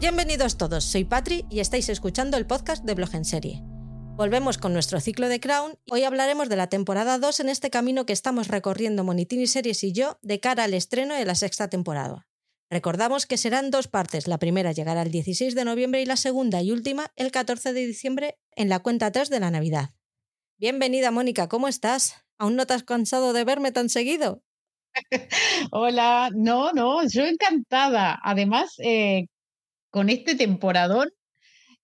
Bienvenidos 0.00 0.56
todos, 0.56 0.84
soy 0.84 1.04
Patri 1.04 1.44
y 1.50 1.60
estáis 1.60 1.90
escuchando 1.90 2.38
el 2.38 2.46
podcast 2.46 2.86
de 2.86 2.94
Blog 2.94 3.14
en 3.14 3.26
Serie. 3.26 3.60
Volvemos 4.16 4.56
con 4.56 4.72
nuestro 4.72 4.98
ciclo 4.98 5.28
de 5.28 5.40
Crown. 5.40 5.74
Hoy 5.90 6.04
hablaremos 6.04 6.48
de 6.48 6.56
la 6.56 6.68
temporada 6.68 7.18
2 7.18 7.40
en 7.40 7.50
este 7.50 7.68
camino 7.68 8.06
que 8.06 8.14
estamos 8.14 8.48
recorriendo 8.48 9.04
Monitini 9.04 9.46
Series 9.46 9.84
y 9.84 9.92
yo 9.92 10.18
de 10.22 10.40
cara 10.40 10.64
al 10.64 10.72
estreno 10.72 11.14
de 11.14 11.26
la 11.26 11.34
sexta 11.34 11.68
temporada. 11.68 12.26
Recordamos 12.70 13.26
que 13.26 13.36
serán 13.36 13.70
dos 13.70 13.88
partes, 13.88 14.26
la 14.26 14.38
primera 14.38 14.72
llegará 14.72 15.02
el 15.02 15.10
16 15.10 15.54
de 15.54 15.66
noviembre 15.66 16.00
y 16.00 16.06
la 16.06 16.16
segunda 16.16 16.62
y 16.62 16.72
última 16.72 17.12
el 17.14 17.30
14 17.30 17.74
de 17.74 17.86
diciembre 17.86 18.38
en 18.56 18.70
la 18.70 18.78
cuenta 18.78 19.12
3 19.12 19.28
de 19.28 19.40
la 19.40 19.50
Navidad. 19.50 19.90
Bienvenida 20.56 21.10
Mónica, 21.10 21.46
¿cómo 21.46 21.68
estás? 21.68 22.24
¿Aún 22.38 22.56
no 22.56 22.66
te 22.66 22.72
has 22.72 22.84
cansado 22.84 23.34
de 23.34 23.44
verme 23.44 23.70
tan 23.70 23.90
seguido? 23.90 24.42
Hola, 25.72 26.30
no, 26.34 26.72
no, 26.72 27.06
yo 27.06 27.26
encantada. 27.26 28.18
Además, 28.24 28.76
eh, 28.78 29.26
con 29.90 30.08
este 30.08 30.34
temporadón 30.34 31.10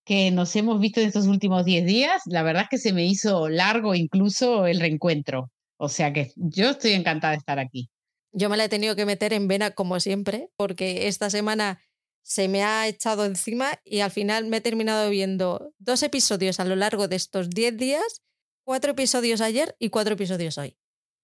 que 0.05 0.31
nos 0.31 0.55
hemos 0.55 0.81
visto 0.81 1.01
en 1.01 1.09
estos 1.09 1.27
últimos 1.27 1.65
10 1.65 1.85
días, 1.85 2.23
la 2.27 2.43
verdad 2.43 2.63
es 2.63 2.69
que 2.69 2.79
se 2.79 2.93
me 2.93 3.05
hizo 3.05 3.49
largo 3.49 3.95
incluso 3.95 4.67
el 4.67 4.81
reencuentro. 4.81 5.51
O 5.79 5.89
sea 5.89 6.13
que 6.13 6.33
yo 6.37 6.71
estoy 6.71 6.93
encantada 6.93 7.33
de 7.33 7.39
estar 7.39 7.59
aquí. 7.59 7.91
Yo 8.33 8.49
me 8.49 8.57
la 8.57 8.65
he 8.65 8.69
tenido 8.69 8.95
que 8.97 9.05
meter 9.05 9.33
en 9.33 9.49
vena 9.49 9.73
como 9.73 9.99
siempre, 9.99 10.49
porque 10.57 11.09
esta 11.09 11.29
semana 11.29 11.81
se 12.23 12.49
me 12.49 12.63
ha 12.63 12.87
echado 12.87 13.25
encima 13.25 13.81
y 13.85 14.01
al 14.01 14.11
final 14.11 14.47
me 14.47 14.59
he 14.59 14.61
terminado 14.61 15.11
viendo 15.11 15.73
dos 15.79 16.03
episodios 16.03 16.61
a 16.61 16.65
lo 16.65 16.77
largo 16.77 17.09
de 17.09 17.17
estos 17.17 17.51
10 17.51 17.77
días, 17.77 18.23
cuatro 18.65 18.93
episodios 18.93 19.41
ayer 19.41 19.77
y 19.79 19.91
cuatro 19.91 20.15
episodios 20.15 20.57
hoy. 20.59 20.77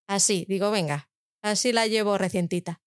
Así, 0.09 0.45
digo, 0.49 0.71
venga, 0.71 1.09
así 1.43 1.73
la 1.73 1.87
llevo 1.87 2.19
recientita. 2.19 2.82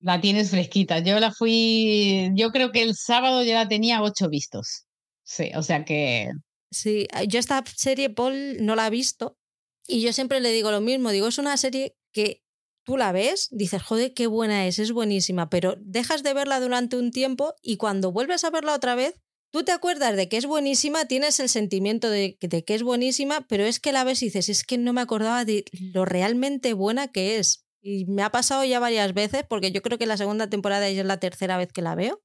La 0.00 0.20
tienes 0.20 0.50
fresquita. 0.50 0.98
Yo 1.00 1.18
la 1.20 1.32
fui, 1.32 2.30
yo 2.34 2.50
creo 2.50 2.70
que 2.72 2.82
el 2.82 2.94
sábado 2.94 3.42
ya 3.42 3.54
la 3.54 3.68
tenía 3.68 4.02
ocho 4.02 4.28
vistos. 4.28 4.86
Sí, 5.24 5.50
o 5.54 5.62
sea 5.62 5.84
que... 5.84 6.30
Sí, 6.70 7.06
yo 7.28 7.38
esta 7.38 7.64
serie, 7.74 8.10
Paul, 8.10 8.64
no 8.64 8.76
la 8.76 8.88
he 8.88 8.90
visto 8.90 9.38
y 9.86 10.00
yo 10.00 10.12
siempre 10.12 10.40
le 10.40 10.52
digo 10.52 10.70
lo 10.70 10.80
mismo, 10.80 11.10
digo, 11.10 11.28
es 11.28 11.38
una 11.38 11.56
serie 11.56 11.96
que 12.12 12.42
tú 12.84 12.96
la 12.96 13.12
ves, 13.12 13.48
dices, 13.50 13.82
joder, 13.82 14.14
qué 14.14 14.26
buena 14.26 14.66
es, 14.66 14.78
es 14.78 14.92
buenísima, 14.92 15.50
pero 15.50 15.76
dejas 15.80 16.22
de 16.22 16.34
verla 16.34 16.60
durante 16.60 16.96
un 16.96 17.10
tiempo 17.10 17.54
y 17.62 17.76
cuando 17.76 18.12
vuelves 18.12 18.44
a 18.44 18.50
verla 18.50 18.74
otra 18.74 18.94
vez, 18.94 19.14
tú 19.50 19.64
te 19.64 19.72
acuerdas 19.72 20.16
de 20.16 20.28
que 20.28 20.36
es 20.36 20.46
buenísima, 20.46 21.06
tienes 21.06 21.40
el 21.40 21.48
sentimiento 21.48 22.10
de, 22.10 22.36
de 22.40 22.64
que 22.64 22.74
es 22.74 22.82
buenísima, 22.82 23.46
pero 23.48 23.64
es 23.64 23.80
que 23.80 23.92
la 23.92 24.04
ves 24.04 24.22
y 24.22 24.26
dices, 24.26 24.48
es 24.48 24.64
que 24.64 24.78
no 24.78 24.92
me 24.92 25.00
acordaba 25.00 25.44
de 25.44 25.64
lo 25.92 26.04
realmente 26.04 26.74
buena 26.74 27.08
que 27.08 27.38
es. 27.38 27.65
Y 27.88 28.04
me 28.06 28.22
ha 28.24 28.30
pasado 28.32 28.64
ya 28.64 28.80
varias 28.80 29.14
veces, 29.14 29.44
porque 29.48 29.70
yo 29.70 29.80
creo 29.80 29.96
que 29.96 30.06
la 30.06 30.16
segunda 30.16 30.48
temporada 30.50 30.90
ya 30.90 31.02
es 31.02 31.06
la 31.06 31.20
tercera 31.20 31.56
vez 31.56 31.72
que 31.72 31.82
la 31.82 31.94
veo. 31.94 32.20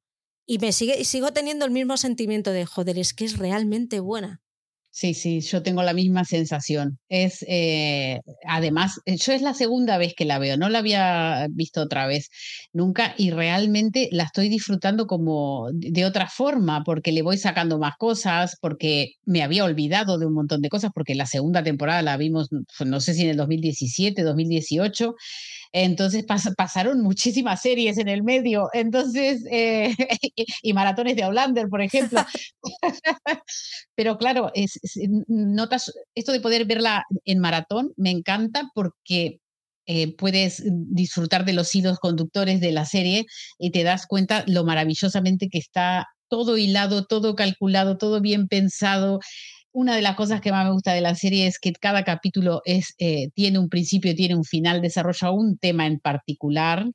Y 0.48 0.58
me 0.58 0.72
sigue, 0.72 1.00
y 1.00 1.06
sigo 1.06 1.34
teniendo 1.34 1.66
el 1.66 1.72
mismo 1.72 1.98
sentimiento 1.98 2.52
de, 2.52 2.66
joder, 2.66 2.98
es 2.98 3.14
que 3.14 3.26
es 3.26 3.38
realmente 3.38 4.00
buena. 4.00 4.41
Sí, 4.94 5.14
sí, 5.14 5.40
yo 5.40 5.64
tengo 5.64 5.84
la 5.84 5.94
misma 5.94 6.26
sensación. 6.26 7.00
Es, 7.08 7.46
eh, 7.48 8.20
además, 8.46 9.00
eh, 9.06 9.16
yo 9.16 9.32
es 9.32 9.42
la 9.42 9.54
segunda 9.54 9.98
vez 9.98 10.14
que 10.14 10.26
la 10.26 10.38
veo, 10.38 10.58
no 10.58 10.68
la 10.68 10.80
había 10.80 11.48
visto 11.50 11.82
otra 11.82 12.08
vez 12.08 12.30
nunca 12.74 13.16
y 13.18 13.32
realmente 13.32 14.10
la 14.12 14.24
estoy 14.26 14.50
disfrutando 14.50 15.08
como 15.08 15.70
de 15.72 16.04
otra 16.04 16.28
forma, 16.28 16.84
porque 16.84 17.14
le 17.14 17.22
voy 17.22 17.38
sacando 17.38 17.80
más 17.80 17.96
cosas, 17.98 18.58
porque 18.60 19.14
me 19.24 19.42
había 19.44 19.64
olvidado 19.64 20.18
de 20.20 20.26
un 20.26 20.34
montón 20.34 20.62
de 20.62 20.68
cosas, 20.70 20.92
porque 20.94 21.16
la 21.16 21.26
segunda 21.26 21.64
temporada 21.64 22.02
la 22.02 22.18
vimos, 22.18 22.50
no 22.86 23.00
sé 23.00 23.14
si 23.14 23.24
en 23.24 23.30
el 23.30 23.38
2017, 23.38 24.24
2018. 24.24 25.16
Entonces 25.74 26.26
pasaron 26.58 27.02
muchísimas 27.02 27.62
series 27.62 27.98
en 27.98 28.10
el 28.10 28.24
medio, 28.24 28.70
entonces, 28.74 29.46
eh, 29.50 29.96
y, 30.64 30.74
maratones 30.74 31.16
de 31.16 31.24
Outlander, 31.24 31.70
por 31.70 31.82
ejemplo. 31.82 32.26
Pero 33.96 34.18
claro, 34.18 34.52
es, 34.54 34.80
notas, 35.28 35.94
esto 36.16 36.32
de 36.34 36.42
poder 36.42 36.66
verla 36.66 37.06
en 37.26 37.40
maratón 37.40 37.94
me 37.96 38.10
encanta 38.10 38.70
porque 38.76 39.40
eh, 39.86 40.16
puedes 40.16 40.64
disfrutar 40.66 41.46
de 41.46 41.54
los 41.54 41.74
hilos 41.74 42.00
conductores 42.00 42.60
de 42.60 42.72
la 42.72 42.86
serie 42.86 43.26
y 43.58 43.72
te 43.72 43.84
das 43.84 44.08
cuenta 44.08 44.44
lo 44.48 44.64
maravillosamente 44.64 45.50
que 45.50 45.58
está 45.58 46.08
todo 46.30 46.58
hilado, 46.58 47.06
todo 47.06 47.36
calculado, 47.36 47.98
todo 47.98 48.22
bien 48.22 48.48
pensado 48.48 49.20
una 49.74 49.96
de 49.96 50.02
las 50.02 50.16
cosas 50.16 50.42
que 50.42 50.52
más 50.52 50.66
me 50.66 50.74
gusta 50.74 50.94
de 50.94 51.02
la 51.02 51.16
serie 51.16 51.48
es 51.48 51.60
que 51.60 51.72
cada 51.74 52.04
capítulo 52.04 52.62
eh, 52.66 53.30
tiene 53.34 53.60
un 53.60 53.70
principio, 53.70 54.16
tiene 54.16 54.36
un 54.36 54.44
final, 54.44 54.82
desarrolla 54.82 55.32
un 55.32 55.58
tema 55.58 55.86
en 55.86 56.00
particular, 56.00 56.86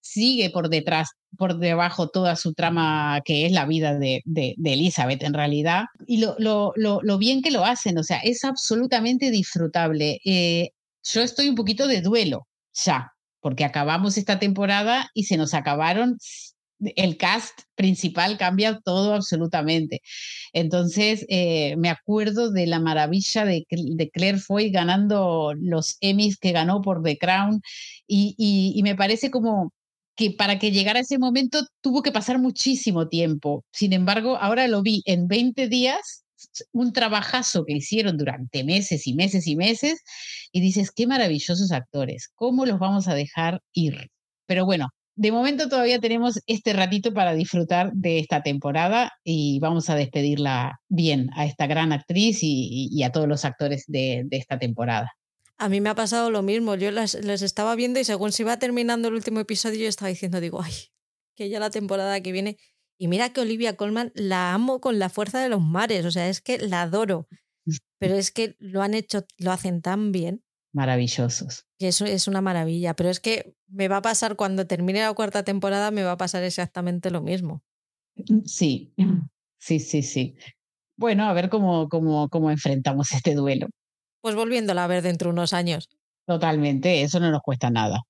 sigue 0.00 0.50
por 0.50 0.68
detrás, 0.68 1.10
por 1.36 1.58
debajo 1.58 2.08
toda 2.08 2.36
su 2.36 2.52
trama 2.54 3.20
que 3.24 3.46
es 3.46 3.52
la 3.52 3.64
vida 3.66 3.98
de, 3.98 4.22
Elizabeth 4.64 5.22
en 5.22 5.34
realidad, 5.34 5.84
y 6.06 6.18
lo, 6.18 7.18
bien 7.18 7.42
que 7.42 7.50
lo 7.50 7.64
hacen, 7.64 7.98
o 7.98 8.02
sea, 8.02 8.18
es 8.18 8.44
absolutamente 8.44 9.30
disfrutable. 9.30 10.20
Eh, 10.24 10.70
yo 11.04 11.22
estoy 11.22 11.48
un 11.48 11.54
poquito 11.54 11.86
de 11.86 12.02
duelo 12.02 12.46
ya, 12.74 13.12
porque 13.40 13.64
acabamos 13.64 14.16
esta 14.16 14.38
temporada 14.38 15.10
y 15.14 15.24
se 15.24 15.36
nos 15.36 15.54
acabaron 15.54 16.18
el 16.96 17.16
cast 17.16 17.60
principal 17.74 18.38
cambia 18.38 18.80
todo 18.84 19.14
absolutamente. 19.14 20.00
Entonces, 20.52 21.24
eh, 21.28 21.76
me 21.76 21.88
acuerdo 21.88 22.50
de 22.50 22.66
la 22.66 22.80
maravilla 22.80 23.44
de, 23.44 23.66
Claire 24.12 24.38
Foy 24.38 24.70
ganando 24.70 25.54
los 25.56 25.96
Emmys 26.00 26.38
que 26.38 26.52
ganó 26.52 26.82
por 26.82 27.02
The 27.02 27.18
Crown 27.18 27.60
y, 28.06 28.80
me 28.82 28.96
parece 28.96 29.30
como 29.30 29.72
que 30.16 30.30
para 30.32 30.58
que 30.58 30.72
llegara 30.72 31.00
ese 31.00 31.18
momento 31.18 31.64
tuvo 31.80 32.02
que 32.02 32.12
pasar 32.12 32.38
muchísimo 32.38 33.08
tiempo. 33.08 33.64
Sin 33.72 33.92
embargo, 33.92 34.36
ahora 34.38 34.68
lo 34.68 34.82
vi 34.82 35.02
en 35.06 35.28
20 35.28 35.68
días, 35.68 36.24
un 36.72 36.92
trabajazo 36.92 37.64
que 37.64 37.74
hicieron 37.74 38.18
durante 38.18 38.64
meses 38.64 39.06
y 39.06 39.14
meses 39.14 39.46
y 39.46 39.56
meses, 39.56 40.02
y 40.52 40.60
dices, 40.60 40.90
qué 40.90 41.06
maravillosos 41.06 41.72
actores, 41.72 42.28
¿cómo 42.34 42.66
los 42.66 42.78
vamos 42.78 43.08
a 43.08 43.14
dejar 43.14 43.60
ir? 43.72 44.10
Pero 44.46 44.66
bueno, 44.66 44.88
de 45.14 45.30
momento 45.30 45.68
todavía 45.68 46.00
tenemos 46.00 46.40
este 46.46 46.72
ratito 46.72 47.12
para 47.12 47.34
disfrutar 47.34 47.92
de 47.92 48.18
esta 48.18 48.42
temporada 48.42 49.12
y 49.22 49.58
vamos 49.60 49.90
a 49.90 49.94
despedirla 49.94 50.80
bien 50.88 51.28
a 51.34 51.44
esta 51.44 51.66
gran 51.66 51.92
actriz 51.92 52.38
y, 52.42 53.02
a 53.02 53.12
todos 53.12 53.28
los 53.28 53.44
actores 53.44 53.84
de, 53.88 54.26
esta 54.30 54.58
temporada. 54.58 55.12
A 55.58 55.68
mí 55.68 55.80
me 55.80 55.90
ha 55.90 55.94
pasado 55.94 56.30
lo 56.30 56.42
mismo, 56.42 56.74
yo 56.76 56.90
las, 56.90 57.14
estaba 57.14 57.74
viendo 57.74 58.00
y 58.00 58.04
según 58.04 58.32
se 58.32 58.42
iba 58.42 58.58
terminando 58.58 59.08
el 59.08 59.14
último 59.14 59.40
episodio 59.40 59.80
yo 59.82 59.88
estaba 59.88 60.08
diciendo, 60.08 60.40
digo, 60.40 60.62
ay, 60.62 60.72
que 61.36 61.48
ya 61.48 61.60
la 61.60 61.70
temporada 61.70 62.20
que 62.20 62.32
viene. 62.32 62.56
Y 62.98 63.08
mira 63.08 63.32
que 63.32 63.40
Olivia 63.40 63.76
Colman 63.76 64.12
la 64.14 64.54
amo 64.54 64.80
con 64.80 64.98
la 64.98 65.08
fuerza 65.08 65.42
de 65.42 65.48
los 65.48 65.60
mares, 65.60 66.04
o 66.04 66.10
sea, 66.10 66.28
es 66.28 66.40
que 66.40 66.58
la 66.58 66.82
adoro, 66.82 67.28
pero 67.98 68.16
es 68.16 68.30
que 68.30 68.56
lo 68.58 68.82
han 68.82 68.94
hecho, 68.94 69.24
lo 69.38 69.52
hacen 69.52 69.82
tan 69.82 70.12
bien 70.12 70.42
maravillosos. 70.72 71.66
eso 71.78 72.04
es 72.04 72.28
una 72.28 72.40
maravilla, 72.40 72.94
pero 72.94 73.10
es 73.10 73.20
que 73.20 73.54
me 73.68 73.88
va 73.88 73.98
a 73.98 74.02
pasar 74.02 74.36
cuando 74.36 74.66
termine 74.66 75.00
la 75.00 75.12
cuarta 75.14 75.42
temporada, 75.44 75.90
me 75.90 76.02
va 76.02 76.12
a 76.12 76.16
pasar 76.16 76.42
exactamente 76.42 77.10
lo 77.10 77.20
mismo. 77.20 77.62
Mm, 78.16 78.40
sí, 78.44 78.92
sí, 79.58 79.80
sí, 79.80 80.02
sí. 80.02 80.36
Bueno, 80.96 81.24
a 81.24 81.32
ver 81.32 81.48
cómo, 81.48 81.88
cómo, 81.88 82.28
cómo 82.28 82.50
enfrentamos 82.50 83.12
este 83.12 83.34
duelo. 83.34 83.68
Pues 84.20 84.34
volviéndola 84.34 84.84
a 84.84 84.86
ver 84.86 85.02
dentro 85.02 85.28
de 85.28 85.32
unos 85.32 85.52
años. 85.52 85.88
Totalmente, 86.26 87.02
eso 87.02 87.18
no 87.18 87.30
nos 87.30 87.42
cuesta 87.42 87.70
nada. 87.70 88.02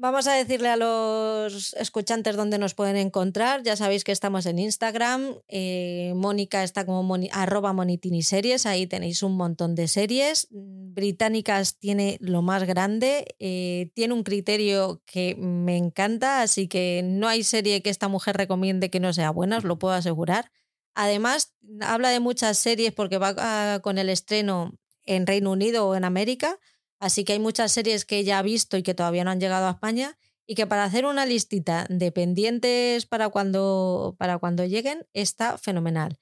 Vamos 0.00 0.28
a 0.28 0.34
decirle 0.34 0.68
a 0.68 0.76
los 0.76 1.74
escuchantes 1.74 2.36
dónde 2.36 2.58
nos 2.58 2.72
pueden 2.72 2.96
encontrar. 2.96 3.64
Ya 3.64 3.74
sabéis 3.74 4.04
que 4.04 4.12
estamos 4.12 4.46
en 4.46 4.60
Instagram. 4.60 5.34
Eh, 5.48 6.12
Mónica 6.14 6.62
está 6.62 6.86
como 6.86 7.16
arroba 7.32 7.72
monitiniseries. 7.72 8.64
Ahí 8.64 8.86
tenéis 8.86 9.24
un 9.24 9.36
montón 9.36 9.74
de 9.74 9.88
series. 9.88 10.46
Británicas 10.52 11.80
tiene 11.80 12.16
lo 12.20 12.42
más 12.42 12.62
grande. 12.62 13.34
Eh, 13.40 13.90
tiene 13.94 14.14
un 14.14 14.22
criterio 14.22 15.02
que 15.04 15.34
me 15.34 15.76
encanta. 15.76 16.42
Así 16.42 16.68
que 16.68 17.02
no 17.04 17.26
hay 17.26 17.42
serie 17.42 17.82
que 17.82 17.90
esta 17.90 18.06
mujer 18.06 18.36
recomiende 18.36 18.90
que 18.90 19.00
no 19.00 19.12
sea 19.12 19.30
buena, 19.30 19.58
os 19.58 19.64
lo 19.64 19.80
puedo 19.80 19.94
asegurar. 19.94 20.52
Además, 20.94 21.56
habla 21.80 22.10
de 22.10 22.20
muchas 22.20 22.56
series 22.56 22.92
porque 22.92 23.18
va 23.18 23.34
ah, 23.36 23.80
con 23.82 23.98
el 23.98 24.10
estreno 24.10 24.78
en 25.06 25.26
Reino 25.26 25.50
Unido 25.50 25.88
o 25.88 25.96
en 25.96 26.04
América 26.04 26.56
Así 26.98 27.24
que 27.24 27.34
hay 27.34 27.38
muchas 27.38 27.72
series 27.72 28.04
que 28.04 28.24
ya 28.24 28.38
ha 28.38 28.42
visto 28.42 28.76
y 28.76 28.82
que 28.82 28.94
todavía 28.94 29.24
no 29.24 29.30
han 29.30 29.40
llegado 29.40 29.66
a 29.66 29.72
España 29.72 30.18
y 30.46 30.54
que 30.54 30.66
para 30.66 30.84
hacer 30.84 31.04
una 31.04 31.26
listita 31.26 31.86
de 31.90 32.10
pendientes 32.10 33.06
para 33.06 33.28
cuando, 33.28 34.16
para 34.18 34.38
cuando 34.38 34.64
lleguen 34.64 35.06
está 35.12 35.58
fenomenal. 35.58 36.18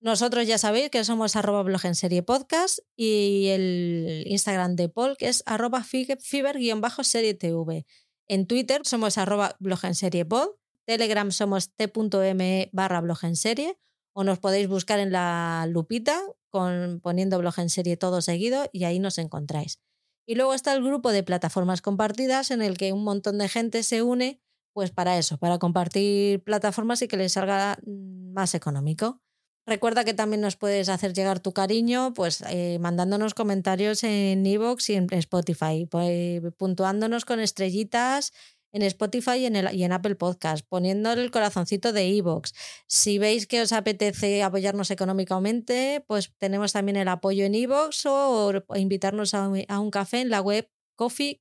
Nosotros 0.00 0.46
ya 0.46 0.56
sabéis 0.56 0.90
que 0.90 1.04
somos 1.04 1.36
arroba 1.36 1.64
en 1.82 1.94
serie 1.94 2.22
podcast 2.22 2.78
y 2.94 3.48
el 3.48 4.24
Instagram 4.26 4.76
de 4.76 4.88
Paul 4.88 5.16
que 5.16 5.28
es 5.28 5.42
arroba 5.46 5.82
fiber-serie 5.82 7.34
tv. 7.34 7.86
En 8.28 8.46
Twitter 8.46 8.82
somos 8.84 9.18
arroba 9.18 9.56
blog 9.58 9.84
en 9.84 9.94
serie 9.94 10.24
pod, 10.24 10.50
Telegram 10.84 11.32
somos 11.32 11.74
t.me 11.74 12.70
barra 12.72 13.00
blog 13.00 13.24
en 13.24 13.36
serie 13.36 13.78
o 14.12 14.22
nos 14.22 14.38
podéis 14.38 14.68
buscar 14.68 15.00
en 15.00 15.10
la 15.10 15.66
lupita 15.68 16.22
con, 16.50 17.00
poniendo 17.02 17.38
blog 17.38 17.58
en 17.58 17.68
serie 17.68 17.96
todo 17.96 18.22
seguido 18.22 18.68
y 18.72 18.84
ahí 18.84 19.00
nos 19.00 19.18
encontráis. 19.18 19.80
Y 20.26 20.34
luego 20.34 20.54
está 20.54 20.74
el 20.74 20.82
grupo 20.82 21.12
de 21.12 21.22
plataformas 21.22 21.80
compartidas 21.82 22.50
en 22.50 22.60
el 22.60 22.76
que 22.76 22.92
un 22.92 23.04
montón 23.04 23.38
de 23.38 23.48
gente 23.48 23.82
se 23.82 24.02
une 24.02 24.40
pues 24.76 24.90
para 24.90 25.16
eso, 25.16 25.38
para 25.38 25.58
compartir 25.58 26.44
plataformas 26.44 27.00
y 27.00 27.08
que 27.08 27.16
les 27.16 27.32
salga 27.32 27.78
mm, 27.86 28.34
más 28.34 28.54
económico. 28.54 29.22
Recuerda 29.64 30.04
que 30.04 30.12
también 30.12 30.42
nos 30.42 30.56
puedes 30.56 30.90
hacer 30.90 31.12
llegar 31.12 31.40
tu 31.40 31.52
cariño, 31.52 32.12
pues 32.12 32.44
eh, 32.50 32.78
mandándonos 32.78 33.32
comentarios 33.32 34.04
en 34.04 34.44
Evox 34.44 34.90
y 34.90 34.94
en 34.94 35.06
Spotify, 35.10 35.88
pues, 35.90 36.42
puntuándonos 36.58 37.24
con 37.24 37.40
estrellitas 37.40 38.32
en 38.76 38.82
Spotify 38.82 39.38
y 39.38 39.46
en, 39.46 39.56
el, 39.56 39.74
y 39.74 39.84
en 39.84 39.92
Apple 39.92 40.16
Podcast, 40.16 40.66
poniéndole 40.68 41.22
el 41.22 41.30
corazoncito 41.30 41.92
de 41.94 42.16
Evox. 42.16 42.52
Si 42.86 43.18
veis 43.18 43.46
que 43.46 43.62
os 43.62 43.72
apetece 43.72 44.42
apoyarnos 44.42 44.90
económicamente, 44.90 46.04
pues 46.06 46.32
tenemos 46.36 46.72
también 46.72 46.96
el 46.96 47.08
apoyo 47.08 47.46
en 47.46 47.54
Evox 47.54 48.04
o, 48.04 48.52
o 48.66 48.76
invitarnos 48.76 49.32
a 49.32 49.48
un, 49.48 49.90
café 49.90 50.20
en 50.20 50.28
la 50.28 50.42
web 50.42 50.70
coffee, 50.94 51.40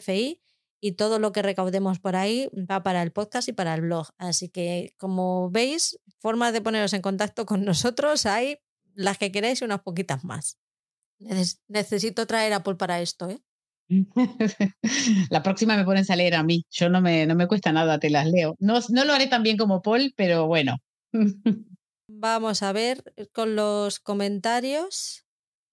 fi 0.00 0.42
y 0.80 0.92
todo 0.92 1.18
lo 1.18 1.32
que 1.32 1.42
recaudemos 1.42 1.98
por 1.98 2.14
ahí 2.14 2.48
va 2.52 2.82
para 2.82 3.02
el 3.02 3.10
podcast 3.10 3.48
y 3.48 3.52
para 3.52 3.74
el 3.74 3.80
blog. 3.80 4.08
Así 4.18 4.50
que, 4.50 4.94
como 4.98 5.50
veis, 5.50 5.98
formas 6.20 6.52
de 6.52 6.60
poneros 6.60 6.92
en 6.92 7.02
contacto 7.02 7.46
con 7.46 7.64
nosotros 7.64 8.26
hay 8.26 8.58
las 8.94 9.16
que 9.16 9.32
queréis 9.32 9.62
y 9.62 9.64
unas 9.64 9.80
poquitas 9.80 10.24
más. 10.24 10.58
Necesito 11.68 12.26
traer 12.26 12.52
Apple 12.52 12.74
para 12.74 13.00
esto, 13.00 13.30
¿eh? 13.30 13.40
La 15.30 15.42
próxima 15.42 15.76
me 15.76 15.84
pones 15.84 16.10
a 16.10 16.16
leer 16.16 16.34
a 16.34 16.42
mí. 16.42 16.64
Yo 16.70 16.88
no 16.88 17.00
me, 17.00 17.26
no 17.26 17.34
me 17.34 17.46
cuesta 17.46 17.72
nada, 17.72 17.98
te 17.98 18.10
las 18.10 18.26
leo. 18.26 18.54
No, 18.58 18.80
no 18.90 19.04
lo 19.04 19.12
haré 19.12 19.26
tan 19.26 19.42
bien 19.42 19.56
como 19.56 19.82
Paul, 19.82 20.12
pero 20.16 20.46
bueno. 20.46 20.76
Vamos 22.08 22.62
a 22.62 22.72
ver 22.72 23.02
con 23.32 23.54
los 23.56 24.00
comentarios. 24.00 25.24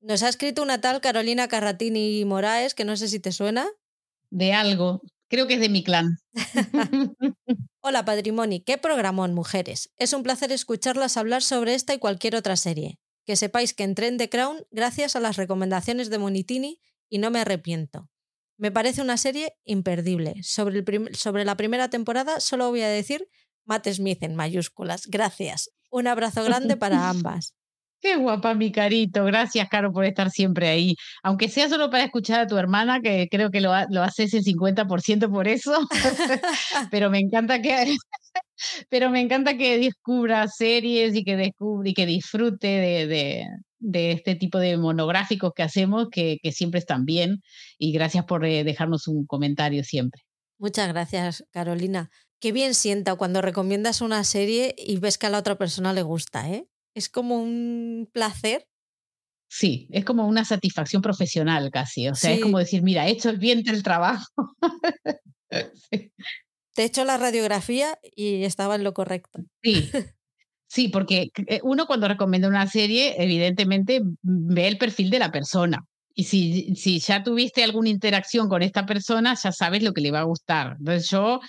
Nos 0.01 0.21
ha 0.23 0.29
escrito 0.29 0.61
una 0.61 0.81
tal 0.81 1.01
Carolina 1.01 1.47
Carratini 1.47 2.23
Moraes, 2.25 2.75
que 2.75 2.85
no 2.85 2.97
sé 2.97 3.07
si 3.07 3.19
te 3.19 3.31
suena 3.31 3.67
de 4.35 4.53
algo. 4.53 5.01
Creo 5.27 5.47
que 5.47 5.55
es 5.55 5.59
de 5.59 5.69
mi 5.69 5.83
clan. 5.83 6.17
Hola 7.81 8.05
Padrimoni, 8.05 8.61
qué 8.61 8.77
programón, 8.77 9.33
mujeres. 9.33 9.91
Es 9.97 10.13
un 10.13 10.23
placer 10.23 10.51
escucharlas 10.51 11.17
hablar 11.17 11.41
sobre 11.41 11.73
esta 11.73 11.93
y 11.93 11.99
cualquier 11.99 12.35
otra 12.35 12.55
serie. 12.55 12.99
Que 13.25 13.35
sepáis 13.35 13.73
que 13.73 13.83
entré 13.83 14.07
en 14.07 14.17
The 14.17 14.29
Crown 14.29 14.65
gracias 14.71 15.15
a 15.15 15.19
las 15.19 15.37
recomendaciones 15.37 16.09
de 16.09 16.19
Monitini 16.19 16.79
y 17.09 17.17
no 17.17 17.31
me 17.31 17.39
arrepiento. 17.39 18.09
Me 18.57 18.71
parece 18.71 19.01
una 19.01 19.17
serie 19.17 19.53
imperdible. 19.65 20.35
Sobre, 20.43 20.79
el 20.79 21.15
sobre 21.15 21.45
la 21.45 21.57
primera 21.57 21.89
temporada 21.89 22.39
solo 22.39 22.69
voy 22.69 22.81
a 22.81 22.89
decir 22.89 23.27
Matt 23.65 23.87
Smith 23.89 24.23
en 24.23 24.35
mayúsculas. 24.35 25.07
Gracias. 25.07 25.71
Un 25.89 26.07
abrazo 26.07 26.43
grande 26.43 26.77
para 26.77 27.09
ambas. 27.09 27.53
Qué 28.01 28.17
guapa, 28.17 28.53
mi 28.53 28.71
carito. 28.71 29.25
Gracias, 29.25 29.67
Caro, 29.67 29.91
por 29.91 30.05
estar 30.05 30.29
siempre 30.29 30.67
ahí. 30.67 30.95
Aunque 31.23 31.49
sea 31.49 31.69
solo 31.69 31.89
para 31.89 32.03
escuchar 32.03 32.41
a 32.41 32.47
tu 32.47 32.55
hermana, 32.57 33.01
que 33.01 33.27
creo 33.31 33.49
que 33.49 33.61
lo, 33.61 33.71
lo 33.89 34.03
haces 34.03 34.33
el 34.33 34.43
50% 34.43 35.31
por 35.31 35.47
eso. 35.47 35.87
pero 36.91 37.09
me 37.09 37.19
encanta 37.19 37.61
que. 37.61 37.95
pero 38.89 39.09
me 39.09 39.21
encanta 39.21 39.57
que 39.57 39.79
descubra 39.79 40.47
series 40.47 41.15
y 41.15 41.23
que 41.23 41.35
descubra 41.35 41.89
y 41.89 41.93
que 41.93 42.05
disfrute 42.05 42.67
de, 42.67 43.07
de, 43.07 43.47
este 43.93 44.35
tipo 44.35 44.59
de 44.59 44.77
monográficos 44.77 45.53
que 45.55 45.63
hacemos, 45.63 46.07
que, 46.11 46.37
que 46.41 46.51
siempre 46.51 46.79
están 46.79 47.05
bien. 47.05 47.41
Y 47.77 47.91
gracias 47.91 48.25
por 48.25 48.45
eh, 48.45 48.63
dejarnos 48.63 49.07
un 49.07 49.25
comentario 49.25 49.83
siempre. 49.83 50.21
Muchas 50.57 50.87
gracias, 50.87 51.45
Carolina. 51.51 52.09
Qué 52.39 52.51
bien 52.51 52.73
sienta 52.73 53.15
cuando 53.15 53.41
recomiendas 53.41 54.01
una 54.01 54.23
serie 54.23 54.75
y 54.77 54.97
ves 54.97 55.17
que 55.17 55.27
a 55.27 55.29
la 55.29 55.39
otra 55.39 55.57
persona 55.57 55.93
le 55.93 56.01
gusta, 56.01 56.49
¿eh? 56.49 56.67
es 56.95 57.09
como 57.09 57.37
un 57.37 58.09
placer. 58.11 58.67
Sí, 59.47 59.87
es 59.91 60.03
como 60.03 60.27
una 60.27 60.43
satisfacción 60.43 61.01
profesional 61.01 61.69
casi. 61.71 62.07
O 62.07 62.15
sea, 62.15 62.31
es 62.33 62.41
como 62.41 62.57
decir, 62.57 62.81
mira, 62.81 63.07
he 63.07 63.11
hecho 63.11 63.31
bien 63.37 63.61
el 63.67 63.83
trabajo. 63.83 64.25
Te 65.49 66.81
he 66.81 66.85
hecho 66.85 67.05
la 67.05 67.17
radiografía 67.17 67.99
y 68.15 68.43
estaba 68.43 68.75
en 68.75 68.83
lo 68.83 68.93
correcto. 68.93 69.39
Sí. 69.61 69.89
Sí, 70.67 70.89
porque 70.89 71.29
eh, 71.47 71.59
uno 71.63 71.85
cuando 71.85 72.07
recomienda 72.07 72.47
una 72.47 72.67
serie, 72.67 73.15
evidentemente 73.21 74.01
ve 74.21 74.67
el 74.67 74.77
perfil 74.77 75.09
de 75.09 75.19
la 75.19 75.31
persona. 75.31 75.85
Y 76.13 76.23
si, 76.25 76.75
si 76.75 76.99
ya 76.99 77.23
tuviste 77.23 77.63
alguna 77.63 77.89
interacción 77.89 78.47
con 78.47 78.61
esta 78.61 78.85
persona, 78.85 79.35
ya 79.35 79.51
sabes 79.51 79.83
lo 79.83 79.93
que 79.93 80.01
le 80.01 80.11
va 80.11 80.19
a 80.19 80.23
gustar. 80.23 80.77
Entonces 80.79 81.09
yo 81.09 81.39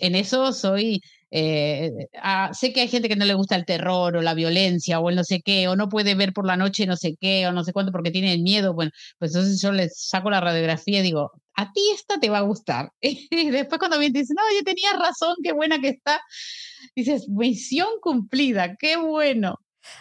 en 0.00 0.14
eso 0.16 0.52
soy 0.52 1.00
eh, 1.30 2.08
ah, 2.22 2.50
sé 2.54 2.72
que 2.72 2.80
hay 2.80 2.88
gente 2.88 3.08
que 3.08 3.16
no 3.16 3.24
le 3.24 3.34
gusta 3.34 3.56
el 3.56 3.66
terror 3.66 4.16
o 4.16 4.22
la 4.22 4.34
violencia 4.34 5.00
o 5.00 5.10
el 5.10 5.16
no 5.16 5.24
sé 5.24 5.42
qué, 5.42 5.68
o 5.68 5.76
no 5.76 5.88
puede 5.88 6.14
ver 6.14 6.32
por 6.32 6.46
la 6.46 6.56
noche 6.56 6.86
no 6.86 6.96
sé 6.96 7.16
qué, 7.20 7.46
o 7.46 7.52
no 7.52 7.64
sé 7.64 7.72
cuánto 7.72 7.92
porque 7.92 8.10
tiene 8.10 8.38
miedo. 8.38 8.74
Bueno, 8.74 8.90
pues 9.18 9.34
entonces 9.34 9.60
yo 9.60 9.72
les 9.72 9.98
saco 10.00 10.30
la 10.30 10.40
radiografía 10.40 11.00
y 11.00 11.02
digo, 11.02 11.32
a 11.54 11.72
ti 11.72 11.80
esta 11.94 12.18
te 12.20 12.30
va 12.30 12.38
a 12.38 12.42
gustar. 12.42 12.90
Y 13.02 13.50
después 13.50 13.78
cuando 13.78 13.98
viene 13.98 14.20
dicen, 14.20 14.36
no, 14.36 14.42
yo 14.56 14.64
tenía 14.64 14.92
razón, 14.94 15.36
qué 15.42 15.52
buena 15.52 15.80
que 15.80 15.88
está. 15.90 16.20
Dices, 16.94 17.28
misión 17.28 17.88
cumplida, 18.00 18.76
qué 18.76 18.96
bueno. 18.96 19.56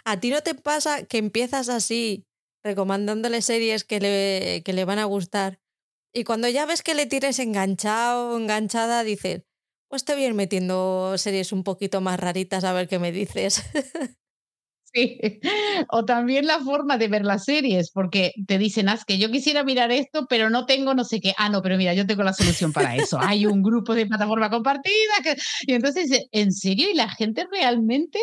¿A 0.05 0.19
ti 0.19 0.29
no 0.29 0.41
te 0.41 0.55
pasa 0.55 1.05
que 1.05 1.17
empiezas 1.17 1.69
así, 1.69 2.25
recomendándole 2.63 3.41
series 3.41 3.83
que 3.83 3.99
le, 3.99 4.63
que 4.63 4.73
le 4.73 4.85
van 4.85 4.99
a 4.99 5.05
gustar? 5.05 5.59
Y 6.13 6.23
cuando 6.23 6.47
ya 6.49 6.65
ves 6.65 6.83
que 6.83 6.95
le 6.95 7.05
tires 7.05 7.39
enganchado 7.39 8.37
enganchada, 8.37 9.03
dices, 9.03 9.43
voy 9.89 10.23
a 10.23 10.27
ir 10.27 10.33
metiendo 10.33 11.17
series 11.17 11.51
un 11.51 11.63
poquito 11.63 12.01
más 12.01 12.19
raritas 12.19 12.63
a 12.63 12.73
ver 12.73 12.87
qué 12.87 12.99
me 12.99 13.11
dices. 13.11 13.63
Sí, 14.93 15.19
o 15.91 16.05
también 16.05 16.47
la 16.47 16.59
forma 16.59 16.97
de 16.97 17.07
ver 17.07 17.25
las 17.25 17.43
series, 17.45 17.91
porque 17.91 18.31
te 18.47 18.57
dicen, 18.57 18.87
haz 18.89 19.03
que 19.05 19.17
yo 19.17 19.29
quisiera 19.29 19.63
mirar 19.63 19.91
esto, 19.91 20.27
pero 20.29 20.49
no 20.49 20.65
tengo 20.65 20.93
no 20.93 21.03
sé 21.03 21.19
qué. 21.19 21.33
Ah, 21.37 21.49
no, 21.49 21.61
pero 21.61 21.77
mira, 21.77 21.93
yo 21.93 22.07
tengo 22.07 22.23
la 22.23 22.33
solución 22.33 22.71
para 22.73 22.95
eso. 22.95 23.19
Hay 23.21 23.45
un 23.45 23.61
grupo 23.61 23.93
de 23.95 24.05
plataforma 24.05 24.49
compartida. 24.49 24.93
Y 25.63 25.73
entonces, 25.73 26.27
¿en 26.31 26.51
serio? 26.53 26.89
Y 26.89 26.95
la 26.95 27.09
gente 27.09 27.45
realmente 27.51 28.19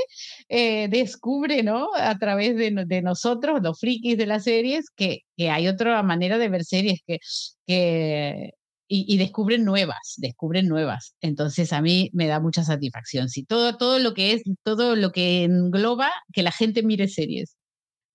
eh, 0.49 0.89
descubre, 0.89 1.63
¿no? 1.63 1.89
A 1.95 2.19
través 2.19 2.57
de, 2.57 2.85
de, 2.87 3.03
nosotros, 3.03 3.61
los 3.63 3.79
frikis 3.79 4.17
de 4.17 4.27
las 4.27 4.45
series, 4.45 4.87
que, 4.91 5.21
que 5.37 5.51
hay 5.51 5.69
otra 5.69 6.03
manera 6.03 6.39
de 6.39 6.49
ver 6.49 6.65
series 6.65 7.01
que, 7.07 7.19
que 7.67 8.53
y, 8.95 9.17
descubren 9.19 9.65
nuevas, 9.65 10.15
descubren 10.19 10.69
nuevas. 10.69 11.15
Entonces 11.21 11.73
a 11.73 11.83
mí 11.83 12.11
me 12.13 12.27
da 12.27 12.41
mucha 12.41 12.63
satisfacción. 12.63 13.29
Sí, 13.29 13.45
todo, 13.45 13.77
todo 13.77 13.99
lo 13.99 14.15
que 14.15 14.33
es, 14.33 14.43
todo 14.63 14.95
lo 14.97 15.11
que 15.11 15.45
engloba 15.45 16.13
que 16.33 16.43
la 16.43 16.53
gente 16.53 16.83
mire 16.83 17.09
series. 17.09 17.57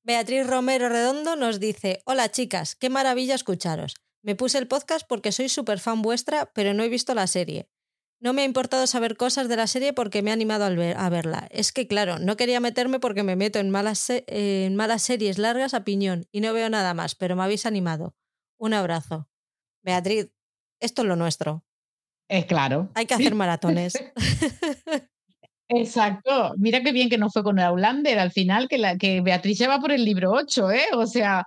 Beatriz 0.03 0.47
Romero 0.47 0.89
Redondo 0.89 1.35
nos 1.35 1.59
dice, 1.59 2.01
hola 2.05 2.31
chicas, 2.31 2.75
qué 2.75 2.89
maravilla 2.89 3.35
escucharos. 3.35 3.95
Me 4.21 4.35
puse 4.35 4.57
el 4.57 4.67
podcast 4.67 5.05
porque 5.07 5.31
soy 5.31 5.49
súper 5.49 5.79
fan 5.79 6.01
vuestra, 6.01 6.51
pero 6.53 6.73
no 6.73 6.83
he 6.83 6.89
visto 6.89 7.13
la 7.13 7.27
serie. 7.27 7.69
No 8.21 8.33
me 8.33 8.41
ha 8.41 8.45
importado 8.45 8.85
saber 8.85 9.15
cosas 9.15 9.47
de 9.47 9.55
la 9.55 9.67
serie 9.67 9.93
porque 9.93 10.21
me 10.21 10.31
ha 10.31 10.33
animado 10.33 10.65
a, 10.65 11.09
verla. 11.09 11.47
Es 11.51 11.71
que, 11.71 11.87
claro, 11.87 12.19
no 12.19 12.35
quería 12.35 12.59
meterme 12.59 12.99
porque 12.99 13.23
me 13.23 13.37
meto 13.37 13.59
en 13.59 13.69
malas, 13.69 14.07
en 14.09 14.75
malas 14.75 15.03
series 15.03 15.37
largas 15.37 15.73
a 15.73 15.85
piñón 15.85 16.27
y 16.31 16.41
no 16.41 16.53
veo 16.53 16.69
nada 16.69 16.93
más, 16.93 17.15
pero 17.15 17.37
me 17.37 17.43
habéis 17.43 17.65
animado. 17.65 18.13
Un 18.57 18.73
abrazo. 18.73 19.29
Beatriz, 19.83 20.31
esto 20.79 21.01
es 21.01 21.07
lo 21.07 21.15
nuestro. 21.15 21.63
Es 22.27 22.45
claro. 22.45 22.89
Hay 22.93 23.05
que 23.05 23.15
hacer 23.15 23.35
maratones. 23.35 23.93
Exacto. 25.69 26.53
Mira 26.57 26.81
qué 26.81 26.91
bien 26.91 27.09
que 27.09 27.17
no 27.17 27.29
fue 27.29 27.43
con 27.43 27.59
Aulander 27.59 28.17
al 28.19 28.31
final, 28.31 28.67
que, 28.67 28.77
la, 28.77 28.97
que 28.97 29.21
Beatriz 29.21 29.61
va 29.67 29.79
por 29.79 29.91
el 29.91 30.03
libro 30.03 30.31
8, 30.31 30.71
¿eh? 30.71 30.85
O 30.93 31.05
sea, 31.05 31.45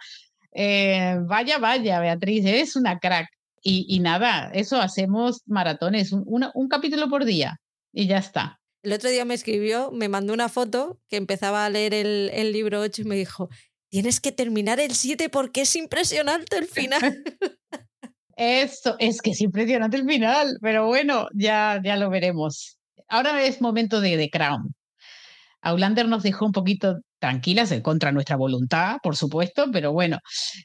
eh, 0.54 1.18
vaya, 1.22 1.58
vaya, 1.58 2.00
Beatriz, 2.00 2.44
es 2.46 2.76
una 2.76 2.98
crack. 2.98 3.28
Y, 3.64 3.86
y, 3.88 4.00
nada, 4.00 4.50
eso 4.54 4.80
hacemos 4.80 5.42
maratones, 5.46 6.12
un, 6.12 6.50
un, 6.52 6.68
capítulo 6.68 7.08
por 7.08 7.24
día 7.24 7.60
y 7.92 8.08
ya 8.08 8.18
está. 8.18 8.60
El 8.82 8.92
otro 8.92 9.08
día 9.08 9.24
me 9.24 9.34
escribió, 9.34 9.92
me 9.92 10.08
mandó 10.08 10.32
una 10.34 10.48
foto 10.48 11.00
que 11.08 11.16
empezaba 11.16 11.64
a 11.64 11.70
leer 11.70 11.94
el, 11.94 12.30
el 12.32 12.52
libro 12.52 12.80
8 12.80 13.02
y 13.02 13.04
me 13.04 13.14
dijo, 13.14 13.48
tienes 13.88 14.20
que 14.20 14.32
terminar 14.32 14.80
el 14.80 14.92
7 14.94 15.28
porque 15.28 15.60
es 15.60 15.76
impresionante 15.76 16.58
el 16.58 16.66
final. 16.66 17.22
Eso, 18.36 18.96
es 18.98 19.20
que 19.20 19.30
es 19.30 19.40
impresionante 19.40 19.96
el 19.96 20.06
final, 20.06 20.58
pero 20.60 20.86
bueno, 20.86 21.28
ya, 21.34 21.80
ya 21.84 21.96
lo 21.96 22.10
veremos. 22.10 22.78
Ahora 23.08 23.42
es 23.42 23.60
momento 23.60 24.00
de 24.00 24.16
The 24.16 24.30
Crown. 24.30 24.74
Aulander 25.62 26.08
nos 26.08 26.22
dejó 26.22 26.46
un 26.46 26.52
poquito 26.52 26.96
tranquilas, 27.20 27.70
en 27.70 27.82
contra 27.82 28.10
nuestra 28.10 28.36
voluntad, 28.36 28.96
por 29.02 29.16
supuesto, 29.16 29.66
pero 29.72 29.92
bueno, 29.92 30.18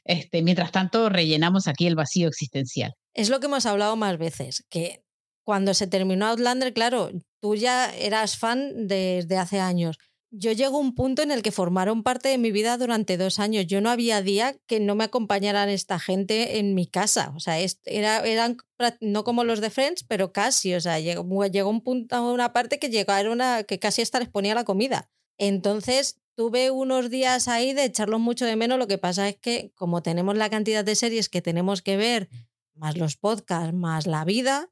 este, 0.04 0.42
mientras 0.42 0.72
tanto 0.72 1.08
rellenamos 1.08 1.68
aquí 1.68 1.86
el 1.86 1.94
vacío 1.94 2.26
existencial. 2.26 2.94
Es 3.14 3.30
lo 3.30 3.38
que 3.38 3.46
hemos 3.46 3.64
hablado 3.64 3.94
más 3.94 4.18
veces, 4.18 4.64
que 4.68 5.02
cuando 5.44 5.72
se 5.72 5.86
terminó 5.86 6.26
Outlander, 6.26 6.72
claro, 6.72 7.10
tú 7.40 7.54
ya 7.54 7.94
eras 7.94 8.36
fan 8.36 8.88
desde 8.88 9.38
hace 9.38 9.60
años, 9.60 9.98
yo 10.30 10.52
llego 10.52 10.76
a 10.76 10.80
un 10.80 10.94
punto 10.94 11.22
en 11.22 11.30
el 11.30 11.42
que 11.42 11.52
formaron 11.52 12.02
parte 12.02 12.28
de 12.28 12.38
mi 12.38 12.50
vida 12.50 12.76
durante 12.76 13.16
dos 13.16 13.38
años. 13.38 13.66
Yo 13.66 13.80
no 13.80 13.90
había 13.90 14.20
día 14.20 14.56
que 14.66 14.80
no 14.80 14.94
me 14.94 15.04
acompañaran 15.04 15.68
esta 15.68 15.98
gente 15.98 16.58
en 16.58 16.74
mi 16.74 16.86
casa. 16.86 17.32
O 17.34 17.40
sea, 17.40 17.58
era, 17.84 18.18
eran 18.20 18.58
no 19.00 19.24
como 19.24 19.44
los 19.44 19.60
de 19.60 19.70
Friends, 19.70 20.04
pero 20.04 20.32
casi. 20.32 20.74
O 20.74 20.80
sea, 20.80 21.00
llegó, 21.00 21.46
llegó 21.46 21.70
un 21.70 21.82
punto, 21.82 22.32
una 22.32 22.52
parte 22.52 22.78
que 22.78 22.90
llegaron 22.90 23.32
una, 23.32 23.62
que 23.64 23.78
casi 23.78 24.02
hasta 24.02 24.20
les 24.20 24.28
ponía 24.28 24.54
la 24.54 24.64
comida. 24.64 25.10
Entonces, 25.38 26.20
tuve 26.34 26.70
unos 26.70 27.10
días 27.10 27.48
ahí 27.48 27.72
de 27.72 27.84
echarlos 27.84 28.20
mucho 28.20 28.44
de 28.44 28.56
menos. 28.56 28.78
Lo 28.78 28.86
que 28.86 28.98
pasa 28.98 29.28
es 29.28 29.36
que, 29.36 29.72
como 29.74 30.02
tenemos 30.02 30.36
la 30.36 30.50
cantidad 30.50 30.84
de 30.84 30.94
series 30.94 31.28
que 31.28 31.42
tenemos 31.42 31.80
que 31.80 31.96
ver, 31.96 32.28
más 32.74 32.96
los 32.96 33.16
podcasts, 33.16 33.72
más 33.72 34.06
la 34.06 34.24
vida, 34.24 34.70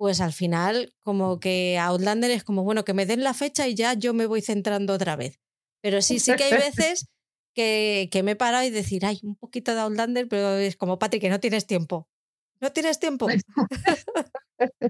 pues 0.00 0.22
al 0.22 0.32
final 0.32 0.94
como 1.02 1.40
que 1.40 1.78
Outlander 1.78 2.30
es 2.30 2.42
como, 2.42 2.64
bueno, 2.64 2.86
que 2.86 2.94
me 2.94 3.04
den 3.04 3.22
la 3.22 3.34
fecha 3.34 3.68
y 3.68 3.74
ya 3.74 3.92
yo 3.92 4.14
me 4.14 4.24
voy 4.24 4.40
centrando 4.40 4.94
otra 4.94 5.14
vez. 5.14 5.40
Pero 5.82 6.00
sí, 6.00 6.18
sí 6.18 6.34
que 6.36 6.44
hay 6.44 6.54
veces 6.54 7.06
que, 7.54 8.08
que 8.10 8.22
me 8.22 8.30
he 8.30 8.36
parado 8.36 8.64
y 8.64 8.70
decir, 8.70 9.04
ay, 9.04 9.20
un 9.22 9.36
poquito 9.36 9.74
de 9.74 9.80
Outlander, 9.82 10.26
pero 10.26 10.56
es 10.56 10.76
como, 10.76 10.98
Patrick, 10.98 11.20
que 11.20 11.28
no 11.28 11.38
tienes 11.38 11.66
tiempo. 11.66 12.08
No 12.62 12.72
tienes 12.72 12.98
tiempo. 12.98 13.26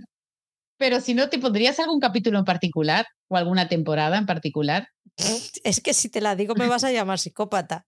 pero 0.78 1.00
si 1.00 1.14
no, 1.14 1.28
¿te 1.28 1.40
pondrías 1.40 1.80
algún 1.80 1.98
capítulo 1.98 2.38
en 2.38 2.44
particular 2.44 3.04
o 3.28 3.36
alguna 3.36 3.66
temporada 3.66 4.16
en 4.16 4.26
particular? 4.26 4.86
Es 5.64 5.80
que 5.80 5.92
si 5.92 6.08
te 6.08 6.20
la 6.20 6.36
digo 6.36 6.54
me 6.54 6.68
vas 6.68 6.84
a 6.84 6.92
llamar 6.92 7.18
psicópata. 7.18 7.84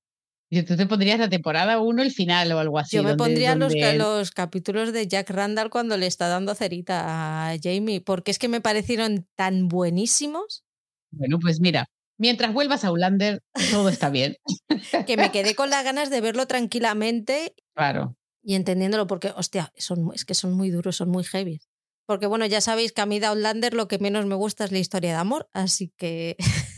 Y 0.54 0.64
tú 0.64 0.76
te 0.76 0.84
pondrías 0.84 1.18
la 1.18 1.30
temporada 1.30 1.80
1, 1.80 2.02
el 2.02 2.10
final 2.10 2.52
o 2.52 2.58
algo 2.58 2.78
así. 2.78 2.94
Yo 2.94 3.02
me 3.02 3.16
pondría 3.16 3.54
los, 3.54 3.72
los, 3.96 4.32
capítulos 4.32 4.92
de 4.92 5.08
Jack 5.08 5.30
Randall 5.30 5.70
cuando 5.70 5.96
le 5.96 6.06
está 6.06 6.28
dando 6.28 6.54
cerita 6.54 7.48
a 7.48 7.56
Jamie, 7.58 8.02
porque 8.02 8.30
es 8.30 8.38
que 8.38 8.48
me 8.48 8.60
parecieron 8.60 9.26
tan 9.34 9.68
buenísimos. 9.68 10.62
Bueno, 11.10 11.38
pues 11.38 11.58
mira, 11.58 11.86
mientras 12.18 12.52
vuelvas 12.52 12.84
a 12.84 12.92
Ulander, 12.92 13.42
todo 13.70 13.88
está 13.88 14.10
bien. 14.10 14.36
que 15.06 15.16
me 15.16 15.32
quedé 15.32 15.54
con 15.54 15.70
las 15.70 15.84
ganas 15.84 16.10
de 16.10 16.20
verlo 16.20 16.46
tranquilamente. 16.46 17.54
Claro. 17.74 18.18
Y 18.42 18.54
entendiéndolo, 18.54 19.06
porque, 19.06 19.32
hostia, 19.34 19.72
son, 19.78 20.10
es 20.12 20.26
que 20.26 20.34
son 20.34 20.52
muy 20.52 20.68
duros, 20.68 20.96
son 20.96 21.08
muy 21.08 21.24
heavy. 21.24 21.60
Porque 22.04 22.26
bueno, 22.26 22.44
ya 22.44 22.60
sabéis 22.60 22.92
que 22.92 23.00
a 23.00 23.06
mí 23.06 23.20
de 23.20 23.26
Outlander 23.28 23.72
lo 23.72 23.88
que 23.88 23.98
menos 23.98 24.26
me 24.26 24.34
gusta 24.34 24.66
es 24.66 24.72
la 24.72 24.80
historia 24.80 25.12
de 25.12 25.18
amor, 25.18 25.48
así 25.54 25.94
que... 25.96 26.36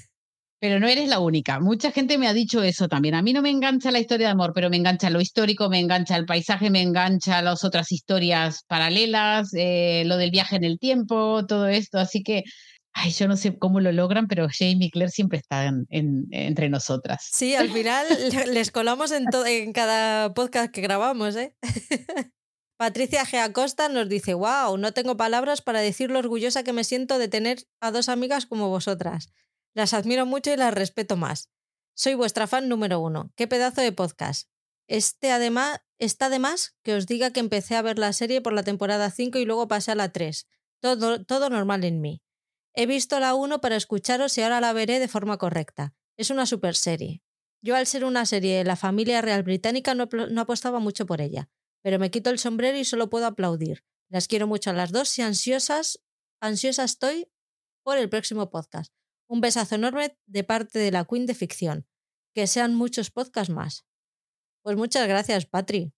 Pero 0.65 0.81
no 0.81 0.89
eres 0.89 1.11
la 1.11 1.19
única. 1.19 1.61
Mucha 1.61 1.93
gente 1.93 2.17
me 2.17 2.27
ha 2.27 2.33
dicho 2.33 2.63
eso 2.63 2.89
también. 2.89 3.15
A 3.15 3.21
mí 3.21 3.35
no 3.35 3.43
me 3.43 3.51
engancha 3.51 3.91
la 3.91 3.99
historia 3.99 4.29
de 4.29 4.33
amor, 4.33 4.53
pero 4.55 4.71
me 4.71 4.79
engancha 4.79 5.11
lo 5.11 5.21
histórico, 5.21 5.69
me 5.69 5.79
engancha 5.79 6.17
el 6.17 6.25
paisaje, 6.25 6.71
me 6.71 6.81
engancha 6.81 7.43
las 7.43 7.65
otras 7.65 7.93
historias 7.93 8.65
paralelas, 8.67 9.51
eh, 9.53 10.05
lo 10.07 10.17
del 10.17 10.31
viaje 10.31 10.57
en 10.57 10.65
el 10.65 10.79
tiempo, 10.79 11.45
todo 11.45 11.69
esto. 11.69 11.99
Así 11.99 12.23
que, 12.23 12.45
ay, 12.95 13.11
yo 13.11 13.29
no 13.29 13.37
sé 13.37 13.59
cómo 13.59 13.79
lo 13.81 13.93
logran, 13.93 14.27
pero 14.27 14.49
Jamie 14.51 14.87
y 14.87 14.91
Claire 14.91 15.11
siempre 15.11 15.37
están 15.37 15.87
entre 15.91 16.71
nosotras. 16.71 17.29
Sí, 17.31 17.55
al 17.55 17.71
final 17.71 18.07
les 18.51 18.71
colamos 18.71 19.13
en, 19.13 19.27
en 19.47 19.75
cada 19.75 20.33
podcast 20.33 20.73
que 20.73 20.81
grabamos, 20.81 21.37
¿eh? 21.37 21.55
Patricia 22.79 23.27
G. 23.27 23.39
Acosta 23.39 23.91
nos 23.91 24.09
dice, 24.09 24.33
wow, 24.33 24.79
no 24.79 24.93
tengo 24.93 25.19
palabras 25.19 25.61
para 25.61 25.81
decir 25.81 26.11
lo 26.11 26.21
orgullosa 26.21 26.65
que 26.65 26.73
me 26.73 26.85
siento 26.85 27.19
de 27.19 27.29
tener 27.29 27.67
a 27.81 27.91
dos 27.91 28.09
amigas 28.09 28.47
como 28.47 28.71
vosotras. 28.71 29.29
Las 29.75 29.93
admiro 29.93 30.25
mucho 30.25 30.53
y 30.53 30.57
las 30.57 30.73
respeto 30.73 31.17
más. 31.17 31.51
Soy 31.95 32.15
vuestra 32.15 32.47
fan 32.47 32.69
número 32.69 33.01
uno. 33.01 33.33
Qué 33.35 33.49
pedazo 33.49 33.81
de 33.81 33.91
podcast. 33.91 34.49
Este 34.87 35.33
además, 35.33 35.81
está 35.99 36.29
de 36.29 36.41
que 36.83 36.95
os 36.95 37.07
diga 37.07 37.33
que 37.33 37.41
empecé 37.41 37.75
a 37.75 37.83
ver 37.83 37.99
la 37.99 38.13
serie 38.13 38.41
por 38.41 38.53
la 38.53 38.63
temporada 38.63 39.11
5 39.11 39.39
y 39.39 39.45
luego 39.45 39.67
pasé 39.67 39.91
a 39.91 39.95
la 39.97 40.13
3. 40.13 40.47
Todo, 40.81 41.25
todo 41.25 41.51
normal 41.51 41.83
en 41.83 42.01
mí. 42.01 42.23
He 42.73 42.87
visto 42.87 43.19
la 43.19 43.35
1 43.35 43.61
para 43.61 43.77
escucharos 43.77 44.39
y 44.39 44.43
ahora 44.43 44.61
la 44.61 44.73
veré 44.73 45.01
de 45.01 45.09
forma 45.09 45.39
correcta. 45.39 45.95
Es 46.17 46.31
una 46.31 46.47
super 46.47 46.77
serie. 46.77 47.23
Yo 47.61 47.75
al 47.75 47.87
ser 47.87 48.05
una 48.05 48.27
serie 48.27 48.59
de 48.59 48.65
la 48.65 48.77
familia 48.77 49.23
real 49.23 49.43
británica 49.43 49.95
no, 49.95 50.07
no 50.07 50.41
apostaba 50.41 50.79
mucho 50.79 51.07
por 51.07 51.21
ella, 51.21 51.49
pero 51.83 51.99
me 51.99 52.11
quito 52.11 52.31
el 52.31 52.39
sombrero 52.39 52.77
y 52.77 52.85
solo 52.85 53.11
puedo 53.11 53.27
aplaudir. 53.27 53.85
Las 54.09 54.29
quiero 54.29 54.47
mucho 54.47 54.71
a 54.71 54.75
las 54.75 54.93
dos 54.93 55.19
y 55.19 55.23
ansiosas, 55.23 56.01
ansiosa 56.41 56.85
estoy 56.85 57.29
por 57.83 57.99
el 57.99 58.09
próximo 58.09 58.51
podcast. 58.51 58.93
Un 59.29 59.41
besazo 59.41 59.75
enorme 59.75 60.17
de 60.27 60.45
parte 60.45 60.79
de 60.79 60.91
la 60.91 61.05
Queen 61.05 61.27
de 61.27 61.35
ficción. 61.35 61.87
Que 62.35 62.47
sean 62.47 62.75
muchos 62.75 63.11
podcasts 63.11 63.53
más. 63.53 63.87
Pues 64.63 64.77
muchas 64.77 65.07
gracias, 65.07 65.47
Patri. 65.47 65.93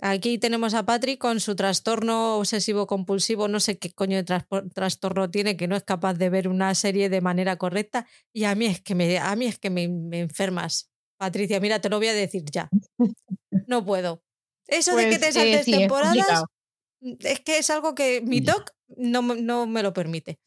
Aquí 0.00 0.38
tenemos 0.38 0.74
a 0.74 0.84
Patri 0.84 1.16
con 1.16 1.40
su 1.40 1.54
trastorno 1.54 2.36
obsesivo 2.38 2.86
compulsivo, 2.86 3.48
no 3.48 3.60
sé 3.60 3.78
qué 3.78 3.92
coño 3.92 4.22
de 4.22 4.42
trastorno 4.74 5.30
tiene, 5.30 5.56
que 5.56 5.68
no 5.68 5.76
es 5.76 5.84
capaz 5.84 6.14
de 6.14 6.30
ver 6.30 6.48
una 6.48 6.74
serie 6.74 7.08
de 7.08 7.20
manera 7.20 7.56
correcta. 7.56 8.06
Y 8.32 8.44
a 8.44 8.54
mí 8.54 8.66
es 8.66 8.80
que 8.80 8.94
me, 8.94 9.18
a 9.18 9.34
mí 9.36 9.46
es 9.46 9.58
que 9.58 9.70
me, 9.70 9.84
enfermas. 10.18 10.90
Patricia, 11.16 11.60
mira, 11.60 11.80
te 11.80 11.88
lo 11.88 11.98
voy 11.98 12.08
a 12.08 12.12
decir 12.12 12.44
ya. 12.50 12.68
No 13.66 13.84
puedo. 13.84 14.22
Eso 14.66 14.96
de 14.96 15.08
que 15.08 15.18
te 15.18 15.26
pues, 15.26 15.36
eh, 15.36 15.40
saltes 15.40 15.64
temporadas 15.64 16.44
es, 17.00 17.40
que 17.40 17.58
es 17.58 17.70
algo 17.70 17.94
que 17.94 18.20
mi 18.20 18.42
TOC 18.42 18.72
no, 18.96 19.22
no 19.22 19.66
me 19.66 19.82
lo 19.82 19.92
permite. 19.92 20.38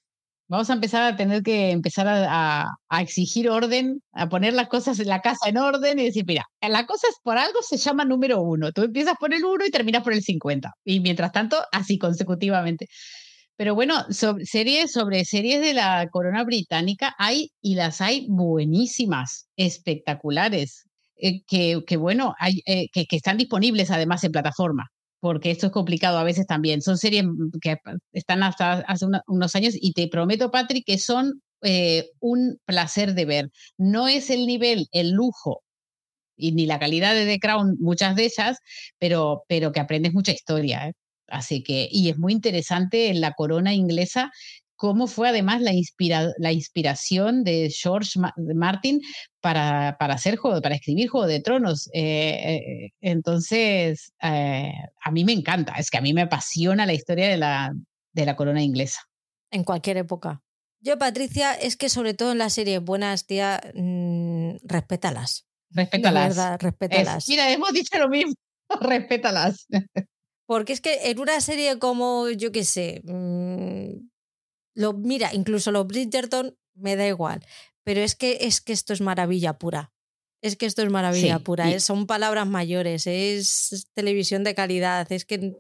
Vamos 0.50 0.70
a 0.70 0.74
empezar 0.74 1.04
a 1.04 1.18
tener 1.18 1.44
que 1.44 1.72
empezar 1.72 2.08
a, 2.08 2.70
exigir 3.02 3.50
orden, 3.50 4.02
a 4.14 4.30
poner 4.30 4.54
las 4.54 4.70
cosas 4.70 4.98
en 5.00 5.08
la 5.08 5.20
casa 5.20 5.50
en 5.50 5.58
orden 5.58 6.00
y 6.00 6.06
decir, 6.06 6.24
mira, 6.26 6.46
la 6.62 6.86
cosa 6.86 7.08
es 7.10 7.18
por 7.22 7.38
algo 7.38 7.62
se 7.62 7.76
llama 7.76 8.06
número 8.06 8.42
uno. 8.42 8.72
Tú 8.72 8.84
empiezas 8.84 9.16
por 9.20 9.34
el 9.34 9.44
uno 9.44 9.66
y 9.66 9.72
terminas 9.72 10.04
por 10.04 10.14
el 10.14 10.24
50. 10.24 10.74
Y 10.86 11.02
mientras 11.02 11.34
tanto, 11.34 11.58
así 11.74 11.98
consecutivamente. 11.98 12.88
Pero 13.58 13.76
bueno, 13.76 14.06
series 14.10 14.92
sobre 14.94 15.26
series 15.26 15.60
de 15.62 15.74
la 15.74 16.08
corona 16.12 16.44
británica 16.46 17.14
hay 17.18 17.52
y 17.62 17.76
las 17.76 18.00
hay 18.02 18.28
buenísimas, 18.30 19.50
espectaculares, 19.58 20.86
eh, 21.18 21.42
que, 21.46 21.98
bueno, 21.98 22.36
hay, 22.40 22.62
eh, 22.66 22.88
que, 22.94 23.06
están 23.10 23.38
disponibles 23.38 23.92
además 23.92 24.24
en 24.24 24.32
plataforma 24.32 24.92
porque 25.20 25.52
esto 25.52 25.68
es 25.68 25.72
complicado 25.72 26.18
a 26.18 26.24
veces 26.24 26.46
también. 26.48 26.82
Son 26.82 26.98
series 26.98 27.26
que 27.62 27.78
están 28.14 28.44
hasta 28.44 28.80
hace 28.82 29.06
unos 29.28 29.56
años 29.56 29.76
y 29.80 29.94
te 29.94 30.08
prometo, 30.08 30.52
Patrick, 30.52 30.86
que 30.86 30.98
son 30.98 31.42
eh, 31.62 32.10
un 32.20 32.60
placer 32.66 33.14
de 33.14 33.26
ver. 33.26 33.52
No 33.78 34.08
es 34.08 34.30
el 34.30 34.46
nivel, 34.46 34.88
el 34.92 35.12
lujo 35.12 35.64
y 36.36 36.52
ni 36.52 36.66
la 36.68 36.80
calidad 36.80 37.16
de 37.16 37.26
The 37.26 37.40
Crown, 37.40 37.78
muchas 37.80 38.16
de 38.16 38.26
ellas, 38.26 38.60
pero, 39.00 39.44
pero 39.48 39.72
que 39.72 39.80
aprendes 39.80 40.14
mucha 40.14 40.32
historia. 40.32 40.90
¿eh? 40.90 40.94
Así 41.28 41.64
que, 41.64 41.90
y 41.92 42.10
es 42.10 42.18
muy 42.18 42.34
interesante 42.34 43.14
la 43.14 43.34
corona 43.34 43.74
inglesa 43.74 44.32
cómo 44.78 45.08
fue 45.08 45.28
además 45.28 45.62
la, 45.62 45.74
la 46.38 46.52
inspiración 46.54 47.44
de 47.44 47.70
George 47.70 48.20
Martin 48.38 49.02
para, 49.42 49.98
para, 50.00 50.14
hacer 50.14 50.38
juego, 50.38 50.62
para 50.62 50.76
escribir 50.76 51.10
Juego 51.10 51.28
de 51.28 51.42
Tronos. 51.42 51.90
Eh, 51.94 52.56
eh, 52.56 52.94
entonces, 53.02 54.14
eh, 54.22 54.72
a 55.04 55.12
mí 55.12 55.26
me 55.26 55.34
encanta, 55.34 55.74
es 55.74 55.90
que 55.90 55.98
a 55.98 56.02
mí 56.02 56.14
me 56.14 56.22
apasiona 56.22 56.86
la 56.86 56.94
historia 56.94 57.28
de 57.28 57.38
la, 57.38 57.74
de 58.14 58.26
la 58.26 58.36
corona 58.36 58.62
inglesa. 58.62 59.02
En 59.52 59.64
cualquier 59.64 59.98
época. 59.98 60.42
Yo, 60.80 60.98
Patricia, 61.00 61.54
es 61.54 61.76
que 61.76 61.90
sobre 61.90 62.14
todo 62.14 62.32
en 62.32 62.38
las 62.38 62.54
series 62.54 62.82
buenas, 62.82 63.26
tía, 63.26 63.60
mmm, 63.74 64.58
respétalas. 64.64 65.48
Respétalas. 65.72 66.30
verdad, 66.30 66.60
respétalas. 66.62 67.28
mira, 67.28 67.52
hemos 67.52 67.74
dicho 67.74 67.98
lo 67.98 68.10
mismo, 68.10 68.34
respétalas. 68.82 69.68
Porque 70.46 70.72
es 70.72 70.82
que 70.82 71.10
en 71.10 71.20
una 71.20 71.42
serie 71.42 71.80
como, 71.80 72.30
yo 72.30 72.52
qué 72.52 72.64
sé, 72.64 73.02
mmm, 73.04 74.08
lo, 74.78 74.94
mira, 74.94 75.34
incluso 75.34 75.72
los 75.72 75.88
Bridgerton 75.88 76.56
me 76.76 76.96
da 76.96 77.08
igual, 77.08 77.44
pero 77.84 78.02
es 78.02 78.16
que, 78.16 78.38
es 78.42 78.62
que 78.62 78.74
esto 78.74 78.94
es 78.94 79.02
maravilla 79.02 79.58
pura. 79.58 79.92
Es 80.44 80.56
que 80.56 80.68
esto 80.68 80.84
es 80.84 80.92
maravilla 80.92 81.40
pura, 81.40 81.72
¿eh? 81.72 81.80
son 81.80 82.06
palabras 82.06 82.46
mayores, 82.46 83.08
es 83.08 83.88
televisión 83.96 84.44
de 84.44 84.54
calidad, 84.54 85.12
es 85.12 85.26
que... 85.26 85.54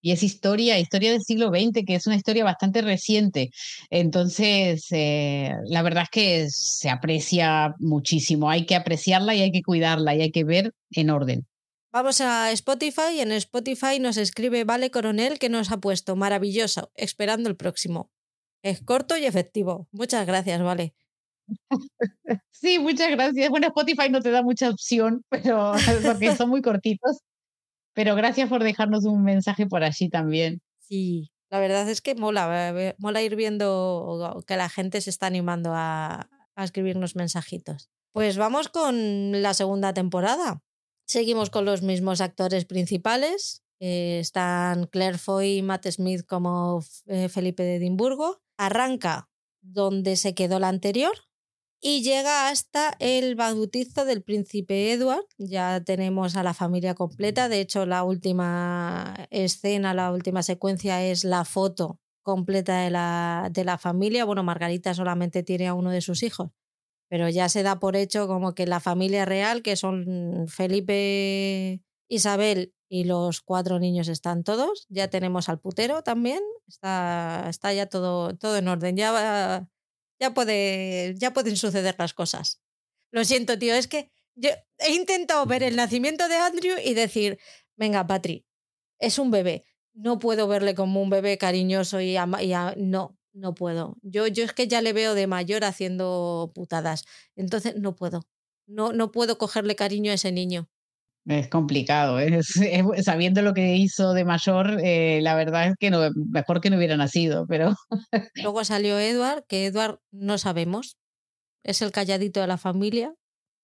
Y 0.00 0.12
es 0.12 0.22
historia, 0.22 0.78
historia 0.78 1.12
del 1.12 1.22
siglo 1.22 1.48
XX, 1.48 1.84
que 1.86 1.94
es 1.94 2.06
una 2.06 2.16
historia 2.16 2.44
bastante 2.44 2.80
reciente. 2.80 3.50
Entonces, 3.90 4.86
eh, 4.90 5.50
la 5.66 5.82
verdad 5.82 6.04
es 6.04 6.10
que 6.10 6.50
se 6.50 6.90
aprecia 6.90 7.74
muchísimo. 7.78 8.50
Hay 8.50 8.66
que 8.66 8.74
apreciarla 8.74 9.34
y 9.34 9.40
hay 9.40 9.50
que 9.50 9.62
cuidarla 9.62 10.14
y 10.14 10.22
hay 10.22 10.30
que 10.30 10.44
ver 10.44 10.72
en 10.90 11.08
orden. 11.08 11.46
Vamos 11.90 12.20
a 12.20 12.50
Spotify 12.52 13.14
y 13.16 13.20
en 13.20 13.32
Spotify 13.32 13.98
nos 13.98 14.16
escribe 14.16 14.64
Vale 14.64 14.90
Coronel 14.90 15.38
que 15.38 15.48
nos 15.48 15.70
ha 15.70 15.78
puesto 15.78 16.16
maravilloso, 16.16 16.90
esperando 16.96 17.48
el 17.48 17.56
próximo. 17.56 18.10
Es 18.64 18.80
corto 18.80 19.16
y 19.18 19.26
efectivo. 19.26 19.88
Muchas 19.92 20.26
gracias, 20.26 20.62
Vale. 20.62 20.94
Sí, 22.50 22.78
muchas 22.78 23.10
gracias. 23.10 23.50
Bueno, 23.50 23.66
Spotify 23.66 24.08
no 24.08 24.22
te 24.22 24.30
da 24.30 24.42
mucha 24.42 24.70
opción, 24.70 25.22
pero 25.28 25.72
porque 26.02 26.34
son 26.34 26.48
muy 26.48 26.62
cortitos. 26.62 27.18
Pero 27.92 28.14
gracias 28.14 28.48
por 28.48 28.64
dejarnos 28.64 29.04
un 29.04 29.22
mensaje 29.22 29.66
por 29.66 29.84
allí 29.84 30.08
también. 30.08 30.62
Sí, 30.78 31.30
la 31.50 31.58
verdad 31.60 31.88
es 31.90 32.00
que 32.00 32.14
mola, 32.14 32.94
mola 32.96 33.22
ir 33.22 33.36
viendo 33.36 34.42
que 34.46 34.56
la 34.56 34.70
gente 34.70 35.02
se 35.02 35.10
está 35.10 35.26
animando 35.26 35.72
a, 35.74 36.30
a 36.56 36.64
escribirnos 36.64 37.16
mensajitos. 37.16 37.90
Pues 38.12 38.38
vamos 38.38 38.68
con 38.68 39.42
la 39.42 39.52
segunda 39.52 39.92
temporada. 39.92 40.62
Seguimos 41.06 41.50
con 41.50 41.66
los 41.66 41.82
mismos 41.82 42.22
actores 42.22 42.64
principales. 42.64 43.62
Eh, 43.80 44.20
están 44.20 44.86
Claire 44.86 45.18
Foy 45.18 45.58
y 45.58 45.62
Matt 45.62 45.86
Smith 45.88 46.24
como 46.26 46.82
eh, 47.06 47.28
Felipe 47.28 47.62
de 47.62 47.76
Edimburgo. 47.76 48.43
Arranca 48.56 49.28
donde 49.62 50.16
se 50.16 50.34
quedó 50.34 50.58
la 50.58 50.68
anterior 50.68 51.14
y 51.86 52.02
llega 52.02 52.48
hasta 52.48 52.96
el 52.98 53.34
bautizo 53.34 54.06
del 54.06 54.22
príncipe 54.22 54.92
Edward. 54.92 55.26
Ya 55.36 55.82
tenemos 55.84 56.34
a 56.34 56.42
la 56.42 56.54
familia 56.54 56.94
completa. 56.94 57.50
De 57.50 57.60
hecho, 57.60 57.84
la 57.84 58.04
última 58.04 59.14
escena, 59.30 59.92
la 59.92 60.10
última 60.10 60.42
secuencia 60.42 61.04
es 61.04 61.24
la 61.24 61.44
foto 61.44 62.00
completa 62.22 62.80
de 62.80 62.90
la, 62.90 63.50
de 63.52 63.64
la 63.64 63.76
familia. 63.76 64.24
Bueno, 64.24 64.42
Margarita 64.42 64.94
solamente 64.94 65.42
tiene 65.42 65.68
a 65.68 65.74
uno 65.74 65.90
de 65.90 66.00
sus 66.00 66.22
hijos, 66.22 66.52
pero 67.10 67.28
ya 67.28 67.50
se 67.50 67.62
da 67.62 67.78
por 67.78 67.96
hecho 67.96 68.26
como 68.26 68.54
que 68.54 68.66
la 68.66 68.80
familia 68.80 69.26
real, 69.26 69.60
que 69.60 69.76
son 69.76 70.46
Felipe, 70.48 71.82
Isabel 72.08 72.72
y 72.94 73.02
los 73.02 73.40
cuatro 73.40 73.80
niños 73.80 74.06
están 74.06 74.44
todos. 74.44 74.86
Ya 74.88 75.08
tenemos 75.08 75.48
al 75.48 75.58
putero 75.58 76.04
también. 76.04 76.38
Está, 76.68 77.46
está 77.48 77.72
ya 77.72 77.86
todo, 77.86 78.36
todo 78.36 78.56
en 78.56 78.68
orden. 78.68 78.96
Ya, 78.96 79.68
ya, 80.20 80.32
puede, 80.32 81.16
ya 81.18 81.32
pueden 81.32 81.56
suceder 81.56 81.96
las 81.98 82.14
cosas. 82.14 82.62
Lo 83.10 83.24
siento, 83.24 83.58
tío, 83.58 83.74
es 83.74 83.88
que 83.88 84.12
yo 84.36 84.50
he 84.78 84.94
intentado 84.94 85.44
ver 85.44 85.64
el 85.64 85.74
nacimiento 85.74 86.28
de 86.28 86.36
Andrew 86.36 86.76
y 86.84 86.94
decir, 86.94 87.40
venga, 87.74 88.06
Patri, 88.06 88.46
es 89.00 89.18
un 89.18 89.32
bebé. 89.32 89.64
No 89.92 90.20
puedo 90.20 90.46
verle 90.46 90.76
como 90.76 91.02
un 91.02 91.10
bebé 91.10 91.36
cariñoso 91.36 92.00
y, 92.00 92.14
no, 92.76 93.18
no 93.32 93.54
puedo. 93.56 93.96
Yo, 94.02 94.28
yo 94.28 94.44
es 94.44 94.52
que 94.52 94.68
ya 94.68 94.82
le 94.82 94.92
veo 94.92 95.16
de 95.16 95.26
mayor 95.26 95.64
haciendo 95.64 96.52
putadas. 96.54 97.06
Entonces 97.34 97.74
no 97.74 97.96
puedo. 97.96 98.22
No, 98.68 98.92
no 98.92 99.10
puedo 99.10 99.36
cogerle 99.36 99.74
cariño 99.74 100.12
a 100.12 100.14
ese 100.14 100.30
niño. 100.30 100.68
Es 101.26 101.48
complicado, 101.48 102.20
¿eh? 102.20 102.40
sabiendo 103.02 103.40
lo 103.40 103.54
que 103.54 103.76
hizo 103.76 104.12
de 104.12 104.24
mayor, 104.24 104.78
eh, 104.82 105.20
la 105.22 105.34
verdad 105.34 105.68
es 105.68 105.74
que 105.78 105.90
no, 105.90 106.10
mejor 106.30 106.60
que 106.60 106.68
no 106.68 106.76
hubiera 106.76 106.96
nacido, 106.96 107.46
pero... 107.48 107.74
Luego 108.34 108.62
salió 108.64 108.98
Edward, 108.98 109.44
que 109.48 109.64
Edward 109.64 110.00
no 110.12 110.36
sabemos, 110.36 110.98
es 111.64 111.80
el 111.80 111.92
calladito 111.92 112.40
de 112.40 112.46
la 112.46 112.58
familia. 112.58 113.14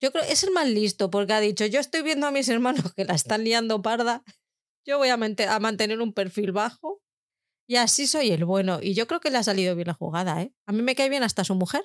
Yo 0.02 0.10
creo 0.10 0.24
es 0.24 0.42
el 0.42 0.52
más 0.52 0.68
listo 0.68 1.10
porque 1.10 1.34
ha 1.34 1.40
dicho, 1.40 1.66
yo 1.66 1.80
estoy 1.80 2.02
viendo 2.02 2.26
a 2.26 2.30
mis 2.30 2.48
hermanos 2.48 2.94
que 2.96 3.04
la 3.04 3.14
están 3.14 3.44
liando 3.44 3.82
parda, 3.82 4.22
yo 4.86 4.96
voy 4.96 5.08
a, 5.08 5.14
a 5.14 5.60
mantener 5.60 6.00
un 6.00 6.14
perfil 6.14 6.52
bajo 6.52 7.00
y 7.68 7.76
así 7.76 8.06
soy 8.06 8.30
el 8.30 8.46
bueno. 8.46 8.80
Y 8.82 8.94
yo 8.94 9.06
creo 9.06 9.20
que 9.20 9.30
le 9.30 9.36
ha 9.36 9.42
salido 9.42 9.76
bien 9.76 9.88
la 9.88 9.94
jugada, 9.94 10.42
¿eh? 10.42 10.52
A 10.66 10.72
mí 10.72 10.82
me 10.82 10.94
cae 10.94 11.10
bien 11.10 11.22
hasta 11.22 11.44
su 11.44 11.54
mujer. 11.54 11.82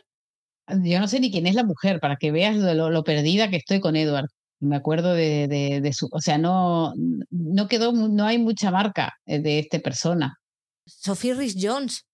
Yo 0.84 1.00
no 1.00 1.08
sé 1.08 1.20
ni 1.20 1.30
quién 1.30 1.46
es 1.46 1.54
la 1.54 1.64
mujer, 1.64 2.00
para 2.00 2.16
que 2.16 2.32
veas 2.32 2.56
lo, 2.56 2.90
lo 2.90 3.04
perdida 3.04 3.50
que 3.50 3.58
estoy 3.58 3.82
con 3.82 3.96
Edward. 3.96 4.30
Me 4.60 4.78
acuerdo 4.78 5.14
de, 5.14 5.82
de, 5.82 5.94
su, 5.94 6.08
o 6.12 6.22
sea, 6.22 6.38
no, 6.38 6.94
no 7.30 7.68
quedó, 7.68 7.92
no 7.92 8.26
hay 8.26 8.38
mucha 8.38 8.72
marca 8.72 9.14
eh, 9.26 9.40
de 9.40 9.60
esta 9.60 9.80
persona. 9.80 10.40
Sophie 10.86 11.34
Rhys 11.34 11.56
Jones, 11.60 12.06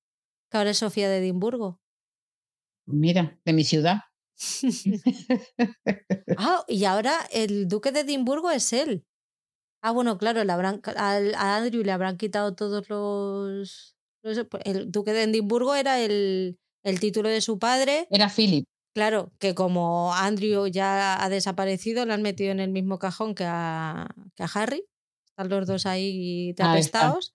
que 0.50 0.58
ahora 0.58 0.72
es 0.72 0.80
Sofía 0.80 1.10
de 1.10 1.20
Edimburgo. 1.20 1.80
Mira, 2.86 3.40
de 3.46 3.54
mi 3.54 3.64
ciudad. 3.64 4.00
ah, 6.38 6.64
y 6.68 6.86
ahora 6.86 7.14
el 7.32 7.68
duque 7.68 7.92
de 7.92 8.02
Edimburgo 8.02 8.50
es 8.50 8.74
él. 8.74 9.06
Ah, 9.82 9.92
bueno, 9.92 10.18
claro, 10.18 10.44
le 10.44 10.52
habrán, 10.52 10.82
a 10.96 11.56
Andrew 11.56 11.84
le 11.84 11.92
habrán 11.92 12.18
quitado 12.18 12.56
todos 12.56 12.90
los, 12.90 13.96
los, 14.24 14.48
El 14.64 14.92
duque 14.92 15.14
de 15.14 15.24
Edimburgo 15.24 15.76
era 15.76 16.00
el, 16.00 16.60
el 16.84 17.00
título 17.00 17.30
de 17.30 17.42
su 17.42 17.60
padre. 17.60 18.08
Era 18.12 18.30
Philip. 18.30 18.68
Claro, 18.94 19.32
que 19.40 19.56
como 19.56 20.14
Andrew 20.14 20.68
ya 20.68 21.24
ha 21.24 21.30
desaparecido, 21.30 22.06
lo 22.06 22.14
han 22.14 22.22
metido 22.22 22.52
en 22.52 22.60
el 22.60 22.72
mismo 22.72 23.00
cajón 23.00 23.36
que 23.36 23.46
a, 23.46 24.10
que 24.36 24.44
a 24.44 24.50
Harry. 24.54 24.84
Están 25.28 25.50
los 25.50 25.66
dos 25.66 25.86
ahí 25.86 26.54
apestados. 26.60 27.34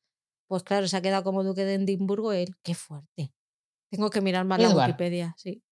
Pues 0.48 0.62
claro, 0.62 0.86
se 0.86 0.96
ha 0.96 1.02
quedado 1.02 1.24
como 1.24 1.42
duque 1.42 1.64
de 1.64 1.74
Edimburgo 1.74 2.32
él. 2.32 2.54
Qué 2.62 2.74
fuerte. 2.74 3.32
Tengo 3.90 4.10
que 4.10 4.20
mirar 4.20 4.44
más 4.44 4.60
la 4.60 4.70
Wikipedia, 4.70 5.34
sí. 5.38 5.62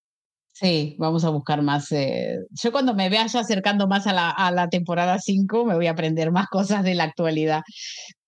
Sí, 0.53 0.95
vamos 0.99 1.25
a 1.25 1.31
buscar 1.31 1.63
más. 1.63 1.91
Eh, 1.93 2.39
yo 2.51 2.73
cuando 2.73 2.95
me 2.95 3.09
vea 3.09 3.27
ya 3.27 3.41
acercando 3.41 3.89
más 3.89 4.07
a 4.07 4.13
la, 4.13 4.31
a 4.31 4.53
la 4.53 4.69
temporada 4.69 5.19
5 5.19 5.65
me 5.65 5.75
voy 5.75 5.89
a 5.89 5.91
aprender 5.91 6.31
más 6.31 6.47
cosas 6.49 6.85
de 6.85 6.95
la 6.95 7.05
actualidad. 7.05 7.63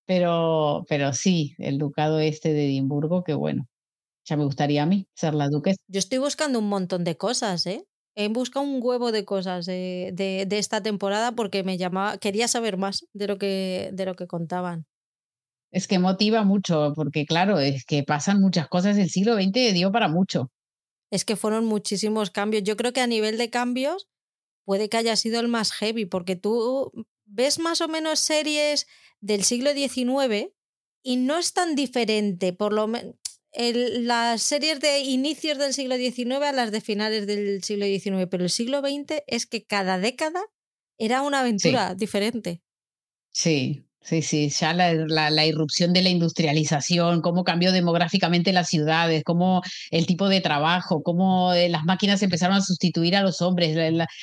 Pero, 0.06 0.84
pero 0.88 1.12
sí, 1.12 1.54
el 1.58 1.78
ducado 1.78 2.20
este 2.20 2.52
de 2.52 2.66
Edimburgo, 2.66 3.24
que 3.24 3.34
bueno, 3.34 3.66
ya 4.26 4.36
me 4.36 4.44
gustaría 4.44 4.82
a 4.82 4.86
mí 4.86 5.08
ser 5.14 5.34
la 5.34 5.48
duquesa. 5.48 5.78
Yo 5.88 5.98
estoy 5.98 6.18
buscando 6.18 6.58
un 6.58 6.68
montón 6.68 7.04
de 7.04 7.16
cosas, 7.16 7.66
¿eh? 7.66 7.86
He 8.16 8.28
buscado 8.28 8.64
un 8.64 8.80
huevo 8.82 9.12
de 9.12 9.24
cosas 9.24 9.66
de, 9.66 10.12
de, 10.14 10.58
esta 10.58 10.82
temporada 10.82 11.32
porque 11.32 11.62
me 11.64 11.76
llamaba, 11.76 12.16
quería 12.16 12.48
saber 12.48 12.78
más 12.78 13.06
de 13.12 13.26
lo 13.26 13.38
que, 13.38 13.90
de 13.92 14.06
lo 14.06 14.16
que 14.16 14.26
contaban. 14.26 14.86
Es 15.70 15.86
que 15.86 15.98
motiva 15.98 16.42
mucho, 16.42 16.94
porque 16.96 17.26
claro, 17.26 17.58
es 17.58 17.84
que 17.84 18.02
pasan 18.02 18.40
muchas 18.40 18.68
cosas. 18.68 18.96
El 18.96 19.10
siglo 19.10 19.34
XX 19.34 19.74
dio 19.74 19.92
para 19.92 20.08
mucho. 20.08 20.50
Es 21.10 21.26
que 21.26 21.36
fueron 21.36 21.66
muchísimos 21.66 22.30
cambios. 22.30 22.62
Yo 22.64 22.76
creo 22.76 22.94
que 22.94 23.02
a 23.02 23.06
nivel 23.06 23.36
de 23.36 23.50
cambios 23.50 24.08
puede 24.64 24.88
que 24.88 24.96
haya 24.96 25.14
sido 25.14 25.38
el 25.38 25.48
más 25.48 25.72
heavy, 25.72 26.06
porque 26.06 26.36
tú 26.36 26.92
ves 27.26 27.58
más 27.58 27.82
o 27.82 27.88
menos 27.88 28.18
series 28.18 28.86
del 29.20 29.44
siglo 29.44 29.72
XIX 29.72 30.48
y 31.02 31.16
no 31.16 31.36
es 31.36 31.52
tan 31.52 31.74
diferente, 31.74 32.54
por 32.54 32.72
lo 32.72 32.86
menos 32.86 33.14
las 33.56 34.42
series 34.42 34.80
de 34.80 35.00
inicios 35.00 35.58
del 35.58 35.72
siglo 35.72 35.96
XIX 35.96 36.42
a 36.42 36.52
las 36.52 36.72
de 36.72 36.80
finales 36.80 37.26
del 37.26 37.62
siglo 37.62 37.86
XIX, 37.86 38.28
pero 38.30 38.44
el 38.44 38.50
siglo 38.50 38.80
XX 38.80 39.22
es 39.26 39.46
que 39.46 39.64
cada 39.64 39.98
década 39.98 40.40
era 40.98 41.22
una 41.22 41.40
aventura 41.40 41.94
diferente. 41.94 42.62
Sí, 43.32 43.86
Sí, 44.06 44.22
sí, 44.22 44.50
ya 44.50 44.72
la, 44.72 44.94
la, 45.30 45.46
irrupción 45.46 45.92
de 45.92 46.00
la 46.00 46.10
industrialización, 46.10 47.22
cómo 47.22 47.42
cambió 47.42 47.72
demográficamente 47.72 48.52
las 48.52 48.68
ciudades, 48.68 49.24
cómo 49.24 49.62
el 49.90 50.06
tipo 50.06 50.28
de 50.28 50.40
trabajo, 50.40 51.02
cómo 51.02 51.52
eh, 51.52 51.68
las 51.68 51.82
máquinas 51.82 52.22
empezaron 52.22 52.56
a 52.56 52.60
sustituir 52.60 53.16
a 53.16 53.22
los 53.22 53.42
hombres, 53.42 53.76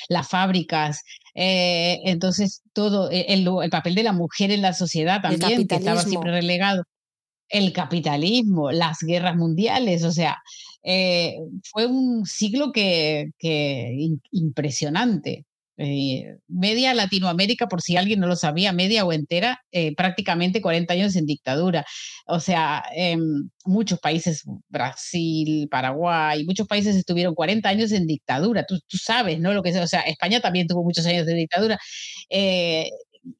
las 0.08 0.26
fábricas. 0.26 1.02
Eh, 1.34 2.00
entonces, 2.04 2.62
todo, 2.72 3.10
el, 3.10 3.46
el, 3.62 3.70
papel 3.70 3.94
de 3.94 4.04
la 4.04 4.14
mujer 4.14 4.52
en 4.52 4.62
la 4.62 4.72
sociedad 4.72 5.20
también, 5.20 5.68
que 5.68 5.74
estaba 5.74 6.00
siempre 6.00 6.30
relegado 6.30 6.84
el 7.54 7.72
capitalismo, 7.72 8.72
las 8.72 8.98
guerras 9.00 9.36
mundiales, 9.36 10.04
o 10.04 10.10
sea, 10.12 10.42
eh, 10.82 11.36
fue 11.70 11.86
un 11.86 12.26
siglo 12.26 12.72
que, 12.72 13.30
que 13.38 14.08
impresionante. 14.32 15.46
Eh, 15.76 16.36
media 16.48 16.94
Latinoamérica, 16.94 17.68
por 17.68 17.80
si 17.82 17.96
alguien 17.96 18.20
no 18.20 18.26
lo 18.28 18.36
sabía, 18.36 18.72
media 18.72 19.04
o 19.04 19.12
entera, 19.12 19.60
eh, 19.72 19.94
prácticamente 19.96 20.60
40 20.62 20.94
años 20.94 21.16
en 21.16 21.26
dictadura. 21.26 21.84
O 22.26 22.40
sea, 22.40 22.82
em, 22.94 23.50
muchos 23.64 23.98
países, 24.00 24.42
Brasil, 24.68 25.68
Paraguay, 25.70 26.44
muchos 26.44 26.66
países 26.68 26.96
estuvieron 26.96 27.34
40 27.34 27.68
años 27.68 27.92
en 27.92 28.06
dictadura. 28.06 28.64
Tú, 28.66 28.78
sabes, 28.98 29.40
¿no? 29.40 29.52
Lo 29.52 29.62
que 29.62 29.78
o 29.78 29.86
sea, 29.86 30.00
España 30.02 30.40
también 30.40 30.66
tuvo 30.66 30.84
muchos 30.84 31.06
años 31.06 31.26
de 31.26 31.34
dictadura 31.34 31.78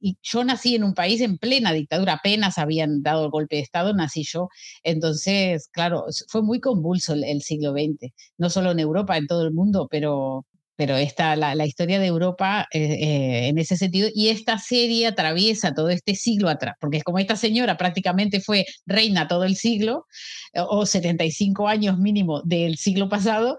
y 0.00 0.16
yo 0.22 0.44
nací 0.44 0.74
en 0.74 0.84
un 0.84 0.94
país 0.94 1.20
en 1.20 1.38
plena 1.38 1.72
dictadura, 1.72 2.14
apenas 2.14 2.58
habían 2.58 3.02
dado 3.02 3.24
el 3.24 3.30
golpe 3.30 3.56
de 3.56 3.62
Estado, 3.62 3.94
nací 3.94 4.24
yo. 4.24 4.48
Entonces, 4.82 5.68
claro, 5.72 6.06
fue 6.28 6.42
muy 6.42 6.60
convulso 6.60 7.14
el, 7.14 7.42
siglo 7.42 7.72
XX, 7.72 8.12
no 8.38 8.50
solo 8.50 8.70
en 8.72 8.80
Europa, 8.80 9.16
en 9.16 9.26
todo 9.26 9.44
el 9.44 9.52
mundo, 9.52 9.88
pero, 9.90 10.46
pero 10.76 10.96
esta, 10.96 11.36
la, 11.36 11.54
la 11.54 11.66
historia 11.66 11.98
de 11.98 12.06
Europa 12.06 12.66
eh, 12.72 12.80
eh, 12.80 13.48
en 13.48 13.58
ese 13.58 13.76
sentido, 13.76 14.08
y 14.14 14.28
esta 14.28 14.58
serie 14.58 15.06
atraviesa 15.06 15.74
todo 15.74 15.90
este 15.90 16.14
siglo 16.14 16.48
atrás, 16.48 16.76
porque 16.80 16.98
es 16.98 17.04
como 17.04 17.18
esta 17.18 17.36
señora 17.36 17.76
prácticamente 17.76 18.40
fue 18.40 18.64
reina 18.86 19.28
todo 19.28 19.44
el 19.44 19.56
siglo, 19.56 20.06
o 20.54 20.86
75 20.86 21.68
años 21.68 21.98
mínimo 21.98 22.42
del 22.42 22.76
siglo 22.76 23.08
pasado, 23.08 23.56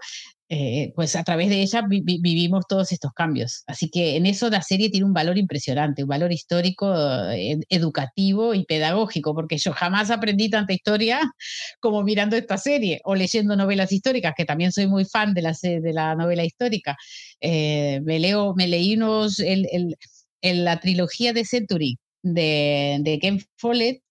eh, 0.48 0.92
pues 0.94 1.16
a 1.16 1.24
través 1.24 1.48
de 1.48 1.60
ella 1.60 1.82
vivimos 1.88 2.66
todos 2.68 2.92
estos 2.92 3.12
cambios. 3.12 3.64
Así 3.66 3.90
que 3.90 4.16
en 4.16 4.26
eso 4.26 4.48
la 4.48 4.62
serie 4.62 4.90
tiene 4.90 5.04
un 5.04 5.12
valor 5.12 5.38
impresionante, 5.38 6.04
un 6.04 6.08
valor 6.08 6.32
histórico, 6.32 6.94
eh, 7.32 7.58
educativo 7.68 8.54
y 8.54 8.64
pedagógico, 8.64 9.34
porque 9.34 9.58
yo 9.58 9.72
jamás 9.72 10.10
aprendí 10.10 10.48
tanta 10.48 10.72
historia 10.72 11.20
como 11.80 12.04
mirando 12.04 12.36
esta 12.36 12.58
serie 12.58 13.00
o 13.04 13.16
leyendo 13.16 13.56
novelas 13.56 13.90
históricas, 13.90 14.34
que 14.36 14.44
también 14.44 14.70
soy 14.70 14.86
muy 14.86 15.04
fan 15.04 15.34
de 15.34 15.42
la, 15.42 15.56
de 15.60 15.92
la 15.92 16.14
novela 16.14 16.44
histórica. 16.44 16.96
Eh, 17.40 18.00
me, 18.04 18.20
leo, 18.20 18.54
me 18.54 18.68
leí 18.68 18.94
unos, 18.94 19.40
el, 19.40 19.96
la 20.42 20.78
trilogía 20.80 21.32
de 21.32 21.44
Century 21.44 21.98
de, 22.22 22.98
de 23.00 23.18
Ken 23.18 23.40
Follett, 23.56 24.02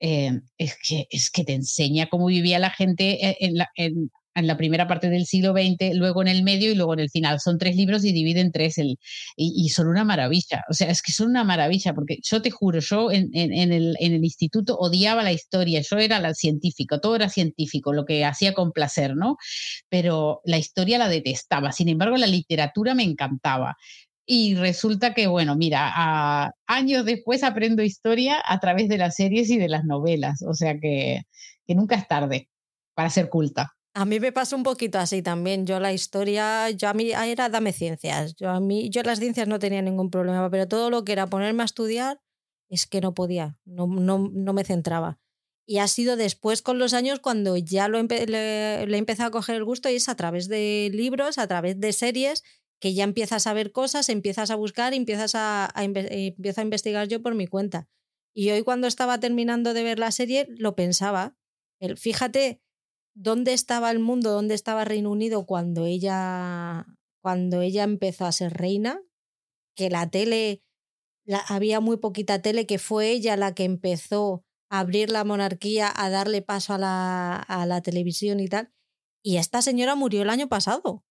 es, 0.00 0.76
que, 0.82 1.06
es 1.10 1.30
que 1.30 1.44
te 1.44 1.54
enseña 1.54 2.08
cómo 2.08 2.26
vivía 2.26 2.58
la 2.58 2.70
gente 2.70 3.36
en, 3.44 3.56
la, 3.56 3.68
en, 3.76 4.10
en 4.34 4.46
la 4.46 4.56
primera 4.56 4.88
parte 4.88 5.10
del 5.10 5.26
siglo 5.26 5.52
XX, 5.52 5.94
luego 5.94 6.22
en 6.22 6.28
el 6.28 6.42
medio 6.42 6.70
y 6.70 6.74
luego 6.74 6.94
en 6.94 7.00
el 7.00 7.10
final. 7.10 7.40
Son 7.40 7.58
tres 7.58 7.76
libros 7.76 8.04
y 8.04 8.12
dividen 8.12 8.52
tres 8.52 8.78
el, 8.78 8.98
y, 9.36 9.68
son 9.70 9.88
una 9.88 10.04
maravilla. 10.04 10.64
O 10.70 10.74
sea, 10.74 10.90
es 10.90 11.02
que 11.02 11.12
son 11.12 11.28
una 11.28 11.44
maravilla, 11.44 11.94
porque 11.94 12.18
yo 12.22 12.42
te 12.42 12.50
juro, 12.50 12.80
yo 12.80 13.10
en, 13.10 13.30
en, 13.34 13.72
el, 13.72 13.96
en, 14.00 14.12
el, 14.12 14.24
instituto 14.24 14.76
odiaba 14.76 15.22
la 15.22 15.32
historia, 15.32 15.80
yo 15.82 15.98
era 15.98 16.18
la 16.20 16.34
científica, 16.34 17.00
todo 17.00 17.16
era 17.16 17.28
científico, 17.28 17.92
lo 17.92 18.04
que 18.04 18.24
hacía 18.24 18.54
con 18.54 18.72
placer, 18.72 19.16
¿no? 19.16 19.36
Pero 19.88 20.40
la 20.44 20.58
historia 20.58 20.98
la 20.98 21.08
detestaba, 21.08 21.72
sin 21.72 21.88
embargo 21.88 22.16
la 22.16 22.26
literatura 22.26 22.94
me 22.94 23.04
encantaba. 23.04 23.76
Y 24.24 24.54
resulta 24.54 25.14
que, 25.14 25.26
bueno, 25.26 25.56
mira, 25.56 25.90
a, 25.94 26.52
años 26.66 27.04
después 27.04 27.42
aprendo 27.42 27.82
historia 27.82 28.40
a 28.44 28.60
través 28.60 28.88
de 28.88 28.98
las 28.98 29.16
series 29.16 29.50
y 29.50 29.58
de 29.58 29.68
las 29.68 29.84
novelas, 29.84 30.42
o 30.42 30.54
sea 30.54 30.78
que, 30.78 31.22
que 31.66 31.74
nunca 31.74 31.96
es 31.96 32.06
tarde 32.08 32.48
para 32.94 33.10
ser 33.10 33.28
culta. 33.28 33.74
A 33.94 34.06
mí 34.06 34.20
me 34.20 34.32
pasa 34.32 34.56
un 34.56 34.62
poquito 34.62 34.98
así 34.98 35.22
también. 35.22 35.66
Yo 35.66 35.78
la 35.78 35.92
historia, 35.92 36.70
yo 36.70 36.88
a 36.88 36.94
mí 36.94 37.10
era 37.10 37.48
dame 37.50 37.72
ciencias. 37.72 38.34
Yo 38.36 38.48
a 38.50 38.58
mí, 38.60 38.88
yo 38.88 39.02
las 39.02 39.18
ciencias 39.18 39.48
no 39.48 39.58
tenía 39.58 39.82
ningún 39.82 40.10
problema, 40.10 40.48
pero 40.50 40.66
todo 40.66 40.88
lo 40.88 41.04
que 41.04 41.12
era 41.12 41.26
ponerme 41.26 41.62
a 41.62 41.66
estudiar 41.66 42.20
es 42.70 42.86
que 42.86 43.02
no 43.02 43.12
podía, 43.12 43.58
no, 43.66 43.86
no, 43.86 44.30
no 44.32 44.52
me 44.54 44.64
centraba. 44.64 45.18
Y 45.66 45.78
ha 45.78 45.88
sido 45.88 46.16
después 46.16 46.62
con 46.62 46.78
los 46.78 46.94
años 46.94 47.20
cuando 47.20 47.56
ya 47.56 47.86
lo 47.88 48.02
le, 48.02 48.82
he 48.82 48.96
empezado 48.96 49.28
a 49.28 49.30
coger 49.30 49.56
el 49.56 49.64
gusto 49.64 49.90
y 49.90 49.96
es 49.96 50.08
a 50.08 50.16
través 50.16 50.48
de 50.48 50.90
libros, 50.92 51.36
a 51.36 51.46
través 51.46 51.78
de 51.78 51.92
series, 51.92 52.42
que 52.80 52.94
ya 52.94 53.04
empiezas 53.04 53.46
a 53.46 53.52
ver 53.52 53.72
cosas, 53.72 54.08
empiezas 54.08 54.50
a 54.50 54.56
buscar, 54.56 54.94
empiezas 54.94 55.34
a, 55.34 55.70
a, 55.72 55.84
empiezo 55.84 56.60
a 56.60 56.64
investigar 56.64 57.08
yo 57.08 57.22
por 57.22 57.34
mi 57.34 57.46
cuenta. 57.46 57.88
Y 58.34 58.50
hoy 58.50 58.62
cuando 58.62 58.86
estaba 58.86 59.20
terminando 59.20 59.74
de 59.74 59.82
ver 59.82 59.98
la 59.98 60.10
serie 60.10 60.46
lo 60.48 60.74
pensaba. 60.74 61.36
El, 61.78 61.98
fíjate 61.98 62.62
dónde 63.14 63.52
estaba 63.52 63.90
el 63.90 63.98
mundo, 63.98 64.30
dónde 64.30 64.54
estaba 64.54 64.84
Reino 64.84 65.10
Unido 65.10 65.46
cuando 65.46 65.86
ella, 65.86 66.86
cuando 67.22 67.60
ella 67.60 67.84
empezó 67.84 68.26
a 68.26 68.32
ser 68.32 68.52
reina, 68.52 69.00
que 69.74 69.90
la 69.90 70.10
tele, 70.10 70.62
la, 71.24 71.38
había 71.38 71.80
muy 71.80 71.96
poquita 71.96 72.42
tele, 72.42 72.66
que 72.66 72.78
fue 72.78 73.10
ella 73.10 73.36
la 73.36 73.54
que 73.54 73.64
empezó 73.64 74.44
a 74.70 74.80
abrir 74.80 75.10
la 75.10 75.24
monarquía, 75.24 75.92
a 75.94 76.10
darle 76.10 76.42
paso 76.42 76.74
a 76.74 76.78
la, 76.78 77.36
a 77.36 77.66
la 77.66 77.82
televisión 77.82 78.40
y 78.40 78.48
tal. 78.48 78.72
Y 79.22 79.36
esta 79.36 79.62
señora 79.62 79.94
murió 79.94 80.22
el 80.22 80.30
año 80.30 80.48
pasado. 80.48 81.04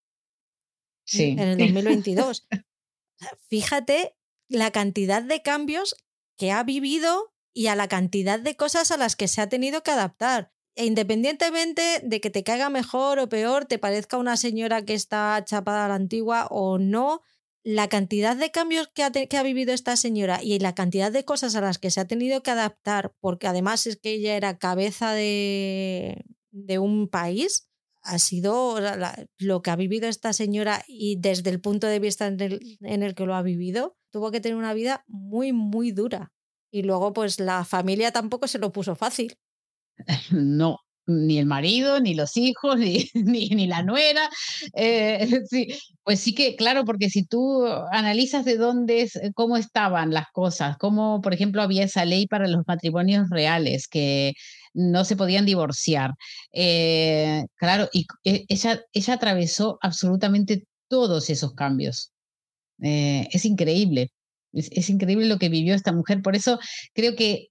Sí. 1.06 1.36
En 1.38 1.40
el 1.40 1.58
2022. 1.74 2.48
Fíjate 3.48 4.16
la 4.50 4.72
cantidad 4.72 5.22
de 5.24 5.42
cambios 5.42 5.96
que 6.38 6.52
ha 6.52 6.64
vivido 6.64 7.34
y 7.54 7.68
a 7.68 7.76
la 7.76 7.88
cantidad 7.88 8.40
de 8.40 8.56
cosas 8.56 8.92
a 8.92 8.98
las 8.98 9.16
que 9.16 9.28
se 9.28 9.42
ha 9.42 9.50
tenido 9.50 9.84
que 9.84 9.92
adaptar. 9.92 10.52
E 10.76 10.86
independientemente 10.86 12.00
de 12.04 12.22
que 12.22 12.30
te 12.30 12.44
caiga 12.44 12.70
mejor 12.70 13.20
o 13.20 13.30
peor, 13.30 13.66
te 13.66 13.78
parezca 13.78 14.18
una 14.18 14.38
señora 14.38 14.86
que 14.86 14.94
está 14.94 15.44
chapada 15.44 15.86
a 15.86 15.90
la 15.90 15.96
antigua 15.96 16.48
o 16.50 16.78
no, 16.78 17.22
la 17.64 17.90
cantidad 17.90 18.36
de 18.36 18.52
cambios 18.52 18.90
que 18.94 19.04
ha, 19.04 19.44
vivido 19.44 19.74
esta 19.74 19.96
señora 19.96 20.42
y 20.42 20.58
la 20.60 20.74
cantidad 20.74 21.12
de 21.12 21.26
cosas 21.26 21.56
a 21.56 21.62
las 21.62 21.78
que 21.78 21.92
se 21.92 22.00
ha 22.00 22.08
tenido 22.08 22.42
que 22.42 22.52
adaptar, 22.52 23.14
porque 23.20 23.48
además 23.48 23.86
es 23.86 23.98
que 23.98 24.12
ella 24.14 24.36
era 24.36 24.58
cabeza 24.58 25.12
de, 25.14 26.24
de 26.52 26.80
un 26.80 27.08
país, 27.08 27.70
ha 28.04 28.18
sido 28.18 28.80
lo 29.38 29.62
que 29.62 29.70
ha 29.70 29.76
vivido 29.76 30.08
esta 30.08 30.34
señora 30.34 30.84
y 30.88 31.18
desde 31.20 31.50
el 31.52 31.62
punto 31.62 31.88
de 31.88 32.00
vista 32.00 32.28
en 32.28 32.40
el, 32.40 32.78
en 32.82 33.04
el, 33.04 33.14
que 33.14 33.26
lo 33.26 33.36
ha 33.36 33.44
vivido, 33.44 33.96
tuvo 34.12 34.32
que 34.32 34.42
tener 34.42 34.58
una 34.58 34.74
vida 34.74 35.04
muy, 35.08 35.54
muy 35.54 35.92
dura. 35.92 36.32
Y 36.72 36.84
luego, 36.84 37.14
pues 37.14 37.40
la 37.40 37.64
familia 37.66 38.12
tampoco 38.12 38.48
se 38.48 38.58
lo 38.58 38.72
puso 38.72 38.96
fácil. 38.96 39.38
No, 40.32 40.78
ni 41.08 41.40
el 41.40 41.46
marido, 41.46 42.00
ni 42.00 42.14
los 42.14 42.38
hijos, 42.38 42.78
ni, 42.78 43.10
ni, 43.14 43.68
la 43.68 43.84
nuera. 43.84 44.30
Eh, 44.76 45.42
sí, 45.50 45.68
pues 46.04 46.20
sí 46.20 46.34
que, 46.36 46.56
claro, 46.56 46.86
porque 46.86 47.10
si 47.10 47.26
tú 47.26 47.66
analizas 47.92 48.46
de 48.46 48.58
dónde, 48.58 49.02
es, 49.02 49.20
cómo 49.36 49.58
estaban 49.58 50.12
las 50.14 50.28
cosas, 50.32 50.78
cómo, 50.78 51.22
por 51.22 51.34
ejemplo, 51.34 51.62
había 51.62 51.84
esa 51.84 52.06
ley 52.06 52.28
para 52.28 52.48
los 52.48 52.64
matrimonios 52.68 53.30
reales, 53.30 53.88
que 53.88 54.34
no 54.74 55.06
se 55.06 55.16
podían 55.16 55.46
divorciar. 55.46 56.12
Eh, 56.54 57.46
claro, 57.56 57.90
y 57.94 58.08
eh, 58.24 58.46
ella, 58.48 58.82
ella 58.94 59.14
atravesó 59.16 59.78
absolutamente 59.82 60.66
todos 60.88 61.30
esos 61.30 61.54
cambios. 61.54 62.12
Eh, 62.82 63.28
es 63.32 63.46
increíble, 63.46 64.12
es, 64.54 64.90
increíble 64.90 65.28
lo 65.28 65.38
que 65.38 65.50
vivió 65.50 65.76
esta 65.76 65.94
mujer. 65.94 66.22
Por 66.22 66.36
eso 66.36 66.60
creo 66.94 67.16
que 67.16 67.50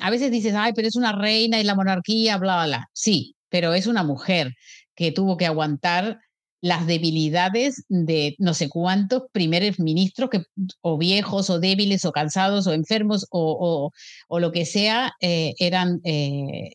a 0.00 0.10
veces 0.10 0.30
dices, 0.30 0.54
ay, 0.56 0.72
pero 0.74 0.88
es 0.88 0.96
una 0.96 1.12
reina 1.12 1.60
y 1.60 1.64
la 1.64 1.74
monarquía, 1.74 2.36
bla, 2.38 2.56
bla, 2.56 2.66
bla. 2.66 2.90
Sí, 2.92 3.36
pero 3.48 3.74
es 3.74 3.86
una 3.86 4.02
mujer 4.02 4.54
que 4.94 5.12
tuvo 5.12 5.36
que 5.36 5.46
aguantar 5.46 6.18
las 6.64 6.86
debilidades 6.86 7.84
de 7.90 8.36
no 8.38 8.54
sé 8.54 8.70
cuántos 8.70 9.24
primeros 9.32 9.78
ministros 9.78 10.30
que 10.30 10.44
o 10.80 10.96
viejos 10.96 11.50
o 11.50 11.60
débiles 11.60 12.06
o 12.06 12.12
cansados 12.12 12.66
o 12.66 12.72
enfermos 12.72 13.26
o, 13.30 13.52
o, 13.60 13.90
o 14.28 14.40
lo 14.40 14.50
que 14.50 14.64
sea 14.64 15.12
eh, 15.20 15.52
eran 15.58 16.00
eh, 16.04 16.70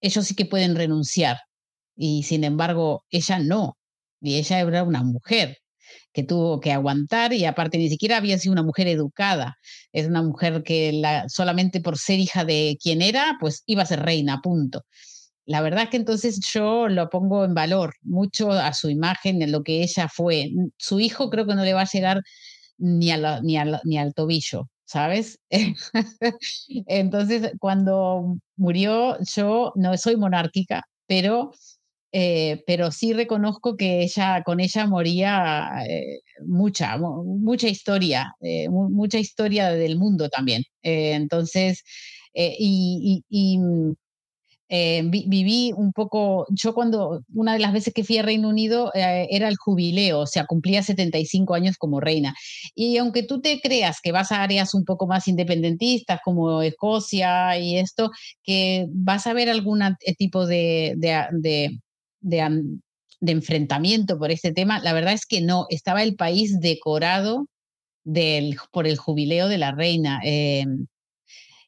ellos 0.00 0.26
sí 0.26 0.34
que 0.34 0.44
pueden 0.44 0.74
renunciar 0.74 1.38
y 1.94 2.24
sin 2.24 2.42
embargo 2.42 3.04
ella 3.10 3.38
no 3.38 3.76
y 4.20 4.38
ella 4.38 4.58
era 4.58 4.82
una 4.82 5.04
mujer 5.04 5.61
que 6.12 6.22
tuvo 6.22 6.60
que 6.60 6.72
aguantar 6.72 7.32
y 7.32 7.44
aparte 7.44 7.78
ni 7.78 7.88
siquiera 7.88 8.18
había 8.18 8.38
sido 8.38 8.52
una 8.52 8.62
mujer 8.62 8.88
educada 8.88 9.58
es 9.92 10.06
una 10.06 10.22
mujer 10.22 10.62
que 10.62 10.92
la, 10.92 11.28
solamente 11.28 11.80
por 11.80 11.98
ser 11.98 12.18
hija 12.18 12.44
de 12.44 12.78
quien 12.82 13.02
era 13.02 13.36
pues 13.40 13.62
iba 13.66 13.82
a 13.82 13.86
ser 13.86 14.00
reina 14.00 14.40
punto 14.42 14.84
la 15.44 15.60
verdad 15.60 15.84
es 15.84 15.90
que 15.90 15.96
entonces 15.96 16.40
yo 16.40 16.88
lo 16.88 17.10
pongo 17.10 17.44
en 17.44 17.54
valor 17.54 17.94
mucho 18.02 18.52
a 18.52 18.72
su 18.74 18.90
imagen, 18.90 19.42
en 19.42 19.50
lo 19.50 19.62
que 19.62 19.82
ella 19.82 20.08
fue. 20.08 20.50
Su 20.78 21.00
hijo 21.00 21.30
creo 21.30 21.46
que 21.46 21.54
no 21.54 21.64
le 21.64 21.74
va 21.74 21.82
a 21.82 21.88
llegar 21.92 22.22
ni, 22.78 23.10
a 23.10 23.16
la, 23.16 23.40
ni, 23.40 23.56
a 23.56 23.64
la, 23.64 23.80
ni 23.84 23.98
al 23.98 24.14
tobillo, 24.14 24.68
¿sabes? 24.84 25.40
entonces, 26.86 27.52
cuando 27.58 28.38
murió, 28.56 29.18
yo 29.20 29.72
no 29.74 29.96
soy 29.96 30.16
monárquica, 30.16 30.84
pero, 31.06 31.52
eh, 32.14 32.62
pero 32.66 32.92
sí 32.92 33.14
reconozco 33.14 33.76
que 33.76 34.02
ella, 34.02 34.42
con 34.44 34.60
ella 34.60 34.86
moría 34.86 35.70
eh, 35.88 36.20
mucha, 36.46 36.98
mucha 36.98 37.68
historia, 37.68 38.34
eh, 38.40 38.68
mucha 38.68 39.18
historia 39.18 39.70
del 39.70 39.96
mundo 39.96 40.28
también. 40.28 40.62
entonces, 40.82 41.82
y, 42.34 43.24
vi, 44.68 45.24
viví 45.28 45.72
un 45.76 45.92
poco, 45.92 46.46
yo 46.50 46.74
cuando, 46.74 47.22
una 47.34 47.54
de 47.54 47.58
las 47.58 47.72
veces 47.72 47.94
que 47.94 48.04
fui 48.04 48.18
a 48.18 48.22
Reino 48.22 48.48
Unido 48.48 48.90
era 48.94 49.48
el 49.48 49.56
jubileo, 49.56 50.20
o 50.20 50.26
sea, 50.26 50.46
cumplía 50.46 50.82
75 50.82 51.54
años 51.54 51.76
como 51.78 52.00
reina. 52.00 52.34
Y 52.74 52.96
aunque 52.98 53.22
tú 53.22 53.40
te 53.40 53.60
creas 53.60 54.00
que 54.02 54.12
vas 54.12 54.32
a 54.32 54.42
áreas 54.42 54.74
un 54.74 54.84
poco 54.84 55.06
más 55.06 55.28
independentistas 55.28 56.20
como 56.24 56.62
Escocia 56.62 57.58
y 57.58 57.76
esto, 57.78 58.10
que 58.42 58.86
vas 58.90 59.26
a 59.26 59.34
ver 59.34 59.50
algún 59.50 59.80
tipo 60.18 60.46
de, 60.46 60.94
de, 62.22 62.78
de 63.20 63.32
enfrentamiento 63.32 64.18
por 64.18 64.30
este 64.30 64.52
tema, 64.52 64.80
la 64.80 64.92
verdad 64.92 65.12
es 65.12 65.26
que 65.26 65.40
no, 65.40 65.66
estaba 65.68 66.02
el 66.02 66.16
país 66.16 66.58
decorado 66.60 67.46
por 68.72 68.86
el 68.86 68.96
jubileo 68.96 69.48
de 69.48 69.58
la 69.58 69.72
reina. 69.72 70.20
Eh, 70.24 70.64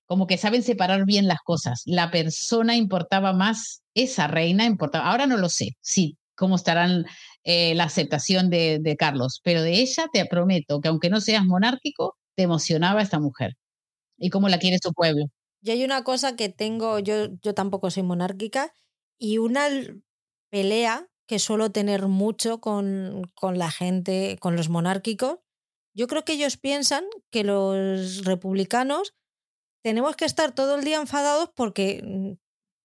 como 0.06 0.26
que 0.26 0.36
saben 0.36 0.62
separar 0.62 1.06
bien 1.06 1.28
las 1.28 1.40
cosas. 1.44 1.82
La 1.86 2.10
persona 2.10 2.76
importaba 2.76 3.32
más, 3.32 3.82
esa 3.94 4.26
reina 4.26 4.64
importaba. 4.64 5.10
Ahora 5.10 5.26
no 5.26 5.36
lo 5.36 5.48
sé, 5.48 5.76
sí, 5.80 6.16
cómo 6.34 6.56
estarán 6.56 7.06
eh, 7.44 7.74
la 7.74 7.84
aceptación 7.84 8.50
de, 8.50 8.78
de, 8.80 8.96
Carlos, 8.96 9.40
pero 9.42 9.62
de 9.62 9.80
ella 9.80 10.06
te 10.12 10.24
prometo 10.26 10.80
que 10.80 10.88
aunque 10.88 11.10
no 11.10 11.20
seas 11.20 11.44
monárquico, 11.44 12.16
te 12.34 12.42
emocionaba 12.42 13.02
esta 13.02 13.20
mujer 13.20 13.56
y 14.18 14.30
cómo 14.30 14.48
la 14.48 14.58
quiere 14.58 14.78
su 14.82 14.92
pueblo. 14.92 15.26
Y 15.62 15.70
hay 15.70 15.84
una 15.84 16.04
cosa 16.04 16.36
que 16.36 16.48
tengo, 16.48 16.98
yo, 16.98 17.28
yo 17.42 17.54
tampoco 17.54 17.90
soy 17.90 18.02
monárquica, 18.02 18.72
y 19.18 19.38
una 19.38 19.68
pelea 20.54 21.08
que 21.26 21.40
suelo 21.40 21.72
tener 21.72 22.06
mucho 22.06 22.60
con, 22.60 23.28
con 23.34 23.58
la 23.58 23.72
gente, 23.72 24.38
con 24.40 24.54
los 24.54 24.68
monárquicos. 24.68 25.40
Yo 25.96 26.06
creo 26.06 26.24
que 26.24 26.34
ellos 26.34 26.56
piensan 26.56 27.04
que 27.32 27.42
los 27.42 28.24
republicanos 28.24 29.16
tenemos 29.82 30.14
que 30.14 30.26
estar 30.26 30.54
todo 30.54 30.76
el 30.76 30.84
día 30.84 30.98
enfadados 30.98 31.50
porque, 31.56 32.02
mm, 32.04 32.34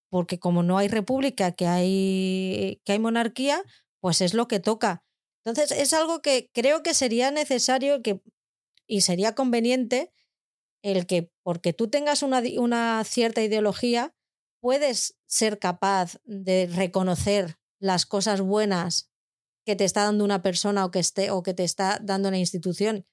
porque 0.10 0.40
como 0.40 0.64
no 0.64 0.80
hay 0.80 0.88
república, 0.88 1.52
que 1.52 1.68
hay, 1.68 2.82
que 2.86 2.94
hay 2.94 2.98
monarquía, 2.98 3.64
pues 4.02 4.22
es 4.22 4.34
lo 4.34 4.48
que 4.48 4.60
toca. 4.60 5.06
Entonces 5.46 5.78
es 5.78 5.94
algo 5.94 6.24
que 6.24 6.50
creo 6.52 6.82
que 6.82 6.96
sería 6.96 7.30
necesario 7.30 8.02
que, 8.02 8.20
y 8.88 9.02
sería 9.02 9.36
conveniente 9.36 10.12
el 10.82 11.06
que 11.06 11.32
porque 11.44 11.74
tú 11.74 11.88
tengas 11.88 12.24
una, 12.24 12.42
una 12.58 13.04
cierta 13.04 13.44
ideología, 13.44 14.16
puedes 14.60 15.20
ser 15.28 15.60
capaz 15.60 16.18
de 16.24 16.68
reconocer 16.74 17.59
las 17.80 18.06
cosas 18.06 18.42
buenas 18.42 19.10
que 19.66 19.76
te 19.76 19.86
está 19.86 20.04
dando 20.04 20.24
una 20.24 20.42
persona 20.42 20.86
o 20.86 20.92
que, 20.92 21.00
esté, 21.00 21.32
o 21.32 21.44
que 21.44 21.54
te 21.54 21.64
está 21.64 22.00
dando 22.02 22.30
una 22.30 22.38
institución 22.38 23.06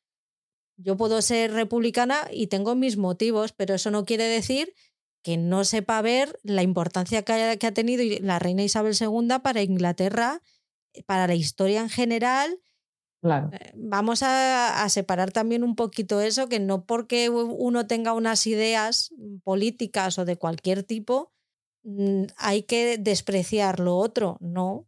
yo 0.77 0.97
puedo 0.97 1.23
ser 1.23 1.53
republicana 1.53 2.29
y 2.31 2.49
tengo 2.49 2.75
mis 2.75 2.97
motivos, 2.97 3.53
pero 3.53 3.75
eso 3.75 3.91
no 3.91 4.05
quiere 4.05 4.25
decir 4.25 4.75
que 5.23 5.37
no 5.37 5.65
sepa 5.65 6.01
ver 6.03 6.39
la 6.43 6.63
importancia 6.63 7.23
que 7.23 7.33
ha, 7.33 7.57
que 7.57 7.67
ha 7.67 7.75
tenido 7.75 8.05
la 8.21 8.39
reina 8.39 8.63
Isabel 8.63 8.95
II 8.99 9.39
para 9.43 9.63
Inglaterra, 9.63 10.43
eh, 10.93 11.03
para 11.03 11.27
la 11.27 11.35
historia 11.35 11.81
en 11.81 11.89
general. 11.89 12.61
Claro. 13.23 13.51
Eh, 13.53 13.73
vamos 13.75 14.23
a, 14.23 14.85
a, 14.85 14.89
separar 14.89 15.33
también 15.33 15.65
un 15.65 15.75
poquito 15.75 16.21
eso, 16.21 16.49
que 16.49 16.61
no 16.61 16.85
porque 16.85 17.29
uno 17.29 17.87
tenga 17.87 18.13
unas 18.13 18.47
ideas 18.47 19.11
políticas 19.43 20.19
o 20.19 20.25
de 20.25 20.37
cualquier 20.37 20.85
tipo, 20.85 21.33
hay 22.37 22.63
que 22.63 22.99
despreciar 22.99 23.81
lo 23.81 23.97
otro, 23.97 24.37
no. 24.41 24.87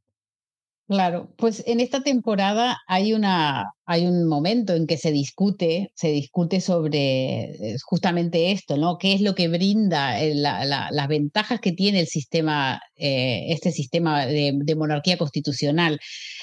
Claro, 0.88 1.32
pues 1.36 1.62
en 1.66 1.80
esta 1.80 2.02
temporada 2.02 2.78
hay 2.86 3.12
una 3.12 3.74
hay 3.90 4.06
un 4.06 4.28
momento 4.28 4.74
en 4.74 4.86
que 4.86 4.98
se 4.98 5.10
discute, 5.10 5.92
se 5.94 6.08
discute 6.10 6.60
sobre 6.60 7.44
eh, 7.44 7.76
justamente 7.82 8.52
esto, 8.52 8.76
¿no? 8.76 8.98
¿Qué 8.98 9.14
es 9.14 9.22
lo 9.22 9.34
que 9.34 9.48
brinda 9.48 10.20
eh, 10.22 10.34
la, 10.34 10.66
la, 10.66 10.90
las 10.92 11.08
ventajas 11.08 11.58
que 11.58 11.72
tiene 11.72 12.00
el 12.00 12.06
sistema, 12.06 12.82
eh, 12.96 13.46
este 13.48 13.72
sistema 13.72 14.26
de, 14.26 14.52
de, 14.54 14.76
monarquía 14.76 15.16
constitucional? 15.16 15.98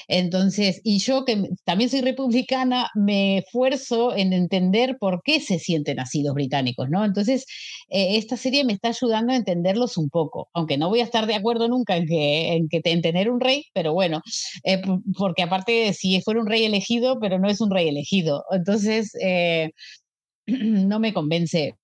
Entonces, 0.07 0.81
y 0.83 0.99
yo 0.99 1.25
que 1.25 1.49
también 1.63 1.89
soy 1.89 2.01
republicana, 2.01 2.89
me 2.95 3.39
esfuerzo 3.39 4.15
en 4.15 4.33
entender 4.33 4.97
por 4.99 5.21
qué 5.23 5.39
se 5.39 5.59
sienten 5.59 5.99
así 5.99 6.23
los 6.23 6.33
británicos, 6.33 6.89
¿no? 6.89 7.05
Entonces, 7.05 7.45
eh, 7.89 8.17
esta 8.17 8.37
serie 8.37 8.63
me 8.63 8.73
está 8.73 8.89
ayudando 8.89 9.33
a 9.33 9.35
entenderlos 9.35 9.97
un 9.97 10.09
poco, 10.09 10.49
aunque 10.53 10.77
no 10.77 10.89
voy 10.89 11.01
a 11.01 11.03
estar 11.03 11.27
de 11.27 11.35
acuerdo 11.35 11.67
nunca 11.67 11.97
en 11.97 12.07
que 12.07 12.53
en, 12.53 12.67
que 12.69 12.81
en 12.83 13.01
tener 13.01 13.29
un 13.29 13.39
rey, 13.39 13.65
pero 13.73 13.93
bueno, 13.93 14.21
eh, 14.63 14.81
porque 15.17 15.43
aparte 15.43 15.93
si 15.93 16.19
fuera 16.21 16.41
un 16.41 16.47
rey 16.47 16.63
elegido, 16.65 17.19
pero 17.19 17.34
no 17.39 17.49
es 17.49 17.61
un 17.61 17.71
rey 17.71 17.87
elegido. 17.87 18.45
Entonces, 18.51 19.11
eh, 19.21 19.71
no 20.47 20.99
me 20.99 21.13
convence. 21.13 21.75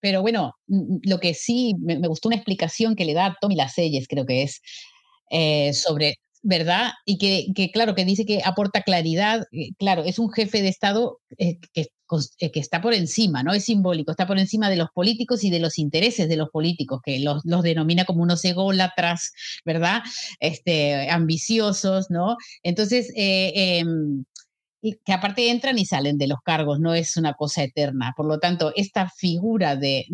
pero 0.00 0.22
bueno, 0.22 0.54
lo 0.66 1.20
que 1.20 1.34
sí 1.34 1.74
me, 1.80 1.96
gustó 2.08 2.28
una 2.28 2.36
explicación 2.36 2.96
que 2.96 3.04
le 3.04 3.14
da 3.14 3.36
Tommy 3.40 3.56
Laselles, 3.56 4.08
creo 4.08 4.26
que 4.26 4.42
es, 4.42 4.62
eh, 5.30 5.72
sobre, 5.74 6.16
¿verdad? 6.42 6.92
Y 7.04 7.18
que, 7.18 7.70
claro, 7.72 7.94
que 7.94 8.04
dice 8.04 8.24
que 8.26 8.40
aporta 8.44 8.82
claridad. 8.82 9.46
Eh, 9.52 9.70
claro, 9.78 10.04
es 10.04 10.18
un 10.18 10.30
jefe 10.32 10.62
de 10.62 10.68
Estado 10.68 11.20
que, 11.38 11.88
que, 12.50 12.60
está 12.60 12.80
por 12.80 12.94
encima, 12.94 13.42
¿no? 13.42 13.52
Es 13.52 13.64
simbólico, 13.64 14.10
está 14.10 14.26
por 14.26 14.38
encima 14.38 14.68
de 14.68 14.76
los 14.76 14.88
políticos 14.92 15.44
y 15.44 15.50
de 15.50 15.60
los 15.60 15.78
intereses 15.78 16.28
de 16.28 16.36
los 16.36 16.50
políticos, 16.50 17.00
que 17.04 17.20
los, 17.20 17.42
los 17.44 17.62
denomina 17.62 18.04
como 18.04 18.22
unos 18.22 18.44
ególatras, 18.44 19.32
¿verdad? 19.64 20.02
Este, 20.40 21.08
ambiciosos, 21.10 22.10
¿no? 22.10 22.36
Entonces, 22.62 23.12
em, 23.14 24.24
que 24.80 25.12
aparte 25.12 25.50
entran 25.50 25.78
y 25.78 25.84
salen 25.84 26.16
de 26.16 26.26
los 26.26 26.40
cargos, 26.42 26.80
no 26.80 26.94
es 26.94 27.16
una 27.18 27.34
cosa 27.34 27.62
eterna. 27.62 28.14
Por 28.16 28.26
lo 28.26 28.38
tanto, 28.38 28.72
esta 28.74 29.10
figura 29.10 29.76
de, 29.76 30.06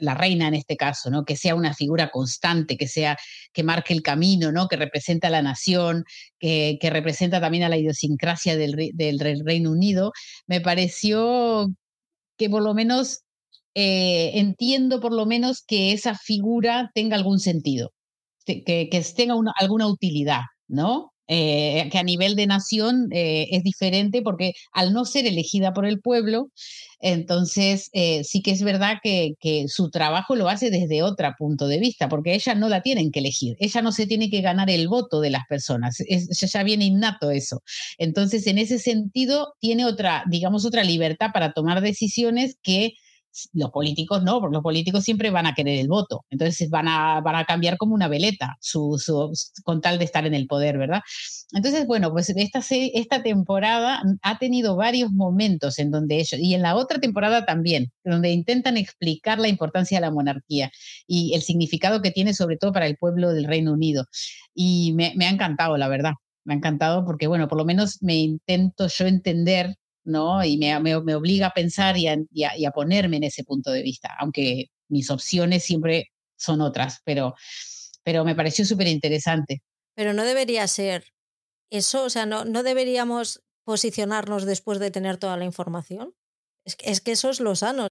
la, 0.00 0.14
reina 0.14 0.46
en 0.46 0.54
este 0.54 0.76
caso, 0.76 1.10
¿no? 1.10 1.24
que 1.24 1.36
sea 1.36 1.56
una 1.56 1.74
figura 1.74 2.10
constante, 2.10 2.76
que 2.76 2.86
sea, 2.86 3.18
que 3.52 3.64
marque 3.64 3.92
el 3.92 4.02
camino, 4.02 4.52
¿no? 4.52 4.68
que 4.68 4.76
representa 4.76 5.26
a 5.28 5.30
la 5.32 5.42
nación, 5.42 6.04
que, 6.38 6.78
representa 6.82 7.40
también 7.40 7.64
a 7.64 7.68
la 7.68 7.76
idiosincrasia 7.76 8.56
del, 8.56 8.74
Reino 9.44 9.72
Unido, 9.72 10.12
me 10.46 10.60
pareció 10.60 11.68
que 12.36 12.48
por 12.48 12.62
lo 12.62 12.74
menos 12.74 13.22
eh, 13.74 14.32
entiendo 14.34 15.00
por 15.00 15.12
lo 15.12 15.26
menos 15.26 15.62
que 15.66 15.92
esa 15.92 16.14
figura 16.14 16.92
tenga 16.94 17.16
algún 17.16 17.40
sentido, 17.40 17.92
que, 18.44 18.62
que 18.64 19.04
tenga 19.16 19.34
alguna 19.58 19.88
utilidad, 19.88 20.42
¿no? 20.68 21.13
Eh, 21.26 21.88
que 21.90 21.96
a 21.96 22.02
nivel 22.02 22.36
de 22.36 22.46
nación 22.46 23.08
eh, 23.10 23.48
es 23.52 23.62
diferente 23.62 24.20
porque 24.20 24.52
al 24.72 24.92
no 24.92 25.06
ser 25.06 25.26
elegida 25.26 25.72
por 25.72 25.86
el 25.86 26.00
pueblo, 26.00 26.50
entonces 27.00 27.88
eh, 27.94 28.24
sí 28.24 28.42
que 28.42 28.50
es 28.50 28.62
verdad 28.62 28.98
que, 29.02 29.34
su 29.68 29.90
trabajo 29.90 30.36
lo 30.36 30.48
hace 30.50 30.70
desde 30.70 31.02
otro 31.02 31.32
punto 31.38 31.66
de 31.66 31.78
vista, 31.78 32.10
porque 32.10 32.34
ella 32.34 32.54
no 32.54 32.68
la 32.68 32.82
tienen 32.82 33.10
que 33.10 33.20
elegir, 33.20 33.56
ella 33.58 33.80
no 33.80 33.92
se 33.92 34.06
tiene 34.06 34.28
que 34.28 34.42
ganar 34.42 34.68
el 34.68 34.86
voto 34.88 35.20
de 35.20 35.30
las 35.30 35.46
personas, 35.48 35.96
ya 36.30 36.62
viene 36.62 36.84
innato 36.84 37.30
eso. 37.30 37.62
Entonces, 37.98 38.46
en 38.46 38.58
ese 38.58 38.78
sentido, 38.78 39.54
tiene 39.60 39.86
otra, 39.86 40.24
digamos, 40.28 40.66
otra 40.66 40.84
libertad 40.84 41.30
para 41.32 41.52
tomar 41.52 41.80
decisiones 41.80 42.56
que 42.62 42.94
los 43.52 43.70
políticos 43.70 44.22
no, 44.22 44.40
porque 44.40 44.54
los 44.54 44.62
políticos 44.62 45.04
siempre 45.04 45.30
van 45.30 45.46
a 45.46 45.54
querer 45.54 45.78
el 45.78 45.88
voto. 45.88 46.24
Entonces 46.30 46.70
van 46.70 46.88
a, 46.88 47.20
van 47.20 47.36
a 47.36 47.44
cambiar 47.44 47.76
como 47.76 47.94
una 47.94 48.08
veleta 48.08 48.56
su, 48.60 49.00
con 49.64 49.80
tal 49.80 49.98
de 49.98 50.04
estar 50.04 50.26
en 50.26 50.34
el 50.34 50.46
poder, 50.46 50.78
¿verdad? 50.78 51.02
Entonces, 51.52 51.86
bueno, 51.86 52.10
pues 52.12 52.30
esta, 52.30 52.60
esta 52.70 53.22
temporada 53.22 54.02
ha 54.22 54.38
tenido 54.38 54.76
varios 54.76 55.10
momentos 55.12 55.78
en 55.78 55.90
donde 55.90 56.16
ellos, 56.16 56.40
y 56.40 56.54
en 56.54 56.62
la 56.62 56.76
otra 56.76 57.00
temporada 57.00 57.44
también, 57.44 57.92
donde 58.04 58.30
intentan 58.30 58.76
explicar 58.76 59.38
la 59.38 59.48
importancia 59.48 59.98
de 59.98 60.02
la 60.02 60.10
monarquía 60.10 60.70
y 61.06 61.34
el 61.34 61.42
significado 61.42 62.02
que 62.02 62.10
tiene 62.10 62.34
sobre 62.34 62.56
todo 62.56 62.72
para 62.72 62.86
el 62.86 62.96
pueblo 62.96 63.32
del 63.32 63.44
Reino 63.44 63.72
Unido. 63.72 64.06
Y 64.54 64.92
me, 64.94 65.12
me 65.16 65.26
ha 65.26 65.30
encantado, 65.30 65.76
la 65.76 65.88
verdad. 65.88 66.12
Me 66.44 66.54
ha 66.54 66.56
encantado 66.56 67.04
porque, 67.04 67.26
bueno, 67.26 67.48
por 67.48 67.58
lo 67.58 67.64
menos 67.64 68.02
me 68.02 68.16
intento 68.16 68.88
yo 68.88 69.06
entender 69.06 69.76
¿no? 70.04 70.44
Y 70.44 70.58
me, 70.58 70.78
me, 70.80 70.94
obliga 70.94 71.48
a 71.48 71.52
pensar 71.52 71.96
y 71.96 72.06
a, 72.06 72.70
ponerme 72.72 73.16
en 73.16 73.24
ese 73.24 73.44
punto 73.44 73.70
de 73.70 73.82
vista, 73.82 74.14
aunque 74.18 74.70
mis 74.88 75.10
opciones 75.10 75.64
siempre 75.64 76.12
son 76.36 76.60
otras, 76.60 77.00
pero, 77.04 77.34
pero 78.02 78.24
me 78.24 78.34
pareció 78.34 78.64
súper 78.64 78.86
interesante. 78.86 79.62
Pero 79.94 80.12
no 80.12 80.24
debería 80.24 80.66
ser 80.66 81.06
eso, 81.70 82.04
o 82.04 82.10
sea, 82.10 82.26
no, 82.26 82.44
no 82.44 82.62
deberíamos 82.62 83.42
posicionarnos 83.64 84.44
después 84.44 84.78
de 84.78 84.90
tener 84.90 85.16
toda 85.16 85.36
la 85.36 85.44
información. 85.44 86.14
Es 86.64 86.76
que, 86.76 86.90
es 86.90 87.00
que 87.00 87.12
eso 87.12 87.30
es 87.30 87.40
lo 87.40 87.56
sano. 87.56 87.88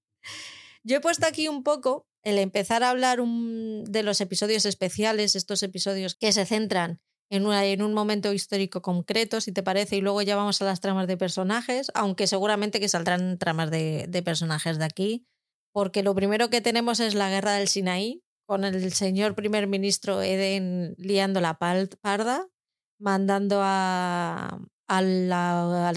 Yo 0.84 0.98
he 0.98 1.02
puesto 1.02 1.26
aquí 1.26 1.48
un 1.48 1.64
poco 1.64 2.08
el 2.24 2.38
empezar 2.38 2.84
a 2.84 2.90
hablar 2.90 3.20
de 3.22 4.04
los 4.04 4.22
episodios 4.22 4.66
especiales, 4.66 5.36
estos 5.36 5.64
episodios 5.64 6.16
que 6.16 6.32
se 6.32 6.46
centran 6.46 7.02
en, 7.34 7.52
en, 7.52 7.82
un 7.82 7.94
momento 7.96 8.32
histórico 8.32 8.84
concreto, 8.84 9.42
si 9.42 9.52
te 9.52 9.64
parece, 9.64 9.96
y 9.96 10.02
luego 10.02 10.22
ya 10.22 10.36
vamos 10.36 10.62
a 10.62 10.66
las 10.66 10.82
tramas 10.82 11.08
de 11.08 11.18
personajes, 11.18 11.92
aunque 11.96 12.28
seguramente 12.28 12.80
que 12.80 12.88
saldrán 12.88 13.40
tramas 13.40 13.72
de, 13.72 14.22
personajes 14.24 14.78
de 14.78 14.86
aquí, 14.86 15.26
porque 15.72 16.04
lo 16.04 16.14
primero 16.14 16.52
que 16.52 16.62
tenemos 16.62 17.00
es 17.00 17.16
la 17.16 17.32
guerra 17.32 17.54
del 17.54 17.68
Sinaí, 17.68 18.22
con 18.46 18.64
el 18.66 18.94
señor 18.94 19.34
primer 19.34 19.66
ministro 19.66 20.22
Eden 20.22 20.94
liando 21.00 21.42
la 21.42 21.58
parda, 21.58 22.48
mandando 23.00 23.62
al 23.64 24.62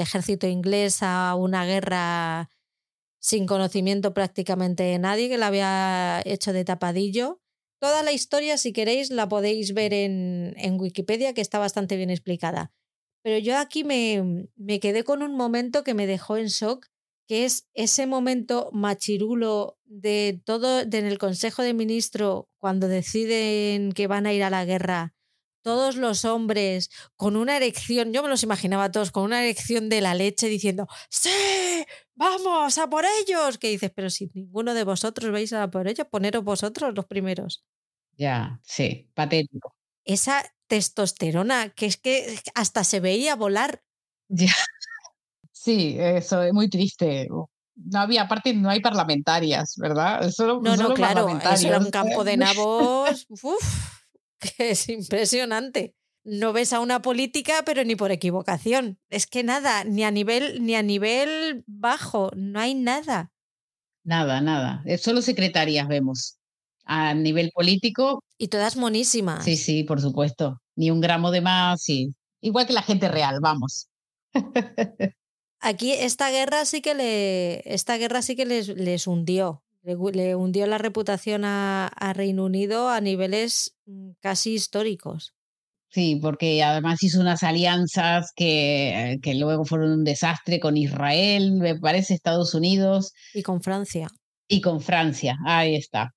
ejército 0.00 0.46
inglés 0.46 1.02
a 1.02 1.34
una 1.34 1.66
guerra 1.66 2.48
sin 3.20 3.44
conocimiento 3.44 4.14
prácticamente 4.14 4.84
de 4.84 4.98
nadie, 4.98 5.28
que 5.28 5.36
la 5.36 5.48
había 5.48 6.22
hecho 6.24 6.54
de 6.54 6.64
tapadillo 6.64 7.42
Toda 7.78 8.02
la 8.02 8.12
historia, 8.12 8.56
si 8.58 8.72
queréis, 8.72 9.10
la 9.10 9.28
podéis 9.28 9.74
ver 9.74 9.92
en, 9.92 10.54
en 10.56 10.80
Wikipedia, 10.80 11.34
que 11.34 11.40
está 11.40 11.58
bastante 11.58 11.96
bien 11.96 12.10
explicada. 12.10 12.72
Pero 13.22 13.38
yo 13.38 13.58
aquí 13.58 13.84
me, 13.84 14.48
me 14.56 14.80
quedé 14.80 15.02
con 15.02 15.22
un 15.22 15.34
momento 15.34 15.82
que 15.82 15.94
me 15.94 16.06
dejó 16.06 16.36
en 16.36 16.46
shock, 16.46 16.86
que 17.26 17.44
es 17.44 17.66
ese 17.74 18.06
momento 18.06 18.70
machirulo 18.72 19.78
de 19.84 20.40
todo 20.44 20.80
en 20.80 20.94
el 21.06 21.18
Consejo 21.18 21.62
de 21.62 21.74
Ministros 21.74 22.44
cuando 22.58 22.86
deciden 22.86 23.90
que 23.92 24.06
van 24.06 24.26
a 24.26 24.32
ir 24.32 24.44
a 24.44 24.50
la 24.50 24.64
guerra. 24.64 25.15
Todos 25.66 25.96
los 25.96 26.24
hombres 26.24 26.90
con 27.16 27.34
una 27.34 27.56
erección, 27.56 28.12
yo 28.12 28.22
me 28.22 28.28
los 28.28 28.44
imaginaba 28.44 28.92
todos 28.92 29.10
con 29.10 29.24
una 29.24 29.42
erección 29.42 29.88
de 29.88 30.00
la 30.00 30.14
leche 30.14 30.46
diciendo, 30.46 30.86
¡Sí! 31.10 31.28
¡Vamos 32.14 32.78
a 32.78 32.88
por 32.88 33.04
ellos! 33.04 33.58
Que 33.58 33.70
dices, 33.70 33.90
pero 33.92 34.08
si 34.08 34.30
ninguno 34.32 34.74
de 34.74 34.84
vosotros 34.84 35.32
vais 35.32 35.52
a 35.52 35.68
por 35.68 35.88
ellos, 35.88 36.06
poneros 36.08 36.44
vosotros 36.44 36.94
los 36.94 37.06
primeros. 37.06 37.64
Ya, 38.16 38.60
sí, 38.62 39.10
patético. 39.12 39.74
Esa 40.04 40.44
testosterona 40.68 41.70
que 41.70 41.86
es 41.86 41.96
que 41.96 42.38
hasta 42.54 42.84
se 42.84 43.00
veía 43.00 43.34
volar. 43.34 43.82
Ya. 44.28 44.54
Sí, 45.50 45.96
eso 45.98 46.44
es 46.44 46.52
muy 46.52 46.70
triste. 46.70 47.26
No 47.74 47.98
había, 47.98 48.22
aparte, 48.22 48.54
no 48.54 48.70
hay 48.70 48.78
parlamentarias, 48.78 49.74
¿verdad? 49.78 50.30
Solo, 50.30 50.60
no, 50.62 50.76
no, 50.76 50.94
claro, 50.94 51.28
eso 51.28 51.66
era 51.66 51.80
un 51.80 51.90
campo 51.90 52.22
de 52.22 52.36
nabos. 52.36 53.26
Uf, 53.28 53.95
que 54.56 54.70
es 54.70 54.88
impresionante 54.88 55.94
no 56.26 56.52
ves 56.52 56.72
a 56.72 56.80
una 56.80 57.00
política, 57.00 57.62
pero 57.64 57.84
ni 57.84 57.94
por 57.94 58.10
equivocación. 58.10 58.98
Es 59.08 59.26
que 59.26 59.44
nada, 59.44 59.84
ni 59.84 60.02
a 60.02 60.10
nivel, 60.10 60.64
ni 60.64 60.74
a 60.74 60.82
nivel 60.82 61.62
bajo, 61.66 62.30
no 62.34 62.58
hay 62.58 62.74
nada. 62.74 63.32
Nada, 64.02 64.40
nada. 64.40 64.82
Solo 64.98 65.22
secretarias 65.22 65.86
vemos. 65.88 66.38
A 66.84 67.14
nivel 67.14 67.50
político. 67.54 68.22
Y 68.38 68.48
todas 68.48 68.76
monísimas. 68.76 69.44
Sí, 69.44 69.56
sí, 69.56 69.84
por 69.84 70.00
supuesto. 70.00 70.60
Ni 70.74 70.90
un 70.90 71.00
gramo 71.00 71.30
de 71.30 71.40
más, 71.40 71.82
sí. 71.82 72.12
Igual 72.40 72.66
que 72.66 72.72
la 72.72 72.82
gente 72.82 73.08
real, 73.08 73.38
vamos. 73.40 73.88
Aquí 75.60 75.92
esta 75.92 76.30
guerra 76.30 76.64
sí 76.64 76.82
que 76.82 76.94
le. 76.94 77.72
Esta 77.72 77.96
guerra 77.98 78.22
sí 78.22 78.36
que 78.36 78.46
les, 78.46 78.68
les 78.68 79.06
hundió. 79.06 79.62
Le, 79.86 80.34
hundió 80.34 80.66
la 80.66 80.78
reputación 80.78 81.42
a 81.44 82.12
Reino 82.14 82.44
Unido 82.44 82.88
a 82.88 83.00
niveles 83.00 83.76
mm, 83.86 84.10
casi 84.20 84.54
históricos. 84.54 85.36
Sí, 85.96 86.18
porque 86.20 86.62
además 86.62 87.02
hizo 87.02 87.20
unas 87.20 87.42
alianzas 87.42 88.32
que, 88.34 89.18
que, 89.22 89.34
luego 89.34 89.64
fueron 89.64 89.92
un 89.92 90.04
desastre 90.04 90.60
con 90.60 90.76
Israel, 90.76 91.52
me 91.52 91.78
parece, 91.78 92.14
Estados 92.14 92.54
Unidos. 92.54 93.12
Y 93.32 93.42
con 93.42 93.62
Francia. 93.62 94.08
Y 94.48 94.60
con 94.60 94.80
Francia, 94.80 95.38
ahí 95.46 95.74
está. 95.74 96.12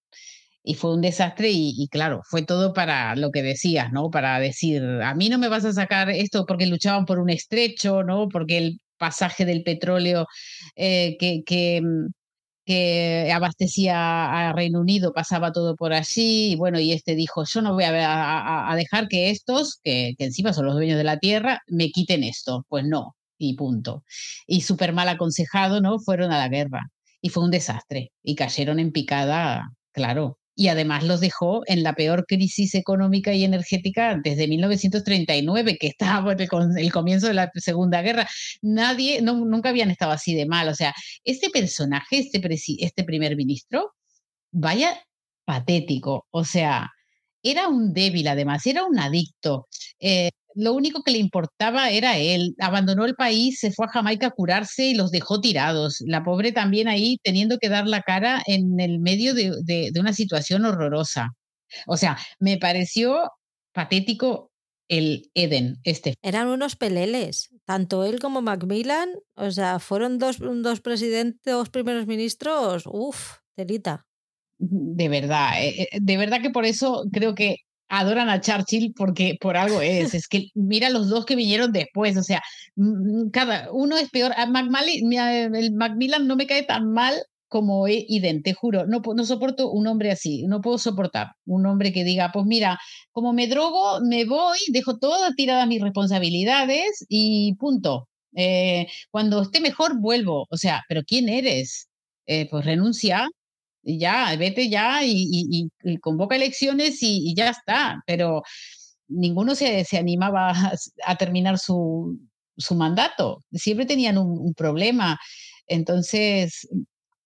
Y 0.63 0.73
fue 0.75 0.93
un 0.93 1.01
desastre 1.01 1.49
y, 1.51 1.87
claro, 1.89 2.21
fue 2.25 2.41
todo 2.41 2.73
para 2.73 3.15
lo 3.15 3.31
que 3.31 3.41
decías, 3.41 3.91
¿no? 3.93 4.09
Para 4.09 4.39
decir, 4.39 4.83
a 4.83 5.15
mí 5.15 5.29
no 5.29 5.37
me 5.37 5.47
vas 5.47 5.65
a 5.65 5.73
sacar 5.73 6.09
esto 6.09 6.45
porque 6.45 6.65
luchaban 6.65 7.05
por 7.05 7.19
un 7.19 7.29
estrecho, 7.29 8.03
¿no? 8.03 8.27
Porque 8.27 8.57
el 8.57 8.81
pasaje 8.97 9.45
del 9.45 9.63
petróleo 9.63 10.27
eh, 10.75 11.15
que, 11.19 11.43
que, 11.45 11.81
mm, 11.81 12.07
que 12.69 13.31
abastecía 13.33 14.49
a 14.49 14.53
Reino 14.53 14.79
Unido, 14.79 15.11
pasaba 15.11 15.51
todo 15.51 15.75
por 15.75 15.91
allí, 15.91 16.51
y 16.51 16.55
bueno, 16.55 16.79
y 16.79 16.93
este 16.93 17.15
dijo, 17.15 17.43
yo 17.43 17.63
no 17.63 17.73
voy 17.73 17.85
a, 17.85 18.71
dejar 18.75 19.07
que 19.07 19.31
estos, 19.31 19.79
que, 19.83 20.13
que, 20.19 20.25
encima 20.25 20.53
son 20.53 20.67
los 20.67 20.75
dueños 20.75 20.97
de 20.97 21.03
la 21.03 21.17
tierra, 21.17 21.61
me 21.67 21.89
quiten 21.89 22.23
esto. 22.23 22.65
Pues 22.69 22.85
no, 22.85 23.15
y 23.39 23.55
punto. 23.55 24.03
Y 24.45 24.61
súper 24.61 24.93
mal 24.93 25.09
aconsejado, 25.09 25.81
¿no? 25.81 25.99
Fueron 25.99 26.31
a 26.31 26.37
la 26.37 26.47
guerra. 26.49 26.91
Y 27.21 27.29
fue 27.29 27.43
un 27.43 27.51
desastre. 27.51 28.11
Y 28.21 28.35
cayeron 28.35 28.79
en 28.79 28.91
picada, 28.91 29.71
claro, 29.91 30.38
y 30.59 30.67
además 30.67 31.05
los 31.05 31.21
dejó 31.21 31.61
en 31.67 31.83
la 31.83 31.93
peor 31.93 32.25
crisis 32.27 32.75
económica 32.75 33.33
y 33.33 33.45
energética 33.45 34.19
desde 34.21 34.45
1939, 34.45 35.77
que 35.77 35.87
estaba 35.87 36.35
con 36.49 36.77
el 36.77 36.91
comienzo 36.91 37.27
de 37.27 37.33
la 37.33 37.49
Segunda 37.55 38.01
Guerra. 38.01 38.27
Nadie, 38.61 39.21
nunca 39.21 39.69
habían 39.69 39.89
estado 39.89 40.11
así 40.11 40.35
de 40.35 40.45
mal. 40.45 40.67
O 40.67 40.75
sea, 40.75 40.93
este 41.23 41.49
personaje, 41.49 42.19
este, 42.19 42.41
este 42.79 43.03
primer 43.05 43.37
ministro, 43.37 43.93
vaya 44.51 44.99
patético. 45.45 46.27
O 46.29 46.43
sea, 46.43 46.89
era 47.41 47.69
un 47.69 47.93
débil 47.93 48.27
además, 48.27 48.67
era 48.67 48.83
un 48.83 48.99
adicto. 48.99 49.69
Eh, 49.97 50.31
lo 50.55 50.73
único 50.73 51.03
que 51.03 51.11
le 51.11 51.19
importaba 51.19 51.89
era 51.89 52.17
él. 52.17 52.55
Abandonó 52.59 53.05
el 53.05 53.15
país, 53.15 53.59
se 53.59 53.71
fue 53.71 53.85
a 53.85 53.89
Jamaica 53.89 54.27
a 54.27 54.31
curarse 54.31 54.87
y 54.87 54.95
los 54.95 55.11
dejó 55.11 55.41
tirados. 55.41 56.01
La 56.05 56.23
pobre 56.23 56.51
también 56.51 56.87
ahí 56.87 57.17
teniendo 57.23 57.57
que 57.57 57.69
dar 57.69 57.87
la 57.87 58.01
cara 58.01 58.41
en 58.45 58.79
el 58.79 58.99
medio 58.99 59.33
de, 59.33 59.51
de 59.63 59.99
una 59.99 60.13
situación 60.13 60.65
horrorosa. 60.65 61.29
O 61.87 61.97
sea, 61.97 62.17
me 62.39 62.57
pareció 62.57 63.31
patético 63.73 64.49
el 64.89 65.29
Eden, 65.35 65.77
este. 65.83 66.15
Eran 66.21 66.47
unos 66.47 66.75
peleles, 66.75 67.49
tanto 67.65 68.03
él 68.05 68.19
como 68.19 68.41
Macmillan, 68.41 69.09
o 69.35 69.51
sea, 69.51 69.79
fueron 69.79 70.17
dos, 70.17 70.39
dos 70.39 70.81
presidentes, 70.81 71.53
dos 71.53 71.69
primeros 71.69 72.07
ministros, 72.07 72.83
uff, 72.87 73.37
telita. 73.55 74.07
De 74.57 75.07
verdad, 75.07 75.63
eh, 75.63 75.83
eh, 75.83 75.99
de 76.01 76.17
verdad 76.17 76.41
que 76.41 76.49
por 76.49 76.65
eso 76.65 77.05
creo 77.13 77.35
que 77.35 77.57
adoran 77.89 78.29
a 78.29 78.39
Churchill 78.41 78.93
porque 78.95 79.37
por 79.39 79.57
algo 79.57 79.81
es. 79.81 80.13
Es 80.13 80.27
que 80.27 80.47
mira 80.55 80.89
los 80.89 81.09
dos 81.09 81.25
que 81.25 81.35
vinieron 81.35 81.71
después, 81.71 82.15
o 82.17 82.23
sea, 82.23 82.41
cada 83.33 83.71
uno 83.71 83.97
es 83.97 84.09
peor. 84.09 84.33
A 84.37 84.45
Macmillan, 84.45 85.55
el 85.55 85.73
Macmillan 85.73 86.27
no 86.27 86.35
me 86.35 86.47
cae 86.47 86.63
tan 86.63 86.91
mal 86.91 87.15
como 87.49 87.87
Eden, 87.87 88.43
te 88.43 88.53
juro, 88.53 88.85
no, 88.85 89.01
no 89.01 89.25
soporto 89.25 89.71
un 89.71 89.87
hombre 89.87 90.11
así, 90.11 90.45
no 90.47 90.61
puedo 90.61 90.77
soportar 90.77 91.31
un 91.45 91.65
hombre 91.65 91.91
que 91.91 92.03
diga, 92.03 92.29
pues 92.31 92.45
mira, 92.45 92.79
como 93.11 93.33
me 93.33 93.47
drogo, 93.47 94.01
me 94.01 94.25
voy, 94.25 94.59
dejo 94.71 94.99
todas 94.99 95.33
tiradas 95.35 95.67
mis 95.67 95.81
responsabilidades 95.81 97.05
y 97.09 97.55
punto. 97.55 98.07
Eh, 98.35 98.87
cuando 99.11 99.41
esté 99.41 99.59
mejor, 99.61 99.99
vuelvo. 99.99 100.45
O 100.51 100.57
sea, 100.57 100.83
¿pero 100.87 101.01
quién 101.03 101.27
eres? 101.29 101.89
Eh, 102.27 102.47
pues 102.49 102.63
renuncia 102.65 103.27
ya, 103.97 104.35
vete 104.37 104.69
ya 104.69 104.99
y, 105.03 105.69
convoca 106.01 106.35
elecciones 106.35 106.99
y, 107.01 107.33
ya 107.35 107.49
está. 107.49 108.03
Pero 108.05 108.43
ninguno 109.07 109.55
se, 109.55 109.83
se 109.85 109.97
animaba 109.97 110.53
a, 111.05 111.15
terminar 111.17 111.57
su, 111.57 112.19
su, 112.57 112.75
mandato. 112.75 113.43
Siempre 113.51 113.85
tenían 113.85 114.17
un, 114.17 114.53
problema. 114.53 115.19
Entonces, 115.67 116.67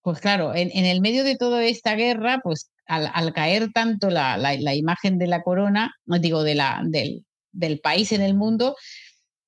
pues 0.02 0.20
claro, 0.20 0.54
en, 0.56 0.72
el 0.86 1.02
medio 1.02 1.24
de 1.24 1.38
toda 1.38 1.64
esta 1.64 1.96
guerra, 1.96 2.42
pues 2.44 2.70
al, 2.86 3.34
caer 3.34 3.72
tanto 3.74 4.10
la, 4.10 4.38
la, 4.38 4.76
imagen 4.76 5.18
de 5.18 5.28
la 5.28 5.42
corona, 5.44 5.94
digo, 6.06 6.44
de 6.44 6.56
la, 6.56 6.82
del, 6.86 7.26
del 7.52 7.80
país 7.80 8.12
en 8.12 8.22
el 8.22 8.36
mundo, 8.36 8.76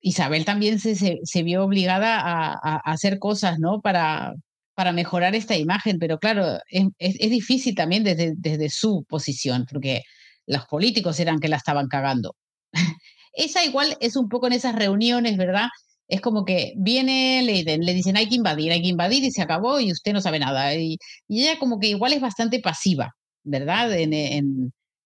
Isabel 0.00 0.44
también 0.44 0.78
se, 0.78 0.94
se, 0.94 1.42
vio 1.42 1.64
obligada 1.64 2.20
a, 2.20 2.52
a, 2.52 2.76
hacer 2.84 3.18
cosas, 3.18 3.58
¿no? 3.58 3.80
Para, 3.80 4.34
para 4.76 4.92
mejorar 4.92 5.34
esta 5.34 5.56
imagen, 5.56 5.98
pero 5.98 6.18
claro, 6.18 6.58
es, 6.68 6.84
es, 6.98 7.30
difícil 7.30 7.74
también 7.74 8.04
desde, 8.04 8.34
desde 8.36 8.68
su 8.68 9.06
posición, 9.08 9.64
porque 9.68 10.02
los 10.46 10.66
políticos 10.66 11.18
eran 11.18 11.40
que 11.40 11.48
la 11.48 11.56
estaban 11.56 11.88
cagando. 11.88 12.36
Esa 13.32 13.64
igual 13.64 13.96
es 14.00 14.16
un 14.16 14.28
poco 14.28 14.46
en 14.46 14.52
esas 14.52 14.76
reuniones, 14.76 15.38
¿verdad? 15.38 15.68
Es 16.08 16.20
como 16.20 16.44
que 16.44 16.74
viene 16.76 17.42
Leiden, 17.42 17.86
le 17.86 17.94
dicen 17.94 18.18
hay 18.18 18.28
que 18.28 18.34
invadir, 18.34 18.70
hay 18.70 18.82
que 18.82 18.88
invadir 18.88 19.24
y 19.24 19.30
se 19.30 19.40
acabó 19.40 19.80
y 19.80 19.90
usted 19.90 20.12
no 20.12 20.20
sabe 20.20 20.38
nada. 20.38 20.74
Y, 20.74 20.98
ella 21.26 21.58
como 21.58 21.80
que 21.80 21.88
igual 21.88 22.12
es 22.12 22.20
bastante 22.20 22.60
pasiva, 22.60 23.16
¿verdad? 23.44 23.90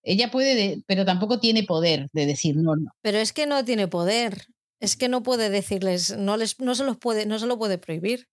Ella 0.03 0.31
puede, 0.33 0.83
pero 0.87 1.05
tampoco 1.05 1.39
tiene 1.39 1.63
poder 1.63 2.09
de 2.13 2.27
decir 2.27 2.57
no, 2.57 2.75
no. 2.75 2.91
Pero 3.03 3.19
es 3.19 3.33
que 3.33 3.47
no 3.47 3.65
tiene 3.65 3.87
poder. 3.87 4.47
Es 4.81 4.97
que 4.97 5.09
no 5.09 5.23
puede 5.23 5.49
decirles, 5.49 6.17
no, 6.17 6.37
les, 6.37 6.59
no, 6.59 6.75
se, 6.75 6.85
los 6.85 6.97
puede, 6.97 7.27
no 7.27 7.39
se 7.39 7.47
lo 7.47 7.57
puede 7.57 7.79
prohibir. 7.79 8.27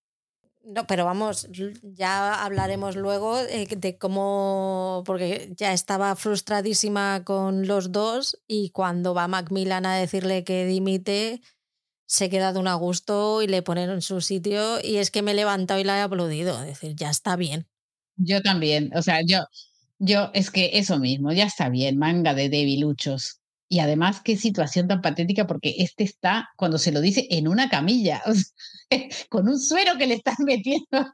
No, 0.69 0.85
pero 0.85 1.05
vamos, 1.05 1.47
ya 1.81 2.43
hablaremos 2.43 2.97
luego 2.97 3.37
de 3.37 3.97
cómo, 3.97 5.01
porque 5.05 5.53
ya 5.55 5.71
estaba 5.71 6.13
frustradísima 6.17 7.23
con 7.23 7.67
los 7.67 7.93
dos 7.93 8.37
y 8.47 8.71
cuando 8.71 9.13
va 9.13 9.29
Macmillan 9.29 9.85
a 9.85 9.95
decirle 9.95 10.43
que 10.43 10.65
dimite, 10.65 11.39
se 12.05 12.29
queda 12.29 12.51
de 12.51 12.59
un 12.59 12.67
a 12.67 12.73
gusto 12.73 13.41
y 13.41 13.47
le 13.47 13.61
ponen 13.61 13.89
en 13.89 14.01
su 14.01 14.19
sitio 14.19 14.83
y 14.83 14.97
es 14.97 15.09
que 15.09 15.21
me 15.21 15.31
he 15.31 15.35
levantado 15.35 15.79
y 15.79 15.85
la 15.85 15.99
he 15.99 16.01
aplaudido, 16.01 16.59
es 16.59 16.67
decir, 16.67 16.97
ya 16.97 17.11
está 17.11 17.37
bien. 17.37 17.65
Yo 18.17 18.41
también, 18.41 18.91
o 18.93 19.01
sea, 19.01 19.21
yo, 19.25 19.45
yo 19.99 20.31
es 20.33 20.51
que 20.51 20.71
eso 20.73 20.99
mismo, 20.99 21.31
ya 21.31 21.45
está 21.45 21.69
bien, 21.69 21.97
manga 21.97 22.33
de 22.33 22.49
debiluchos. 22.49 23.39
Y 23.69 23.79
además, 23.79 24.21
qué 24.21 24.37
situación 24.37 24.87
tan 24.87 25.01
patética, 25.01 25.45
porque 25.45 25.75
este 25.79 26.03
está, 26.03 26.49
cuando 26.55 26.77
se 26.77 26.91
lo 26.91 27.01
dice, 27.01 27.27
en 27.29 27.47
una 27.47 27.69
camilla, 27.69 28.21
con 29.29 29.47
un 29.47 29.59
suero 29.59 29.97
que 29.97 30.07
le 30.07 30.15
están 30.15 30.35
metiendo 30.45 31.13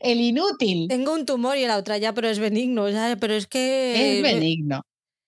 el 0.00 0.20
inútil. 0.20 0.88
Tengo 0.88 1.14
un 1.14 1.24
tumor 1.24 1.56
y 1.56 1.66
la 1.66 1.78
otra 1.78 1.98
ya, 1.98 2.12
pero 2.12 2.28
es 2.28 2.38
benigno, 2.38 2.88
ya, 2.88 3.16
pero 3.18 3.34
es 3.34 3.46
que... 3.46 4.18
Es 4.18 4.22
benigno. 4.22 4.82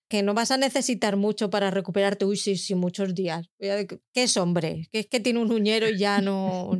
Que 0.07 0.23
no 0.23 0.33
vas 0.33 0.51
a 0.51 0.57
necesitar 0.57 1.17
mucho 1.17 1.49
para 1.49 1.69
recuperarte, 1.69 2.25
uy, 2.25 2.37
sí, 2.37 2.55
sí, 2.55 2.73
muchos 2.75 3.13
días. 3.13 3.47
¿Qué 3.59 3.99
es 4.13 4.37
hombre? 4.37 4.87
Que 4.91 4.99
es 4.99 5.07
que 5.07 5.19
tiene 5.19 5.39
un 5.39 5.51
uñero 5.51 5.89
y 5.89 5.97
ya 5.97 6.21
no... 6.21 6.71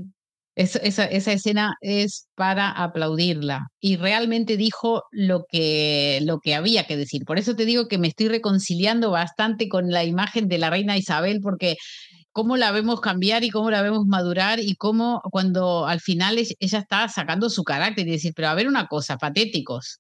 esa, 0.59 1.05
escena 1.05 1.75
es 1.79 2.27
para 2.35 2.69
aplaudirla 2.69 3.69
y 3.79 3.95
realmente 3.95 4.57
dijo 4.57 5.03
lo 5.11 5.45
que, 5.49 6.19
lo 6.23 6.39
que 6.39 6.53
había 6.53 6.85
que 6.85 6.97
decir. 6.97 7.23
Por 7.25 7.39
eso 7.39 7.55
te 7.55 7.65
digo 7.65 7.87
que 7.87 7.97
me 7.97 8.09
estoy 8.09 8.27
reconciliando 8.27 9.09
bastante 9.09 9.69
con 9.69 9.89
la 9.89 10.03
imagen 10.03 10.49
de 10.49 10.57
la 10.57 10.69
reina 10.69 10.97
Isabel 10.97 11.39
porque 11.41 11.77
cómo 12.33 12.57
la 12.57 12.71
vemos 12.73 12.99
cambiar 12.99 13.45
y 13.45 13.51
cómo 13.51 13.71
la 13.71 13.81
vemos 13.81 14.05
madurar 14.05 14.59
y 14.59 14.75
cómo 14.75 15.21
cuando 15.31 15.87
al 15.87 16.01
final 16.01 16.37
ella 16.37 16.79
está 16.79 17.07
sacando 17.07 17.49
su 17.49 17.63
carácter 17.63 18.05
y 18.07 18.11
decir, 18.11 18.33
pero 18.35 18.49
a 18.49 18.55
ver 18.55 18.67
una 18.67 18.87
cosa, 18.87 19.17
patéticos, 19.17 19.99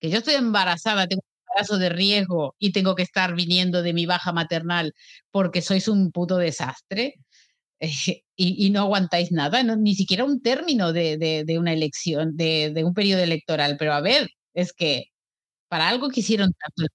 que 0.00 0.10
yo 0.10 0.18
estoy 0.18 0.34
embarazada, 0.34 1.08
tengo 1.08 1.22
un 1.24 1.50
embarazo 1.50 1.78
de 1.78 1.88
riesgo 1.88 2.54
y 2.58 2.72
tengo 2.72 2.94
que 2.94 3.02
estar 3.02 3.34
viniendo 3.34 3.82
de 3.82 3.92
mi 3.94 4.06
baja 4.06 4.32
maternal 4.32 4.92
porque 5.32 5.62
sois 5.62 5.88
un 5.88 6.12
puto 6.12 6.36
desastre. 6.36 7.14
y, 8.36 8.70
no 8.70 8.80
aguantáis 8.80 9.32
nada, 9.32 9.62
ni 9.62 9.94
siquiera 9.94 10.24
un 10.24 10.40
término 10.40 10.92
de, 10.92 11.56
una 11.58 11.72
elección, 11.72 12.36
de, 12.36 12.82
un 12.84 12.94
periodo 12.94 13.22
electoral. 13.22 13.76
Pero 13.78 13.92
a 13.92 14.00
ver, 14.00 14.28
es 14.54 14.72
que 14.72 15.04
para 15.68 15.88
algo 15.88 16.08
quisieron 16.08 16.52
tanto 16.52 16.92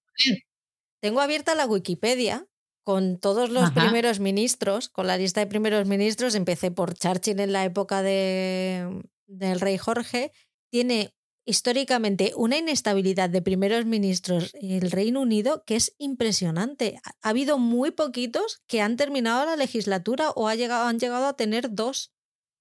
Tengo 1.02 1.22
abierta 1.22 1.56
la 1.56 1.65
Wikipedia 1.65 2.46
con 2.84 3.17
todos 3.17 3.50
los 3.50 3.72
primeros 3.72 4.19
ministros, 4.19 4.89
con 4.89 5.08
la 5.08 5.17
lista 5.17 5.39
de 5.39 5.48
primeros 5.48 5.88
ministros. 5.88 6.36
Empecé 6.36 6.72
por 6.72 6.93
Churchill 6.93 7.39
en 7.39 7.54
la 7.54 7.63
época 7.63 8.02
de, 8.02 9.03
del 9.28 9.62
rey 9.62 9.78
Jorge. 9.78 10.32
Tiene 10.70 11.14
históricamente 11.46 12.34
una 12.36 12.58
inestabilidad 12.58 13.30
de 13.30 13.41
primeros 13.41 13.86
ministros 13.86 14.54
en 14.56 14.72
el 14.72 14.91
Reino 14.91 15.22
Unido 15.22 15.64
que 15.66 15.76
es 15.76 15.96
impresionante. 15.98 17.00
Ha 17.22 17.30
habido 17.30 17.58
muy 17.58 17.91
poquitos 17.91 18.62
que 18.68 18.82
han 18.82 18.96
terminado 18.96 19.46
la 19.46 19.56
legislatura 19.56 20.32
o 20.32 20.48
ha 20.48 20.56
llegado, 20.56 20.88
han 20.88 21.00
llegado 21.00 21.28
a 21.28 21.36
tener 21.36 21.74
dos. 21.74 22.14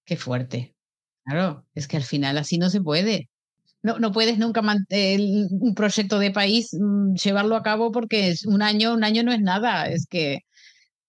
Qué 0.04 0.16
fuerte. 0.16 0.74
Claro, 1.24 1.66
es 1.74 1.86
que 1.86 1.96
al 1.96 2.02
final 2.02 2.38
así 2.38 2.58
no 2.58 2.70
se 2.70 2.80
puede. 2.80 3.28
No, 3.82 3.98
no 3.98 4.12
puedes 4.12 4.38
nunca 4.38 4.62
mantener 4.62 5.20
un 5.50 5.74
proyecto 5.74 6.18
de 6.18 6.30
país, 6.30 6.70
mm, 6.72 7.14
llevarlo 7.14 7.56
a 7.56 7.62
cabo 7.62 7.90
porque 7.92 8.28
es 8.28 8.46
un 8.46 8.62
año, 8.62 8.94
un 8.94 9.04
año 9.04 9.22
no 9.22 9.32
es 9.32 9.40
nada. 9.40 9.86
Es 9.86 10.06
que 10.06 10.40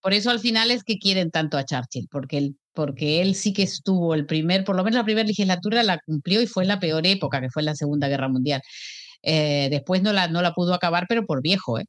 por 0.02 0.14
eso 0.14 0.32
al 0.32 0.40
final 0.40 0.72
es 0.72 0.84
que 0.84 1.00
quieren 1.00 1.32
tanto 1.32 1.58
a 1.58 1.66
Churchill, 1.66 2.08
porque 2.12 2.38
él, 2.38 2.58
porque 2.74 3.22
él 3.22 3.36
sí 3.36 3.54
que 3.54 3.64
estuvo 3.64 4.14
el 4.14 4.26
primer, 4.26 4.64
por 4.64 4.76
lo 4.76 4.84
menos 4.84 4.98
la 4.98 5.06
primera 5.06 5.28
legislatura 5.28 5.84
la 5.84 6.00
cumplió 6.06 6.42
y 6.42 6.48
fue 6.48 6.66
la 6.66 6.80
peor 6.80 7.06
época, 7.08 7.42
que 7.42 7.50
fue 7.50 7.64
la 7.64 7.76
Segunda 7.76 8.08
Guerra 8.08 8.28
Mundial. 8.30 8.62
Eh, 9.22 9.70
después 9.72 10.02
no 10.02 10.12
la, 10.14 10.28
no 10.28 10.42
la 10.42 10.54
pudo 10.54 10.74
acabar, 10.74 11.06
pero 11.08 11.26
por 11.26 11.42
viejo, 11.42 11.80
¿eh? 11.80 11.86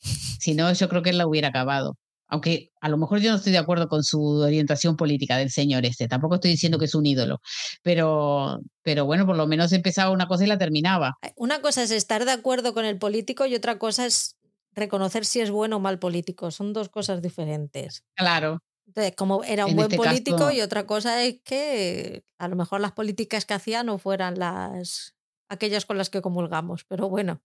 Si 0.00 0.54
no, 0.54 0.72
yo 0.72 0.88
creo 0.88 1.02
que 1.02 1.10
él 1.10 1.18
la 1.18 1.26
hubiera 1.26 1.48
acabado. 1.48 1.96
Aunque 2.28 2.70
a 2.80 2.88
lo 2.88 2.98
mejor 2.98 3.20
yo 3.20 3.30
no 3.30 3.36
estoy 3.36 3.52
de 3.52 3.58
acuerdo 3.58 3.88
con 3.88 4.02
su 4.02 4.20
orientación 4.20 4.96
política 4.96 5.36
del 5.36 5.50
señor 5.50 5.86
este, 5.86 6.08
tampoco 6.08 6.34
estoy 6.34 6.50
diciendo 6.50 6.76
que 6.76 6.86
es 6.86 6.94
un 6.96 7.06
ídolo, 7.06 7.40
pero, 7.82 8.58
pero 8.82 9.04
bueno, 9.04 9.26
por 9.26 9.36
lo 9.36 9.46
menos 9.46 9.72
empezaba 9.72 10.10
una 10.10 10.26
cosa 10.26 10.44
y 10.44 10.48
la 10.48 10.58
terminaba. 10.58 11.18
Una 11.36 11.60
cosa 11.60 11.84
es 11.84 11.92
estar 11.92 12.24
de 12.24 12.32
acuerdo 12.32 12.74
con 12.74 12.84
el 12.84 12.98
político 12.98 13.46
y 13.46 13.54
otra 13.54 13.78
cosa 13.78 14.06
es 14.06 14.36
reconocer 14.74 15.24
si 15.24 15.40
es 15.40 15.50
bueno 15.50 15.76
o 15.76 15.80
mal 15.80 16.00
político. 16.00 16.50
Son 16.50 16.72
dos 16.72 16.88
cosas 16.88 17.22
diferentes. 17.22 18.02
Claro. 18.16 18.60
Entonces, 18.86 19.14
como 19.16 19.42
era 19.44 19.66
un 19.66 19.74
buen 19.74 19.90
este 19.90 19.96
político 19.96 20.50
y 20.50 20.60
otra 20.60 20.86
cosa 20.86 21.22
es 21.24 21.40
que 21.42 22.24
a 22.38 22.48
lo 22.48 22.56
mejor 22.56 22.80
las 22.80 22.92
políticas 22.92 23.44
que 23.44 23.54
hacía 23.54 23.82
no 23.82 23.98
fueran 23.98 24.38
las 24.38 25.16
aquellas 25.48 25.86
con 25.86 25.98
las 25.98 26.10
que 26.10 26.22
comulgamos, 26.22 26.84
pero 26.84 27.08
bueno. 27.08 27.42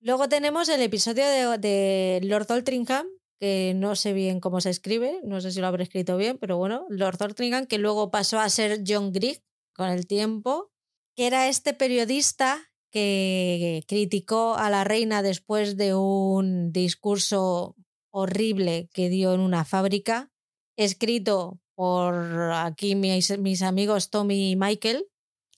Luego 0.00 0.28
tenemos 0.28 0.68
el 0.68 0.80
episodio 0.80 1.24
de, 1.26 1.58
de 1.58 2.20
Lord 2.22 2.50
Altringham, 2.50 3.06
que 3.40 3.72
no 3.74 3.96
sé 3.96 4.12
bien 4.12 4.40
cómo 4.40 4.60
se 4.60 4.70
escribe, 4.70 5.20
no 5.24 5.40
sé 5.40 5.50
si 5.50 5.60
lo 5.60 5.66
habré 5.66 5.84
escrito 5.84 6.16
bien, 6.16 6.38
pero 6.38 6.56
bueno, 6.56 6.86
Lord 6.88 7.22
Altringham, 7.22 7.66
que 7.66 7.78
luego 7.78 8.10
pasó 8.10 8.38
a 8.38 8.48
ser 8.48 8.82
John 8.86 9.12
Grigg 9.12 9.42
con 9.74 9.88
el 9.88 10.06
tiempo, 10.06 10.70
que 11.16 11.26
era 11.26 11.48
este 11.48 11.74
periodista 11.74 12.70
que 12.90 13.84
criticó 13.86 14.54
a 14.54 14.70
la 14.70 14.84
reina 14.84 15.22
después 15.22 15.76
de 15.76 15.94
un 15.94 16.72
discurso 16.72 17.76
horrible 18.10 18.88
que 18.92 19.08
dio 19.08 19.34
en 19.34 19.40
una 19.40 19.64
fábrica, 19.64 20.30
escrito 20.78 21.60
por 21.74 22.14
aquí 22.54 22.94
mis, 22.94 23.38
mis 23.38 23.62
amigos 23.62 24.10
Tommy 24.10 24.52
y 24.52 24.56
Michael, 24.56 25.06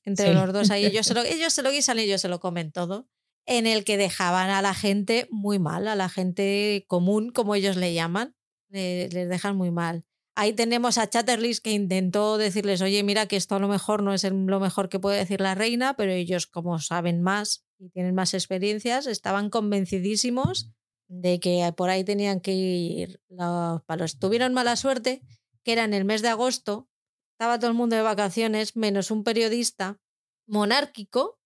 entre 0.04 0.34
los 0.34 0.52
dos 0.52 0.70
ahí, 0.70 0.86
ellos 0.86 1.06
se, 1.06 1.14
lo, 1.14 1.22
ellos 1.22 1.52
se 1.52 1.62
lo 1.62 1.70
guisan 1.70 1.98
y 1.98 2.02
ellos 2.02 2.22
se 2.22 2.28
lo 2.28 2.40
comen 2.40 2.72
todo, 2.72 3.06
en 3.46 3.66
el 3.66 3.84
que 3.84 3.96
dejaban 3.96 4.50
a 4.50 4.62
la 4.62 4.74
gente 4.74 5.28
muy 5.30 5.58
mal, 5.58 5.86
a 5.86 5.94
la 5.94 6.08
gente 6.08 6.84
común, 6.88 7.30
como 7.30 7.54
ellos 7.54 7.76
le 7.76 7.92
llaman, 7.94 8.34
les 8.70 9.12
dejan 9.12 9.56
muy 9.56 9.70
mal. 9.70 10.04
Ahí 10.36 10.54
tenemos 10.54 10.96
a 10.96 11.10
Chatterley 11.10 11.54
que 11.62 11.72
intentó 11.72 12.38
decirles, 12.38 12.80
oye, 12.80 13.02
mira 13.02 13.26
que 13.26 13.36
esto 13.36 13.56
a 13.56 13.58
lo 13.58 13.68
mejor 13.68 14.02
no 14.02 14.14
es 14.14 14.24
lo 14.24 14.60
mejor 14.60 14.88
que 14.88 14.98
puede 14.98 15.18
decir 15.18 15.40
la 15.40 15.54
reina, 15.54 15.94
pero 15.94 16.12
ellos 16.12 16.46
como 16.46 16.78
saben 16.78 17.20
más 17.20 17.66
y 17.78 17.90
tienen 17.90 18.14
más 18.14 18.32
experiencias, 18.32 19.06
estaban 19.06 19.50
convencidísimos 19.50 20.70
de 21.10 21.40
que 21.40 21.72
por 21.76 21.90
ahí 21.90 22.04
tenían 22.04 22.40
que 22.40 22.52
ir 22.52 23.20
los 23.28 23.82
palos. 23.82 24.18
Tuvieron 24.18 24.54
mala 24.54 24.76
suerte, 24.76 25.22
que 25.64 25.72
era 25.72 25.82
en 25.82 25.92
el 25.92 26.04
mes 26.04 26.22
de 26.22 26.28
agosto, 26.28 26.88
estaba 27.32 27.58
todo 27.58 27.70
el 27.70 27.76
mundo 27.76 27.96
de 27.96 28.02
vacaciones, 28.02 28.76
menos 28.76 29.10
un 29.10 29.24
periodista 29.24 29.98
monárquico, 30.46 31.40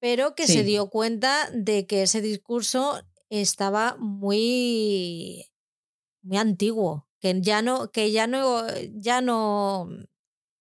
pero 0.00 0.34
que 0.34 0.46
se 0.46 0.64
dio 0.64 0.90
cuenta 0.90 1.48
de 1.52 1.86
que 1.86 2.02
ese 2.02 2.20
discurso 2.20 3.00
estaba 3.30 3.96
muy, 3.98 5.46
muy 6.22 6.36
antiguo, 6.36 7.08
que 7.18 7.40
ya 7.40 7.62
no, 7.62 7.90
que 7.90 8.12
ya 8.12 8.26
no, 8.26 8.66
ya 8.92 9.22
no, 9.22 9.88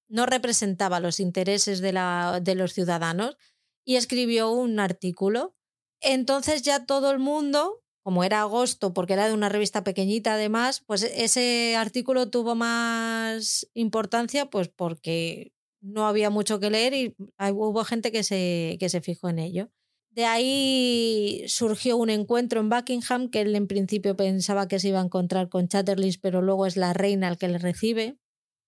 no 0.08 0.26
representaba 0.26 1.01
los 1.01 1.20
intereses 1.20 1.82
de, 1.82 1.91
la, 1.91 2.39
de 2.41 2.56
los 2.56 2.74
ciudadanos 2.74 3.38
y 3.84 3.97
escribió 3.97 4.51
un 4.51 4.80
artículo. 4.80 5.56
Entonces 5.99 6.62
ya 6.62 6.86
todo 6.86 7.12
el 7.12 7.20
mundo 7.20 7.84
como 8.06 8.24
era 8.24 8.41
agosto, 8.41 8.93
porque 8.93 9.14
era 9.14 9.28
de 9.28 9.34
una 9.34 9.49
revista 9.49 9.84
pequeñita 9.84 10.36
además, 10.36 10.84
pues 10.86 11.01
ese 11.01 11.76
artículo 11.76 12.30
tuvo 12.30 12.53
más 12.53 13.68
importancia 13.74 14.45
pues 14.45 14.68
porque 14.70 15.53
no 15.82 16.06
había 16.06 16.30
mucho 16.30 16.60
que 16.60 16.70
leer 16.70 16.93
y 16.93 17.16
hubo 17.39 17.84
gente 17.84 18.12
que 18.12 18.22
se, 18.22 18.78
que 18.80 18.89
se 18.89 19.01
fijó 19.01 19.30
en 19.30 19.39
ello. 19.39 19.72
De 20.12 20.26
ahí 20.26 21.45
surgió 21.47 21.97
un 21.97 22.12
encuentro 22.12 22.60
en 22.60 22.70
Buckingham, 22.70 23.32
que 23.32 23.41
él 23.41 23.56
en 23.56 23.66
principio 23.66 24.16
pensaba 24.16 24.68
que 24.68 24.80
se 24.80 24.89
iba 24.89 24.99
a 25.01 25.06
encontrar 25.06 25.49
con 25.49 25.68
Chatterley, 25.68 26.16
pero 26.22 26.43
luego 26.43 26.68
es 26.68 26.78
la 26.78 26.93
reina 26.93 27.28
el 27.28 27.39
que 27.39 27.47
le 27.47 27.58
recibe. 27.58 28.20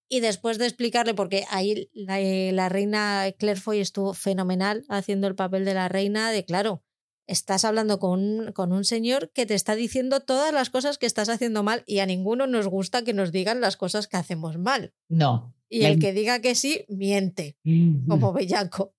Y 0.09 0.19
después 0.21 0.57
de 0.57 0.65
explicarle, 0.65 1.13
porque 1.13 1.43
ahí 1.51 1.91
la, 1.93 2.19
eh, 2.19 2.51
la 2.53 2.69
reina 2.69 3.31
Claire 3.37 3.61
Foy 3.61 3.81
estuvo 3.81 4.15
fenomenal 4.15 4.83
haciendo 4.89 5.27
el 5.27 5.35
papel 5.35 5.63
de 5.63 5.75
la 5.75 5.89
reina, 5.89 6.31
de 6.31 6.43
claro, 6.43 6.81
estás 7.27 7.65
hablando 7.65 7.99
con, 7.99 8.51
con, 8.53 8.71
un 8.71 8.85
señor 8.85 9.31
que 9.31 9.45
te 9.45 9.53
está 9.53 9.75
diciendo 9.75 10.21
todas 10.21 10.53
las 10.53 10.69
cosas 10.69 10.97
que 10.97 11.05
estás 11.05 11.29
haciendo 11.29 11.61
mal 11.61 11.83
y 11.85 11.99
a 11.99 12.05
ninguno 12.05 12.47
nos 12.47 12.67
gusta 12.67 13.03
que 13.03 13.13
nos 13.13 13.31
digan 13.31 13.61
las 13.61 13.77
cosas 13.77 14.07
que 14.07 14.17
hacemos 14.17 14.57
mal. 14.57 14.93
No. 15.09 15.53
Y 15.69 15.83
el 15.83 15.99
que 15.99 16.13
diga 16.13 16.39
que 16.39 16.55
sí, 16.55 16.85
miente, 16.87 17.57
como 18.07 18.31
bellaco. 18.33 18.95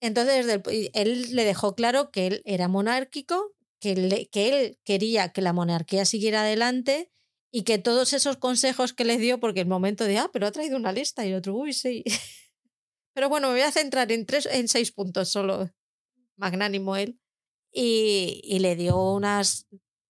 Entonces 0.00 0.60
él 0.92 1.36
le 1.36 1.44
dejó 1.44 1.76
claro 1.76 2.10
que 2.10 2.26
él 2.26 2.42
era 2.44 2.66
monárquico, 2.66 3.54
que, 3.78 4.28
que 4.32 4.48
él 4.48 4.78
quería 4.84 5.28
que 5.28 5.42
la 5.42 5.52
monarquía 5.52 6.04
siguiera 6.04 6.42
adelante 6.42 7.10
y 7.52 7.62
que 7.62 7.78
todos 7.78 8.12
esos 8.12 8.36
consejos 8.36 8.92
que 8.92 9.04
le 9.04 9.18
dio, 9.18 9.40
porque 9.40 9.60
el 9.60 9.66
momento 9.66 10.04
de, 10.04 10.18
ah, 10.18 10.30
pero 10.32 10.46
ha 10.46 10.52
traído 10.52 10.76
una 10.76 10.92
lista 10.92 11.26
y 11.26 11.34
otro, 11.34 11.54
uy, 11.54 11.72
sí. 11.72 12.04
Pero 13.12 13.28
bueno, 13.28 13.48
me 13.48 13.54
voy 13.54 13.62
a 13.62 13.72
centrar 13.72 14.12
en, 14.12 14.24
tres, 14.24 14.46
en 14.46 14.68
seis 14.68 14.92
puntos 14.92 15.28
solo 15.28 15.68
magnánimo 16.36 16.96
él, 16.96 17.19
y, 17.72 18.58
le 18.60 18.76
dio 18.76 19.12
unas, 19.12 19.66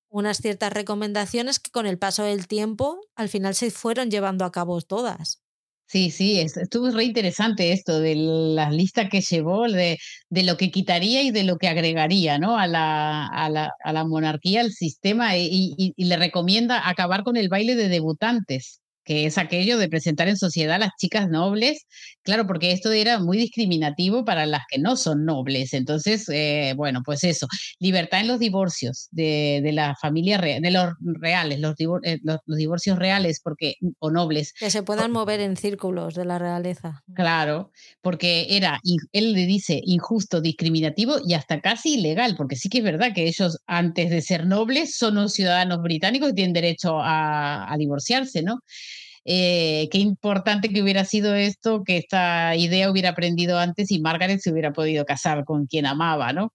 unas 0.08 0.38
ciertas 0.38 0.72
recomendaciones 0.72 1.58
que 1.58 1.70
con 1.70 1.86
el 1.86 1.98
paso 1.98 2.22
del 2.24 2.46
tiempo 2.46 3.00
al 3.14 3.28
final 3.28 3.54
se 3.54 3.70
fueron 3.70 4.10
llevando 4.10 4.44
a 4.44 4.52
cabo 4.52 4.80
todas. 4.80 5.42
Sí, 5.86 6.12
sí, 6.12 6.38
estuvo 6.38 6.88
re 6.92 7.02
interesante 7.02 7.72
esto 7.72 7.98
de 7.98 8.14
la 8.14 8.70
lista 8.70 9.08
que 9.08 9.20
llevó, 9.22 9.66
de, 9.66 9.98
de, 10.28 10.42
lo 10.44 10.56
que 10.56 10.70
quitaría 10.70 11.22
y 11.22 11.32
de 11.32 11.42
lo 11.42 11.58
que 11.58 11.66
agregaría 11.66 12.38
¿no? 12.38 12.56
a, 12.56 12.68
la, 12.68 13.26
a, 13.26 13.50
la, 13.50 13.72
a 13.82 13.92
la 13.92 14.04
monarquía, 14.04 14.60
al 14.60 14.70
sistema, 14.70 15.36
y, 15.36 15.74
y, 15.76 16.04
le 16.04 16.16
recomienda 16.16 16.88
acabar 16.88 17.24
con 17.24 17.36
el 17.36 17.48
baile 17.48 17.74
de 17.74 17.88
debutantes 17.88 18.79
que 19.04 19.26
es 19.26 19.38
aquello 19.38 19.78
de 19.78 19.88
presentar 19.88 20.28
en 20.28 20.36
sociedad 20.36 20.76
a 20.76 20.78
las 20.78 20.90
chicas 20.98 21.28
nobles, 21.28 21.86
claro, 22.22 22.46
porque 22.46 22.72
esto 22.72 22.92
era 22.92 23.18
muy 23.18 23.38
discriminativo 23.38 24.24
para 24.24 24.46
las 24.46 24.62
que 24.70 24.78
no 24.78 24.96
son 24.96 25.24
nobles. 25.24 25.72
Entonces, 25.74 26.28
eh, 26.28 26.74
bueno, 26.76 27.02
pues 27.04 27.24
eso, 27.24 27.46
libertad 27.78 28.20
en 28.20 28.28
los 28.28 28.38
divorcios 28.38 29.08
de, 29.10 29.60
de 29.62 29.72
la 29.72 29.96
familia 29.96 30.38
real, 30.38 30.62
de 30.62 30.70
los 30.70 30.92
reales, 31.00 31.60
los, 31.60 31.74
eh, 32.04 32.18
los, 32.22 32.38
divorcios 32.46 32.98
reales 32.98 33.40
porque, 33.42 33.76
o 33.98 34.10
nobles. 34.10 34.52
Que 34.52 34.70
se 34.70 34.82
puedan 34.82 35.12
mover 35.12 35.40
en 35.40 35.56
círculos 35.56 36.14
de 36.14 36.24
la 36.24 36.38
realeza. 36.38 37.02
Claro, 37.14 37.72
porque 38.02 38.46
era, 38.50 38.80
él 39.12 39.32
le 39.32 39.46
dice, 39.46 39.80
injusto, 39.84 40.40
discriminativo 40.40 41.16
y 41.26 41.34
hasta 41.34 41.60
casi 41.60 41.94
ilegal, 41.94 42.36
porque 42.36 42.56
sí 42.56 42.68
que 42.68 42.78
es 42.78 42.84
verdad 42.84 43.12
que 43.14 43.26
ellos, 43.26 43.58
antes 43.66 44.10
de 44.10 44.22
ser 44.22 44.46
nobles, 44.46 44.96
son 44.96 45.16
unos 45.18 45.32
ciudadanos 45.32 45.82
británicos 45.82 46.30
y 46.30 46.34
tienen 46.34 46.52
derecho 46.52 47.00
a, 47.00 47.72
a 47.72 47.76
divorciarse, 47.76 48.42
¿no? 48.42 48.60
Eh, 49.24 49.88
qué 49.90 49.98
importante 49.98 50.70
que 50.70 50.82
hubiera 50.82 51.04
sido 51.04 51.34
esto, 51.34 51.84
que 51.84 51.98
esta 51.98 52.56
idea 52.56 52.90
hubiera 52.90 53.10
aprendido 53.10 53.58
antes 53.58 53.90
y 53.90 54.00
Margaret 54.00 54.40
se 54.40 54.50
hubiera 54.50 54.72
podido 54.72 55.04
casar 55.04 55.44
con 55.44 55.66
quien 55.66 55.86
amaba, 55.86 56.32
¿no? 56.32 56.54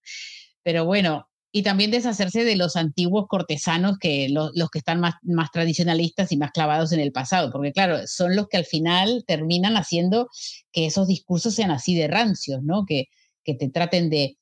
Pero 0.63 0.85
bueno, 0.85 1.29
y 1.51 1.63
también 1.63 1.91
deshacerse 1.91 2.43
de 2.43 2.57
los 2.57 2.75
antiguos 2.75 3.27
cortesanos, 3.29 3.97
que 3.97 4.27
los, 4.29 4.51
que 4.71 4.79
están 4.79 4.99
más, 4.99 5.15
más 5.23 5.51
tradicionalistas 5.51 6.31
y 6.31 6.37
más 6.37 6.51
clavados 6.51 6.91
en 6.91 6.99
el 6.99 7.13
pasado, 7.13 7.51
porque 7.51 7.71
claro, 7.71 8.05
son 8.07 8.35
los 8.35 8.47
que 8.49 8.57
al 8.57 8.65
final 8.65 9.23
terminan 9.25 9.77
haciendo 9.77 10.27
que 10.73 10.87
esos 10.87 11.07
discursos 11.07 11.55
sean 11.55 11.71
así 11.71 11.95
de 11.95 12.07
rancios, 12.07 12.61
¿no? 12.61 12.83
Que, 12.85 13.05
que 13.45 13.53
te 13.53 13.69
traten 13.69 14.09
de, 14.09 14.37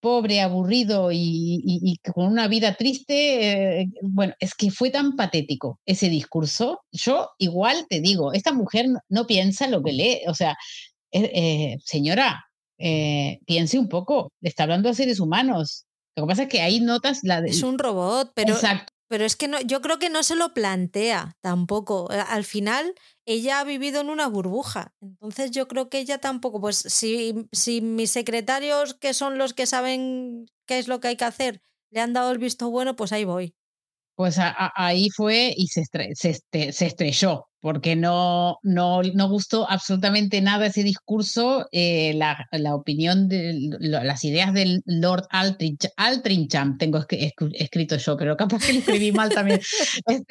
pobre, 0.00 0.40
aburrido 0.40 1.10
y, 1.12 1.98
con 2.14 2.26
una 2.26 2.48
vida 2.48 2.74
triste. 2.74 3.80
Eh, 3.80 3.88
bueno, 4.02 4.34
es 4.40 4.54
que 4.54 4.70
fue 4.70 4.90
tan 4.90 5.16
patético 5.16 5.80
ese 5.86 6.08
discurso. 6.08 6.80
Yo 6.90 7.30
igual 7.38 7.86
te 7.88 8.00
digo, 8.00 8.32
esta 8.32 8.52
mujer 8.52 8.86
no, 9.08 9.26
piensa 9.26 9.68
lo 9.68 9.82
que 9.82 9.92
lee. 9.92 10.20
O 10.28 10.34
sea, 10.34 10.56
eh, 11.12 11.30
eh, 11.34 11.76
señora, 11.84 12.44
piense 12.78 13.78
un 13.78 13.88
poco, 13.88 14.32
está 14.40 14.64
hablando 14.64 14.88
de 14.88 14.94
seres 14.94 15.20
humanos. 15.20 15.84
Lo 16.16 16.24
que 16.24 16.28
pasa 16.28 16.42
es 16.42 16.48
que 16.48 16.60
ahí 16.60 16.80
notas 16.80 17.20
la... 17.22 17.38
Es 17.38 17.62
un 17.62 17.78
robot, 17.78 18.32
pero... 18.34 18.54
Pero 19.12 19.26
es 19.26 19.36
que 19.36 19.46
no, 19.46 19.60
yo 19.60 19.82
creo 19.82 19.98
que 19.98 20.08
no 20.08 20.22
se 20.22 20.36
lo 20.36 20.54
plantea 20.54 21.36
tampoco. 21.42 22.08
Al 22.10 22.44
final, 22.44 22.94
ella 23.26 23.60
ha 23.60 23.64
vivido 23.64 24.00
en 24.00 24.08
una 24.08 24.26
burbuja. 24.26 24.94
Entonces 25.02 25.50
yo 25.50 25.68
creo 25.68 25.90
que 25.90 25.98
ella 25.98 26.16
tampoco, 26.16 26.62
pues 26.62 26.78
si, 26.78 27.46
si 27.52 27.82
mis 27.82 28.10
secretarios, 28.10 28.94
que 28.94 29.12
son 29.12 29.36
los 29.36 29.52
que 29.52 29.66
saben 29.66 30.46
qué 30.66 30.78
es 30.78 30.88
lo 30.88 31.00
que 31.00 31.08
hay 31.08 31.16
que 31.18 31.26
hacer, 31.26 31.60
le 31.90 32.00
han 32.00 32.14
dado 32.14 32.32
el 32.32 32.38
visto 32.38 32.70
bueno, 32.70 32.96
pues 32.96 33.12
ahí 33.12 33.26
voy. 33.26 33.54
Pues 34.14 34.36
ahí 34.38 35.08
fue 35.10 35.54
y 35.56 35.68
se, 35.68 35.84
se, 36.14 36.72
se 36.72 36.86
estrelló, 36.86 37.46
porque 37.60 37.96
no, 37.96 38.58
no, 38.62 39.02
no 39.02 39.28
gustó 39.28 39.70
absolutamente 39.70 40.40
nada 40.40 40.66
ese 40.66 40.82
discurso, 40.82 41.66
eh, 41.72 42.12
la, 42.14 42.46
la, 42.50 42.74
opinión, 42.74 43.28
de 43.28 43.54
las 43.78 44.24
ideas 44.24 44.52
del 44.52 44.82
Lord 44.84 45.26
Altrincham, 45.30 45.92
Altrincham 45.96 46.76
tengo 46.76 47.04
escrito 47.08 47.96
yo, 47.96 48.16
pero 48.16 48.36
capaz 48.36 48.66
que 48.66 48.72
lo 48.74 48.78
escribí 48.80 49.12
mal 49.12 49.30
también. 49.30 49.60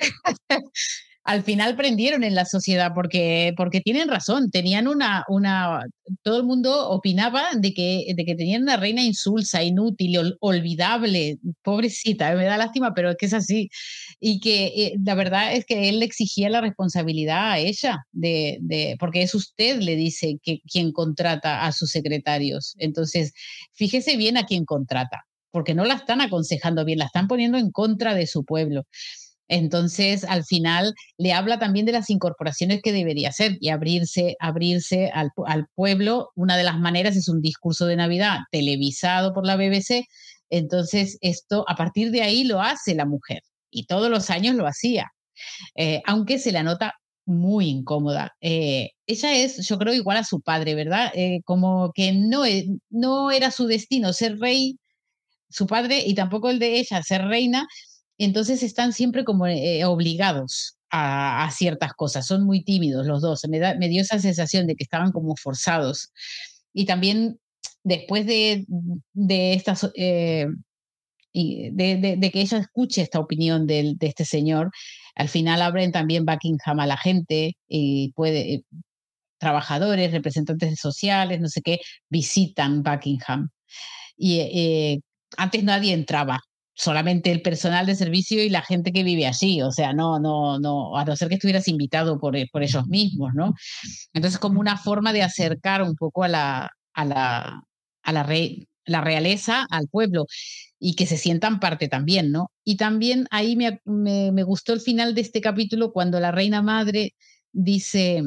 al 1.23 1.43
final 1.43 1.75
prendieron 1.75 2.23
en 2.23 2.33
la 2.33 2.45
sociedad 2.45 2.93
porque, 2.95 3.53
porque 3.55 3.81
tienen 3.81 4.07
razón, 4.07 4.49
tenían 4.49 4.87
una, 4.87 5.23
una, 5.27 5.85
todo 6.23 6.37
el 6.37 6.43
mundo 6.43 6.89
opinaba 6.89 7.43
de 7.55 7.73
que, 7.73 8.05
de 8.15 8.25
que 8.25 8.35
tenían 8.35 8.63
una 8.63 8.77
reina 8.77 9.03
insulsa, 9.03 9.61
inútil, 9.61 10.35
olvidable, 10.39 11.37
pobrecita, 11.61 12.33
me 12.35 12.45
da 12.45 12.57
lástima, 12.57 12.93
pero 12.95 13.11
es 13.11 13.17
que 13.17 13.27
es 13.27 13.33
así. 13.33 13.69
Y 14.19 14.39
que 14.39 14.65
eh, 14.65 14.95
la 15.03 15.13
verdad 15.13 15.53
es 15.53 15.65
que 15.65 15.89
él 15.89 15.99
le 15.99 16.05
exigía 16.05 16.49
la 16.49 16.61
responsabilidad 16.61 17.51
a 17.51 17.59
ella, 17.59 18.05
de, 18.11 18.57
de, 18.61 18.95
porque 18.99 19.21
es 19.21 19.35
usted, 19.35 19.79
le 19.79 19.95
dice, 19.95 20.39
que 20.41 20.61
quien 20.71 20.91
contrata 20.91 21.65
a 21.65 21.71
sus 21.71 21.91
secretarios. 21.91 22.75
Entonces, 22.79 23.33
fíjese 23.73 24.17
bien 24.17 24.37
a 24.37 24.45
quién 24.45 24.65
contrata, 24.65 25.25
porque 25.51 25.75
no 25.75 25.85
la 25.85 25.95
están 25.95 26.21
aconsejando 26.21 26.83
bien, 26.83 26.97
la 26.99 27.05
están 27.05 27.27
poniendo 27.27 27.59
en 27.59 27.71
contra 27.71 28.15
de 28.15 28.25
su 28.25 28.43
pueblo. 28.43 28.85
Entonces, 29.51 30.23
al 30.23 30.45
final, 30.45 30.95
le 31.17 31.33
habla 31.33 31.59
también 31.59 31.85
de 31.85 31.91
las 31.91 32.09
incorporaciones 32.09 32.81
que 32.81 32.93
debería 32.93 33.29
hacer 33.29 33.57
y 33.59 33.67
abrirse, 33.67 34.37
abrirse 34.39 35.11
al, 35.13 35.31
pueblo. 35.75 36.29
Una 36.35 36.55
de 36.55 36.63
las 36.63 36.79
maneras 36.79 37.17
es 37.17 37.27
un 37.27 37.41
discurso 37.41 37.85
de 37.85 37.97
Navidad 37.97 38.39
televisado 38.49 39.33
por 39.33 39.45
la 39.45 39.57
BBC. 39.57 40.07
Entonces, 40.49 41.17
esto, 41.19 41.65
a 41.67 41.75
partir 41.75 42.11
de 42.11 42.21
ahí 42.21 42.45
lo 42.45 42.61
hace 42.61 42.95
la 42.95 43.05
mujer 43.05 43.41
y 43.69 43.87
todos 43.87 44.09
los 44.09 44.29
años 44.29 44.55
lo 44.55 44.67
hacía, 44.67 45.11
eh, 45.75 46.01
aunque 46.05 46.39
se 46.39 46.53
la 46.53 46.63
nota 46.63 46.93
muy 47.25 47.67
incómoda. 47.67 48.31
Eh, 48.39 48.91
ella 49.05 49.33
es, 49.35 49.67
yo 49.67 49.77
creo, 49.77 49.93
igual 49.93 50.15
a 50.15 50.23
su 50.23 50.39
padre, 50.39 50.75
¿verdad? 50.75 51.11
Eh, 51.13 51.41
como 51.43 51.91
que 51.93 52.13
no, 52.13 52.45
e, 52.45 52.67
no 52.89 53.31
era 53.31 53.51
su 53.51 53.67
destino 53.67 54.13
ser 54.13 54.39
rey, 54.39 54.77
su 55.49 55.67
padre, 55.67 56.03
y 56.05 56.15
tampoco 56.15 56.49
el 56.49 56.59
de 56.59 56.79
ella 56.79 57.03
ser 57.03 57.25
reina, 57.25 57.67
entonces 58.25 58.63
están 58.63 58.93
siempre 58.93 59.23
como 59.23 59.47
eh, 59.47 59.83
obligados 59.85 60.77
a, 60.89 61.49
ciertas 61.51 61.93
cosas, 61.93 62.27
son 62.27 62.43
muy 62.43 62.63
tímidos 62.63 63.07
los 63.07 63.21
dos, 63.21 63.47
me, 63.47 63.59
da, 63.59 63.75
me 63.75 63.87
dio 63.87 64.01
esa 64.01 64.19
sensación 64.19 64.67
de 64.67 64.75
que 64.75 64.83
estaban 64.83 65.11
como 65.11 65.35
forzados. 65.35 66.11
Y 66.73 66.85
también 66.85 67.39
después 67.83 68.25
de, 68.25 68.65
de 69.13 69.53
estas... 69.53 69.89
Eh, 69.95 70.47
y 71.33 71.69
de, 71.71 72.29
que 72.31 72.41
ella 72.41 72.57
escuche 72.57 73.01
esta 73.01 73.19
opinión 73.19 73.65
de, 73.65 73.95
este 74.01 74.25
señor. 74.25 74.69
Al 75.15 75.29
final 75.29 75.61
abren 75.61 75.93
también 75.93 76.25
Buckingham 76.25 76.81
a 76.81 76.87
la 76.87 76.97
gente 76.97 77.55
y 77.69 78.11
puede, 78.17 78.55
eh, 78.55 78.63
trabajadores, 79.37 80.11
representantes 80.11 80.77
sociales, 80.77 81.39
no 81.39 81.47
sé 81.47 81.61
qué, 81.61 81.79
visitan 82.09 82.83
Buckingham. 82.83 83.49
Y 84.17 85.01
antes 85.37 85.63
nadie 85.63 85.93
entraba, 85.93 86.41
solamente 86.73 87.31
el 87.31 87.41
personal 87.41 87.85
de 87.85 87.95
servicio 87.95 88.43
y 88.43 88.49
la 88.49 88.61
gente 88.61 88.91
que 88.91 89.03
vive 89.03 89.27
allí, 89.27 89.61
o 89.61 89.71
sea, 89.71 89.93
no, 89.93 90.19
no, 90.19 90.59
no, 90.59 90.97
a 90.97 91.05
no 91.05 91.15
ser 91.15 91.29
que 91.29 91.35
estuvieras 91.35 91.67
invitado 91.67 92.19
por, 92.19 92.35
por 92.51 92.63
ellos 92.63 92.87
mismos, 92.87 93.33
¿no? 93.33 93.53
Entonces, 94.13 94.39
como 94.39 94.59
una 94.59 94.77
forma 94.77 95.13
de 95.13 95.23
acercar 95.23 95.81
un 95.83 95.95
poco 95.95 96.23
a 96.23 96.27
la, 96.27 96.71
a 96.93 97.05
la, 97.05 97.63
a 98.03 98.11
la, 98.13 98.27
la 98.85 99.01
realeza, 99.01 99.65
al 99.69 99.87
pueblo, 99.87 100.25
y 100.79 100.95
que 100.95 101.05
se 101.05 101.17
sientan 101.17 101.59
parte 101.59 101.87
también, 101.87 102.31
¿no? 102.31 102.51
Y 102.63 102.77
también 102.77 103.27
ahí 103.31 103.55
me, 103.55 103.79
me, 103.85 104.31
me 104.31 104.43
gustó 104.43 104.73
el 104.73 104.81
final 104.81 105.13
de 105.15 105.21
este 105.21 105.41
capítulo 105.41 105.91
cuando 105.93 106.19
la 106.19 106.31
reina 106.31 106.61
madre 106.61 107.13
dice, 107.51 108.23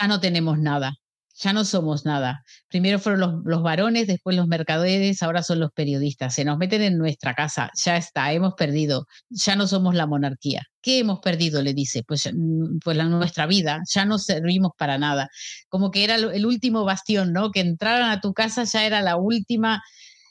ya 0.00 0.08
no 0.08 0.20
tenemos 0.20 0.58
nada, 0.58 0.94
ya 1.36 1.52
no 1.52 1.64
somos 1.64 2.04
nada. 2.04 2.44
Primero 2.68 2.98
fueron 2.98 3.42
los, 3.44 3.62
varones, 3.62 4.06
después 4.06 4.36
los 4.36 4.46
mercaderes, 4.46 5.22
ahora 5.22 5.42
son 5.42 5.60
los 5.60 5.72
periodistas. 5.72 6.34
Se 6.34 6.44
nos 6.44 6.58
meten 6.58 6.82
en 6.82 6.98
nuestra 6.98 7.34
casa, 7.34 7.70
ya 7.76 7.96
está, 7.96 8.32
hemos 8.32 8.54
perdido, 8.54 9.06
ya 9.30 9.56
no 9.56 9.66
somos 9.66 9.94
la 9.94 10.06
monarquía. 10.06 10.62
¿Qué 10.80 11.00
hemos 11.00 11.20
perdido? 11.20 11.62
Le 11.62 11.74
dice, 11.74 12.04
pues, 12.06 12.30
mm, 12.32 12.78
pues 12.84 12.96
la, 12.96 13.04
nuestra 13.04 13.46
vida, 13.46 13.82
ya 13.88 14.04
no 14.04 14.18
servimos 14.18 14.72
para 14.78 14.98
nada. 14.98 15.28
Como 15.68 15.90
que 15.90 16.04
era 16.04 16.16
el 16.16 16.46
último 16.46 16.84
bastión, 16.84 17.32
¿no? 17.32 17.50
Que 17.50 17.60
entraran 17.60 18.10
a 18.10 18.20
tu 18.20 18.32
casa 18.32 18.64
ya 18.64 18.86
era 18.86 19.00
la 19.02 19.16
última, 19.16 19.82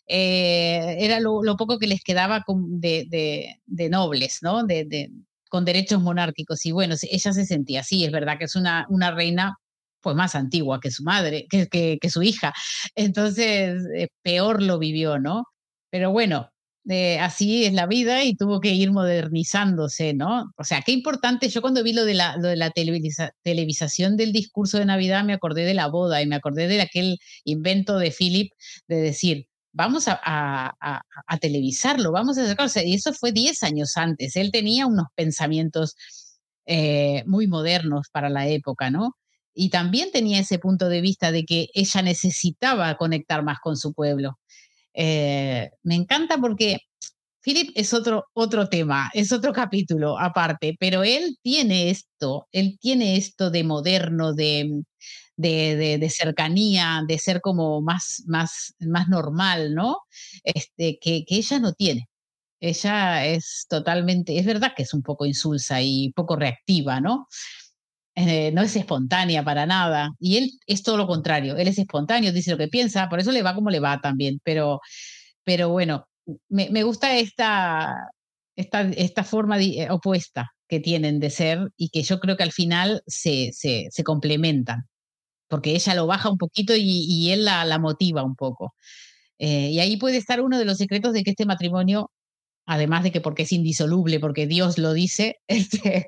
eh, 0.08 0.98
era 1.00 1.20
lo, 1.20 1.42
poco 1.58 1.80
que 1.80 1.88
les 1.88 2.04
quedaba 2.04 2.44
de, 2.48 3.58
de, 3.66 3.90
nobles, 3.90 4.40
¿no? 4.42 4.64
De, 4.64 5.12
con 5.50 5.66
derechos 5.66 6.02
monárquicos. 6.02 6.66
Y 6.66 6.72
bueno, 6.72 6.96
ella 7.02 7.34
se 7.34 7.46
sentía 7.46 7.82
así, 7.82 8.06
es 8.06 8.12
verdad 8.12 8.38
que 8.38 8.46
es 8.46 8.56
una, 8.56 8.86
una 8.90 9.12
reina 9.12 9.58
pues 10.04 10.16
más 10.16 10.36
antigua 10.36 10.80
que 10.82 10.92
su 10.92 11.04
madre, 11.04 11.48
que, 11.50 11.68
que, 12.00 12.10
su 12.10 12.22
hija. 12.24 12.54
Entonces, 12.96 13.84
eh, 13.96 14.10
peor 14.22 14.62
lo 14.62 14.78
vivió, 14.80 15.20
¿no? 15.20 15.46
Pero 15.90 16.12
bueno, 16.12 16.52
eh, 16.90 17.20
así 17.20 17.66
es 17.66 17.74
la 17.74 17.86
vida 17.88 18.24
y 18.24 18.36
tuvo 18.36 18.60
que 18.60 18.74
ir 18.74 18.92
modernizándose, 18.92 20.14
¿no? 20.14 20.52
O 20.58 20.64
sea, 20.66 20.82
qué 20.82 20.92
importante, 20.92 21.48
yo 21.50 21.62
cuando 21.62 21.84
vi 21.84 21.94
lo 21.94 22.06
de 22.06 22.14
la, 22.16 22.36
lo 22.38 22.50
de 22.50 22.58
la 22.58 22.72
televisación 22.72 24.18
del 24.18 24.34
discurso 24.34 24.78
de 24.80 24.86
Navidad 24.86 25.24
me 25.24 25.34
acordé 25.34 25.64
de 25.66 25.74
la 25.74 25.88
boda 25.88 26.22
y 26.22 26.28
me 26.28 26.36
acordé 26.36 26.68
de 26.68 26.82
aquel 26.82 27.20
invento 27.46 27.98
de 27.98 28.12
Philip 28.12 28.52
de 28.88 28.98
decir, 28.98 29.48
vamos 29.72 30.08
a, 30.08 30.20
a, 30.24 31.02
a, 31.28 31.38
televisarlo, 31.40 32.12
vamos 32.12 32.38
a 32.38 32.56
cosas. 32.56 32.84
Y 32.86 32.96
eso 32.96 33.14
fue 33.14 33.32
10 33.32 33.64
años 33.64 33.98
antes, 33.98 34.36
él 34.36 34.52
tenía 34.52 34.86
unos 34.88 35.08
pensamientos 35.16 35.96
eh, 36.66 37.24
muy 37.28 37.48
modernos 37.48 38.08
para 38.12 38.30
la 38.30 38.48
época, 38.48 38.90
¿no? 38.90 39.16
Y 39.54 39.70
también 39.70 40.12
tenía 40.12 40.40
ese 40.40 40.60
punto 40.60 40.90
de 40.90 41.02
vista 41.02 41.32
de 41.32 41.46
que 41.46 41.70
ella 41.74 42.02
necesitaba 42.02 42.96
conectar 42.98 43.44
más 43.44 43.60
con 43.60 43.78
su 43.78 43.94
pueblo. 43.94 44.40
Eh, 44.94 45.72
me 45.84 45.96
encanta 45.96 46.38
porque 46.38 46.80
Philip 47.42 47.72
es 47.76 47.94
otro, 47.94 48.26
otro 48.34 48.70
tema, 48.70 49.10
es 49.14 49.32
otro 49.32 49.52
capítulo 49.54 50.18
aparte, 50.18 50.76
pero 50.80 51.04
él 51.04 51.38
tiene 51.42 51.90
esto, 51.90 52.48
él 52.52 52.78
tiene 52.80 53.18
esto 53.18 53.52
de 53.52 53.64
moderno, 53.64 54.34
de, 54.34 54.84
de, 55.36 55.98
de, 56.00 56.10
cercanía, 56.10 57.04
de 57.08 57.20
ser 57.20 57.42
como 57.42 57.82
más, 57.82 58.24
más, 58.28 58.76
más 58.80 59.10
normal, 59.10 59.76
¿no? 59.76 59.98
Este, 60.44 61.00
que, 61.02 61.26
que 61.26 61.36
ella 61.36 61.60
no 61.60 61.74
tiene. 61.74 62.10
Ella 62.62 63.26
es 63.26 63.66
totalmente, 63.70 64.40
es 64.40 64.46
verdad 64.46 64.72
que 64.76 64.84
es 64.84 64.94
un 64.94 65.04
poco 65.04 65.26
insulsa 65.26 65.82
y 65.82 66.14
poco 66.14 66.38
reactiva, 66.38 67.02
¿no? 67.02 67.28
Eh, 68.16 68.52
no 68.52 68.62
es 68.62 68.76
espontánea 68.76 69.44
para 69.44 69.66
nada. 69.66 70.12
Y 70.20 70.38
él 70.38 70.52
es 70.68 70.84
todo 70.84 70.98
lo 70.98 71.08
contrario, 71.08 71.58
él 71.58 71.68
es 71.68 71.80
espontáneo, 71.80 72.32
dice 72.32 72.52
lo 72.52 72.58
que 72.58 72.68
piensa, 72.68 73.10
por 73.10 73.20
eso 73.20 73.32
le 73.32 73.42
va 73.44 73.56
como 73.56 73.70
le 73.70 73.80
va 73.80 74.00
también. 74.02 74.40
Pero, 74.44 74.82
pero 75.44 75.70
bueno, 75.70 76.08
me, 76.50 76.70
me 76.70 76.84
gusta 76.84 77.18
esta, 77.18 77.96
esta, 78.56 78.82
esta 78.82 79.24
forma 79.24 79.60
eh, 79.62 79.90
opuesta 79.90 80.52
que 80.68 80.80
tienen 80.80 81.20
de 81.20 81.30
ser 81.30 81.70
y 81.78 81.90
que 81.90 82.04
yo 82.04 82.20
creo 82.20 82.38
que 82.38 82.44
al 82.44 82.52
final 82.52 83.02
se, 83.08 83.52
se, 83.54 84.04
complementan, 84.04 84.88
porque 85.48 85.76
ella 85.76 85.96
lo 85.96 86.08
baja 86.08 86.30
un 86.30 86.38
poquito 86.38 86.76
y, 86.76 86.82
y 87.08 87.32
él 87.32 87.46
la, 87.46 87.66
la, 87.66 87.80
motiva 87.80 88.24
un 88.24 88.36
poco. 88.36 88.76
Eh, 89.40 89.70
y 89.72 89.80
ahí 89.80 89.98
puede 89.98 90.18
estar 90.18 90.42
uno 90.42 90.60
de 90.60 90.66
los 90.66 90.78
secretos 90.78 91.14
de 91.14 91.24
que 91.24 91.32
este 91.32 91.46
matrimonio 91.46 92.12
además 92.66 93.04
de 93.04 93.12
que 93.12 93.22
porque 93.22 93.44
es 93.44 93.52
indisoluble, 93.52 94.20
porque 94.20 94.48
Dios 94.48 94.78
lo 94.78 94.94
dice, 94.94 95.38
este, 95.48 96.08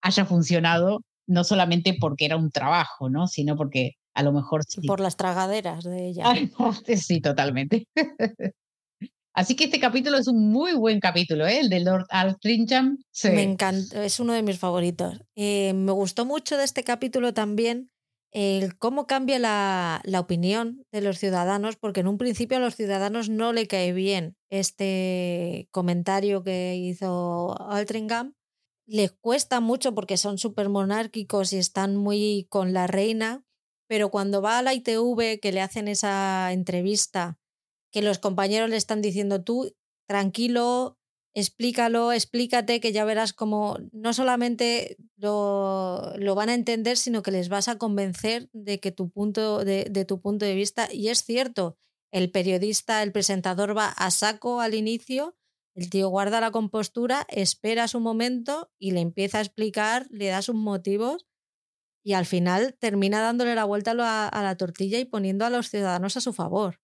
haya 0.00 0.24
funcionado 0.24 1.02
no 1.26 1.44
solamente 1.44 1.96
porque 1.98 2.24
era 2.24 2.36
un 2.36 2.50
trabajo, 2.50 3.10
¿no? 3.10 3.26
Sino 3.26 3.56
porque 3.56 3.92
a 4.14 4.22
lo 4.22 4.32
mejor 4.32 4.64
sí. 4.66 4.80
Por 4.86 5.00
las 5.00 5.16
tragaderas 5.16 5.84
de 5.84 6.08
ella. 6.08 6.24
sí, 6.96 7.20
totalmente. 7.20 7.86
Así 9.34 9.54
que 9.54 9.64
este 9.64 9.78
capítulo 9.78 10.16
es 10.16 10.28
un 10.28 10.50
muy 10.50 10.72
buen 10.72 10.98
capítulo, 10.98 11.46
¿eh? 11.46 11.60
el 11.60 11.68
de 11.68 11.80
Lord 11.80 12.06
Altrincham. 12.08 12.96
Me 13.24 13.42
encanta, 13.42 14.02
es 14.02 14.18
uno 14.18 14.32
de 14.32 14.42
mis 14.42 14.58
favoritos. 14.58 15.20
Eh, 15.34 15.74
me 15.74 15.92
gustó 15.92 16.24
mucho 16.24 16.56
de 16.56 16.64
este 16.64 16.84
capítulo 16.84 17.34
también 17.34 17.90
el 18.32 18.76
cómo 18.78 19.06
cambia 19.06 19.38
la, 19.38 20.00
la, 20.04 20.20
opinión 20.20 20.84
de 20.90 21.00
los 21.00 21.18
ciudadanos, 21.18 21.76
porque 21.76 22.00
en 22.00 22.08
un 22.08 22.18
principio 22.18 22.56
a 22.56 22.60
los 22.60 22.76
ciudadanos 22.76 23.28
no 23.28 23.52
le 23.52 23.66
cae 23.66 23.92
bien 23.92 24.36
este 24.50 25.68
comentario 25.70 26.42
que 26.42 26.76
hizo 26.76 27.60
Altrincham 27.70 28.34
les 28.86 29.12
cuesta 29.12 29.60
mucho 29.60 29.94
porque 29.94 30.16
son 30.16 30.38
súper 30.38 30.68
monárquicos 30.68 31.52
y 31.52 31.58
están 31.58 31.96
muy 31.96 32.46
con 32.48 32.72
la 32.72 32.86
reina, 32.86 33.44
pero 33.88 34.10
cuando 34.10 34.42
va 34.42 34.58
a 34.58 34.62
la 34.62 34.74
ITV 34.74 35.40
que 35.40 35.52
le 35.52 35.60
hacen 35.60 35.88
esa 35.88 36.52
entrevista, 36.52 37.38
que 37.92 38.02
los 38.02 38.18
compañeros 38.18 38.70
le 38.70 38.76
están 38.76 39.02
diciendo 39.02 39.42
tú, 39.42 39.72
tranquilo, 40.06 40.98
explícalo, 41.34 42.12
explícate, 42.12 42.80
que 42.80 42.92
ya 42.92 43.04
verás 43.04 43.32
cómo 43.32 43.78
no 43.92 44.12
solamente 44.14 44.96
lo, 45.16 46.12
lo, 46.16 46.34
van 46.34 46.48
a 46.48 46.54
entender, 46.54 46.96
sino 46.96 47.22
que 47.22 47.30
les 47.30 47.48
vas 47.48 47.68
a 47.68 47.78
convencer 47.78 48.48
de 48.52 48.80
que 48.80 48.90
tu 48.90 49.10
punto 49.10 49.64
de, 49.64 49.86
de 49.90 50.04
tu 50.04 50.20
punto 50.20 50.46
de 50.46 50.54
vista, 50.54 50.88
y 50.92 51.08
es 51.08 51.24
cierto, 51.24 51.76
el 52.10 52.30
periodista, 52.30 53.02
el 53.02 53.12
presentador 53.12 53.76
va 53.76 53.88
a 53.88 54.10
saco 54.10 54.60
al 54.60 54.74
inicio, 54.74 55.36
el 55.76 55.90
tío 55.90 56.08
guarda 56.08 56.40
la 56.40 56.50
compostura, 56.50 57.26
espera 57.28 57.86
su 57.86 58.00
momento 58.00 58.72
y 58.78 58.92
le 58.92 59.00
empieza 59.00 59.38
a 59.38 59.42
explicar, 59.42 60.06
le 60.10 60.28
da 60.28 60.40
sus 60.40 60.54
motivos 60.54 61.26
y 62.02 62.14
al 62.14 62.24
final 62.24 62.76
termina 62.80 63.20
dándole 63.20 63.54
la 63.54 63.64
vuelta 63.64 63.90
a 63.90 64.42
la, 64.42 64.56
tortilla 64.56 64.98
y 64.98 65.04
poniendo 65.04 65.44
a 65.44 65.50
los 65.50 65.68
ciudadanos 65.68 66.16
a 66.16 66.22
su 66.22 66.32
favor. 66.32 66.80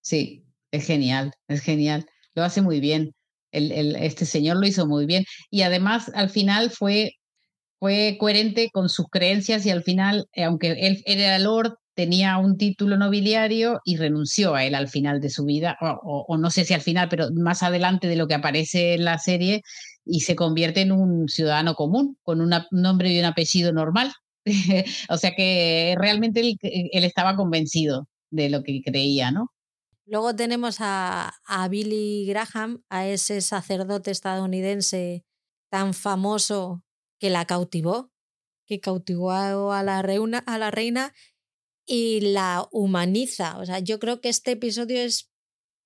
Sí, 0.00 0.46
es 0.70 0.86
genial, 0.86 1.32
es 1.46 1.60
genial. 1.60 2.06
Lo 2.34 2.42
hace 2.42 2.62
muy 2.62 2.80
bien. 2.80 3.12
El, 3.52 3.70
el, 3.70 3.96
este 3.96 4.24
señor 4.24 4.56
lo 4.56 4.66
hizo 4.66 4.86
muy 4.86 5.04
bien. 5.04 5.24
Y 5.50 5.62
además, 5.62 6.10
al 6.14 6.30
final 6.30 6.70
fue, 6.70 7.16
fue 7.78 8.16
coherente 8.18 8.70
con 8.72 8.88
sus 8.88 9.08
creencias 9.10 9.66
y 9.66 9.70
al 9.70 9.82
final, 9.82 10.26
eh, 10.32 10.44
aunque 10.44 10.70
él 10.70 11.02
era 11.04 11.38
Lord, 11.38 11.76
tenía 12.00 12.38
un 12.38 12.56
título 12.56 12.96
nobiliario 12.96 13.82
y 13.84 13.98
renunció 13.98 14.54
a 14.54 14.64
él 14.64 14.74
al 14.74 14.88
final 14.88 15.20
de 15.20 15.28
su 15.28 15.44
vida, 15.44 15.76
o, 15.82 16.38
no 16.38 16.48
sé 16.48 16.64
si 16.64 16.72
al 16.72 16.80
final, 16.80 17.10
pero 17.10 17.28
más 17.34 17.62
adelante 17.62 18.08
de 18.08 18.16
lo 18.16 18.26
que 18.26 18.32
aparece 18.32 18.94
en 18.94 19.04
la 19.04 19.18
serie, 19.18 19.60
y 20.06 20.20
se 20.20 20.34
convierte 20.34 20.80
en 20.80 20.92
un 20.92 21.28
ciudadano 21.28 21.74
común, 21.74 22.16
con 22.22 22.40
un 22.40 22.54
nombre 22.70 23.12
y 23.12 23.18
un 23.18 23.26
apellido 23.26 23.74
normal. 23.74 24.14
o 25.10 25.18
sea 25.18 25.34
que 25.36 25.94
realmente 25.98 26.40
él, 26.40 26.56
él, 26.62 27.04
estaba 27.04 27.36
convencido 27.36 28.08
de 28.30 28.48
lo 28.48 28.62
que 28.62 28.80
creía, 28.82 29.30
¿no? 29.30 29.50
Luego 30.06 30.34
tenemos 30.34 30.78
a, 30.80 31.34
Billy 31.68 32.24
Graham, 32.24 32.82
a 32.88 33.06
ese 33.06 33.42
sacerdote 33.42 34.10
estadounidense 34.10 35.22
tan 35.68 35.92
famoso 35.92 36.82
que 37.18 37.28
la 37.28 37.44
cautivó, 37.44 38.10
que 38.64 38.80
cautivó 38.80 39.32
a 39.32 39.82
la, 39.82 39.98
a 39.98 40.58
la 40.58 40.70
reina 40.70 41.12
y 41.86 42.20
la 42.20 42.68
humaniza. 42.72 43.58
O 43.58 43.66
sea, 43.66 43.78
yo 43.80 43.98
creo 43.98 44.20
que 44.20 44.28
este 44.28 44.52
episodio 44.52 45.00
es 45.00 45.30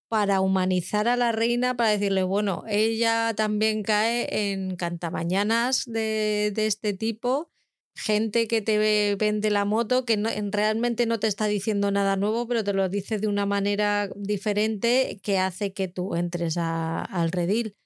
para 0.09 0.41
humanizar 0.41 1.09
a 1.09 1.17
la 1.17 1.33
reina, 1.33 1.77
para 1.77 1.91
decirle, 1.91 2.23
bueno, 2.23 2.63
ella 2.69 3.35
también 3.35 3.83
cae 3.83 4.53
en 4.53 4.77
cantamañanas 4.77 5.85
de, 5.87 6.53
de 6.55 6.67
este 6.67 6.93
tipo, 6.93 7.51
gente 7.97 8.49
que 8.49 8.61
te 8.61 9.17
vende 9.17 9.51
la 9.51 9.65
moto, 9.65 10.05
que 10.05 10.17
no, 10.17 10.31
realmente 10.51 11.07
no 11.07 11.19
te 11.21 11.27
está 11.27 11.47
diciendo 11.47 11.91
nada 11.91 12.17
nuevo, 12.17 12.47
pero 12.47 12.65
te 12.65 12.73
lo 12.73 12.89
dice 12.89 13.19
de 13.19 13.29
una 13.29 13.47
manera 13.47 14.11
diferente 14.17 15.21
que 15.23 15.39
hace 15.39 15.73
que 15.73 15.89
tú 15.89 16.15
entres 16.15 16.57
a, 16.59 17.03
al 17.03 17.33
redil. 17.33 17.77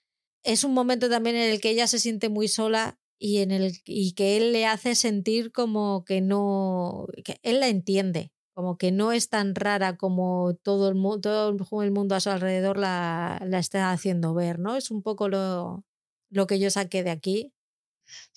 Es 0.44 0.64
un 0.64 0.72
momento 0.74 1.11
también 1.11 1.36
en 1.36 1.50
el 1.50 1.61
que 1.61 1.70
ella 1.70 1.86
se 1.86 1.98
siente 1.98 2.28
muy 2.28 2.48
sola 2.48 2.98
y, 3.19 3.39
en 3.39 3.51
el, 3.51 3.73
y 3.85 4.12
que 4.12 4.37
él 4.37 4.53
le 4.53 4.66
hace 4.66 4.95
sentir 4.95 5.53
como 5.53 6.05
que 6.05 6.21
no, 6.21 7.07
que 7.25 7.39
él 7.43 7.61
la 7.61 7.69
entiende, 7.69 8.33
como 8.55 8.79
que 8.79 8.93
no 8.93 9.12
es 9.12 9.29
tan 9.29 9.55
rara 9.55 9.97
como 9.97 10.55
todo 10.62 10.89
el, 10.91 11.21
todo 11.21 11.83
el 11.83 11.91
mundo 11.91 12.14
a 12.14 12.21
su 12.21 12.31
alrededor 12.31 12.79
la, 12.79 13.41
la 13.47 13.59
está 13.59 13.91
haciendo 13.93 14.35
ver, 14.35 14.59
¿no? 14.59 14.77
Es 14.77 14.91
un 14.91 15.03
poco 15.03 15.29
lo, 15.29 15.85
lo 16.31 16.47
que 16.47 16.59
yo 16.59 16.71
saqué 16.71 17.03
de 17.03 17.11
aquí. 17.11 17.53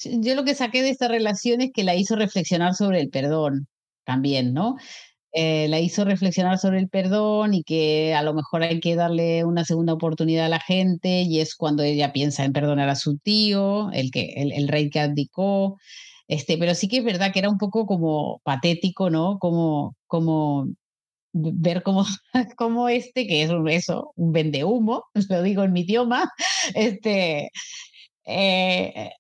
Yo 0.04 0.36
lo 0.36 0.44
que 0.44 0.56
saqué 0.56 0.82
de 0.82 0.90
esta 0.90 1.08
relación 1.08 1.62
es 1.62 1.72
que 1.74 1.84
la 1.84 1.96
hizo 1.96 2.16
reflexionar 2.16 2.74
sobre 2.74 3.00
el 3.00 3.10
perdón 3.10 3.68
también, 4.04 4.54
¿no? 4.54 4.76
Eh, 5.34 5.68
la 5.70 5.80
hizo 5.80 6.04
reflexionar 6.04 6.58
sobre 6.58 6.80
el 6.80 6.90
perdón 6.90 7.54
y 7.54 7.64
que 7.64 8.14
a 8.14 8.22
lo 8.22 8.34
mejor 8.34 8.64
hay 8.64 8.82
que 8.82 8.96
darle 8.96 9.46
una 9.46 9.64
segunda 9.64 9.94
oportunidad 9.94 10.46
a 10.48 10.50
la 10.50 10.60
gente 10.60 11.22
y 11.22 11.40
es 11.40 11.56
cuando 11.56 11.84
ella 11.84 12.12
piensa 12.12 12.44
en 12.44 12.52
perdonar 12.52 12.90
a 12.90 12.96
su 12.96 13.18
tío, 13.18 13.92
el, 13.94 14.12
que, 14.12 14.34
el, 14.36 14.68
rey 14.68 14.90
que 14.90 15.00
abdicó. 15.00 15.78
Este, 16.28 16.58
pero 16.58 16.76
sí 16.76 16.88
que 16.88 16.98
es 16.98 17.04
verdad 17.06 17.32
que 17.34 17.40
era 17.40 17.50
un 17.50 17.58
poco 17.58 17.86
como 17.86 18.42
patético, 18.44 19.10
¿no? 19.10 19.40
Como, 19.40 19.96
como 20.08 20.68
ver 21.34 21.84
cómo, 21.84 22.06
cómo 22.58 22.90
este, 22.90 23.28
que 23.28 23.44
es 23.44 23.50
un, 23.52 23.70
eso, 23.70 24.12
un 24.16 24.34
vendehumo, 24.34 25.06
lo 25.30 25.44
digo 25.44 25.64
en 25.64 25.74
mi 25.74 25.82
idioma, 25.82 26.32
este, 26.76 27.52
eh, 28.26 29.12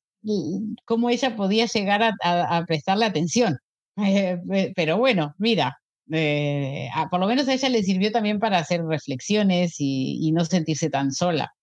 cómo 0.86 1.10
ella 1.10 1.36
podía 1.36 1.66
llegar 1.68 2.04
a, 2.04 2.14
a, 2.58 2.66
prestarle 2.66 3.06
atención. 3.06 3.58
Eh, 3.98 4.40
pero 4.76 4.98
bueno, 4.98 5.36
mira, 5.38 5.81
eh, 6.12 6.90
por 7.10 7.20
lo 7.20 7.28
menos 7.28 7.48
a 7.48 7.54
ella 7.54 7.70
le 7.70 7.84
sirvió 7.84 8.12
también 8.12 8.40
para 8.40 8.58
hacer 8.60 8.84
reflexiones 8.84 9.76
y, 9.80 10.32
no 10.34 10.46
sentirse 10.46 10.90
tan 10.90 11.12
sola. 11.12 11.56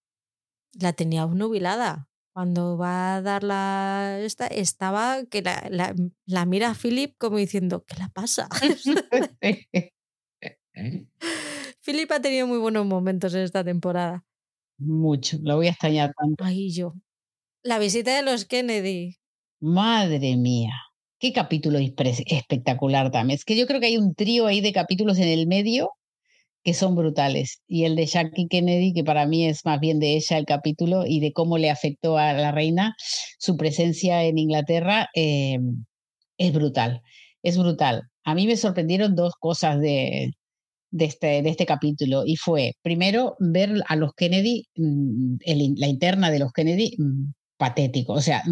La 0.79 0.93
tenía 0.93 1.27
nubilada. 1.27 2.09
Cuando 2.33 2.79
va 2.79 3.17
a 3.17 3.23
dar 3.23 3.43
la 3.43 4.21
esta, 4.21 4.47
estaba 4.47 5.25
que 5.29 5.43
la, 5.43 5.95
la, 6.25 6.47
mira 6.47 6.71
a 6.71 6.75
Philip 6.75 7.17
como 7.19 7.37
diciendo, 7.37 7.85
¿qué 7.85 7.97
la 7.97 8.11
pasa? 8.11 8.49
Philip 11.85 12.13
ha 12.13 12.21
tenido 12.21 12.47
muy 12.47 12.59
buenos 12.59 12.87
momentos 12.87 13.35
en 13.35 13.41
esta 13.41 13.65
temporada. 13.65 14.25
Mucho, 14.79 15.39
lo 15.43 15.57
voy 15.57 15.67
a 15.67 15.71
extrañar 15.71 16.13
tanto. 16.17 16.45
Ay, 16.45 16.71
yo. 16.71 16.95
La 17.65 17.81
visita 17.81 18.15
de 18.15 18.23
los 18.23 18.45
Kennedy. 18.45 19.17
Madre 19.61 20.37
mía. 20.37 20.75
Qué 21.21 21.33
capítulo 21.33 21.79
espectacular 21.79 23.11
también. 23.11 23.37
Es 23.37 23.45
que 23.45 23.57
yo 23.57 23.67
creo 23.67 23.81
que 23.81 23.87
hay 23.87 23.97
un 23.97 24.15
trío 24.15 24.47
ahí 24.47 24.61
de 24.61 24.73
capítulos 24.73 25.19
en 25.19 25.29
el 25.29 25.47
medio 25.47 25.91
que 26.65 26.75
son 26.75 26.95
brutales. 26.97 27.61
Y 27.67 27.85
el 27.85 27.97
de 27.97 28.07
Jackie 28.07 28.49
Kennedy, 28.49 28.93
que 28.93 29.05
para 29.05 29.27
mí 29.27 29.47
es 29.47 29.65
más 29.65 29.81
bien 29.81 30.01
de 30.01 30.17
ella 30.17 30.39
el 30.39 30.45
capítulo 30.47 31.07
y 31.07 31.21
de 31.21 31.33
cómo 31.33 31.59
le 31.59 31.71
afectó 31.71 32.19
a 32.19 32.33
la 32.35 32.53
reina 32.53 32.95
su 33.39 33.57
presencia 33.57 34.25
en 34.25 34.39
Inglaterra, 34.39 35.09
eh, 35.15 35.59
es 36.39 36.53
brutal. 36.53 37.03
Es 37.43 37.59
brutal. 37.59 38.03
A 38.25 38.35
mí 38.35 38.47
me 38.47 38.57
sorprendieron 38.57 39.17
dos 39.17 39.35
cosas 39.41 39.81
de, 39.81 40.33
de, 40.91 41.05
este, 41.05 41.43
de 41.43 41.51
este 41.51 41.67
capítulo 41.67 42.25
y 42.27 42.37
fue, 42.37 42.75
primero, 42.83 43.37
ver 43.41 43.83
a 43.89 43.97
los 43.97 44.13
Kennedy, 44.15 44.69
mm, 44.77 45.37
la 45.77 45.89
interna 45.89 46.31
de 46.31 46.39
los 46.41 46.53
Kennedy, 46.53 46.95
mm, 46.99 47.33
patético, 47.57 48.15
o 48.15 48.21
sea, 48.21 48.43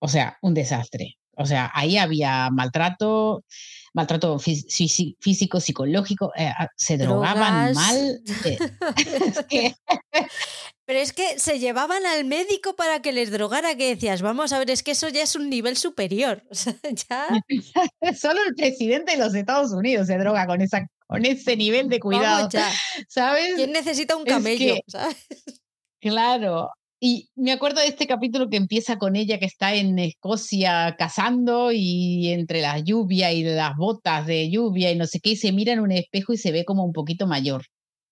o 0.00 0.08
sea, 0.08 0.36
un 0.42 0.54
desastre. 0.54 1.19
O 1.40 1.46
sea, 1.46 1.70
ahí 1.72 1.96
había 1.96 2.50
maltrato, 2.50 3.44
maltrato 3.94 4.38
físico, 4.38 5.58
psicológico, 5.58 6.32
eh, 6.36 6.52
ah, 6.56 6.68
se 6.76 6.98
drogaban 6.98 7.72
mal. 7.72 8.20
Eh, 9.50 9.74
Pero 10.84 10.98
es 10.98 11.12
que 11.12 11.38
se 11.38 11.60
llevaban 11.60 12.04
al 12.04 12.24
médico 12.24 12.74
para 12.74 13.00
que 13.00 13.12
les 13.12 13.30
drogara, 13.30 13.76
que 13.76 13.94
decías, 13.94 14.22
vamos 14.22 14.52
a 14.52 14.58
ver, 14.58 14.70
es 14.70 14.82
que 14.82 14.90
eso 14.90 15.08
ya 15.08 15.22
es 15.22 15.36
un 15.36 15.48
nivel 15.48 15.76
superior. 15.76 16.42
Solo 16.50 18.40
el 18.46 18.54
presidente 18.56 19.12
de 19.12 19.18
los 19.18 19.34
Estados 19.34 19.72
Unidos 19.72 20.08
se 20.08 20.18
droga 20.18 20.46
con, 20.46 20.60
esa, 20.60 20.86
con 21.06 21.24
ese 21.24 21.56
nivel 21.56 21.88
de 21.88 22.00
cuidado. 22.00 22.48
¿Sabes? 23.08 23.54
¿Quién 23.54 23.72
necesita 23.72 24.16
un 24.16 24.24
camello? 24.24 24.74
Claro, 26.00 26.70
y 27.00 27.30
me 27.34 27.52
acuerdo 27.52 27.80
de 27.80 27.88
este 27.88 28.06
capítulo 28.06 28.48
que 28.50 28.56
empieza 28.58 28.98
con 28.98 29.16
ella 29.16 29.38
que 29.38 29.46
está 29.46 29.74
en 29.74 29.98
Escocia 29.98 30.96
cazando 30.98 31.72
y 31.72 32.28
entre 32.28 32.60
la 32.60 32.78
lluvia 32.78 33.32
y 33.32 33.42
las 33.42 33.76
botas 33.76 34.26
de 34.26 34.50
lluvia 34.50 34.90
y 34.92 34.96
no 34.96 35.06
sé 35.06 35.20
qué, 35.20 35.30
y 35.30 35.36
se 35.36 35.52
mira 35.52 35.72
en 35.72 35.80
un 35.80 35.92
espejo 35.92 36.32
y 36.34 36.36
se 36.38 36.52
ve 36.52 36.64
como 36.64 36.84
un 36.84 36.92
poquito 36.92 37.26
mayor. 37.26 37.62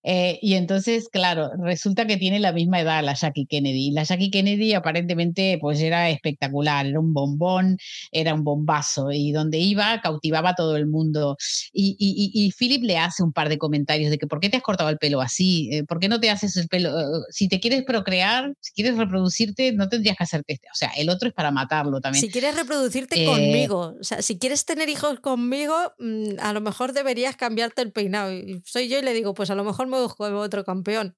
Eh, 0.03 0.39
y 0.41 0.53
entonces, 0.53 1.09
claro, 1.09 1.51
resulta 1.61 2.07
que 2.07 2.17
tiene 2.17 2.39
la 2.39 2.53
misma 2.53 2.79
edad 2.79 3.03
la 3.03 3.13
Jackie 3.13 3.45
Kennedy. 3.45 3.91
La 3.91 4.03
Jackie 4.03 4.31
Kennedy 4.31 4.73
aparentemente 4.73 5.57
pues 5.59 5.81
era 5.81 6.09
espectacular, 6.09 6.85
era 6.85 6.99
un 6.99 7.13
bombón, 7.13 7.77
era 8.11 8.33
un 8.33 8.43
bombazo 8.43 9.11
y 9.11 9.31
donde 9.31 9.57
iba 9.57 10.01
cautivaba 10.01 10.51
a 10.51 10.55
todo 10.55 10.77
el 10.77 10.87
mundo. 10.87 11.37
Y, 11.73 11.95
y, 11.99 12.31
y, 12.33 12.51
Philip 12.51 12.83
le 12.83 12.97
hace 12.97 13.23
un 13.23 13.33
par 13.33 13.49
de 13.49 13.57
comentarios 13.57 14.09
de 14.09 14.17
que 14.17 14.27
¿por 14.27 14.39
qué 14.39 14.49
te 14.49 14.57
has 14.57 14.63
cortado 14.63 14.89
el 14.89 14.97
pelo 14.97 15.21
así? 15.21 15.69
Eh, 15.71 15.83
¿Por 15.83 15.99
qué 15.99 16.07
no 16.07 16.19
te 16.19 16.29
haces 16.29 16.55
el 16.55 16.67
pelo? 16.67 16.97
Eh, 16.97 17.21
si 17.29 17.47
te 17.47 17.59
quieres 17.59 17.83
procrear, 17.83 18.53
si 18.61 18.73
quieres 18.73 18.97
reproducirte, 18.97 19.73
no 19.73 19.89
tendrías 19.89 20.17
que 20.17 20.23
hacerte 20.23 20.53
este. 20.53 20.67
O 20.73 20.75
sea, 20.75 20.89
el 20.97 21.09
otro 21.09 21.27
es 21.27 21.33
para 21.33 21.51
matarlo 21.51 21.99
también. 21.99 22.21
Si 22.21 22.29
quieres 22.29 22.55
reproducirte 22.55 23.25
conmigo, 23.25 23.95
o 23.99 24.03
sea, 24.03 24.21
si 24.21 24.37
quieres 24.37 24.65
tener 24.65 24.89
hijos 24.89 25.19
conmigo, 25.19 25.75
mm, 25.99 26.39
a 26.39 26.53
lo 26.53 26.61
mejor 26.61 26.93
deberías 26.93 27.35
cambiarte 27.35 27.81
el 27.81 27.91
peinado. 27.91 28.31
soy 28.63 28.87
yo 28.87 28.99
y 28.99 29.01
le 29.01 29.13
digo, 29.13 29.33
pues 29.33 29.49
a 29.49 29.55
lo 29.55 29.63
mejor 29.63 29.88
me 29.89 30.01
busco 30.01 30.25
otro 30.25 30.63
campeón. 30.63 31.15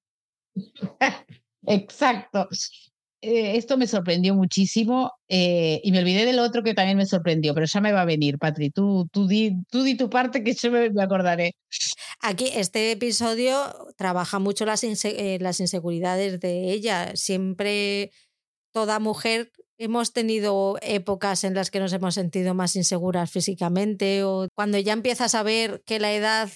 Exacto. 1.66 2.48
Eh, 3.24 3.56
esto 3.56 3.76
me 3.76 3.86
sorprendió 3.86 4.34
muchísimo 4.34 5.12
eh, 5.28 5.80
y 5.84 5.92
me 5.92 6.00
olvidé 6.00 6.26
del 6.26 6.40
otro 6.40 6.64
que 6.64 6.74
también 6.74 6.98
me 6.98 7.06
sorprendió, 7.06 7.54
pero 7.54 7.66
ya 7.66 7.80
me 7.80 7.92
va 7.92 8.00
a 8.00 8.04
venir, 8.04 8.36
Patri. 8.36 8.70
Tú, 8.70 9.08
tú, 9.12 9.28
di, 9.28 9.62
tú 9.70 9.84
di 9.84 9.96
tu 9.96 10.10
parte 10.10 10.42
que 10.42 10.54
yo 10.54 10.72
me, 10.72 10.90
acordaré. 11.00 11.54
Aquí 12.20 12.50
este 12.52 12.90
episodio 12.90 13.54
trabaja 13.96 14.40
mucho 14.40 14.64
las, 14.66 14.82
eh, 14.82 15.38
las 15.40 15.60
inseguridades 15.60 16.40
de 16.40 16.72
ella. 16.72 17.14
Siempre 17.14 18.10
toda 18.72 18.98
mujer 18.98 19.52
hemos 19.78 20.12
tenido 20.12 20.78
épocas 20.82 21.44
en 21.44 21.54
las 21.54 21.70
que 21.70 21.78
nos 21.78 21.92
hemos 21.92 22.14
sentido 22.14 22.54
más 22.54 22.74
inseguras 22.74 23.30
físicamente 23.30 24.24
o 24.24 24.48
cuando 24.56 24.78
ya 24.78 24.92
empiezas 24.92 25.36
a 25.36 25.44
ver 25.44 25.82
que 25.86 26.00
la 26.00 26.12
edad 26.12 26.50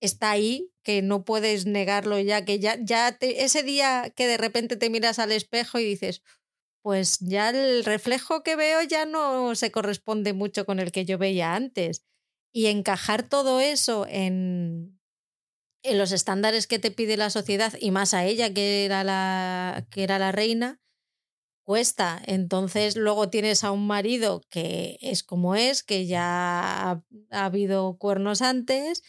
está 0.00 0.30
ahí, 0.30 0.70
que 0.88 1.02
no 1.02 1.22
puedes 1.22 1.66
negarlo 1.66 2.18
ya, 2.18 2.46
que 2.46 2.60
ya, 2.60 2.78
ya 2.80 3.18
ese 3.20 3.62
día 3.62 4.10
que 4.16 4.26
de 4.26 4.38
repente 4.38 4.78
te 4.78 4.88
miras 4.88 5.18
al 5.18 5.32
espejo 5.32 5.78
y 5.78 5.84
dices, 5.84 6.22
pues 6.80 7.18
ya 7.18 7.50
el 7.50 7.84
reflejo 7.84 8.42
que 8.42 8.56
veo 8.56 8.82
ya 8.84 9.04
no 9.04 9.54
se 9.54 9.70
corresponde 9.70 10.32
mucho 10.32 10.64
con 10.64 10.78
el 10.80 10.90
que 10.90 11.04
yo 11.04 11.18
veía 11.18 11.54
antes. 11.54 12.06
Y 12.54 12.68
encajar 12.68 13.28
todo 13.28 13.60
eso 13.60 14.06
en, 14.08 14.98
en 15.82 15.98
los 15.98 16.12
estándares 16.12 16.66
que 16.66 16.78
te 16.78 16.90
pide 16.90 17.18
la 17.18 17.28
sociedad 17.28 17.74
y 17.78 17.90
más 17.90 18.14
a 18.14 18.24
ella 18.24 18.54
que 18.54 18.86
era 18.86 19.04
la, 19.04 19.86
que 19.90 20.04
era 20.04 20.18
la 20.18 20.32
reina, 20.32 20.80
cuesta. 21.64 22.18
Entonces 22.24 22.96
luego 22.96 23.28
tienes 23.28 23.62
a 23.62 23.72
un 23.72 23.86
marido 23.86 24.40
que 24.48 24.96
es 25.02 25.22
como 25.22 25.54
es, 25.54 25.82
que 25.82 26.06
ya 26.06 27.02
ha 27.30 27.44
habido 27.44 27.98
cuernos 27.98 28.40
antes 28.40 29.02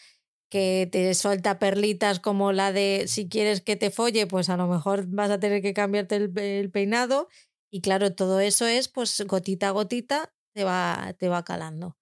que 0.50 0.88
te 0.90 1.14
suelta 1.14 1.60
perlitas 1.60 2.18
como 2.18 2.52
la 2.52 2.72
de 2.72 3.04
si 3.06 3.28
quieres 3.28 3.60
que 3.60 3.76
te 3.76 3.90
folle, 3.90 4.26
pues 4.26 4.50
a 4.50 4.56
lo 4.56 4.66
mejor 4.66 5.06
vas 5.06 5.30
a 5.30 5.38
tener 5.38 5.62
que 5.62 5.72
cambiarte 5.72 6.16
el, 6.16 6.70
peinado. 6.70 7.28
Y 7.70 7.80
claro, 7.80 8.12
todo 8.14 8.40
eso 8.40 8.66
es 8.66 8.88
pues 8.88 9.22
gotita 9.26 9.68
a 9.68 9.70
gotita 9.70 10.34
te 10.52 10.64
va, 10.64 11.14
te 11.18 11.28
va 11.28 11.44
calando. 11.44 11.96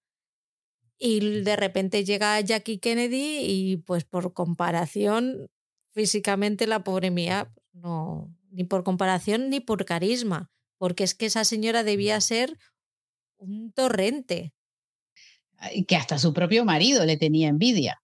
Y 0.97 1.41
de 1.43 1.55
repente 1.55 2.03
llega 2.03 2.41
Jackie 2.41 2.79
Kennedy 2.79 3.37
y 3.41 3.77
pues 3.77 4.03
por 4.03 4.33
comparación, 4.33 5.49
físicamente 5.93 6.65
la 6.65 6.83
pobre 6.83 7.11
mía, 7.11 7.53
no, 7.71 8.35
ni 8.49 8.63
por 8.63 8.83
comparación 8.83 9.49
ni 9.49 9.59
por 9.59 9.85
carisma, 9.85 10.51
porque 10.77 11.03
es 11.03 11.13
que 11.13 11.27
esa 11.27 11.45
señora 11.45 11.83
debía 11.83 12.19
ser 12.19 12.57
un 13.37 13.71
torrente. 13.71 14.53
Que 15.87 15.95
hasta 15.95 16.17
su 16.17 16.33
propio 16.33 16.65
marido 16.65 17.05
le 17.05 17.15
tenía 17.15 17.47
envidia 17.47 18.01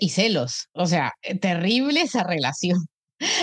y 0.00 0.08
celos. 0.10 0.68
O 0.72 0.86
sea, 0.86 1.12
eh, 1.22 1.38
terrible 1.38 2.02
esa 2.02 2.24
relación. 2.24 2.78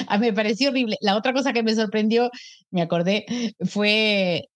A 0.07 0.17
mí 0.17 0.27
me 0.27 0.33
pareció 0.33 0.69
horrible. 0.69 0.97
La 1.01 1.17
otra 1.17 1.33
cosa 1.33 1.53
que 1.53 1.63
me 1.63 1.75
sorprendió, 1.75 2.29
me 2.71 2.81
acordé, 2.81 3.25
fue 3.65 4.49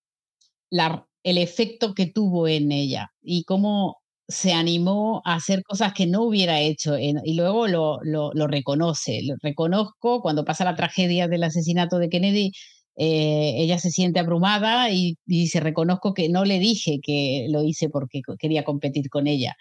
la, 0.69 1.07
el 1.23 1.37
efecto 1.37 1.93
que 1.93 2.07
tuvo 2.07 2.47
en 2.47 2.71
ella 2.71 3.11
y 3.21 3.43
cómo 3.45 3.97
se 4.27 4.53
animó 4.53 5.21
a 5.25 5.35
hacer 5.35 5.63
cosas 5.63 5.93
que 5.93 6.05
no 6.05 6.23
hubiera 6.23 6.59
hecho 6.59 6.97
y 6.99 7.33
luego 7.33 7.67
lo, 7.67 7.99
lo, 8.03 8.31
lo, 8.33 8.47
reconoce. 8.47 9.21
Lo 9.23 9.35
reconozco 9.41 10.21
cuando 10.21 10.43
pasa 10.45 10.65
la 10.65 10.75
tragedia 10.75 11.27
del 11.27 11.43
asesinato 11.43 11.97
de 11.97 12.09
Kennedy. 12.09 12.51
Eh, 12.97 13.53
ella 13.57 13.77
se 13.79 13.91
siente 13.91 14.19
abrumada 14.19 14.91
y, 14.91 15.17
dice, 15.25 15.59
reconozco 15.59 16.13
que 16.13 16.29
no 16.29 16.45
le 16.45 16.59
dije 16.59 16.99
que 17.01 17.47
lo 17.49 17.63
hice 17.63 17.89
porque 17.89 18.21
quería 18.39 18.63
competir 18.63 19.09
con 19.09 19.27
ella. 19.27 19.55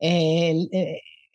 Eh, 0.00 0.54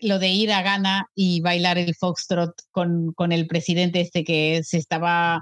lo 0.03 0.19
de 0.19 0.29
ir 0.29 0.51
a 0.51 0.61
Ghana 0.61 1.07
y 1.15 1.41
bailar 1.41 1.77
el 1.77 1.95
foxtrot 1.95 2.53
con, 2.71 3.13
con 3.13 3.31
el 3.31 3.47
presidente 3.47 4.01
este 4.01 4.23
que 4.23 4.61
se 4.63 4.77
estaba 4.77 5.41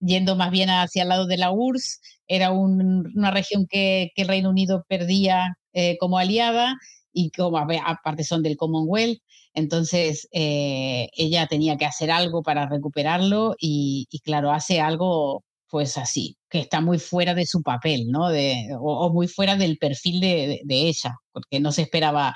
yendo 0.00 0.36
más 0.36 0.50
bien 0.50 0.70
hacia 0.70 1.02
el 1.02 1.08
lado 1.10 1.26
de 1.26 1.36
la 1.36 1.52
URSS, 1.52 2.00
era 2.26 2.50
una 2.52 3.30
región 3.30 3.66
que, 3.68 4.10
que, 4.14 4.22
el 4.22 4.28
Reino 4.28 4.50
Unido 4.50 4.84
perdía 4.88 5.56
eh, 5.72 5.96
como 5.98 6.18
aliada 6.18 6.76
y 7.12 7.30
como 7.30 7.58
aparte 7.58 8.24
son 8.24 8.42
del 8.42 8.56
Commonwealth, 8.56 9.20
entonces 9.54 10.28
eh, 10.32 11.08
ella 11.16 11.46
tenía 11.46 11.76
que 11.76 11.86
hacer 11.86 12.10
algo 12.10 12.42
para 12.42 12.68
recuperarlo 12.68 13.54
y, 13.58 14.06
claro, 14.24 14.52
hace 14.52 14.80
algo 14.80 15.44
pues 15.68 15.98
así, 15.98 16.36
que 16.48 16.58
está 16.58 16.80
muy 16.80 16.98
fuera 16.98 17.34
de 17.34 17.46
su 17.46 17.62
papel, 17.62 18.08
¿no? 18.10 18.28
De, 18.28 18.70
o, 18.80 19.12
muy 19.12 19.28
fuera 19.28 19.54
del 19.54 19.78
perfil 19.78 20.20
de, 20.20 20.60
ella, 20.68 21.14
porque 21.32 21.60
no 21.60 21.70
se 21.70 21.82
esperaba 21.82 22.34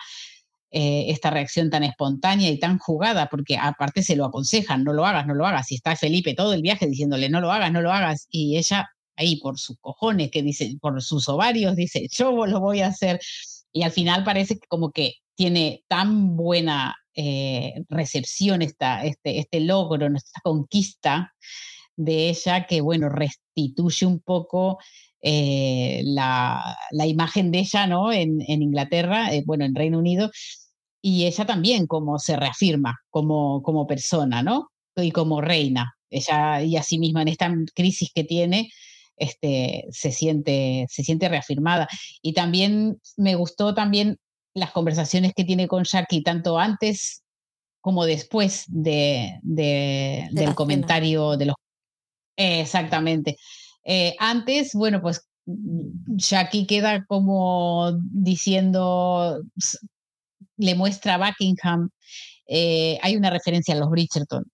eh, 0.76 1.12
esta 1.12 1.30
reacción 1.30 1.70
tan 1.70 1.84
espontánea 1.84 2.50
y 2.50 2.58
tan 2.58 2.78
jugada, 2.78 3.28
porque 3.30 3.56
aparte 3.56 4.02
se 4.02 4.16
lo 4.16 4.24
aconsejan, 4.24 4.82
no 4.82 4.92
lo 4.92 5.06
hagas, 5.06 5.24
no 5.24 5.34
lo 5.34 5.46
hagas, 5.46 5.70
y 5.70 5.76
está 5.76 5.94
Felipe 5.94 6.34
todo 6.34 6.52
el 6.52 6.62
viaje 6.62 6.88
diciéndole, 6.88 7.28
no 7.28 7.40
lo 7.40 7.52
hagas, 7.52 7.70
no 7.70 7.80
lo 7.80 7.92
hagas, 7.92 8.26
y 8.28 8.56
ella 8.56 8.90
ahí 9.14 9.36
por 9.36 9.56
sus 9.56 9.76
cojones, 9.80 10.32
que 10.32 10.42
dice, 10.42 10.76
por 10.80 11.00
sus 11.00 11.28
ovarios, 11.28 11.76
dice, 11.76 12.08
yo 12.10 12.44
lo 12.46 12.58
voy 12.58 12.80
a 12.80 12.88
hacer, 12.88 13.20
y 13.72 13.84
al 13.84 13.92
final 13.92 14.24
parece 14.24 14.58
como 14.66 14.90
que 14.90 15.14
tiene 15.36 15.84
tan 15.86 16.36
buena 16.36 16.96
eh, 17.14 17.84
recepción 17.88 18.60
esta, 18.60 19.04
este, 19.04 19.38
este 19.38 19.60
logro, 19.60 20.08
esta 20.16 20.40
conquista 20.42 21.34
de 21.94 22.30
ella, 22.30 22.66
que 22.66 22.80
bueno, 22.80 23.08
restituye 23.10 24.06
un 24.06 24.18
poco 24.18 24.78
eh, 25.26 26.02
la, 26.04 26.76
imagen 27.06 27.50
de 27.50 27.60
ella 27.60 27.86
¿no? 27.86 28.12
en, 28.12 28.42
Inglaterra, 28.46 29.32
eh, 29.32 29.42
bueno, 29.46 29.64
en 29.64 29.74
Reino 29.74 29.98
Unido, 29.98 30.30
y 31.06 31.26
ella 31.26 31.44
también 31.44 31.86
como 31.86 32.18
se 32.18 32.34
reafirma 32.34 32.98
como, 33.10 33.62
como 33.62 33.86
persona, 33.86 34.42
¿no? 34.42 34.70
Y 34.96 35.10
como 35.10 35.42
reina. 35.42 35.94
Ella 36.08 36.62
y 36.62 36.78
a 36.78 36.82
sí 36.82 36.98
misma 36.98 37.20
en 37.20 37.28
esta 37.28 37.54
crisis 37.74 38.10
que 38.14 38.24
tiene, 38.24 38.70
este, 39.18 39.84
se, 39.90 40.12
siente, 40.12 40.86
se 40.88 41.04
siente 41.04 41.28
reafirmada. 41.28 41.88
Y 42.22 42.32
también 42.32 42.98
me 43.18 43.34
gustó 43.34 43.74
también 43.74 44.16
las 44.54 44.70
conversaciones 44.70 45.34
que 45.34 45.44
tiene 45.44 45.68
con 45.68 45.84
Jackie, 45.84 46.22
tanto 46.22 46.58
antes 46.58 47.22
como 47.82 48.06
después 48.06 48.64
de, 48.68 49.40
del 49.42 50.54
comentario 50.54 51.36
de 51.36 51.44
los... 51.44 51.56
exactamente. 52.34 53.36
Eh, 53.84 54.16
antes, 54.18 54.72
bueno, 54.72 55.02
pues 55.02 55.28
Jackie 56.16 56.66
queda 56.66 57.04
como 57.04 57.92
diciendo, 58.10 59.42
le 60.56 60.74
muestra 60.74 61.14
a 61.14 61.18
Buckingham, 61.18 61.90
eh, 62.46 62.98
hay 63.02 63.16
una 63.16 63.30
referencia 63.30 63.74
a 63.74 63.78
los 63.78 63.90
Bridgerton, 63.90 64.44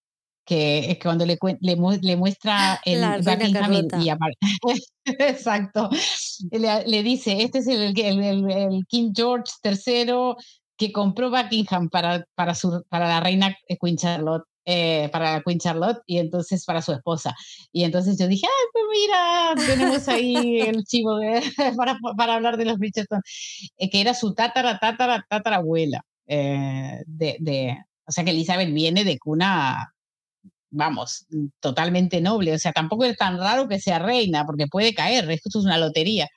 que 0.45 0.91
es 0.91 0.99
cuando 0.99 1.27
le, 1.27 1.39
le, 1.61 1.77
muestra 2.17 2.81
el 2.85 3.23
Buckingham 3.23 3.73
y, 4.01 4.11
Exacto. 5.19 5.91
Le, 6.51 7.03
dice, 7.03 7.43
este 7.43 7.59
es 7.59 7.67
el, 7.67 7.99
el, 7.99 8.85
King 8.89 9.13
George 9.15 9.53
III 9.65 10.35
que 10.77 10.93
compró 10.93 11.31
Buckingham 11.31 11.89
para, 11.89 12.25
para, 12.35 12.55
su, 12.55 12.83
para 12.89 13.09
la 13.09 13.21
reina 13.21 13.55
Queen 13.81 13.97
Charlotte. 13.97 14.45
Eh, 14.67 15.09
para 15.11 15.33
la 15.33 15.43
Queen 15.43 15.59
Charlotte 15.59 16.03
y 16.07 16.19
entonces 16.19 16.65
para 16.67 16.83
su 16.83 16.93
esposa. 16.93 17.35
Y 17.73 17.85
entonces 17.85 18.19
yo 18.19 18.29
dije, 18.29 18.47
ay, 18.47 18.67
pues 18.73 18.85
mira, 18.93 19.55
tenemos 19.67 20.09
ahí 20.09 20.61
el 20.61 20.85
chivo 20.85 21.19
para, 21.77 21.99
para, 22.17 22.35
hablar 22.35 22.57
de 22.59 22.67
los 22.67 22.79
Bridgerton, 22.79 23.23
eh, 23.79 23.91
que 23.91 24.01
era 24.03 24.13
su 24.15 24.35
tatara, 24.35 24.79
tatara, 24.79 25.25
tatarabuela. 25.29 26.05
Eh, 26.27 27.03
de, 27.07 27.37
de, 27.41 27.79
o 28.07 28.13
sea 28.13 28.23
que 28.23 28.31
Elizabeth 28.31 28.73
viene 28.73 29.05
de 29.05 29.19
cuna 29.19 29.93
vamos, 30.71 31.27
totalmente 31.61 32.21
noble. 32.21 32.55
O 32.55 32.59
sea, 32.59 32.73
tampoco 32.73 33.05
es 33.05 33.17
tan 33.17 33.39
raro 33.39 33.69
que 33.69 33.81
sea 33.81 33.99
reina, 33.99 34.47
porque 34.47 34.67
puede 34.67 34.95
caer, 34.95 35.31
esto 35.31 35.59
es 35.59 35.65
una 35.65 35.79
lotería. 35.79 36.29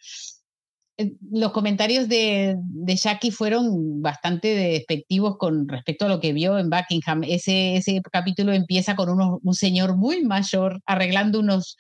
Eh, 0.98 1.14
los 1.32 1.52
comentarios 1.52 2.08
de, 2.08 2.56
de 2.60 2.96
Jackie 2.96 3.32
fueron 3.32 4.02
bastante 4.02 4.50
despectivos 4.50 5.38
con 5.38 5.68
respecto 5.68 6.06
a 6.06 6.10
lo 6.10 6.20
que 6.20 6.34
vio 6.34 6.60
en 6.60 6.70
Buckingham. 6.70 7.24
Ese, 7.24 7.82
capítulo 8.12 8.54
empieza 8.54 8.96
con 8.96 9.10
un 9.41 9.56
señor 9.56 9.96
muy 9.98 10.24
mayor 10.24 10.82
arreglando 10.86 11.39
unos, 11.39 11.76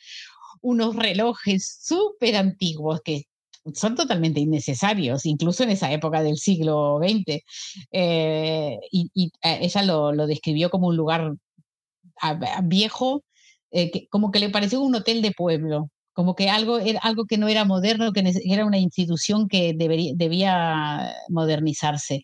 relojes 0.95 1.79
súper 1.83 2.35
antiguos 2.37 3.01
que 3.03 3.25
son 3.73 3.95
totalmente 3.95 4.39
innecesarios, 4.41 5.25
incluso 5.25 5.63
en 5.63 5.69
esa 5.69 5.91
época 5.91 6.21
del 6.23 6.37
siglo 6.37 6.99
XX. 7.01 7.43
Eh, 7.91 8.79
y, 8.91 9.31
eh, 9.43 9.59
ella 9.61 9.83
lo, 9.83 10.27
describió 10.27 10.69
como 10.69 10.87
un 10.87 10.97
lugar 10.97 11.35
viejo, 12.63 13.23
eh, 13.71 14.07
como 14.09 14.31
que 14.31 14.39
le 14.39 14.49
pareció 14.49 14.81
un 14.81 14.95
hotel 14.95 15.21
de 15.21 15.31
pueblo, 15.31 15.89
como 16.13 16.35
que 16.35 16.49
algo, 16.49 16.77
algo 17.01 17.25
que 17.25 17.37
no 17.37 17.47
era 17.47 17.65
moderno, 17.65 18.13
que 18.13 18.23
era 18.45 18.65
una 18.65 18.77
institución 18.77 19.47
que 19.47 19.73
debería, 19.75 20.13
debía 20.15 21.15
modernizarse. 21.29 22.23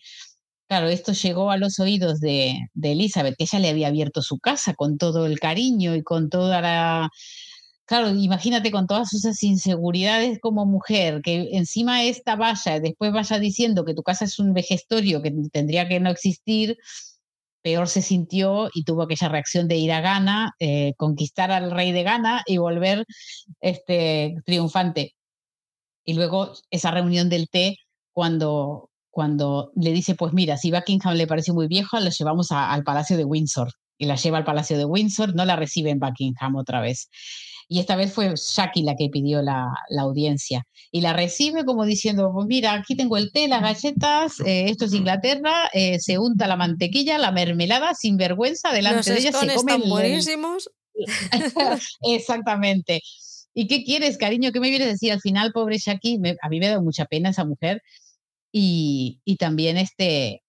Claro, 0.70 0.88
esto 0.88 1.14
llegó 1.14 1.50
a 1.50 1.58
los 1.58 1.80
oídos 1.80 2.20
de, 2.20 2.70
de, 2.76 2.92
Elizabeth, 2.92 3.36
que 3.38 3.46
ella 3.46 3.60
le 3.60 3.70
había 3.70 3.88
abierto 3.88 4.22
su 4.22 4.38
casa 4.40 4.76
con 4.76 5.00
todo 5.00 5.26
el 5.26 5.40
cariño 5.40 5.96
y 5.96 6.04
con 6.04 6.30
toda 6.30 6.62
la... 6.62 7.10
Claro, 7.86 8.12
imagínate 8.12 8.72
con 8.72 8.86
todas 8.86 9.14
esas 9.16 9.42
inseguridades 9.44 10.40
como 10.40 10.68
mujer, 10.68 11.22
que 11.24 11.50
encima 11.54 12.04
esta 12.04 12.36
vaya, 12.36 12.80
después 12.80 13.12
vaya 13.12 13.40
diciendo 13.40 13.84
que 13.84 13.96
tu 13.96 14.04
casa 14.04 14.26
es 14.26 14.38
un 14.38 14.54
vejestorio 14.54 15.24
que 15.24 15.34
tendría 15.52 15.88
que 15.88 16.00
no 16.00 16.12
existir, 16.12 16.78
peor 17.62 17.88
se 17.88 18.02
sintió 18.02 18.70
y 18.74 18.84
tuvo 18.84 19.04
aquella 19.04 19.30
reacción 19.30 19.68
de 19.68 19.78
ir 19.78 19.92
a 19.92 20.02
Ghana, 20.02 20.56
eh, 20.60 20.94
conquistar 20.98 21.52
al 21.52 21.72
rey 21.72 21.92
de 21.92 22.04
Ghana 22.04 22.44
y 22.46 22.58
volver 22.58 23.06
este, 23.62 24.36
triunfante. 24.46 25.16
Y 26.06 26.14
luego 26.14 26.54
esa 26.72 26.92
reunión 26.92 27.30
del 27.30 27.50
té, 27.50 27.78
cuando, 28.12 28.90
cuando 29.10 29.72
le 29.76 29.92
dice, 29.92 30.16
pues 30.16 30.34
mira, 30.34 30.58
si 30.58 30.72
Buckingham 30.72 31.16
le 31.16 31.28
parece 31.28 31.54
muy 31.54 31.68
viejo, 31.68 32.00
lo 32.00 32.10
llevamos 32.10 32.52
al 32.52 32.84
Palacio 32.84 33.18
de 33.18 33.26
Windsor. 33.26 33.72
Y 33.98 34.06
la 34.06 34.16
lleva 34.16 34.38
al 34.38 34.46
Palacio 34.46 34.78
de 34.78 34.86
Windsor, 34.86 35.36
no 35.36 35.44
la 35.44 35.58
recibe 35.58 35.90
en 35.90 36.00
Buckingham 36.00 36.56
otra 36.56 36.80
vez. 36.80 37.10
Y 37.72 37.80
esta 37.80 37.96
vez 37.96 38.12
fue 38.12 38.34
Jackie 38.36 38.82
la 38.82 38.96
que 38.96 39.10
pidió 39.10 39.44
la, 39.44 39.72
audiencia. 40.00 40.66
Y 40.92 41.02
la 41.02 41.14
recibe 41.14 41.66
como 41.66 41.86
diciendo, 41.86 42.32
pues 42.34 42.48
mira, 42.48 42.74
aquí 42.74 42.96
tengo 42.96 43.16
el 43.16 43.32
té, 43.32 43.48
las 43.48 43.62
galletas, 43.62 44.40
eh, 44.40 44.66
esto 44.70 44.86
es 44.86 44.94
Inglaterra, 44.94 45.70
eh, 45.72 46.00
se 46.00 46.18
unta 46.18 46.48
la 46.48 46.56
mantequilla, 46.56 47.20
la 47.20 47.32
mermelada, 47.32 47.94
sin 47.94 48.18
vergüenza, 48.18 48.74
delante 48.74 49.14
de 49.14 49.20
ella 49.20 49.32
se 49.32 49.54
comen. 49.54 49.88
buenísimos. 49.88 50.72
Exactamente. 52.02 53.02
¿Y 53.54 53.68
qué 53.68 53.84
quieres, 53.84 54.18
cariño? 54.18 54.52
¿Qué 54.52 54.60
me 54.60 54.72
vienes 54.72 54.88
a 54.88 54.92
decir? 54.92 55.12
Al 55.12 55.22
final, 55.22 55.52
pobre 55.52 55.78
Jackie, 55.78 56.20
a 56.42 56.50
mí 56.50 56.60
me 56.60 56.70
da 56.70 56.82
mucha 56.82 57.06
pena 57.06 57.30
esa 57.30 57.46
mujer. 57.46 57.84
Y, 58.52 59.22
y 59.26 59.36
también 59.36 59.78
este, 59.78 60.42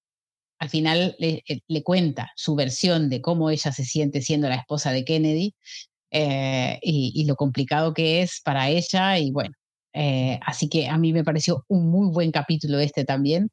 al 0.59 0.71
final 0.71 1.17
le, 1.19 1.45
le, 1.69 1.83
cuenta 1.83 2.33
su 2.35 2.55
versión 2.55 3.11
de 3.11 3.21
cómo 3.21 3.51
ella 3.51 3.73
se 3.73 3.85
siente 3.85 4.23
siendo 4.23 4.49
la 4.49 4.57
esposa 4.57 4.91
de 4.91 5.05
Kennedy 5.05 5.55
eh, 6.11 6.79
y, 6.83 7.25
lo 7.25 7.37
complicado 7.37 7.95
que 7.95 8.23
es 8.23 8.41
para 8.45 8.69
ella 8.69 9.19
y 9.19 9.31
bueno, 9.31 9.55
eh, 9.93 10.41
así 10.45 10.69
que 10.69 10.89
a 10.89 10.99
mí 10.99 11.13
me 11.13 11.25
pareció 11.25 11.65
un 11.69 11.89
muy 11.89 12.13
buen 12.13 12.33
capítulo 12.33 12.79
este 12.81 13.05
también. 13.05 13.51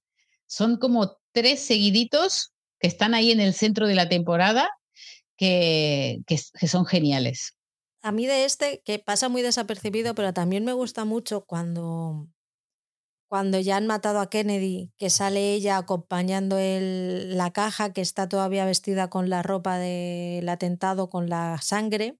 Son 0.47 0.77
como 0.77 1.17
tres 1.31 1.59
seguiditos 1.59 2.53
que 2.79 2.87
están 2.87 3.13
ahí 3.13 3.31
en 3.31 3.39
el 3.39 3.53
centro 3.53 3.87
de 3.87 3.95
la 3.95 4.09
temporada 4.09 4.69
que, 5.37 6.21
que, 6.25 6.37
son 6.67 6.85
geniales. 6.85 7.53
A 8.01 8.11
mí 8.11 8.25
de 8.25 8.45
este, 8.45 8.81
que 8.85 8.99
pasa 8.99 9.29
muy 9.29 9.41
desapercibido, 9.41 10.15
pero 10.15 10.33
también 10.33 10.65
me 10.65 10.73
gusta 10.73 11.05
mucho 11.05 11.45
cuando, 11.45 12.27
cuando 13.27 13.59
ya 13.59 13.77
han 13.77 13.85
matado 13.85 14.19
a 14.19 14.29
Kennedy, 14.29 14.93
que 14.97 15.09
sale 15.09 15.53
ella 15.53 15.77
acompañando 15.77 16.57
el, 16.57 17.37
la 17.37 17.51
caja, 17.51 17.93
que 17.93 18.01
está 18.01 18.27
todavía 18.29 18.65
vestida 18.65 19.09
con 19.09 19.29
la 19.29 19.43
ropa 19.43 19.77
del 19.77 20.47
atentado, 20.49 21.09
con 21.09 21.29
la 21.29 21.59
sangre, 21.61 22.17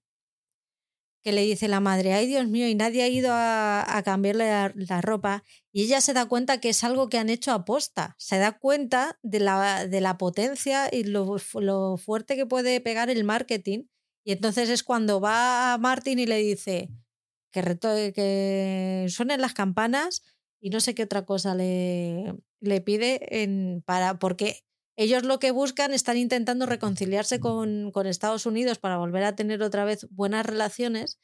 que 1.28 1.32
le 1.34 1.42
dice 1.42 1.68
la 1.68 1.80
madre, 1.80 2.14
ay 2.14 2.26
Dios 2.26 2.48
mío, 2.48 2.66
y 2.68 2.74
nadie 2.74 3.02
ha 3.02 3.08
ido 3.08 3.28
a, 3.32 4.02
cambiarle 4.02 4.46
la, 4.74 5.00
ropa, 5.02 5.44
y 5.72 5.82
ella 5.82 6.00
se 6.00 6.14
da 6.14 6.24
cuenta 6.24 6.58
que 6.58 6.70
es 6.70 6.82
algo 6.84 7.10
que 7.10 7.18
han 7.18 7.28
hecho 7.28 7.52
aposta, 7.52 8.16
se 8.18 8.38
da 8.38 8.58
cuenta 8.58 9.18
de 9.22 9.40
la, 9.40 9.86
de 9.86 10.00
la 10.00 10.16
potencia 10.16 10.88
y 10.90 11.04
lo, 11.04 11.36
lo, 11.60 11.98
fuerte 11.98 12.34
que 12.34 12.46
puede 12.46 12.80
pegar 12.80 13.10
el 13.10 13.24
marketing, 13.24 13.84
y 14.24 14.32
entonces 14.32 14.70
es 14.70 14.82
cuando 14.82 15.20
va 15.20 15.74
a 15.74 15.76
Martin 15.76 16.18
y 16.18 16.24
le 16.24 16.38
dice 16.38 16.88
que, 17.52 17.60
que 18.14 19.06
suenen 19.10 19.42
las 19.42 19.52
campanas 19.52 20.22
y 20.62 20.70
no 20.70 20.80
sé 20.80 20.94
qué 20.94 21.02
otra 21.02 21.26
cosa 21.26 21.54
le, 21.54 22.36
le 22.60 22.80
pide 22.80 23.42
en, 23.42 23.82
para, 23.84 24.18
porque 24.18 24.62
ellos 24.98 25.22
lo 25.22 25.38
que 25.38 25.52
buscan, 25.52 25.92
están 25.94 26.16
intentando 26.16 26.66
reconciliarse 26.66 27.38
con, 27.38 27.92
Estados 28.04 28.46
Unidos 28.46 28.78
para 28.78 28.98
volver 28.98 29.22
a 29.22 29.36
tener 29.36 29.62
otra 29.62 29.84
vez 29.84 30.08
buenas 30.10 30.44
relaciones 30.44 31.20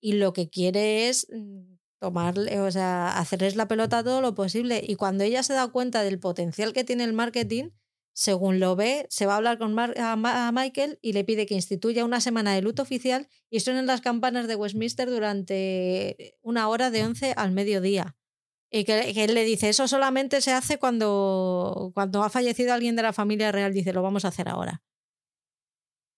y 0.00 0.14
lo 0.14 0.32
que 0.32 0.50
quiere 0.50 1.08
es 1.08 1.28
mm, 1.30 1.76
tomarle, 2.00 2.58
o 2.58 2.68
sea, 2.72 3.16
hacerles 3.16 3.54
la 3.54 3.68
pelota 3.68 4.02
todo 4.02 4.20
lo 4.20 4.34
posible. 4.34 4.82
Y 4.84 4.96
cuando 4.96 5.22
ella 5.22 5.44
se 5.44 5.52
da 5.52 5.68
cuenta 5.68 6.02
del 6.02 6.18
potencial 6.18 6.72
que 6.72 6.82
tiene 6.82 7.04
el 7.04 7.12
marketing, 7.12 7.70
según 8.12 8.58
lo 8.58 8.74
ve, 8.74 9.06
se 9.08 9.26
va 9.26 9.34
a 9.34 9.36
hablar 9.36 9.56
con 9.56 9.78
a, 9.78 10.50
Michael 10.52 10.98
y 11.00 11.12
le 11.12 11.22
pide 11.22 11.46
que 11.46 11.54
instituya 11.54 12.04
una 12.04 12.20
semana 12.20 12.52
de 12.54 12.62
luto 12.62 12.82
oficial 12.82 13.28
y 13.50 13.60
suenen 13.60 13.86
las 13.86 14.00
campanas 14.00 14.48
de 14.48 14.56
Westminster 14.56 15.08
durante 15.08 16.36
una 16.42 16.68
hora 16.68 16.90
de 16.90 17.04
11 17.04 17.34
al 17.36 17.52
mediodía. 17.52 18.16
Y 18.74 18.84
que, 18.84 19.10
él 19.10 19.34
le 19.34 19.44
dice, 19.44 19.68
eso 19.68 19.86
solamente 19.86 20.40
se 20.40 20.50
hace 20.50 20.78
cuando, 20.78 21.92
cuando 21.92 22.22
ha 22.22 22.30
fallecido 22.30 22.72
alguien 22.72 22.96
de 22.96 23.02
la 23.02 23.12
familia 23.12 23.52
real, 23.52 23.74
dice, 23.74 23.92
lo 23.92 24.02
vamos 24.02 24.24
a 24.24 24.28
hacer 24.28 24.48
ahora. 24.48 24.82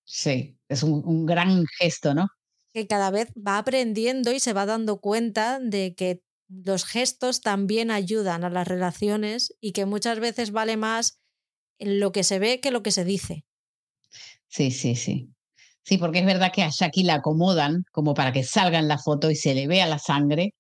Sí, 0.05 0.57
es 0.69 0.85
un, 0.85 1.27
gran 1.27 1.65
gesto, 1.79 2.15
¿no? 2.15 2.29
Que 2.73 2.87
cada 2.87 3.11
vez 3.11 3.33
va 3.35 3.59
aprendiendo 3.59 4.31
y 4.31 4.39
se 4.39 4.53
va 4.53 4.67
dando 4.67 5.01
cuenta 5.01 5.59
de 5.59 5.97
que 5.97 6.23
los 6.49 6.85
gestos 6.85 7.41
también 7.41 7.91
ayudan 7.91 8.45
a 8.45 8.51
las 8.51 8.69
relaciones 8.69 9.57
y 9.61 9.73
que 9.73 9.85
muchas 9.85 10.21
veces 10.21 10.53
vale 10.53 10.77
más 10.77 11.19
lo 11.81 12.13
que 12.13 12.23
se 12.23 12.39
ve 12.39 12.61
que 12.61 12.71
lo 12.71 12.85
que 12.85 12.93
se 12.93 13.05
dice. 13.05 13.45
Sí, 14.47 14.71
sí, 14.71 14.95
sí. 14.95 15.29
Sí, 15.83 15.99
porque 15.99 16.21
es 16.21 16.27
verdad 16.27 16.53
que 16.55 16.63
a 16.63 16.71
Shaki 16.71 17.03
la 17.03 17.15
acomodan 17.15 17.83
como 17.91 18.15
para 18.15 18.33
que 18.33 18.45
salga 18.45 18.79
en 18.79 18.87
la 18.87 18.99
foto 18.99 19.33
y 19.33 19.35
se 19.35 19.55
le 19.55 19.67
vea 19.67 19.87
la 19.87 19.99
sangre 19.99 20.55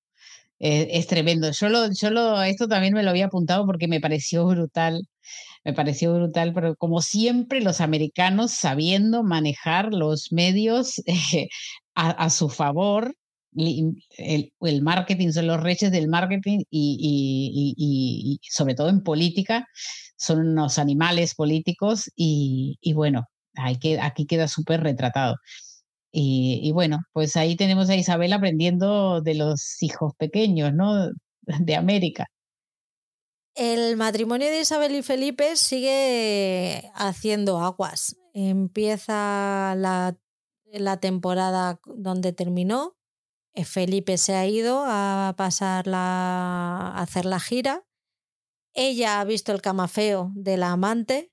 eh, 0.58 0.88
es 0.92 1.06
tremendo. 1.06 1.50
Yo, 1.50 1.68
lo, 1.68 1.90
yo 1.92 2.10
lo, 2.10 2.42
esto 2.42 2.68
también 2.68 2.94
me 2.94 3.02
lo 3.02 3.10
había 3.10 3.26
apuntado 3.26 3.66
porque 3.66 3.88
me 3.88 4.00
pareció 4.00 4.46
brutal. 4.46 5.06
Me 5.64 5.72
pareció 5.72 6.14
brutal, 6.14 6.52
pero 6.54 6.76
como 6.76 7.00
siempre 7.02 7.60
los 7.62 7.80
americanos 7.80 8.52
sabiendo 8.52 9.22
manejar 9.22 9.92
los 9.94 10.32
medios 10.32 11.02
eh, 11.06 11.48
a, 11.94 12.30
su 12.30 12.48
favor, 12.50 13.14
el, 13.56 14.52
el, 14.60 14.82
marketing 14.82 15.30
son 15.30 15.46
los 15.46 15.62
reyes 15.62 15.90
del 15.92 16.08
marketing 16.08 16.60
y, 16.70 17.74
y, 17.76 18.40
sobre 18.50 18.74
todo 18.74 18.88
en 18.88 19.02
política 19.02 19.66
son 20.16 20.40
unos 20.40 20.78
animales 20.78 21.34
políticos 21.34 22.10
y, 22.16 22.78
bueno, 22.94 23.26
hay 23.54 23.78
que, 23.78 24.00
aquí 24.00 24.26
queda 24.26 24.48
súper 24.48 24.82
retratado. 24.82 25.36
Y, 26.16 26.70
bueno, 26.70 27.00
pues 27.12 27.36
ahí 27.36 27.56
tenemos 27.56 27.90
a 27.90 27.96
Isabel 27.96 28.32
aprendiendo 28.32 29.20
de 29.20 29.34
los 29.34 29.82
hijos 29.82 30.12
pequeños, 30.16 30.72
¿no? 30.72 31.10
De 31.42 31.74
América. 31.74 32.28
El 33.56 33.96
matrimonio 33.96 34.48
de 34.48 34.60
Isabel 34.60 34.94
y 34.94 35.02
Felipe 35.02 35.56
sigue 35.56 36.90
haciendo 36.94 37.58
aguas. 37.58 38.16
Empieza 38.32 39.74
la, 39.76 40.16
la 40.72 40.98
temporada 40.98 41.80
donde 41.84 42.32
terminó. 42.32 42.96
Eh, 43.52 43.64
Felipe 43.64 44.16
se 44.16 44.34
ha 44.34 44.46
ido 44.46 44.84
a 44.86 45.34
pasar 45.36 45.88
la, 45.88 46.92
a 46.94 47.02
hacer 47.02 47.24
la 47.24 47.40
gira. 47.40 47.84
Ella 48.72 49.20
ha 49.20 49.24
visto 49.24 49.50
el 49.50 49.62
camafeo 49.62 50.30
de 50.36 50.56
la 50.58 50.70
amante, 50.70 51.32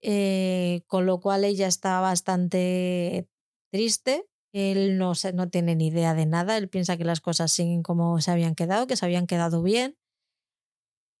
eh, 0.00 0.84
con 0.86 1.04
lo 1.04 1.20
cual 1.20 1.44
ella 1.44 1.66
está 1.66 2.00
bastante 2.00 3.28
triste. 3.70 4.26
Él 4.52 4.98
no, 4.98 5.12
no 5.34 5.50
tiene 5.50 5.76
ni 5.76 5.88
idea 5.88 6.14
de 6.14 6.26
nada, 6.26 6.56
él 6.56 6.68
piensa 6.68 6.96
que 6.96 7.04
las 7.04 7.20
cosas 7.20 7.52
siguen 7.52 7.82
como 7.82 8.20
se 8.20 8.30
habían 8.30 8.54
quedado, 8.54 8.86
que 8.86 8.96
se 8.96 9.04
habían 9.04 9.26
quedado 9.26 9.62
bien, 9.62 9.96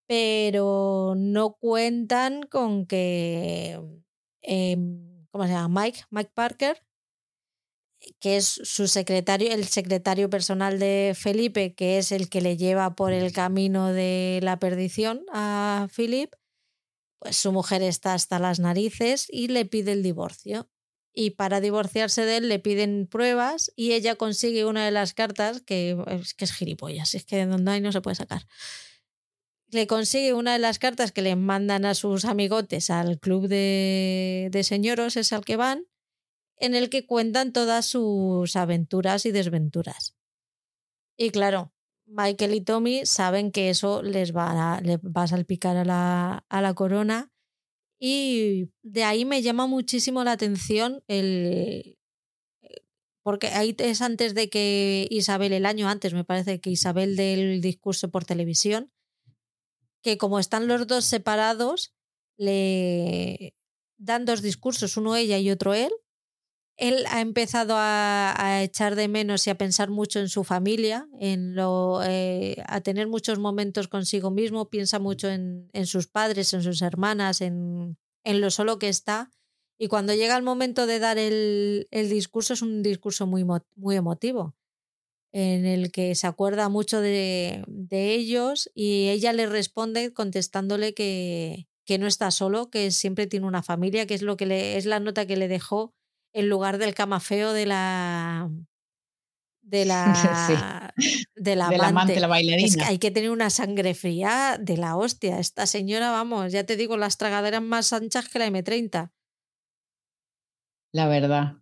pero 0.08 1.14
no 1.16 1.54
cuentan 1.54 2.42
con 2.44 2.86
que, 2.86 3.78
em, 4.42 5.26
¿cómo 5.30 5.44
se 5.44 5.50
llama? 5.50 5.82
Mike, 5.82 6.04
Mike 6.10 6.30
Parker, 6.34 6.82
que 8.20 8.36
es 8.36 8.46
su 8.46 8.86
secretario, 8.88 9.52
el 9.52 9.64
secretario 9.66 10.30
personal 10.30 10.78
de 10.78 11.14
Felipe, 11.16 11.74
que 11.74 11.98
es 11.98 12.12
el 12.12 12.28
que 12.28 12.40
le 12.40 12.56
lleva 12.56 12.94
por 12.94 13.12
el 13.12 13.32
camino 13.32 13.92
de 13.92 14.40
la 14.42 14.58
perdición 14.58 15.24
a 15.32 15.88
Philip, 15.94 16.32
pues 17.20 17.36
su 17.36 17.52
mujer 17.52 17.82
está 17.82 18.14
hasta 18.14 18.38
las 18.38 18.60
narices 18.60 19.26
y 19.30 19.48
le 19.48 19.64
pide 19.64 19.92
el 19.92 20.02
divorcio 20.02 20.68
y 21.18 21.30
para 21.30 21.62
divorciarse 21.62 22.26
de 22.26 22.36
él 22.36 22.48
le 22.50 22.58
piden 22.58 23.08
pruebas 23.10 23.72
y 23.74 23.92
ella 23.92 24.16
consigue 24.16 24.66
una 24.66 24.84
de 24.84 24.90
las 24.90 25.14
cartas 25.14 25.62
que 25.62 25.96
es, 26.08 26.34
que 26.34 26.44
es 26.44 26.52
gilipollas, 26.52 27.14
es 27.14 27.24
que 27.24 27.36
de 27.36 27.46
donde 27.46 27.72
hay 27.72 27.80
no 27.80 27.90
se 27.90 28.02
puede 28.02 28.16
sacar. 28.16 28.46
Le 29.70 29.86
consigue 29.86 30.34
una 30.34 30.52
de 30.52 30.58
las 30.58 30.78
cartas 30.78 31.12
que 31.12 31.22
le 31.22 31.34
mandan 31.34 31.86
a 31.86 31.94
sus 31.94 32.26
amigotes 32.26 32.90
al 32.90 33.18
club 33.18 33.48
de, 33.48 34.50
de 34.52 34.62
señoros, 34.62 35.16
es 35.16 35.32
al 35.32 35.46
que 35.46 35.56
van, 35.56 35.86
en 36.58 36.74
el 36.74 36.90
que 36.90 37.06
cuentan 37.06 37.50
todas 37.50 37.86
sus 37.86 38.54
aventuras 38.54 39.24
y 39.24 39.32
desventuras. 39.32 40.16
Y 41.16 41.30
claro, 41.30 41.72
Michael 42.04 42.54
y 42.54 42.60
Tommy 42.60 43.06
saben 43.06 43.52
que 43.52 43.70
eso 43.70 44.02
les 44.02 44.36
va 44.36 44.76
a, 44.76 44.80
les 44.82 44.98
va 44.98 45.22
a 45.22 45.28
salpicar 45.28 45.78
a 45.78 45.84
la, 45.86 46.44
a 46.50 46.60
la 46.60 46.74
corona 46.74 47.32
y 47.98 48.70
de 48.82 49.04
ahí 49.04 49.24
me 49.24 49.42
llama 49.42 49.66
muchísimo 49.66 50.24
la 50.24 50.32
atención 50.32 51.02
el... 51.08 51.98
Porque 53.22 53.48
ahí 53.48 53.74
es 53.78 54.02
antes 54.02 54.34
de 54.34 54.48
que 54.48 55.08
Isabel, 55.10 55.52
el 55.52 55.66
año 55.66 55.88
antes, 55.88 56.14
me 56.14 56.24
parece 56.24 56.60
que 56.60 56.70
Isabel 56.70 57.16
del 57.16 57.60
discurso 57.60 58.08
por 58.10 58.24
televisión, 58.24 58.92
que 60.02 60.16
como 60.16 60.38
están 60.38 60.68
los 60.68 60.86
dos 60.86 61.04
separados, 61.04 61.92
le 62.36 63.56
dan 63.98 64.26
dos 64.26 64.42
discursos, 64.42 64.96
uno 64.96 65.16
ella 65.16 65.38
y 65.38 65.50
otro 65.50 65.74
él, 65.74 65.90
él 66.76 67.06
ha 67.08 67.20
empezado 67.20 67.74
a, 67.76 68.62
echar 68.62 68.96
de 68.96 69.08
menos 69.08 69.46
y 69.46 69.50
a 69.50 69.58
pensar 69.58 69.90
mucho 69.90 70.20
en 70.20 70.28
su 70.28 70.44
familia, 70.44 71.08
en 71.20 71.54
lo, 71.54 72.02
eh, 72.04 72.62
a 72.66 72.80
tener 72.82 73.08
muchos 73.08 73.38
momentos 73.38 73.88
consigo 73.88 74.30
mismo, 74.30 74.68
piensa 74.68 74.98
mucho 74.98 75.28
en, 75.28 75.70
sus 75.84 76.06
padres, 76.06 76.52
en 76.52 76.62
sus 76.62 76.82
hermanas, 76.82 77.40
en, 77.40 77.96
en, 78.24 78.40
lo 78.40 78.50
solo 78.50 78.78
que 78.78 78.88
está. 78.88 79.30
Y 79.78 79.88
cuando 79.88 80.14
llega 80.14 80.36
el 80.36 80.42
momento 80.42 80.86
de 80.86 80.98
dar 80.98 81.18
el, 81.18 81.88
el 81.90 82.10
discurso, 82.10 82.54
es 82.54 82.62
un 82.62 82.82
discurso 82.82 83.26
muy, 83.26 83.44
muy 83.74 83.96
emotivo, 83.96 84.54
en 85.32 85.64
el 85.64 85.92
que 85.92 86.14
se 86.14 86.26
acuerda 86.26 86.68
mucho 86.68 87.00
de, 87.00 87.64
de 87.68 88.14
ellos 88.14 88.70
y 88.74 89.08
ella 89.08 89.32
le 89.32 89.46
responde 89.46 90.12
contestándole 90.12 90.92
que, 90.92 91.68
que 91.86 91.98
no 91.98 92.06
está 92.06 92.30
solo, 92.30 92.68
que 92.70 92.90
siempre 92.90 93.26
tiene 93.26 93.46
una 93.46 93.62
familia, 93.62 94.06
que 94.06 94.14
es 94.14 94.22
lo 94.22 94.36
que 94.36 94.46
le, 94.46 94.76
es 94.76 94.84
la 94.84 95.00
nota 95.00 95.26
que 95.26 95.36
le 95.36 95.48
dejó 95.48 95.94
en 96.36 96.50
lugar 96.50 96.76
del 96.76 96.94
camafeo 96.94 97.54
de 97.54 97.64
la 97.64 98.50
de 99.62 99.84
la 99.86 100.92
de 101.34 101.56
la 101.56 101.66
amante, 101.66 102.20
la 102.20 102.26
bailarina. 102.26 102.68
Es 102.68 102.76
que 102.76 102.84
hay 102.84 102.98
que 102.98 103.10
tener 103.10 103.30
una 103.30 103.48
sangre 103.48 103.94
fría 103.94 104.58
de 104.60 104.76
la 104.76 104.96
hostia. 104.96 105.38
Esta 105.38 105.66
señora, 105.66 106.10
vamos, 106.10 106.52
ya 106.52 106.64
te 106.64 106.76
digo, 106.76 106.98
las 106.98 107.16
tragaderas 107.16 107.62
más 107.62 107.92
anchas 107.94 108.28
que 108.28 108.38
la 108.38 108.48
M30. 108.48 109.10
La 110.92 111.08
verdad. 111.08 111.54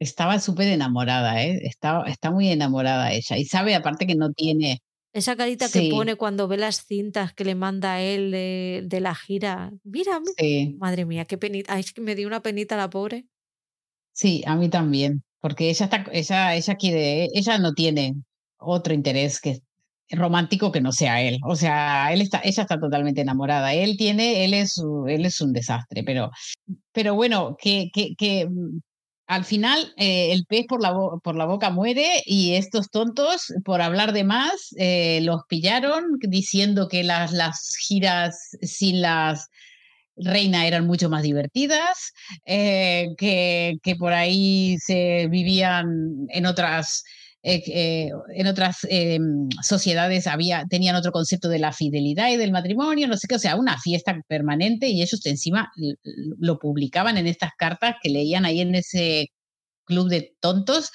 Estaba 0.00 0.40
súper 0.40 0.68
enamorada, 0.68 1.42
¿eh? 1.44 1.60
Está, 1.62 2.02
está 2.06 2.32
muy 2.32 2.48
enamorada 2.48 3.12
ella. 3.12 3.38
Y 3.38 3.44
sabe, 3.44 3.76
aparte, 3.76 4.08
que 4.08 4.16
no 4.16 4.32
tiene. 4.32 4.82
Esa 5.12 5.36
carita 5.36 5.68
que 5.70 5.88
pone 5.88 6.16
cuando 6.16 6.48
ve 6.48 6.56
las 6.56 6.84
cintas 6.84 7.32
que 7.32 7.44
le 7.44 7.54
manda 7.54 8.00
él 8.00 8.32
de, 8.32 8.82
de 8.84 9.00
la 9.00 9.14
gira. 9.14 9.72
Mira, 9.84 10.20
madre 10.78 11.04
mía, 11.04 11.24
qué 11.26 11.38
penita. 11.38 11.72
Ay, 11.72 11.80
es 11.80 11.92
que 11.92 12.00
me 12.00 12.16
dio 12.16 12.26
una 12.26 12.42
penita 12.42 12.76
la 12.76 12.90
pobre. 12.90 13.28
Sí, 14.14 14.42
a 14.46 14.56
mí 14.56 14.68
también, 14.70 15.24
porque 15.40 15.70
ella 15.70 15.86
está, 15.86 16.04
ella, 16.12 16.54
ella 16.54 16.74
quiere, 16.76 17.28
ella 17.34 17.58
no 17.58 17.74
tiene 17.74 18.14
otro 18.58 18.94
interés 18.94 19.40
que 19.40 19.60
romántico 20.10 20.70
que 20.72 20.80
no 20.80 20.92
sea 20.92 21.20
él. 21.22 21.38
O 21.44 21.56
sea, 21.56 22.12
él 22.12 22.20
está, 22.22 22.40
ella 22.44 22.62
está 22.62 22.78
totalmente 22.78 23.22
enamorada. 23.22 23.74
Él 23.74 23.96
tiene, 23.96 24.44
él 24.44 24.54
es, 24.54 24.80
él 25.08 25.26
es 25.26 25.40
un 25.40 25.52
desastre, 25.52 26.04
pero, 26.04 26.30
pero 26.92 27.14
bueno, 27.14 27.56
que, 27.60 27.90
que, 27.92 28.14
que 28.16 28.46
mm, 28.48 28.80
al 29.26 29.44
final 29.44 29.92
eh, 29.96 30.32
el 30.32 30.44
pez 30.46 30.66
por 30.68 30.80
la, 30.80 30.94
por 31.22 31.34
la 31.36 31.46
boca 31.46 31.70
muere 31.70 32.22
y 32.26 32.54
estos 32.54 32.90
tontos, 32.90 33.52
por 33.64 33.82
hablar 33.82 34.12
de 34.12 34.24
más, 34.24 34.74
eh, 34.78 35.20
los 35.22 35.42
pillaron 35.48 36.04
diciendo 36.20 36.88
que 36.88 37.02
las, 37.02 37.32
las 37.32 37.76
giras 37.80 38.56
sin 38.62 39.02
las 39.02 39.48
Reina 40.16 40.66
eran 40.66 40.86
mucho 40.86 41.10
más 41.10 41.22
divertidas, 41.22 42.12
eh, 42.46 43.08
que, 43.18 43.78
que, 43.82 43.96
por 43.96 44.12
ahí 44.12 44.76
se 44.78 45.26
vivían 45.28 46.26
en 46.28 46.46
otras, 46.46 47.04
eh, 47.42 47.62
eh, 47.66 48.10
en 48.34 48.46
otras 48.46 48.86
sociedades, 49.62 50.26
había, 50.26 50.64
tenían 50.68 50.96
otro 50.96 51.12
concepto 51.12 51.48
de 51.48 51.58
la 51.58 51.72
fidelidad 51.72 52.30
y 52.30 52.36
del 52.36 52.52
matrimonio, 52.52 53.08
no 53.08 53.16
sé 53.16 53.26
qué, 53.28 53.34
o 53.34 53.40
sea, 53.40 53.56
una 53.56 53.78
fiesta 53.80 54.20
permanente 54.28 54.88
y 54.88 55.02
ellos 55.02 55.24
encima 55.26 55.72
lo 56.38 56.58
publicaban 56.58 57.18
en 57.18 57.26
estas 57.26 57.50
cartas 57.58 57.96
que 58.02 58.10
leían 58.10 58.44
ahí 58.44 58.60
en 58.60 58.74
ese 58.74 59.28
club 59.84 60.08
de 60.08 60.34
tontos. 60.40 60.90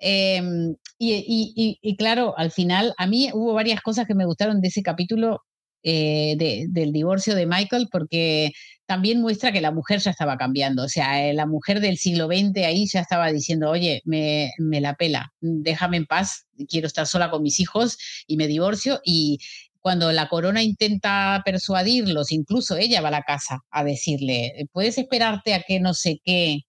Y, 0.00 1.78
y, 1.82 1.96
claro, 1.96 2.34
al 2.36 2.50
final 2.52 2.94
a 2.98 3.06
mí 3.06 3.30
hubo 3.32 3.54
varias 3.54 3.80
cosas 3.80 4.06
que 4.06 4.14
me 4.14 4.26
gustaron 4.26 4.60
de 4.60 4.68
ese 4.68 4.82
capítulo 4.82 5.42
eh, 5.82 6.36
del 6.68 6.92
divorcio 6.92 7.34
de 7.34 7.46
Michael 7.46 7.88
porque 7.90 8.52
también 8.86 9.20
muestra 9.20 9.52
que 9.52 9.60
la 9.60 9.70
mujer 9.70 10.00
ya 10.00 10.10
estaba 10.10 10.36
cambiando. 10.36 10.84
O 10.84 10.88
sea, 10.88 11.28
eh, 11.28 11.34
la 11.34 11.46
mujer 11.46 11.80
del 11.80 11.98
siglo 11.98 12.26
XX 12.26 12.64
ahí 12.64 12.86
ya 12.86 13.00
estaba 13.00 13.30
diciendo, 13.30 13.70
oye, 13.70 14.02
me, 14.04 14.52
me 14.58 14.80
la 14.80 14.94
pela, 14.94 15.32
déjame 15.40 15.98
en 15.98 16.06
paz, 16.06 16.46
quiero 16.68 16.86
estar 16.86 17.06
sola 17.06 17.30
con 17.30 17.42
mis 17.42 17.60
hijos 17.60 17.98
y 18.26 18.36
me 18.36 18.46
divorcio. 18.46 19.00
Y 19.04 19.38
cuando 19.80 20.12
la 20.12 20.28
corona 20.28 20.62
intenta 20.62 21.42
persuadirlos, 21.44 22.32
incluso 22.32 22.76
ella 22.76 23.00
va 23.00 23.08
a 23.08 23.12
la 23.12 23.22
casa 23.22 23.60
a 23.70 23.84
decirle, 23.84 24.68
¿puedes 24.72 24.98
esperarte 24.98 25.54
a 25.54 25.62
que 25.62 25.80
no 25.80 25.94
sé 25.94 26.20
qué 26.24 26.62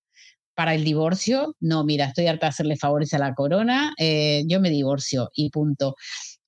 para 0.54 0.76
el 0.76 0.84
divorcio? 0.84 1.56
No, 1.60 1.84
mira, 1.84 2.06
estoy 2.06 2.28
harta 2.28 2.48
de 2.48 2.50
hacerle 2.50 2.78
favores 2.78 3.14
a 3.14 3.20
la 3.20 3.34
corona, 3.34 3.94
eh, 3.98 4.44
yo 4.48 4.60
me 4.60 4.70
divorcio 4.70 5.30
y 5.34 5.50
punto. 5.50 5.96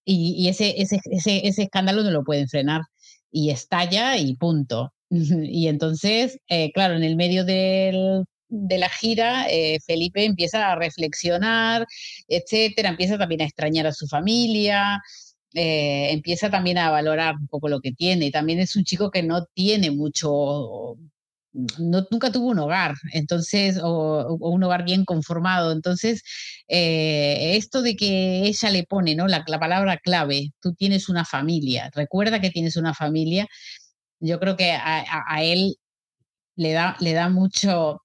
Y, 0.05 0.47
ese, 0.49 0.81
ese, 0.81 0.99
ese, 1.05 1.63
escándalo 1.63 2.03
no 2.03 2.11
lo 2.11 2.23
pueden 2.23 2.47
frenar 2.49 2.81
y 3.31 3.49
estalla 3.51 4.17
y 4.17 4.35
punto. 4.35 4.93
Y 5.09 5.67
entonces, 5.67 6.39
eh, 6.47 6.71
claro, 6.71 6.95
en 6.95 7.03
el 7.03 7.15
medio 7.15 7.43
de 7.45 8.25
la 8.49 8.89
gira, 8.89 9.45
eh, 9.49 9.79
Felipe 9.85 10.23
empieza 10.25 10.71
a 10.71 10.75
reflexionar, 10.75 11.85
etcétera, 12.27 12.89
empieza 12.89 13.17
también 13.17 13.41
a 13.41 13.45
extrañar 13.45 13.87
a 13.87 13.93
su 13.93 14.07
familia, 14.07 15.01
eh, 15.53 16.11
empieza 16.11 16.49
también 16.49 16.77
a 16.77 16.91
valorar 16.91 17.35
un 17.35 17.47
poco 17.47 17.67
lo 17.69 17.81
que 17.81 17.91
tiene. 17.91 18.31
También 18.31 18.59
es 18.59 18.75
un 18.75 18.83
chico 18.85 19.11
que 19.11 19.23
no 19.23 19.45
tiene 19.53 19.91
mucho, 19.91 20.97
no, 21.53 22.07
nunca 22.11 22.31
tuvo 22.31 22.47
un 22.49 22.59
hogar, 22.59 22.95
entonces, 23.13 23.79
o, 23.81 24.37
un 24.39 24.63
hogar 24.63 24.83
bien 24.85 25.05
conformado. 25.05 25.71
Entonces, 25.71 26.23
eh, 26.67 27.55
esto 27.57 27.81
de 27.81 27.95
que 27.95 28.43
ella 28.47 28.69
le 28.69 28.83
pone, 28.85 29.15
¿no? 29.15 29.27
La, 29.27 29.43
palabra 29.43 29.97
clave, 29.97 30.51
tú 30.61 30.73
tienes 30.73 31.09
una 31.09 31.25
familia, 31.25 31.89
recuerda 31.93 32.41
que 32.41 32.51
tienes 32.51 32.77
una 32.77 32.93
familia, 32.93 33.47
yo 34.19 34.39
creo 34.39 34.57
que 34.57 34.71
a, 34.73 35.43
él 35.43 35.75
le 36.55 36.73
da, 36.73 36.97
le 36.99 37.13
da 37.13 37.29
mucho, 37.29 38.01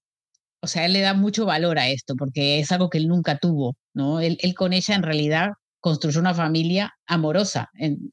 o 0.61 0.67
sea, 0.67 0.87
le 0.87 1.01
da 1.01 1.13
mucho 1.13 1.45
valor 1.45 1.79
a 1.79 1.89
esto, 1.89 2.15
porque 2.15 2.59
es 2.59 2.71
algo 2.71 2.89
que 2.89 2.97
él 2.99 3.07
nunca 3.07 3.37
tuvo, 3.39 3.77
¿no? 3.93 4.21
Él, 4.21 4.37
él 4.41 4.55
con 4.55 4.73
ella 4.73 4.95
en 4.95 5.03
realidad 5.03 5.49
construyó 5.79 6.19
una 6.21 6.33
familia 6.35 6.93
amorosa, 7.07 7.69
en, 7.75 8.11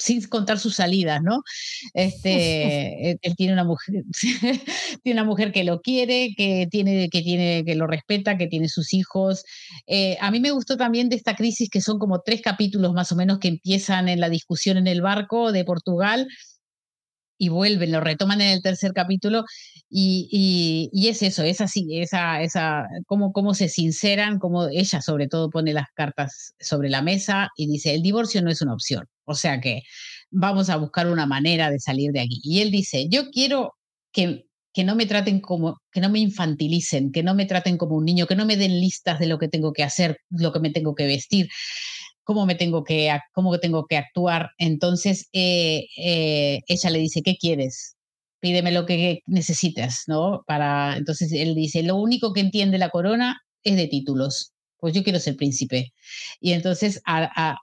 sin 0.00 0.26
contar 0.28 0.58
sus 0.58 0.76
salidas, 0.76 1.22
¿no? 1.22 1.42
Este, 1.94 3.12
él, 3.22 3.36
tiene 3.36 3.52
una 3.52 3.64
mujer, 3.64 4.04
tiene 5.02 5.20
una 5.20 5.24
mujer 5.24 5.52
que 5.52 5.64
lo 5.64 5.80
quiere, 5.80 6.34
que 6.36 6.66
tiene, 6.70 7.08
que 7.10 7.22
tiene, 7.22 7.64
que 7.64 7.74
lo 7.74 7.86
respeta, 7.86 8.38
que 8.38 8.46
tiene 8.46 8.68
sus 8.68 8.92
hijos. 8.94 9.44
Eh, 9.86 10.16
a 10.20 10.30
mí 10.30 10.40
me 10.40 10.50
gustó 10.50 10.76
también 10.76 11.08
de 11.08 11.16
esta 11.16 11.36
crisis 11.36 11.68
que 11.70 11.80
son 11.80 11.98
como 11.98 12.20
tres 12.20 12.40
capítulos 12.40 12.92
más 12.92 13.12
o 13.12 13.16
menos 13.16 13.38
que 13.38 13.48
empiezan 13.48 14.08
en 14.08 14.20
la 14.20 14.28
discusión 14.28 14.76
en 14.76 14.86
el 14.86 15.02
barco 15.02 15.52
de 15.52 15.64
Portugal 15.64 16.28
y 17.40 17.48
vuelven, 17.48 17.90
lo 17.90 18.00
retoman 18.00 18.42
en 18.42 18.50
el 18.50 18.62
tercer 18.62 18.92
capítulo 18.92 19.46
y, 19.88 20.90
y, 20.92 21.08
es 21.08 21.22
eso, 21.22 21.42
es 21.42 21.62
así, 21.62 21.98
esa, 21.98 22.42
esa, 22.42 22.86
cómo, 23.06 23.32
cómo 23.32 23.54
se 23.54 23.70
sinceran, 23.70 24.38
cómo 24.38 24.68
ella 24.68 25.00
sobre 25.00 25.26
todo 25.26 25.48
pone 25.48 25.72
las 25.72 25.86
cartas 25.94 26.54
sobre 26.60 26.90
la 26.90 27.00
mesa 27.00 27.48
y 27.56 27.66
dice, 27.66 27.94
el 27.94 28.02
divorcio 28.02 28.42
no 28.42 28.50
es 28.50 28.60
una 28.60 28.74
opción, 28.74 29.06
o 29.24 29.34
sea 29.34 29.58
que 29.58 29.84
vamos 30.30 30.68
a 30.68 30.76
buscar 30.76 31.08
una 31.08 31.24
manera 31.24 31.70
de 31.70 31.80
salir 31.80 32.12
de 32.12 32.20
aquí. 32.20 32.40
Y 32.44 32.60
él 32.60 32.70
dice, 32.70 33.08
yo 33.08 33.30
quiero 33.30 33.74
que, 34.12 34.44
que 34.74 34.84
no 34.84 34.94
me 34.94 35.06
traten 35.06 35.40
como, 35.40 35.80
que 35.90 36.02
no 36.02 36.10
me 36.10 36.18
infantilicen, 36.18 37.10
que 37.10 37.22
no 37.22 37.34
me 37.34 37.46
traten 37.46 37.78
como 37.78 37.96
un 37.96 38.04
niño, 38.04 38.26
que 38.26 38.36
no 38.36 38.44
me 38.44 38.58
den 38.58 38.80
listas 38.80 39.18
de 39.18 39.28
lo 39.28 39.38
que 39.38 39.48
tengo 39.48 39.72
que 39.72 39.82
hacer, 39.82 40.18
lo 40.28 40.52
que 40.52 40.60
me 40.60 40.70
tengo 40.70 40.94
que 40.94 41.06
vestir 41.06 41.48
cómo 42.30 42.46
me 42.46 42.54
tengo 42.54 42.84
que, 42.84 43.10
cómo 43.32 43.58
tengo 43.58 43.86
que 43.88 43.96
actuar. 43.96 44.50
Entonces 44.56 45.28
eh, 45.32 45.86
eh, 45.96 46.60
ella 46.68 46.90
le 46.90 47.00
dice, 47.00 47.22
¿qué 47.22 47.36
quieres? 47.36 47.96
Pídeme 48.38 48.70
lo 48.70 48.86
que 48.86 49.22
necesitas, 49.26 50.04
¿no? 50.06 50.44
Para, 50.46 50.96
entonces 50.96 51.32
él 51.32 51.56
dice, 51.56 51.82
lo 51.82 51.96
único 51.96 52.32
que 52.32 52.38
entiende 52.38 52.78
la 52.78 52.90
corona 52.90 53.40
es 53.64 53.74
de 53.74 53.88
títulos. 53.88 54.52
Pues 54.78 54.94
yo 54.94 55.02
quiero 55.02 55.18
ser 55.18 55.34
príncipe. 55.34 55.92
Y 56.40 56.52
entonces 56.52 57.02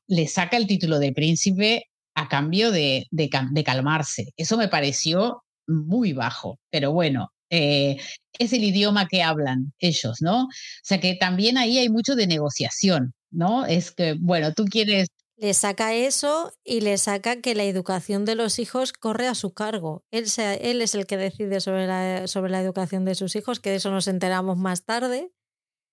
le 0.07 0.27
saca 0.27 0.57
el 0.57 0.67
título 0.67 0.99
de 0.99 1.13
príncipe 1.13 1.85
a 2.13 2.27
cambio 2.27 2.69
de, 2.71 3.07
de, 3.09 3.63
calmarse. 3.63 4.33
Eso 4.35 4.57
me 4.57 4.67
pareció 4.67 5.43
muy 5.65 6.11
bajo, 6.11 6.59
pero 6.69 6.91
bueno, 6.91 7.31
eh, 7.49 7.95
es 8.37 8.51
el 8.51 8.65
idioma 8.65 9.07
que 9.07 9.23
hablan 9.23 9.71
ellos, 9.79 10.17
¿no? 10.21 10.43
O 10.43 10.49
sea 10.83 10.99
que 10.99 11.15
también 11.15 11.57
ahí 11.57 11.77
hay 11.77 11.87
mucho 11.87 12.15
de 12.15 12.27
negociación. 12.27 13.13
¿No? 13.31 13.65
Es 13.65 13.91
que, 13.91 14.15
bueno, 14.19 14.53
tú 14.53 14.65
quieres... 14.65 15.07
Le 15.35 15.53
saca 15.53 15.93
eso 15.93 16.51
y 16.63 16.81
le 16.81 16.97
saca 16.97 17.41
que 17.41 17.53
la 17.53 17.63
educación 17.63 18.25
de 18.25 18.33
los 18.33 18.57
hijos 18.57 18.91
corre 18.91 19.27
a 19.27 19.35
su 19.35 19.53
cargo. 19.53 20.03
Él, 20.09 20.25
él 20.37 20.81
es 20.81 20.95
el 20.95 21.05
que 21.05 21.17
decide 21.17 21.59
sobre 21.59 21.85
la, 21.85 22.27
sobre 22.27 22.51
la 22.51 22.59
educación 22.59 23.05
de 23.05 23.13
sus 23.13 23.35
hijos, 23.35 23.59
que 23.59 23.69
de 23.69 23.75
eso 23.75 23.91
nos 23.91 24.07
enteramos 24.07 24.57
más 24.57 24.83
tarde. 24.83 25.31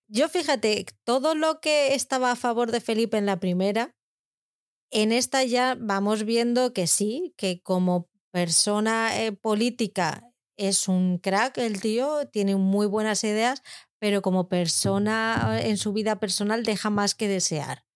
Yo 0.08 0.28
fíjate, 0.28 0.86
todo 1.04 1.34
lo 1.34 1.60
que 1.60 1.94
estaba 1.94 2.30
a 2.30 2.36
favor 2.36 2.72
de 2.72 2.80
Felipe 2.80 3.18
en 3.18 3.26
la 3.26 3.38
primera, 3.38 3.94
en 4.90 5.12
esta 5.12 5.44
ya 5.44 5.76
vamos 5.78 6.24
viendo 6.24 6.72
que 6.72 6.86
sí, 6.86 7.34
que 7.36 7.60
como 7.62 8.08
persona 8.30 9.20
eh, 9.20 9.32
política 9.32 10.30
es 10.56 10.88
un 10.88 11.18
crack 11.18 11.58
el 11.58 11.80
tío, 11.80 12.28
tiene 12.28 12.56
muy 12.56 12.86
buenas 12.86 13.24
ideas, 13.24 13.62
pero 14.04 14.20
como 14.20 14.50
persona 14.50 15.60
en 15.62 15.78
su 15.78 15.94
vida 15.94 16.20
personal 16.20 16.62
deja 16.62 16.90
más 16.90 17.14
que 17.14 17.26
desear. 17.26 17.86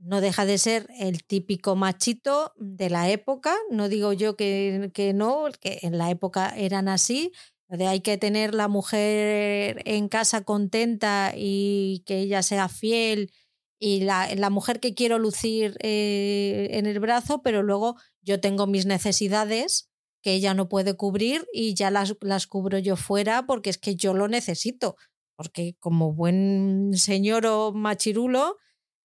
No 0.00 0.20
deja 0.20 0.44
de 0.44 0.58
ser 0.58 0.88
el 0.98 1.22
típico 1.22 1.76
machito 1.76 2.52
de 2.56 2.90
la 2.90 3.10
época, 3.10 3.54
no 3.70 3.88
digo 3.88 4.12
yo 4.12 4.34
que, 4.34 4.90
que 4.92 5.12
no, 5.12 5.44
que 5.60 5.78
en 5.82 5.98
la 5.98 6.10
época 6.10 6.52
eran 6.56 6.88
así, 6.88 7.30
de 7.68 7.86
hay 7.86 8.00
que 8.00 8.18
tener 8.18 8.56
la 8.56 8.66
mujer 8.66 9.82
en 9.84 10.08
casa 10.08 10.42
contenta 10.42 11.32
y 11.36 12.02
que 12.06 12.18
ella 12.18 12.42
sea 12.42 12.68
fiel 12.68 13.30
y 13.78 14.00
la, 14.00 14.34
la 14.34 14.50
mujer 14.50 14.80
que 14.80 14.94
quiero 14.94 15.20
lucir 15.20 15.76
eh, 15.78 16.70
en 16.72 16.86
el 16.86 16.98
brazo, 16.98 17.40
pero 17.40 17.62
luego 17.62 17.94
yo 18.20 18.40
tengo 18.40 18.66
mis 18.66 18.84
necesidades 18.84 19.92
que 20.22 20.32
ella 20.32 20.54
no 20.54 20.68
puede 20.68 20.96
cubrir 20.96 21.46
y 21.52 21.74
ya 21.74 21.92
las, 21.92 22.16
las 22.20 22.48
cubro 22.48 22.78
yo 22.78 22.96
fuera 22.96 23.46
porque 23.46 23.70
es 23.70 23.78
que 23.78 23.94
yo 23.94 24.12
lo 24.12 24.26
necesito 24.26 24.96
porque 25.42 25.74
como 25.80 26.12
buen 26.12 26.92
señor 26.94 27.46
o 27.46 27.72
machirulo, 27.72 28.58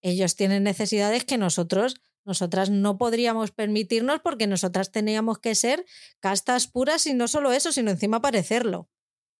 ellos 0.04 0.36
tienen 0.36 0.62
necesidades 0.62 1.26
que 1.26 1.40
nosotros, 1.40 1.96
nosotras 2.26 2.70
no 2.70 3.00
podríamos 3.00 3.50
permitirnos 3.50 4.20
porque 4.20 4.46
nosotras 4.46 4.92
teníamos 4.92 5.40
que 5.40 5.56
ser 5.56 5.84
castas 6.20 6.68
puras 6.68 7.08
y 7.08 7.16
no 7.16 7.28
solo 7.28 7.54
eso, 7.54 7.72
sino 7.72 7.90
encima 7.90 8.22
parecerlo, 8.22 8.88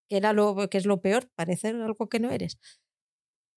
que, 0.08 0.16
era 0.16 0.32
lo, 0.32 0.68
que 0.68 0.78
es 0.78 0.86
lo 0.86 1.00
peor, 1.00 1.30
parecer 1.36 1.76
algo 1.76 2.08
que 2.08 2.18
no 2.18 2.32
eres. 2.32 2.58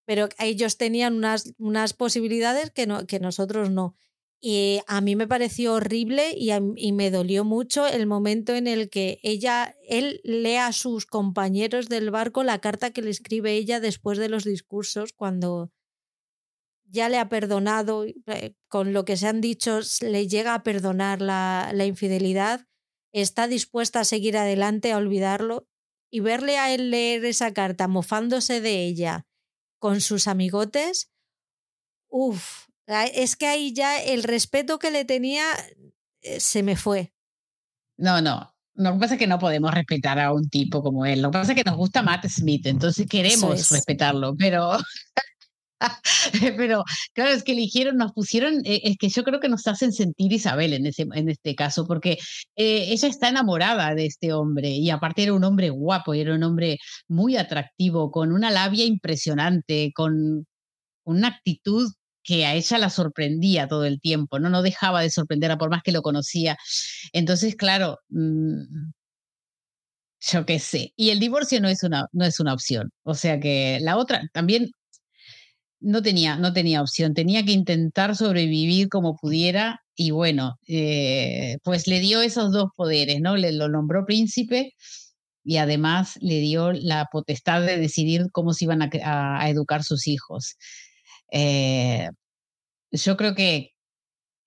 Pero 0.05 0.29
ellos 0.37 0.77
tenían 0.77 1.15
unas, 1.15 1.55
unas 1.57 1.93
posibilidades 1.93 2.69
que, 2.69 2.85
no, 2.85 3.07
que 3.07 3.19
nosotros 3.19 3.71
no. 3.71 3.95
Y 4.43 4.81
a 4.87 5.01
mí 5.01 5.15
me 5.15 5.27
pareció 5.27 5.75
horrible 5.75 6.33
y, 6.35 6.91
me 6.93 7.11
dolió 7.11 7.45
mucho 7.45 7.85
el 7.85 8.07
momento 8.07 8.55
en 8.55 8.65
el 8.65 8.89
que 8.89 9.19
ella, 9.21 9.75
él 9.87 10.19
lee 10.23 10.55
a 10.55 10.73
sus 10.73 11.05
compañeros 11.05 11.89
del 11.89 12.09
barco 12.09 12.43
la 12.43 12.59
carta 12.59 12.89
que 12.89 13.03
le 13.03 13.11
escribe 13.11 13.53
ella 13.53 13.79
después 13.79 14.17
de 14.17 14.29
los 14.29 14.43
discursos, 14.43 15.13
cuando 15.13 15.71
ya 16.85 17.07
le 17.07 17.19
ha 17.19 17.29
perdonado, 17.29 18.03
eh, 18.03 18.55
con 18.67 18.93
lo 18.93 19.05
que 19.05 19.15
se 19.15 19.27
han 19.27 19.41
dicho, 19.41 19.79
le 20.01 20.27
llega 20.27 20.55
a 20.55 20.63
perdonar 20.63 21.21
la, 21.21 21.69
la 21.75 21.85
infidelidad, 21.85 22.65
está 23.13 23.47
dispuesta 23.47 23.99
a 23.99 24.05
seguir 24.05 24.37
adelante, 24.37 24.91
a 24.91 24.97
olvidarlo, 24.97 25.67
y 26.09 26.19
verle 26.19 26.57
a 26.57 26.73
él 26.73 26.89
leer 26.89 27.23
esa 27.25 27.53
carta 27.53 27.87
mofándose 27.87 28.59
de 28.59 28.85
ella 28.85 29.27
con 29.77 30.01
sus 30.01 30.27
amigotes, 30.27 31.11
uff, 32.09 32.70
es 33.13 33.35
que 33.35 33.47
ahí 33.47 33.73
ya 33.73 34.01
el 34.01 34.23
respeto 34.23 34.79
que 34.79 34.91
le 34.91 35.05
tenía 35.05 35.45
eh, 36.21 36.39
se 36.39 36.63
me 36.63 36.75
fue. 36.75 37.13
No, 37.97 38.21
no. 38.21 38.53
Lo 38.75 38.93
que 38.93 38.99
pasa 38.99 39.13
es 39.15 39.19
que 39.19 39.27
no 39.27 39.37
podemos 39.37 39.73
respetar 39.73 40.19
a 40.19 40.33
un 40.33 40.49
tipo 40.49 40.81
como 40.81 41.05
él. 41.05 41.21
Lo 41.21 41.29
que 41.29 41.39
pasa 41.39 41.51
es 41.51 41.57
que 41.57 41.69
nos 41.69 41.77
gusta 41.77 42.01
Matt 42.01 42.25
Smith, 42.27 42.65
entonces 42.65 43.05
queremos 43.07 43.69
respetarlo, 43.69 44.35
pero 44.35 44.77
pero 46.57 46.83
claro, 47.13 47.31
es 47.31 47.43
que 47.43 47.51
eligieron, 47.53 47.97
nos 47.97 48.13
pusieron, 48.13 48.61
eh, 48.65 48.81
es 48.83 48.97
que 48.97 49.09
yo 49.09 49.23
creo 49.23 49.39
que 49.39 49.49
nos 49.49 49.67
hacen 49.67 49.91
sentir 49.91 50.31
Isabel 50.31 50.73
en, 50.73 50.85
ese, 50.85 51.07
en 51.13 51.29
este 51.29 51.55
caso, 51.55 51.85
porque 51.87 52.17
eh, 52.55 52.85
ella 52.89 53.07
está 53.07 53.29
enamorada 53.29 53.93
de 53.95 54.05
este 54.05 54.33
hombre 54.33 54.69
y 54.69 54.89
aparte 54.89 55.23
era 55.23 55.33
un 55.33 55.43
hombre 55.43 55.69
guapo, 55.69 56.13
era 56.13 56.35
un 56.35 56.43
hombre 56.43 56.77
muy 57.07 57.35
atractivo, 57.37 58.11
con 58.11 58.31
una 58.31 58.51
labia 58.51 58.85
impresionante, 58.85 59.91
con 59.93 60.45
una 61.03 61.27
actitud 61.27 61.91
que 62.24 62.45
a 62.45 62.53
ella 62.55 62.78
la 62.78 62.89
sorprendía 62.89 63.67
todo 63.67 63.86
el 63.86 63.99
tiempo, 63.99 64.39
¿no? 64.39 64.49
No 64.49 64.61
dejaba 64.61 65.01
de 65.01 65.09
sorprender 65.09 65.51
a 65.51 65.57
por 65.57 65.69
más 65.69 65.84
que 65.84 65.91
lo 65.91 66.01
conocía. 66.01 66.57
Entonces, 67.13 67.55
claro, 67.55 67.99
mm, 68.09 68.91
yo 70.22 70.45
qué 70.45 70.59
sé. 70.59 70.93
Y 70.95 71.09
el 71.09 71.19
divorcio 71.19 71.59
no 71.61 71.67
es 71.69 71.84
una, 71.84 72.07
no 72.11 72.26
es 72.26 72.39
una 72.39 72.53
opción. 72.53 72.91
O 73.03 73.15
sea 73.15 73.39
que 73.39 73.80
la 73.82 73.97
otra 73.97 74.30
también 74.34 74.72
no 75.80 76.01
tenía, 76.01 76.38
no 76.38 76.53
tenía 76.53 76.82
opción. 76.82 77.13
Tenía 77.13 77.43
que 77.45 77.53
intentar 77.53 78.15
sobrevivir 78.15 78.89
como 78.89 79.15
pudiera. 79.17 79.82
Y 79.95 80.11
bueno, 80.11 80.59
eh, 80.67 81.57
pues 81.63 81.88
le 81.88 81.99
dio 81.99 82.22
esos 82.22 82.51
dos 82.53 82.69
poderes, 82.76 83.22
¿no? 83.22 83.36
Le 83.38 83.51
lo 83.51 83.69
nombró 83.69 84.05
príncipe 84.05 84.74
y 85.43 85.57
además 85.57 86.17
le 86.22 86.39
dio 86.39 86.72
la 86.74 87.07
potestad 87.11 87.61
de 87.65 87.78
decidir 87.78 88.28
cómo 88.32 88.53
se 88.53 88.65
iban 88.65 88.82
a 88.84 89.49
educar 89.49 89.84
sus 89.84 90.07
hijos. 90.07 90.55
Eh, 91.32 92.09
yo 92.91 93.17
creo 93.17 93.36
que 93.36 93.73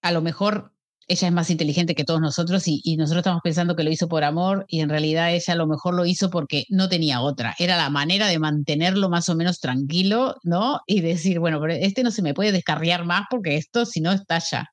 a 0.02 0.12
lo 0.12 0.22
mejor 0.22 0.72
ella 1.08 1.28
es 1.28 1.34
más 1.34 1.50
inteligente 1.50 1.94
que 1.94 2.04
todos 2.04 2.20
nosotros 2.20 2.64
y, 2.66 2.96
nosotros 2.96 3.20
estamos 3.20 3.42
pensando 3.42 3.76
que 3.76 3.84
lo 3.84 3.90
hizo 3.90 4.08
por 4.08 4.24
amor 4.24 4.64
y 4.68 4.80
en 4.80 4.88
realidad 4.88 5.34
ella 5.34 5.52
a 5.52 5.56
lo 5.56 5.66
mejor 5.66 5.94
lo 5.94 6.06
hizo 6.06 6.30
porque 6.30 6.64
no 6.70 6.88
tenía 6.88 7.20
otra. 7.20 7.54
Era 7.58 7.76
la 7.76 7.90
manera 7.90 8.26
de 8.28 8.38
mantenerlo 8.38 9.08
más 9.10 9.28
o 9.28 9.34
menos 9.34 9.60
tranquilo, 9.60 10.36
¿no? 10.44 10.80
Y 10.86 11.00
decir, 11.00 11.40
bueno, 11.40 11.60
pero 11.60 11.74
este 11.74 12.02
no 12.02 12.10
se 12.10 12.22
me 12.22 12.34
puede 12.34 12.52
descarriar 12.52 13.04
más 13.04 13.24
porque 13.30 13.56
esto 13.56 13.86
si 13.86 14.00
no 14.00 14.12
estalla. 14.12 14.70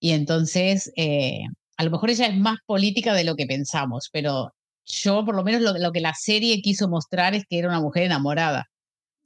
Y 0.00 0.12
entonces, 0.12 0.92
eh, 0.96 1.42
a 1.76 1.84
lo 1.84 1.90
mejor 1.90 2.10
ella 2.10 2.26
es 2.26 2.36
más 2.36 2.58
política 2.66 3.14
de 3.14 3.24
lo 3.24 3.36
que 3.36 3.46
pensamos, 3.46 4.08
pero 4.12 4.52
yo 4.86 5.24
por 5.24 5.34
lo 5.34 5.44
menos 5.44 5.62
lo, 5.62 5.92
que 5.92 6.00
la 6.00 6.14
serie 6.14 6.62
quiso 6.62 6.88
mostrar 6.88 7.34
es 7.34 7.44
que 7.48 7.58
era 7.58 7.68
una 7.68 7.80
mujer 7.80 8.04
enamorada. 8.04 8.69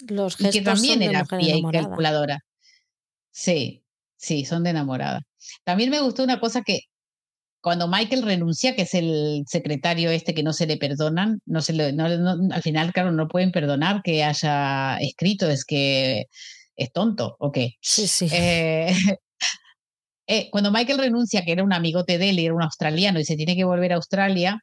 Los 0.08 0.40
y 0.40 0.50
que 0.50 0.62
también 0.62 1.02
era 1.02 1.24
fría 1.24 1.56
y 1.56 1.62
calculadora. 1.62 2.40
Sí, 3.30 3.84
sí, 4.16 4.44
son 4.44 4.64
de 4.64 4.70
enamorada. 4.70 5.22
También 5.64 5.90
me 5.90 6.00
gustó 6.00 6.22
una 6.24 6.40
cosa 6.40 6.62
que 6.62 6.82
cuando 7.64 7.88
Michael 7.88 8.22
renuncia, 8.22 8.76
que 8.76 8.82
es 8.82 8.92
el 8.92 9.44
secretario 9.46 10.10
este 10.10 10.34
que 10.34 10.42
no 10.42 10.52
se 10.52 10.66
le 10.66 10.76
perdonan, 10.76 11.40
no 11.46 11.62
se 11.62 11.72
le, 11.72 11.94
no, 11.94 12.04
al 12.04 12.62
final, 12.62 12.92
claro, 12.92 13.10
no 13.10 13.26
pueden 13.26 13.52
perdonar 13.52 14.02
que 14.02 14.22
haya 14.22 14.98
escrito, 14.98 15.48
es 15.48 15.64
que 15.64 16.26
es 16.76 16.92
tonto, 16.92 17.36
¿o 17.38 17.50
qué? 17.50 17.76
Sí, 17.80 18.06
sí. 18.06 18.28
Eh, 18.30 18.92
eh, 20.26 20.50
cuando 20.50 20.70
Michael 20.70 20.98
renuncia, 20.98 21.42
que 21.42 21.52
era 21.52 21.64
un 21.64 21.72
amigote 21.72 22.18
de 22.18 22.30
él, 22.30 22.38
era 22.38 22.54
un 22.54 22.62
australiano 22.62 23.18
y 23.18 23.24
se 23.24 23.36
tiene 23.36 23.56
que 23.56 23.64
volver 23.64 23.92
a 23.92 23.96
Australia, 23.96 24.60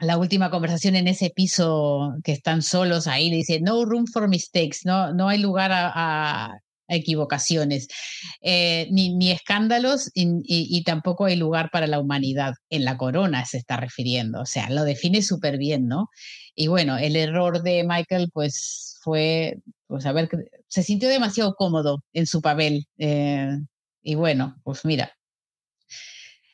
la 0.00 0.18
última 0.18 0.50
conversación 0.50 0.96
en 0.96 1.08
ese 1.08 1.30
piso 1.30 2.14
que 2.24 2.32
están 2.32 2.62
solos 2.62 3.06
ahí, 3.06 3.30
le 3.30 3.36
dice, 3.36 3.60
no 3.60 3.84
room 3.84 4.06
for 4.06 4.28
mistakes, 4.28 4.78
no, 4.84 5.12
no 5.12 5.28
hay 5.28 5.38
lugar 5.38 5.70
a, 5.72 6.58
equivocaciones, 6.92 7.86
eh, 8.40 8.88
ni, 8.90 9.14
ni, 9.14 9.30
escándalos 9.30 10.10
y, 10.12 10.82
tampoco 10.82 11.26
hay 11.26 11.36
lugar 11.36 11.70
para 11.70 11.86
la 11.86 12.00
humanidad. 12.00 12.54
En 12.68 12.84
la 12.84 12.96
corona 12.96 13.44
se 13.44 13.58
está 13.58 13.76
refiriendo, 13.76 14.40
o 14.40 14.46
sea, 14.46 14.68
lo 14.70 14.82
define 14.82 15.22
súper 15.22 15.56
bien, 15.56 15.86
¿no? 15.86 16.08
Y 16.54 16.66
bueno, 16.66 16.98
el 16.98 17.14
error 17.14 17.62
de 17.62 17.84
Michael, 17.84 18.30
pues 18.32 18.98
fue, 19.02 19.58
pues 19.86 20.04
a 20.04 20.12
ver, 20.12 20.28
se 20.66 20.82
sintió 20.82 21.08
demasiado 21.08 21.54
cómodo 21.54 22.02
en 22.12 22.26
su 22.26 22.42
papel. 22.42 22.86
Eh, 22.98 23.56
y 24.02 24.14
bueno, 24.16 24.56
pues 24.64 24.84
mira, 24.84 25.12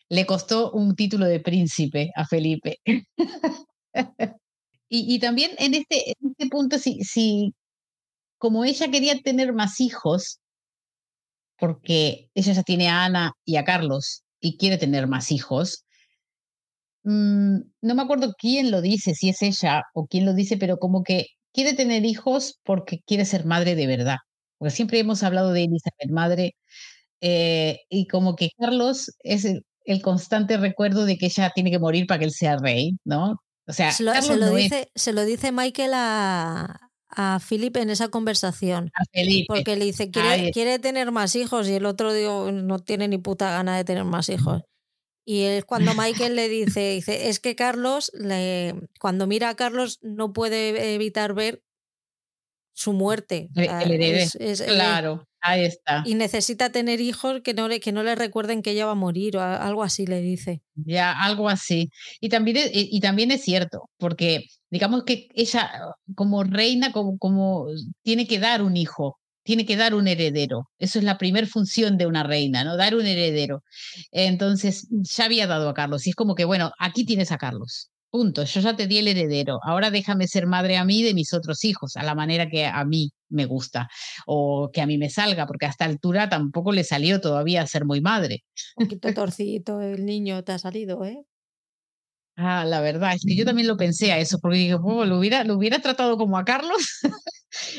le 0.08 0.26
costó 0.26 0.70
un 0.72 0.94
título 0.94 1.26
de 1.26 1.40
príncipe 1.40 2.10
a 2.14 2.26
Felipe. 2.26 2.78
y, 4.88 5.18
también 5.18 5.52
en 5.58 5.74
este, 5.74 6.14
este 6.20 6.48
punto, 6.50 6.78
si, 6.78 7.52
como 8.38 8.64
ella 8.64 8.90
quería 8.90 9.18
tener 9.20 9.52
más 9.52 9.80
hijos, 9.80 10.40
porque 11.58 12.28
ella 12.34 12.52
ya 12.52 12.62
tiene 12.62 12.88
a 12.88 13.04
Ana 13.04 13.32
y 13.44 13.56
a 13.56 13.64
Carlos 13.64 14.22
y 14.40 14.56
quiere 14.58 14.78
tener 14.78 15.06
más 15.06 15.32
hijos, 15.32 15.84
mmm, 17.04 17.58
no 17.82 17.94
me 17.94 18.02
acuerdo 18.02 18.34
quién 18.38 18.70
lo 18.70 18.80
dice, 18.82 19.14
si 19.14 19.30
es 19.30 19.42
ella 19.42 19.82
o 19.94 20.06
quién 20.06 20.26
lo 20.26 20.34
dice, 20.34 20.56
pero 20.58 20.78
como 20.78 21.02
que 21.02 21.26
quiere 21.52 21.74
tener 21.74 22.04
hijos 22.04 22.60
porque 22.64 23.00
quiere 23.06 23.24
ser 23.24 23.46
madre 23.46 23.74
de 23.74 23.86
verdad. 23.86 24.16
Porque 24.58 24.74
siempre 24.74 24.98
hemos 25.00 25.22
hablado 25.22 25.52
de 25.52 25.64
Elizabeth, 25.64 26.10
madre, 26.10 26.56
eh, 27.20 27.80
y 27.90 28.06
como 28.08 28.36
que 28.36 28.50
Carlos 28.58 29.12
es 29.20 29.46
el, 29.86 30.02
constante 30.02 30.56
recuerdo 30.56 31.04
de 31.04 31.16
que 31.16 31.26
ella 31.26 31.50
tiene 31.54 31.70
que 31.70 31.78
morir 31.78 32.06
para 32.06 32.18
que 32.18 32.26
él 32.26 32.32
sea 32.32 32.56
rey, 32.56 32.98
¿no? 33.04 33.40
O 33.66 33.72
sea, 33.72 33.90
se 33.90 34.02
lo, 34.04 34.14
se 34.20 34.36
lo 34.36 34.46
no 34.46 34.54
dice, 34.54 34.90
es... 34.94 35.02
se 35.02 35.12
lo 35.12 35.24
dice 35.24 35.50
Michael 35.52 35.92
a, 35.94 36.90
a 37.08 37.40
Philip 37.40 37.76
en 37.76 37.90
esa 37.90 38.08
conversación. 38.08 38.90
A. 38.94 39.04
Porque 39.48 39.76
le 39.76 39.84
dice, 39.84 40.10
quiere, 40.10 40.50
quiere, 40.52 40.78
tener 40.78 41.10
más 41.12 41.34
hijos 41.34 41.68
y 41.68 41.74
el 41.74 41.86
otro 41.86 42.12
digo, 42.12 42.52
no 42.52 42.78
tiene 42.78 43.08
ni 43.08 43.18
puta 43.18 43.50
gana 43.50 43.76
de 43.76 43.84
tener 43.84 44.04
más 44.04 44.28
hijos. 44.28 44.62
Y 45.28 45.42
es 45.42 45.64
cuando 45.64 45.92
Michael 45.94 46.36
le 46.36 46.48
dice, 46.48 46.92
dice, 46.92 47.28
es 47.28 47.40
que 47.40 47.56
Carlos, 47.56 48.12
le, 48.14 48.74
cuando 49.00 49.26
mira 49.26 49.48
a 49.48 49.56
Carlos, 49.56 49.98
no 50.00 50.32
puede 50.32 50.94
evitar 50.94 51.34
ver 51.34 51.62
su 52.76 52.92
muerte. 52.92 53.48
El, 53.54 53.90
el 53.90 54.02
es, 54.02 54.34
es, 54.34 54.60
claro, 54.60 55.26
ahí 55.40 55.64
está. 55.64 56.02
Y 56.04 56.14
necesita 56.14 56.70
tener 56.70 57.00
hijos 57.00 57.40
que 57.42 57.54
no, 57.54 57.68
le, 57.68 57.80
que 57.80 57.90
no 57.90 58.02
le 58.02 58.14
recuerden 58.14 58.60
que 58.60 58.72
ella 58.72 58.84
va 58.84 58.92
a 58.92 58.96
morir 58.96 59.38
o 59.38 59.40
algo 59.40 59.82
así 59.82 60.06
le 60.06 60.20
dice. 60.20 60.60
Ya, 60.74 61.10
algo 61.12 61.48
así. 61.48 61.88
Y 62.20 62.28
también 62.28 62.58
es, 62.58 62.70
y, 62.72 63.00
también 63.00 63.30
es 63.30 63.42
cierto, 63.42 63.88
porque 63.96 64.44
digamos 64.70 65.04
que 65.04 65.28
ella 65.34 65.70
como 66.14 66.44
reina, 66.44 66.92
como, 66.92 67.16
como 67.16 67.66
tiene 68.02 68.26
que 68.26 68.38
dar 68.38 68.62
un 68.62 68.76
hijo, 68.76 69.18
tiene 69.42 69.64
que 69.64 69.76
dar 69.76 69.94
un 69.94 70.06
heredero. 70.06 70.68
Eso 70.78 70.98
es 70.98 71.04
la 71.04 71.16
primera 71.16 71.46
función 71.46 71.96
de 71.96 72.06
una 72.06 72.24
reina, 72.24 72.62
¿no? 72.62 72.76
Dar 72.76 72.94
un 72.94 73.06
heredero. 73.06 73.62
Entonces, 74.10 74.86
ya 74.90 75.24
había 75.24 75.46
dado 75.46 75.70
a 75.70 75.74
Carlos 75.74 76.06
y 76.06 76.10
es 76.10 76.16
como 76.16 76.34
que, 76.34 76.44
bueno, 76.44 76.72
aquí 76.78 77.06
tienes 77.06 77.32
a 77.32 77.38
Carlos. 77.38 77.90
Punto, 78.10 78.44
yo 78.44 78.60
ya 78.60 78.76
te 78.76 78.86
di 78.86 78.98
el 78.98 79.08
heredero, 79.08 79.58
ahora 79.62 79.90
déjame 79.90 80.28
ser 80.28 80.46
madre 80.46 80.76
a 80.76 80.84
mí 80.84 81.02
de 81.02 81.12
mis 81.12 81.34
otros 81.34 81.64
hijos, 81.64 81.96
a 81.96 82.02
la 82.02 82.14
manera 82.14 82.48
que 82.48 82.64
a 82.64 82.84
mí 82.84 83.10
me 83.28 83.46
gusta, 83.46 83.88
o 84.26 84.70
que 84.72 84.80
a 84.80 84.86
mí 84.86 84.96
me 84.96 85.10
salga, 85.10 85.46
porque 85.46 85.66
a 85.66 85.70
esta 85.70 85.84
altura 85.84 86.28
tampoco 86.28 86.72
le 86.72 86.84
salió 86.84 87.20
todavía 87.20 87.66
ser 87.66 87.84
muy 87.84 88.00
madre. 88.00 88.44
Un 88.76 88.86
poquito 88.86 89.12
torcidito 89.12 89.82
el 89.82 90.06
niño 90.06 90.44
te 90.44 90.52
ha 90.52 90.58
salido, 90.58 91.04
¿eh? 91.04 91.24
Ah, 92.36 92.64
la 92.64 92.80
verdad, 92.80 93.14
es 93.14 93.24
que 93.26 93.34
yo 93.34 93.44
también 93.46 93.66
lo 93.66 93.78
pensé 93.78 94.12
a 94.12 94.18
eso, 94.18 94.38
porque 94.40 94.58
dije, 94.58 94.74
oh, 94.74 95.04
lo, 95.06 95.18
hubiera, 95.18 95.42
lo 95.42 95.54
hubiera 95.54 95.80
tratado 95.80 96.18
como 96.18 96.36
a 96.38 96.44
Carlos 96.44 97.00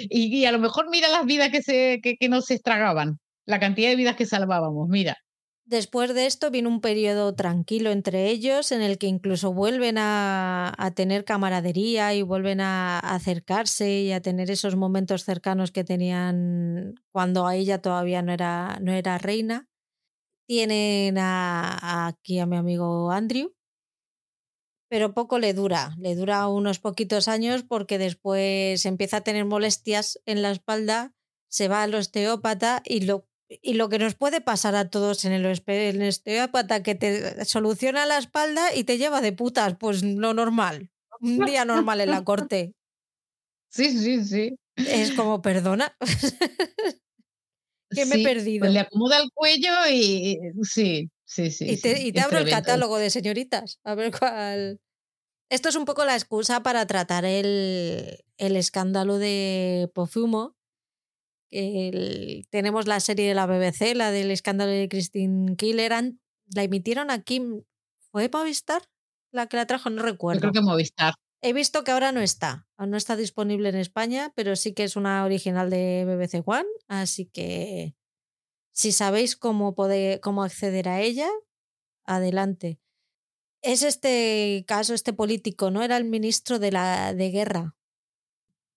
y, 0.09 0.35
y, 0.35 0.45
a 0.45 0.51
lo 0.51 0.59
mejor 0.59 0.89
mira 0.89 1.07
las 1.09 1.25
vidas 1.25 1.49
que, 1.51 1.61
se, 1.61 1.99
que, 2.01 2.15
que 2.17 2.27
nos 2.27 2.49
estragaban, 2.49 3.19
la 3.45 3.59
cantidad 3.59 3.89
de 3.89 3.95
vidas 3.95 4.15
que 4.15 4.25
salvábamos, 4.25 4.89
mira. 4.89 5.15
Después 5.67 6.13
de 6.13 6.27
esto 6.27 6.49
viene 6.49 6.69
un 6.69 6.79
periodo 6.79 7.35
tranquilo 7.35 7.91
entre 7.91 8.29
ellos 8.29 8.71
en 8.71 8.81
el 8.81 8.97
que 8.97 9.07
incluso 9.07 9.51
vuelven 9.51 9.97
a, 9.99 10.93
tener 10.95 11.25
camaradería 11.25 12.13
y 12.13 12.21
vuelven 12.21 12.61
a, 12.61 12.99
acercarse 12.99 13.99
y 13.99 14.13
a 14.13 14.21
tener 14.21 14.49
esos 14.49 14.77
momentos 14.77 15.25
cercanos 15.25 15.71
que 15.71 15.83
tenían 15.83 16.95
cuando 17.11 17.45
a 17.45 17.57
ella 17.57 17.81
todavía 17.81 18.21
no 18.21 18.31
era, 18.31 18.79
no 18.81 18.93
era 18.93 19.17
reina. 19.17 19.67
Tienen 20.47 21.17
aquí 21.19 22.39
a 22.39 22.45
mi 22.45 22.55
amigo 22.55 23.11
Andrew, 23.11 23.53
pero 24.89 25.13
poco 25.13 25.37
le 25.37 25.53
dura. 25.53 25.95
Le 25.97 26.15
dura 26.15 26.47
unos 26.47 26.79
poquitos 26.79 27.27
años 27.27 27.63
porque 27.63 27.97
después 27.97 28.85
empieza 28.85 29.17
a 29.17 29.21
tener 29.21 29.43
molestias 29.43 30.21
en 30.25 30.41
la 30.43 30.51
espalda, 30.51 31.13
se 31.49 31.67
va 31.67 31.83
al 31.83 31.93
osteópata 31.93 32.81
y 32.85 33.01
lo, 33.01 33.27
y 33.49 33.73
lo 33.73 33.89
que 33.89 33.99
nos 33.99 34.15
puede 34.15 34.41
pasar 34.41 34.75
a 34.75 34.89
todos 34.89 35.25
en 35.25 35.31
el, 35.31 35.45
el 35.45 36.07
osteópata 36.07 36.83
que 36.83 36.95
te 36.95 37.45
soluciona 37.45 38.05
la 38.05 38.17
espalda 38.17 38.75
y 38.75 38.83
te 38.83 38.97
lleva 38.97 39.21
de 39.21 39.31
putas, 39.31 39.75
pues 39.79 40.03
lo 40.03 40.33
normal. 40.33 40.89
Un 41.19 41.45
día 41.45 41.65
normal 41.65 42.01
en 42.01 42.11
la 42.11 42.23
corte. 42.23 42.73
Sí, 43.69 43.91
sí, 43.91 44.23
sí. 44.23 44.57
Es 44.77 45.11
como, 45.11 45.41
perdona. 45.41 45.93
que 47.91 48.05
me 48.05 48.15
sí, 48.15 48.21
he 48.21 48.23
perdido. 48.23 48.61
Pues 48.61 48.71
le 48.71 48.79
acomoda 48.79 49.19
el 49.19 49.29
cuello 49.33 49.73
y 49.91 50.39
sí, 50.63 51.11
Sí, 51.27 51.51
sí. 51.51 51.65
Y 51.69 51.77
te, 51.77 51.97
sí, 51.97 52.07
y 52.07 52.11
te 52.13 52.21
abro 52.21 52.39
el 52.39 52.49
catálogo 52.49 52.97
de 52.97 53.09
señoritas. 53.09 53.79
A 53.83 53.95
ver 53.95 54.17
cuál. 54.17 54.79
Esto 55.49 55.69
es 55.69 55.75
un 55.75 55.85
poco 55.85 56.05
la 56.05 56.15
excusa 56.15 56.63
para 56.63 56.87
tratar 56.87 57.25
el, 57.25 58.23
el 58.37 58.55
escándalo 58.55 59.17
de 59.17 59.91
Pofumo. 59.93 60.55
El, 61.49 62.45
tenemos 62.49 62.87
la 62.87 62.99
serie 62.99 63.27
de 63.27 63.35
la 63.35 63.45
BBC, 63.45 63.95
la 63.95 64.11
del 64.11 64.31
escándalo 64.31 64.71
de 64.71 64.89
Christine 64.89 65.55
Killeran. 65.55 66.19
La 66.53 66.63
emitieron 66.63 67.11
aquí. 67.11 67.41
¿Fue 68.11 68.29
Movistar? 68.31 68.81
La 69.31 69.47
que 69.47 69.57
la 69.57 69.67
trajo, 69.67 69.89
no 69.89 70.01
recuerdo. 70.01 70.39
Yo 70.39 70.51
creo 70.51 70.53
que 70.53 70.61
Movistar. 70.61 71.13
He 71.41 71.53
visto 71.53 71.83
que 71.83 71.91
ahora 71.91 72.11
no 72.11 72.21
está. 72.21 72.67
No 72.77 72.97
está 72.97 73.15
disponible 73.15 73.69
en 73.69 73.75
España, 73.75 74.31
pero 74.35 74.55
sí 74.55 74.73
que 74.73 74.83
es 74.83 74.95
una 74.95 75.23
original 75.23 75.69
de 75.69 76.05
BBC 76.05 76.41
One. 76.47 76.67
Así 76.87 77.25
que 77.25 77.95
si 78.71 78.91
sabéis 78.91 79.35
cómo, 79.35 79.75
poder, 79.75 80.19
cómo 80.19 80.43
acceder 80.43 80.89
a 80.89 81.01
ella, 81.01 81.29
adelante. 82.05 82.79
Es 83.61 83.83
este 83.83 84.65
caso, 84.67 84.93
este 84.93 85.13
político, 85.13 85.71
¿no? 85.71 85.83
Era 85.83 85.97
el 85.97 86.05
ministro 86.05 86.59
de 86.59 86.71
la 86.71 87.13
de 87.13 87.29
guerra. 87.31 87.75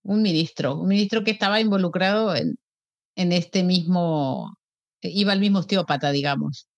Un 0.02 0.22
ministro, 0.22 0.76
un 0.76 0.88
ministro 0.88 1.22
que 1.22 1.30
estaba 1.30 1.60
involucrado 1.60 2.34
en, 2.34 2.56
en 3.20 3.32
este 3.32 3.62
mismo, 3.62 4.56
iba 5.02 5.32
al 5.32 5.40
mismo 5.40 5.58
osteópata, 5.60 6.10
digamos. 6.10 6.68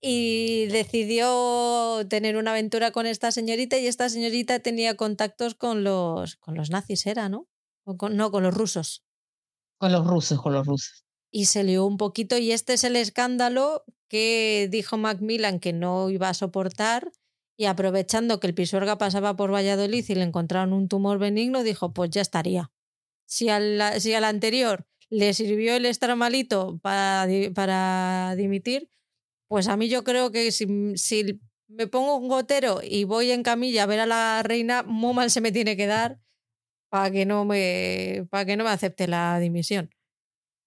Y 0.00 0.66
decidió 0.66 2.06
tener 2.08 2.36
una 2.36 2.50
aventura 2.50 2.90
con 2.90 3.06
esta 3.06 3.32
señorita 3.32 3.78
y 3.78 3.86
esta 3.86 4.08
señorita 4.08 4.60
tenía 4.60 4.96
contactos 4.96 5.54
con 5.54 5.82
los, 5.82 6.36
con 6.36 6.54
los 6.56 6.70
nazis, 6.70 7.06
era, 7.06 7.28
¿no? 7.28 7.48
O 7.84 7.96
con, 7.96 8.16
no, 8.16 8.30
con 8.30 8.42
los 8.42 8.54
rusos. 8.54 9.04
Con 9.78 9.92
los 9.92 10.06
rusos, 10.06 10.40
con 10.40 10.52
los 10.52 10.66
rusos 10.66 11.04
y 11.34 11.46
se 11.46 11.64
lió 11.64 11.84
un 11.84 11.96
poquito 11.96 12.38
y 12.38 12.52
este 12.52 12.74
es 12.74 12.84
el 12.84 12.94
escándalo 12.94 13.82
que 14.08 14.68
dijo 14.70 14.96
Macmillan 14.96 15.58
que 15.58 15.72
no 15.72 16.08
iba 16.08 16.28
a 16.28 16.34
soportar 16.34 17.10
y 17.56 17.64
aprovechando 17.64 18.38
que 18.38 18.46
el 18.46 18.54
Pisuerga 18.54 18.98
pasaba 18.98 19.34
por 19.34 19.52
Valladolid 19.52 20.04
y 20.08 20.14
le 20.14 20.22
encontraron 20.22 20.72
un 20.72 20.86
tumor 20.86 21.18
benigno, 21.18 21.64
dijo, 21.64 21.92
pues 21.92 22.10
ya 22.10 22.20
estaría. 22.20 22.70
Si 23.26 23.48
al, 23.48 24.00
si 24.00 24.14
al 24.14 24.22
anterior 24.22 24.86
le 25.14 25.34
sirvió 25.34 25.76
el 25.76 25.86
estar 25.86 26.14
malito 26.16 26.78
para, 26.82 27.26
para 27.54 28.34
dimitir, 28.36 28.90
Pues 29.48 29.68
a 29.68 29.76
mí 29.76 29.88
yo 29.88 30.04
creo 30.04 30.32
que 30.32 30.52
si, 30.52 30.66
si 30.96 31.40
me 31.68 31.86
pongo 31.86 32.16
un 32.16 32.28
gotero 32.28 32.80
y 32.82 33.04
voy 33.04 33.30
en 33.30 33.42
camilla 33.42 33.84
a 33.84 33.86
ver 33.86 34.00
a 34.00 34.06
la 34.06 34.42
reina, 34.42 34.82
muy 34.84 35.14
mal 35.14 35.30
se 35.30 35.40
me 35.40 35.52
tiene 35.52 35.76
que 35.76 35.86
dar 35.86 36.18
para 36.90 37.10
que 37.10 37.26
no 37.26 37.44
me, 37.44 38.26
para 38.30 38.44
que 38.44 38.56
no 38.56 38.64
me 38.64 38.70
acepte 38.70 39.06
la 39.08 39.38
dimisión. 39.40 39.90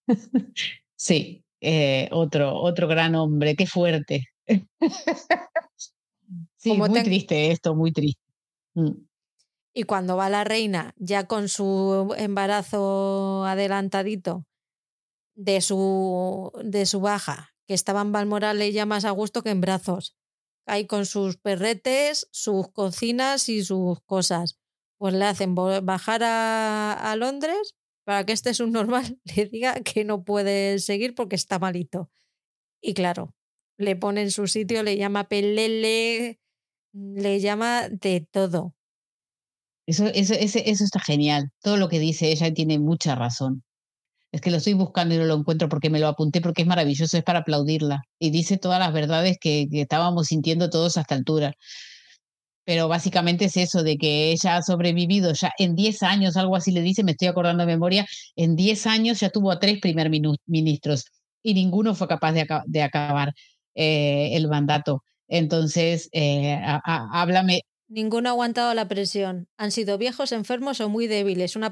Sí, 1.00 1.46
eh, 1.62 2.10
otro, 2.12 2.56
otro 2.56 2.88
gran 2.88 3.14
hombre, 3.14 3.56
qué 3.56 3.68
fuerte. 3.68 4.30
sí, 6.58 6.74
muy 6.74 6.90
triste 7.04 7.52
esto, 7.52 7.76
muy 7.76 7.92
triste. 7.92 8.20
Mm. 8.74 9.07
Y 9.78 9.84
cuando 9.84 10.18
va 10.18 10.28
la 10.28 10.44
reina, 10.44 10.96
ya 10.98 11.28
con 11.28 11.50
su 11.50 12.12
embarazo 12.18 13.46
adelantadito 13.46 14.48
de 15.36 15.62
su, 15.62 16.52
de 16.64 16.88
su 16.88 17.00
baja, 17.00 17.54
que 17.68 17.76
estaba 17.76 18.02
en 18.02 18.12
Balmoral 18.12 18.60
ella 18.60 18.88
más 18.88 19.06
a 19.06 19.12
gusto 19.12 19.44
que 19.44 19.52
en 19.52 19.62
brazos. 19.62 20.18
Ahí 20.66 20.88
con 20.88 21.06
sus 21.06 21.38
perretes, 21.38 22.28
sus 22.32 22.72
cocinas 22.72 23.50
y 23.50 23.64
sus 23.64 24.00
cosas. 24.02 24.58
Pues 24.98 25.14
le 25.14 25.26
hacen 25.26 25.54
bajar 25.54 26.24
a, 26.24 26.94
a 26.94 27.16
Londres 27.16 27.76
para 28.04 28.26
que 28.26 28.34
este 28.34 28.54
subnormal 28.56 29.20
le 29.36 29.46
diga 29.46 29.76
que 29.82 30.06
no 30.06 30.24
puede 30.24 30.80
seguir 30.80 31.14
porque 31.14 31.36
está 31.36 31.60
malito. 31.60 32.10
Y 32.82 32.96
claro, 32.96 33.36
le 33.78 33.96
pone 33.96 34.24
en 34.24 34.32
su 34.32 34.48
sitio, 34.48 34.82
le 34.82 34.98
llama 34.98 35.30
pelele, 35.30 36.40
le 36.94 37.40
llama 37.40 37.90
de 37.90 38.22
todo. 38.22 38.74
Eso, 39.88 40.06
eso, 40.08 40.34
eso 40.36 40.84
está 40.84 41.00
genial. 41.00 41.50
Todo 41.62 41.78
lo 41.78 41.90
que 41.90 42.00
dice 42.00 42.32
ella 42.32 42.54
tiene 42.54 42.78
mucha 42.80 43.16
razón. 43.16 43.64
Es 44.32 44.42
que 44.42 44.52
lo 44.52 44.58
estoy 44.58 44.74
buscando 44.74 45.16
y 45.16 45.18
no 45.20 45.26
lo 45.26 45.36
encuentro 45.36 45.70
porque 45.70 45.90
me 45.90 46.00
lo 46.00 46.08
apunté 46.08 46.42
porque 46.42 46.64
es 46.64 46.68
maravilloso, 46.68 47.18
es 47.18 47.24
para 47.24 47.40
aplaudirla. 47.40 48.04
Y 48.20 48.32
dice 48.32 48.58
todas 48.58 48.80
las 48.80 48.94
verdades 48.94 49.38
que, 49.40 49.68
estábamos 49.72 50.28
sintiendo 50.28 50.70
todos 50.70 50.98
a 50.98 51.02
esta 51.02 51.16
altura. 51.16 51.56
Pero 52.66 52.88
básicamente 52.90 53.46
es 53.46 53.56
eso, 53.58 53.82
de 53.84 53.98
que 53.98 54.32
ella 54.32 54.58
ha 54.58 54.62
sobrevivido 54.62 55.32
ya 55.34 55.52
en 55.58 55.76
10 55.76 56.04
años, 56.04 56.36
algo 56.36 56.56
así 56.58 56.72
le 56.72 56.82
dice, 56.82 57.04
me 57.04 57.12
estoy 57.12 57.30
acordando 57.30 57.62
de 57.62 57.68
memoria, 57.68 58.06
en 58.36 58.56
10 58.58 58.86
años 58.88 59.22
ya 59.22 59.30
tuvo 59.30 59.52
a 59.52 59.60
tres 59.60 59.80
primer 59.80 60.10
ministros 60.10 61.06
y 61.44 61.54
ninguno 61.54 61.96
fue 61.96 62.08
capaz 62.10 62.34
de, 62.34 62.46
de 62.66 62.84
acabar 62.84 63.34
eh, 63.76 64.32
el 64.36 64.48
mandato. 64.50 65.04
Entonces, 65.28 66.10
eh, 66.12 66.60
háblame, 66.84 67.62
Ninguno 67.90 68.30
ha 68.30 68.32
aguantado 68.34 68.74
la 68.74 68.88
presión. 68.88 69.48
Han 69.58 69.72
sido 69.72 69.98
viejos, 69.98 70.34
enfermos 70.34 70.82
o 70.82 70.90
muy 70.90 71.08
débiles. 71.08 71.56
Una, 71.56 71.72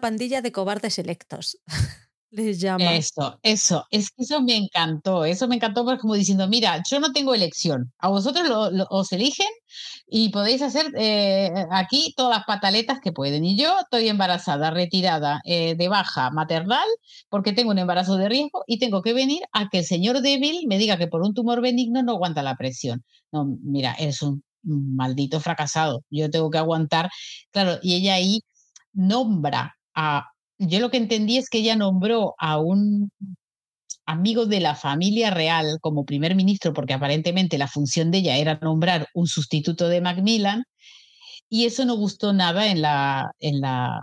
pandilla 0.00 0.40
de 0.40 0.52
cobardes 0.52 0.98
electos. 0.98 1.58
Les 2.30 2.60
llama. 2.60 2.94
Eso, 2.94 3.38
eso, 3.42 3.86
es 3.90 4.10
eso 4.16 4.42
me 4.42 4.56
encantó. 4.56 5.24
Eso 5.24 5.48
me 5.48 5.56
encantó 5.56 5.84
porque 5.84 6.00
como 6.00 6.14
diciendo, 6.14 6.46
mira, 6.48 6.82
yo 6.88 7.00
no 7.00 7.12
tengo 7.12 7.34
elección. 7.34 7.92
A 7.98 8.08
vosotros 8.08 8.46
os 8.90 9.12
eligen 9.12 9.46
y 10.06 10.28
podéis 10.28 10.60
hacer 10.62 10.92
eh, 10.96 11.52
aquí 11.70 12.12
todas 12.16 12.38
las 12.38 12.46
pataletas 12.46 13.00
que 13.00 13.12
pueden. 13.12 13.44
Y 13.44 13.56
yo 13.56 13.78
estoy 13.80 14.08
embarazada, 14.08 14.70
retirada, 14.70 15.40
eh, 15.44 15.76
de 15.76 15.88
baja 15.88 16.30
maternal, 16.30 16.86
porque 17.28 17.52
tengo 17.52 17.70
un 17.70 17.78
embarazo 17.78 18.16
de 18.16 18.28
riesgo 18.28 18.64
y 18.66 18.78
tengo 18.78 19.02
que 19.02 19.14
venir 19.14 19.42
a 19.52 19.68
que 19.68 19.78
el 19.78 19.84
señor 19.84 20.20
débil 20.20 20.66
me 20.66 20.78
diga 20.78 20.98
que 20.98 21.08
por 21.08 21.22
un 21.22 21.32
tumor 21.32 21.60
benigno 21.60 22.02
no 22.02 22.12
aguanta 22.12 22.42
la 22.42 22.56
presión. 22.56 23.04
No, 23.32 23.46
mira, 23.62 23.92
es 23.94 24.22
un 24.22 24.42
maldito 24.66 25.40
fracasado, 25.40 26.02
yo 26.10 26.30
tengo 26.30 26.50
que 26.50 26.58
aguantar. 26.58 27.10
Claro, 27.50 27.78
y 27.82 27.94
ella 27.94 28.14
ahí 28.14 28.42
nombra 28.92 29.76
a, 29.94 30.26
yo 30.58 30.80
lo 30.80 30.90
que 30.90 30.96
entendí 30.98 31.38
es 31.38 31.48
que 31.48 31.58
ella 31.58 31.76
nombró 31.76 32.34
a 32.38 32.58
un 32.58 33.10
amigo 34.06 34.46
de 34.46 34.60
la 34.60 34.74
familia 34.74 35.30
real 35.30 35.78
como 35.80 36.04
primer 36.04 36.34
ministro, 36.34 36.72
porque 36.72 36.94
aparentemente 36.94 37.58
la 37.58 37.68
función 37.68 38.10
de 38.10 38.18
ella 38.18 38.36
era 38.36 38.58
nombrar 38.62 39.08
un 39.14 39.26
sustituto 39.26 39.88
de 39.88 40.00
Macmillan, 40.00 40.64
y 41.48 41.66
eso 41.66 41.84
no 41.84 41.96
gustó 41.96 42.32
nada 42.32 42.70
en 42.70 42.82
la, 42.82 43.30
en 43.38 43.60
la, 43.60 44.02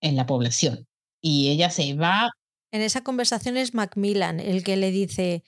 en 0.00 0.16
la 0.16 0.26
población. 0.26 0.86
Y 1.20 1.48
ella 1.48 1.70
se 1.70 1.94
va. 1.94 2.30
En 2.70 2.82
esa 2.82 3.02
conversación 3.02 3.56
es 3.56 3.74
Macmillan 3.74 4.40
el 4.40 4.62
que 4.62 4.76
le 4.76 4.90
dice, 4.90 5.42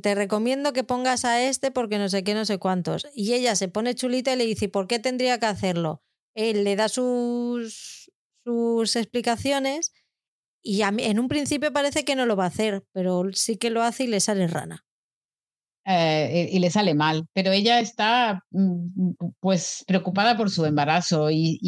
te 0.00 0.14
recomiendo 0.14 0.72
que 0.72 0.84
pongas 0.84 1.24
a 1.24 1.42
este 1.42 1.70
porque 1.70 1.98
no 1.98 2.08
sé 2.08 2.22
qué, 2.22 2.34
no 2.34 2.44
sé 2.44 2.58
cuántos. 2.58 3.06
Y 3.14 3.34
ella 3.34 3.56
se 3.56 3.68
pone 3.68 3.94
chulita 3.94 4.32
y 4.32 4.36
le 4.36 4.46
dice, 4.46 4.68
¿por 4.68 4.86
qué 4.86 4.98
tendría 4.98 5.38
que 5.38 5.46
hacerlo? 5.46 6.02
Él 6.34 6.64
le 6.64 6.76
da 6.76 6.88
sus, 6.88 8.10
sus 8.44 8.96
explicaciones 8.96 9.92
y 10.62 10.82
en 10.82 11.18
un 11.18 11.28
principio 11.28 11.72
parece 11.72 12.04
que 12.04 12.14
no 12.14 12.26
lo 12.26 12.36
va 12.36 12.44
a 12.44 12.48
hacer, 12.48 12.84
pero 12.92 13.24
sí 13.32 13.56
que 13.56 13.70
lo 13.70 13.82
hace 13.82 14.04
y 14.04 14.06
le 14.06 14.20
sale 14.20 14.46
rana. 14.46 14.84
Eh, 15.84 16.48
y 16.52 16.60
le 16.60 16.70
sale 16.70 16.94
mal, 16.94 17.26
pero 17.32 17.50
ella 17.50 17.80
está 17.80 18.44
mm, 18.50 19.14
pues 19.40 19.82
preocupada 19.84 20.36
por 20.36 20.48
su 20.48 20.64
embarazo 20.64 21.28
y, 21.28 21.58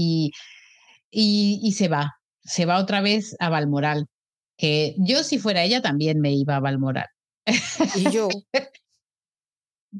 y, 1.10 1.72
se 1.72 1.88
va, 1.88 2.12
se 2.40 2.64
va 2.64 2.78
otra 2.78 3.00
vez 3.00 3.34
a 3.40 3.48
Balmoral, 3.48 4.06
que 4.56 4.94
yo 4.98 5.24
si 5.24 5.38
fuera 5.38 5.64
ella 5.64 5.82
también 5.82 6.20
me 6.20 6.32
iba 6.32 6.54
a 6.54 6.60
Balmoral 6.60 7.08
y 7.46 8.10
yo. 8.10 8.28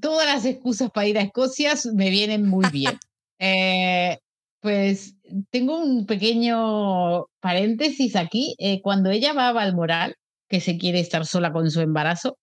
Todas 0.00 0.26
las 0.26 0.44
excusas 0.44 0.90
para 0.90 1.06
ir 1.06 1.18
a 1.18 1.22
Escocia 1.22 1.74
me 1.94 2.10
vienen 2.10 2.48
muy 2.48 2.66
bien. 2.70 2.98
Eh, 3.40 4.16
pues 4.60 5.16
tengo 5.50 5.78
un 5.78 6.06
pequeño 6.06 7.26
paréntesis 7.40 8.14
aquí. 8.14 8.54
Eh, 8.58 8.80
cuando 8.80 9.10
ella 9.10 9.32
va 9.32 9.48
a 9.48 9.52
Balmoral, 9.52 10.14
que 10.48 10.60
se 10.60 10.78
quiere 10.78 11.00
estar 11.00 11.26
sola 11.26 11.52
con 11.52 11.68
su 11.70 11.80
embarazo, 11.80 12.38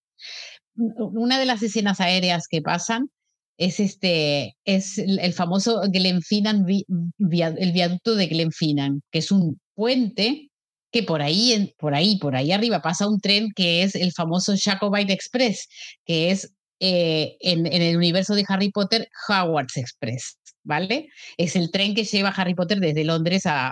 una 0.75 1.39
de 1.39 1.45
las 1.45 1.63
escenas 1.63 2.01
aéreas 2.01 2.47
que 2.49 2.61
pasan 2.61 3.09
es 3.57 3.79
este 3.79 4.55
es 4.65 4.97
el 4.97 5.33
famoso 5.33 5.81
Glenfinnan 5.91 6.65
el 6.67 7.71
viaducto 7.71 8.15
de 8.15 8.27
Glenfinnan, 8.27 9.01
que 9.11 9.19
es 9.19 9.31
un 9.31 9.59
puente 9.75 10.50
que 10.91 11.03
por 11.03 11.21
ahí, 11.21 11.73
por 11.77 11.95
ahí, 11.95 12.17
por 12.17 12.35
ahí 12.35 12.51
arriba 12.51 12.81
pasa 12.81 13.07
un 13.07 13.19
tren 13.19 13.51
que 13.55 13.83
es 13.83 13.95
el 13.95 14.11
famoso 14.11 14.53
Jacobite 14.57 15.13
Express, 15.13 15.67
que 16.05 16.31
es 16.31 16.53
eh, 16.79 17.37
en, 17.41 17.65
el 17.67 17.95
universo 17.95 18.35
de 18.35 18.45
Harry 18.47 18.71
Potter, 18.71 19.07
Hogwarts 19.27 19.77
Express, 19.77 20.37
¿vale? 20.63 21.09
Es 21.37 21.55
el 21.55 21.71
tren 21.71 21.95
que 21.95 22.03
lleva 22.03 22.29
a 22.29 22.33
Harry 22.33 22.55
Potter 22.55 22.79
desde 22.79 23.03
Londres 23.03 23.45
a, 23.45 23.71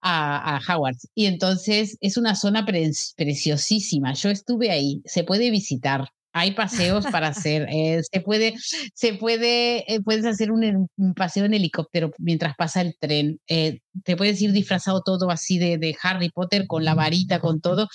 a, 0.00 0.56
a, 0.56 0.60
Hogwarts. 0.68 1.08
Y 1.14 1.26
entonces 1.26 1.96
es 2.00 2.16
una 2.16 2.34
zona 2.34 2.66
preciosísima. 2.66 4.12
Yo 4.14 4.30
estuve 4.30 4.70
ahí, 4.70 5.02
se 5.04 5.24
puede 5.24 5.50
visitar. 5.50 6.08
Hay 6.32 6.52
paseos 6.52 7.06
para 7.06 7.28
hacer, 7.28 7.66
eh, 7.70 8.02
se 8.10 8.20
puede, 8.20 8.54
se 8.94 9.14
puede, 9.14 9.92
eh, 9.92 10.00
puedes 10.02 10.26
hacer 10.26 10.52
un, 10.52 10.88
paseo 11.16 11.46
en 11.46 11.54
helicóptero 11.54 12.12
mientras 12.18 12.54
pasa 12.56 12.82
el 12.82 12.96
tren, 12.98 13.40
eh, 13.48 13.80
te 14.04 14.16
puedes 14.16 14.40
ir 14.42 14.52
disfrazado 14.52 15.02
todo 15.02 15.30
así 15.30 15.58
de, 15.58 15.78
de, 15.78 15.96
Harry 16.02 16.30
Potter 16.30 16.66
con 16.66 16.84
la 16.84 16.94
varita, 16.94 17.40
con 17.40 17.60
todo, 17.60 17.88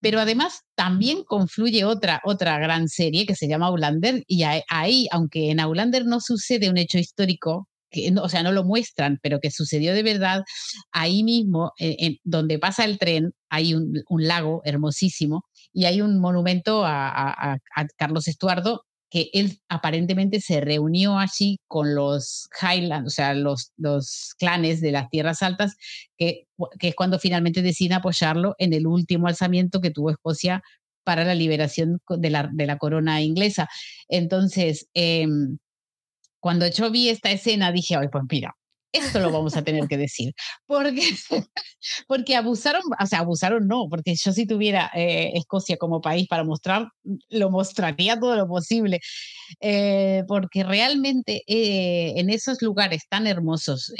pero 0.00 0.18
además 0.18 0.62
también 0.74 1.24
confluye 1.24 1.84
otra, 1.84 2.20
otra 2.24 2.58
gran 2.58 2.88
serie 2.88 3.26
que 3.26 3.34
se 3.34 3.48
llama 3.48 3.66
Aulander 3.66 4.24
y 4.26 4.44
ahí, 4.68 5.06
aunque 5.10 5.50
en 5.50 5.60
Aulander 5.60 6.06
no 6.06 6.20
sucede 6.20 6.70
un 6.70 6.78
hecho 6.78 6.98
histórico, 6.98 7.68
que, 7.90 8.12
o 8.20 8.28
sea, 8.28 8.42
no 8.42 8.50
lo 8.50 8.64
muestran, 8.64 9.18
pero 9.22 9.40
que 9.40 9.50
sucedió 9.50 9.94
de 9.94 10.02
verdad, 10.02 10.42
ahí 10.90 11.22
mismo, 11.22 11.72
en, 11.78 12.16
donde 12.24 12.58
pasa 12.58 12.84
el 12.84 12.98
tren, 12.98 13.32
hay 13.54 13.74
un, 13.74 14.02
lago 14.08 14.62
hermosísimo 14.64 15.44
y 15.72 15.84
hay 15.84 16.00
un 16.00 16.18
monumento 16.18 16.82
a, 16.84 17.58
Carlos 17.96 18.28
Estuardo 18.28 18.84
que 19.10 19.30
él 19.32 19.60
aparentemente 19.68 20.40
se 20.40 20.60
reunió 20.60 21.18
allí 21.18 21.60
con 21.68 21.94
los 21.94 22.48
Highlands, 22.60 23.06
o 23.06 23.10
sea, 23.14 23.32
los, 23.32 23.70
los 23.76 24.34
clanes 24.38 24.80
de 24.80 24.90
las 24.90 25.08
tierras 25.08 25.40
altas, 25.40 25.76
que, 26.18 26.48
que, 26.80 26.88
es 26.88 26.94
cuando 26.96 27.20
finalmente 27.20 27.62
deciden 27.62 27.98
apoyarlo 27.98 28.56
en 28.58 28.72
el 28.72 28.88
último 28.88 29.28
alzamiento 29.28 29.80
que 29.80 29.92
tuvo 29.92 30.10
Escocia 30.10 30.64
para 31.04 31.24
la 31.24 31.36
liberación 31.36 32.00
de 32.08 32.30
la, 32.30 32.50
de 32.52 32.66
la 32.66 32.76
corona 32.78 33.22
inglesa. 33.22 33.68
Entonces, 34.08 34.88
em, 34.94 35.58
cuando 36.40 36.66
yo 36.66 36.90
vi 36.90 37.08
esta 37.08 37.30
escena, 37.30 37.70
dije, 37.70 37.94
ay, 37.94 38.08
pues 38.10 38.24
mira, 38.28 38.56
esto 38.94 39.20
lo 39.20 39.30
vamos 39.30 39.56
a 39.56 39.62
tener 39.62 39.86
que 39.88 39.98
decir. 39.98 40.32
Porque, 40.66 41.02
porque 42.08 42.36
abusaron, 42.36 42.82
o 42.98 43.06
sea, 43.06 43.20
abusaron 43.20 43.66
no, 43.66 43.88
porque 43.90 44.14
yo 44.14 44.32
si 44.32 44.46
tuviera 44.46 44.90
eh, 44.94 45.32
Escocia 45.34 45.76
como 45.76 46.00
país 46.00 46.26
para 46.28 46.44
mostrar, 46.44 46.88
lo 47.28 47.50
mostraría 47.50 48.18
todo 48.18 48.36
lo 48.36 48.48
posible. 48.48 49.00
Eh, 49.60 50.24
porque 50.28 50.64
realmente 50.64 51.42
eh, 51.46 52.14
en 52.16 52.30
esos 52.30 52.62
lugares 52.62 53.02
tan 53.08 53.26
hermosos, 53.26 53.92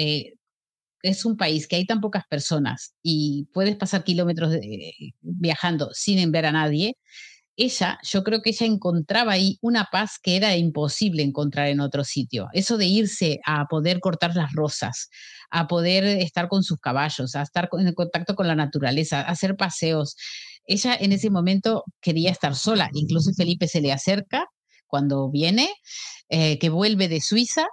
es 1.03 1.25
un 1.27 1.37
país 1.37 1.69
que 1.69 1.77
hay 1.77 1.85
tan 1.85 2.01
pocas 2.01 2.25
personas 2.29 2.95
y 3.03 3.47
puedes 3.53 3.77
pasar 3.77 4.05
kilómetros 4.05 4.55
viajando 5.21 5.91
sin 5.93 6.33
ver 6.33 6.47
a 6.47 6.53
nadie 6.53 6.97
ella, 7.57 7.99
yo 8.03 8.25
creo 8.25 8.43
que 8.43 8.51
ella 8.51 8.67
encontraba 8.67 9.33
ahí 9.33 9.59
una 9.61 9.89
paz 9.91 10.19
que 10.23 10.37
era 10.37 10.57
imposible 10.57 11.23
encontrar 11.23 11.69
en 11.69 11.81
otro 11.81 12.05
sitio. 12.05 12.49
Eso 12.53 12.77
de 12.77 12.87
irse 12.87 13.41
a 13.45 13.67
poder 13.67 14.01
cortar 14.01 14.35
las 14.35 14.53
rosas, 14.53 15.09
a 15.51 15.69
poder 15.69 16.05
estar 16.05 16.49
con 16.49 16.65
sus 16.65 16.79
caballos, 16.79 17.37
a 17.37 17.43
estar 17.43 17.69
en 17.73 17.93
contacto 17.95 18.35
con 18.35 18.49
la 18.49 18.57
naturaleza, 18.57 19.21
a 19.21 19.31
hacer 19.31 19.57
paseos. 19.57 20.17
ella 20.67 20.97
en 20.99 21.13
ese 21.13 21.31
momento 21.31 21.85
quería 22.01 22.31
estar 22.31 22.55
sola. 22.55 22.91
Incluso 22.95 23.33
Felipe 23.35 23.69
se 23.69 23.81
le 23.81 23.93
acerca 23.93 24.47
cuando 24.87 25.31
viene, 25.31 25.69
eh, 26.29 26.59
que 26.59 26.71
vuelve 26.71 27.09
de 27.09 27.21
Suiza, 27.21 27.67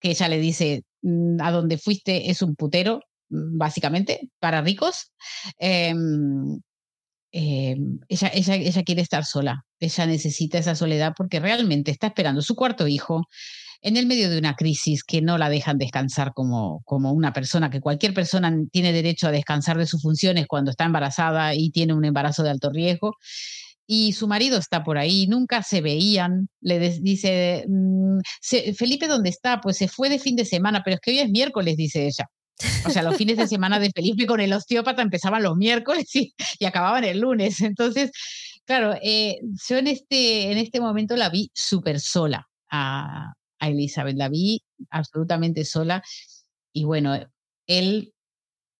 que 0.00 0.10
ella 0.10 0.28
le 0.28 0.38
dice, 0.38 0.82
mm, 1.02 1.40
a 1.40 1.50
donde 1.50 1.78
fuiste 1.78 2.30
es 2.30 2.42
un 2.42 2.54
putero, 2.56 3.00
mm, 3.30 3.58
básicamente, 3.58 4.28
para 4.40 4.60
ricos. 4.62 5.12
Em, 5.58 6.60
em, 7.36 7.98
ella, 8.08 8.30
ella, 8.32 8.54
ella 8.54 8.82
quiere 8.84 9.02
estar 9.02 9.24
sola, 9.24 9.64
ella 9.80 10.06
necesita 10.06 10.58
esa 10.58 10.76
soledad 10.76 11.14
porque 11.16 11.40
realmente 11.40 11.90
está 11.90 12.06
esperando 12.06 12.42
su 12.42 12.54
cuarto 12.54 12.86
hijo, 12.86 13.26
en 13.82 13.96
el 13.96 14.06
medio 14.06 14.30
de 14.30 14.38
una 14.38 14.54
crisis 14.54 15.02
que 15.04 15.20
no 15.20 15.36
la 15.36 15.50
dejan 15.50 15.76
descansar 15.76 16.32
como, 16.32 16.82
como 16.84 17.12
una 17.12 17.32
persona, 17.32 17.70
que 17.70 17.80
cualquier 17.80 18.14
persona 18.14 18.54
tiene 18.72 18.92
derecho 18.92 19.26
a 19.26 19.32
descansar 19.32 19.76
de 19.76 19.86
sus 19.86 20.00
funciones 20.00 20.46
cuando 20.46 20.70
está 20.70 20.84
embarazada 20.84 21.54
y 21.54 21.70
tiene 21.70 21.92
un 21.92 22.04
embarazo 22.04 22.44
de 22.44 22.50
alto 22.50 22.70
riesgo. 22.70 23.16
Y 23.86 24.12
su 24.14 24.28
marido 24.28 24.58
está 24.58 24.84
por 24.84 24.96
ahí, 24.96 25.26
nunca 25.26 25.62
se 25.62 25.80
veían. 25.82 26.48
Le 26.60 26.78
dice, 27.00 27.66
mm, 27.68 28.20
Felipe, 28.74 29.08
¿dónde 29.08 29.30
está? 29.30 29.60
Pues 29.60 29.76
se 29.76 29.88
fue 29.88 30.08
de 30.08 30.18
fin 30.18 30.36
de 30.36 30.44
semana, 30.46 30.82
pero 30.84 30.94
es 30.94 31.00
que 31.00 31.10
hoy 31.10 31.18
es 31.18 31.30
miércoles, 31.30 31.76
dice 31.76 32.06
ella. 32.06 32.30
O 32.86 32.90
sea, 32.90 33.02
los 33.02 33.16
fines 33.16 33.36
de 33.36 33.48
semana 33.48 33.78
de 33.78 33.90
Felipe 33.90 34.26
con 34.26 34.40
el 34.40 34.52
osteópata 34.52 35.02
empezaban 35.02 35.42
los 35.42 35.56
miércoles 35.56 36.14
y, 36.14 36.34
acababan 36.64 37.04
el 37.04 37.20
lunes. 37.20 37.60
Entonces, 37.60 38.10
claro, 38.64 38.94
eh, 39.02 39.40
yo 39.68 39.76
en 39.76 39.88
este, 39.88 40.52
en 40.52 40.58
este 40.58 40.80
momento 40.80 41.16
la 41.16 41.28
vi 41.28 41.50
súper 41.54 42.00
sola 42.00 42.48
a, 42.70 43.32
Elizabeth. 43.60 44.16
La 44.16 44.28
vi 44.28 44.62
absolutamente 44.90 45.64
sola 45.64 46.02
y 46.72 46.84
bueno, 46.84 47.18
él 47.66 48.12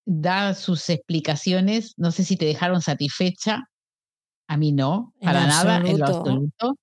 da 0.04 0.52
sus 0.52 0.90
explicaciones, 0.90 1.94
no 1.96 2.12
sé 2.12 2.22
si 2.22 2.36
te 2.36 2.44
dejaron 2.44 2.82
satisfecha, 2.82 3.62
a 4.46 4.56
mí 4.58 4.72
no, 4.72 5.14
para 5.22 5.46
nada, 5.46 5.78
en 5.78 5.98
lo 5.98 6.06
absoluto. 6.06 6.76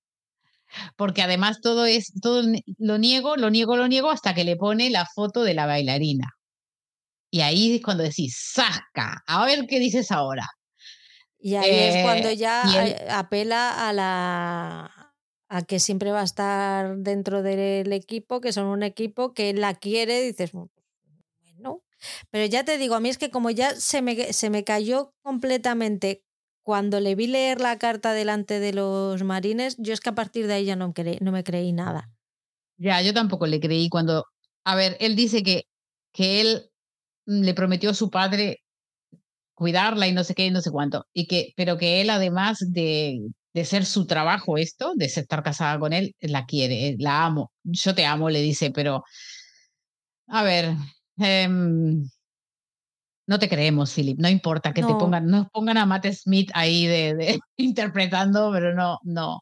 Porque 0.96 1.22
además 1.22 1.60
todo 1.60 1.86
es, 1.86 2.12
todo 2.20 2.42
lo 2.78 2.98
niego, 2.98 3.36
lo 3.36 3.50
niego, 3.50 3.76
lo 3.76 3.86
niego 3.86 4.10
hasta 4.10 4.34
que 4.34 4.42
le 4.42 4.56
pone 4.56 4.90
la 4.90 5.06
foto 5.06 5.44
de 5.44 5.54
la 5.54 5.66
bailarina. 5.66 6.34
Y 7.34 7.40
ahí 7.40 7.76
es 7.76 7.82
cuando 7.82 8.02
decís, 8.02 8.36
saca, 8.52 9.24
a 9.26 9.46
ver 9.46 9.66
qué 9.66 9.78
dices 9.78 10.12
ahora. 10.12 10.46
Y 11.38 11.54
ahí 11.54 11.70
es 11.70 12.04
cuando 12.04 12.28
eh, 12.28 12.36
ya 12.36 13.18
apela 13.18 13.88
a 13.88 13.92
la, 13.94 15.14
a 15.48 15.62
que 15.62 15.80
siempre 15.80 16.12
va 16.12 16.20
a 16.20 16.24
estar 16.24 16.98
dentro 16.98 17.42
del 17.42 17.90
equipo, 17.94 18.42
que 18.42 18.52
son 18.52 18.66
un 18.66 18.82
equipo 18.82 19.32
que 19.32 19.54
la 19.54 19.74
quiere, 19.74 20.20
dices, 20.20 20.52
bueno, 20.52 21.82
pero 22.30 22.44
ya 22.44 22.64
te 22.64 22.76
digo, 22.76 22.96
a 22.96 23.00
mí 23.00 23.08
es 23.08 23.16
que 23.16 23.30
como 23.30 23.48
ya 23.48 23.74
se 23.76 24.02
me, 24.02 24.34
se 24.34 24.50
me 24.50 24.62
cayó 24.62 25.14
completamente 25.22 26.22
cuando 26.62 27.00
le 27.00 27.14
vi 27.14 27.28
leer 27.28 27.62
la 27.62 27.78
carta 27.78 28.12
delante 28.12 28.60
de 28.60 28.74
los 28.74 29.22
marines, 29.24 29.76
yo 29.78 29.94
es 29.94 30.00
que 30.00 30.10
a 30.10 30.14
partir 30.14 30.46
de 30.46 30.54
ahí 30.54 30.66
ya 30.66 30.76
no, 30.76 30.92
no 31.20 31.32
me 31.32 31.44
creí 31.44 31.72
nada. 31.72 32.10
Ya, 32.76 33.00
yo 33.00 33.14
tampoco 33.14 33.46
le 33.46 33.58
creí 33.58 33.88
cuando, 33.88 34.26
a 34.64 34.76
ver, 34.76 34.98
él 35.00 35.16
dice 35.16 35.42
que, 35.42 35.64
que 36.12 36.42
él 36.42 36.71
le 37.26 37.54
prometió 37.54 37.90
a 37.90 37.94
su 37.94 38.10
padre 38.10 38.60
cuidarla 39.54 40.08
y 40.08 40.12
no 40.12 40.24
sé 40.24 40.34
qué 40.34 40.46
y 40.46 40.50
no 40.50 40.60
sé 40.60 40.70
cuánto, 40.70 41.06
y 41.12 41.26
que, 41.26 41.52
pero 41.56 41.78
que 41.78 42.00
él 42.00 42.10
además 42.10 42.58
de, 42.72 43.20
de 43.54 43.64
ser 43.64 43.84
su 43.84 44.06
trabajo 44.06 44.58
esto, 44.58 44.94
de 44.96 45.06
estar 45.06 45.42
casada 45.42 45.78
con 45.78 45.92
él, 45.92 46.14
la 46.20 46.46
quiere, 46.46 46.88
eh, 46.88 46.96
la 46.98 47.24
amo. 47.26 47.52
Yo 47.62 47.94
te 47.94 48.04
amo, 48.06 48.30
le 48.30 48.40
dice, 48.40 48.70
pero 48.70 49.04
a 50.28 50.42
ver, 50.42 50.74
em, 51.18 52.08
no 53.26 53.38
te 53.38 53.48
creemos, 53.48 53.94
Philip, 53.94 54.18
no 54.18 54.28
importa 54.28 54.72
que 54.72 54.82
te 54.82 54.94
pongan, 54.94 55.26
no 55.26 55.48
pongan 55.52 55.78
a 55.78 55.86
Matt 55.86 56.06
Smith 56.12 56.50
ahí 56.54 56.86
de, 56.86 57.38
interpretando, 57.56 58.50
pero 58.52 58.74
no, 58.74 58.98
no. 59.04 59.40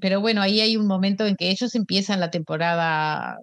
Pero 0.00 0.20
bueno, 0.20 0.42
ahí 0.42 0.60
hay 0.60 0.76
un 0.76 0.86
momento 0.86 1.26
en 1.26 1.36
que 1.36 1.50
ellos 1.50 1.74
empiezan 1.74 2.20
la 2.20 2.30
temporada 2.30 3.38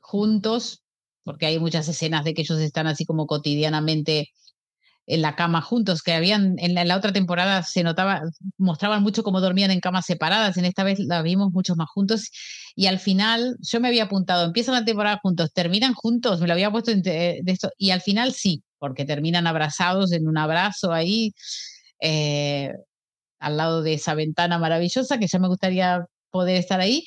juntos, 0.00 0.83
porque 1.24 1.46
hay 1.46 1.58
muchas 1.58 1.88
escenas 1.88 2.24
de 2.24 2.34
que 2.34 2.42
ellos 2.42 2.60
están 2.60 2.86
así 2.86 3.04
como 3.04 3.26
cotidianamente 3.26 4.30
en 5.06 5.22
la 5.22 5.36
cama 5.36 5.60
juntos, 5.60 6.02
que 6.02 6.12
habían 6.12 6.54
en 6.58 6.74
la, 6.74 6.96
otra 6.96 7.12
temporada 7.12 7.62
se 7.62 7.82
notaba, 7.82 8.22
mostraban 8.56 9.02
mucho 9.02 9.22
cómo 9.22 9.40
dormían 9.40 9.70
en 9.70 9.80
camas 9.80 10.06
separadas, 10.06 10.56
en 10.56 10.64
esta 10.64 10.82
vez 10.84 10.98
la 10.98 11.20
vimos 11.22 11.52
mucho 11.52 11.76
más 11.76 11.88
juntos 11.90 12.30
y 12.74 12.86
al 12.86 12.98
final 12.98 13.56
yo 13.60 13.80
me 13.80 13.88
había 13.88 14.04
apuntado, 14.04 14.46
empiezan 14.46 14.74
la 14.74 14.84
temporada 14.84 15.20
juntos, 15.22 15.52
terminan 15.52 15.94
juntos, 15.94 16.40
me 16.40 16.46
lo 16.46 16.54
había 16.54 16.70
puesto 16.70 16.92
de 16.94 17.42
esto 17.46 17.70
y 17.76 17.90
al 17.90 18.00
final 18.00 18.32
sí, 18.32 18.62
porque 18.78 19.04
terminan 19.04 19.46
abrazados 19.46 20.12
en 20.12 20.26
un 20.26 20.38
abrazo 20.38 20.92
ahí 20.92 21.34
eh, 22.00 22.72
al 23.38 23.56
lado 23.56 23.82
de 23.82 23.94
esa 23.94 24.14
ventana 24.14 24.58
maravillosa 24.58 25.18
que 25.18 25.26
ya 25.26 25.38
me 25.38 25.48
gustaría 25.48 26.06
poder 26.30 26.56
estar 26.56 26.80
ahí 26.80 27.04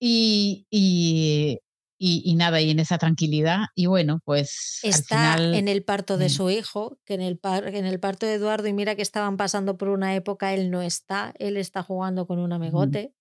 y, 0.00 0.66
y 0.70 1.58
y, 1.98 2.34
nada, 2.34 2.60
y 2.60 2.70
en 2.70 2.78
esa 2.78 2.98
tranquilidad. 2.98 3.66
Y 3.74 3.86
bueno, 3.86 4.20
pues. 4.24 4.80
Está 4.82 5.36
en 5.36 5.68
el 5.68 5.82
parto 5.82 6.18
de 6.18 6.26
mm. 6.26 6.30
su 6.30 6.50
hijo, 6.50 6.98
que 7.04 7.14
en 7.14 7.22
el, 7.22 7.40
en 7.42 7.86
el 7.86 8.00
parto 8.00 8.26
de 8.26 8.34
Eduardo, 8.34 8.68
y 8.68 8.72
mira 8.72 8.94
que 8.94 9.02
estaban 9.02 9.36
pasando 9.36 9.76
por 9.76 9.88
una 9.88 10.14
época, 10.14 10.52
él 10.52 10.70
no 10.70 10.82
está, 10.82 11.32
él 11.38 11.56
está 11.56 11.82
jugando 11.82 12.26
con 12.26 12.38
un 12.38 12.52
amigote. 12.52 13.12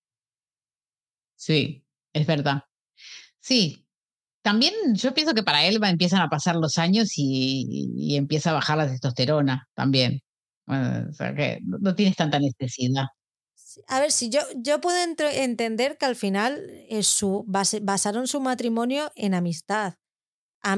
Sí, 1.36 1.86
es 2.14 2.28
verdad. 2.28 2.64
Sí, 3.40 3.86
también 4.42 4.74
yo 4.94 5.14
pienso 5.14 5.34
que 5.34 5.44
para 5.44 5.66
él 5.66 5.80
empiezan 5.84 6.22
a 6.22 6.30
pasar 6.30 6.56
los 6.56 6.78
años 6.78 7.14
y, 7.16 8.16
empieza 8.16 8.52
a 8.52 8.54
bajar 8.54 8.78
la 8.78 8.88
testosterona 8.88 9.68
también. 9.74 10.22
o 10.68 11.14
sea 11.14 11.34
que 11.36 11.60
no 11.64 11.96
tienes 11.96 12.16
tanta 12.16 12.40
necesidad. 12.40 13.06
A 13.88 14.00
ver, 14.00 14.12
si 14.12 14.30
yo, 14.30 14.40
yo 14.56 14.82
puedo 14.82 14.98
entender 14.98 15.98
que 15.98 16.06
al 16.06 16.16
final 16.16 16.70
es 16.90 17.00
eh, 17.00 17.04
su, 17.04 17.46
basaron 17.48 18.28
su 18.28 18.40
matrimonio 18.42 19.12
en 19.16 19.34
amistad. 19.34 19.96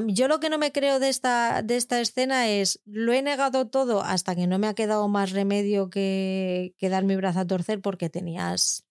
yo 0.06 0.28
lo 0.28 0.40
que 0.40 0.50
no 0.50 0.58
me 0.58 0.72
creo 0.72 0.98
de 0.98 1.08
esta, 1.08 1.62
de 1.62 1.76
esta 1.76 2.00
escena 2.00 2.48
es, 2.48 2.80
lo 2.84 3.12
he 3.12 3.22
negado 3.22 3.68
todo 3.68 4.02
hasta 4.02 4.34
que 4.34 4.46
no 4.46 4.58
me 4.58 4.66
ha 4.66 4.74
quedado 4.74 5.08
más 5.08 5.32
remedio 5.32 5.90
que, 5.90 6.74
que 6.78 6.88
dar 6.88 7.04
mi 7.04 7.16
brazo 7.16 7.40
a 7.40 7.46
torcer 7.46 7.80
porque 7.80 8.10
tenías, 8.10 8.84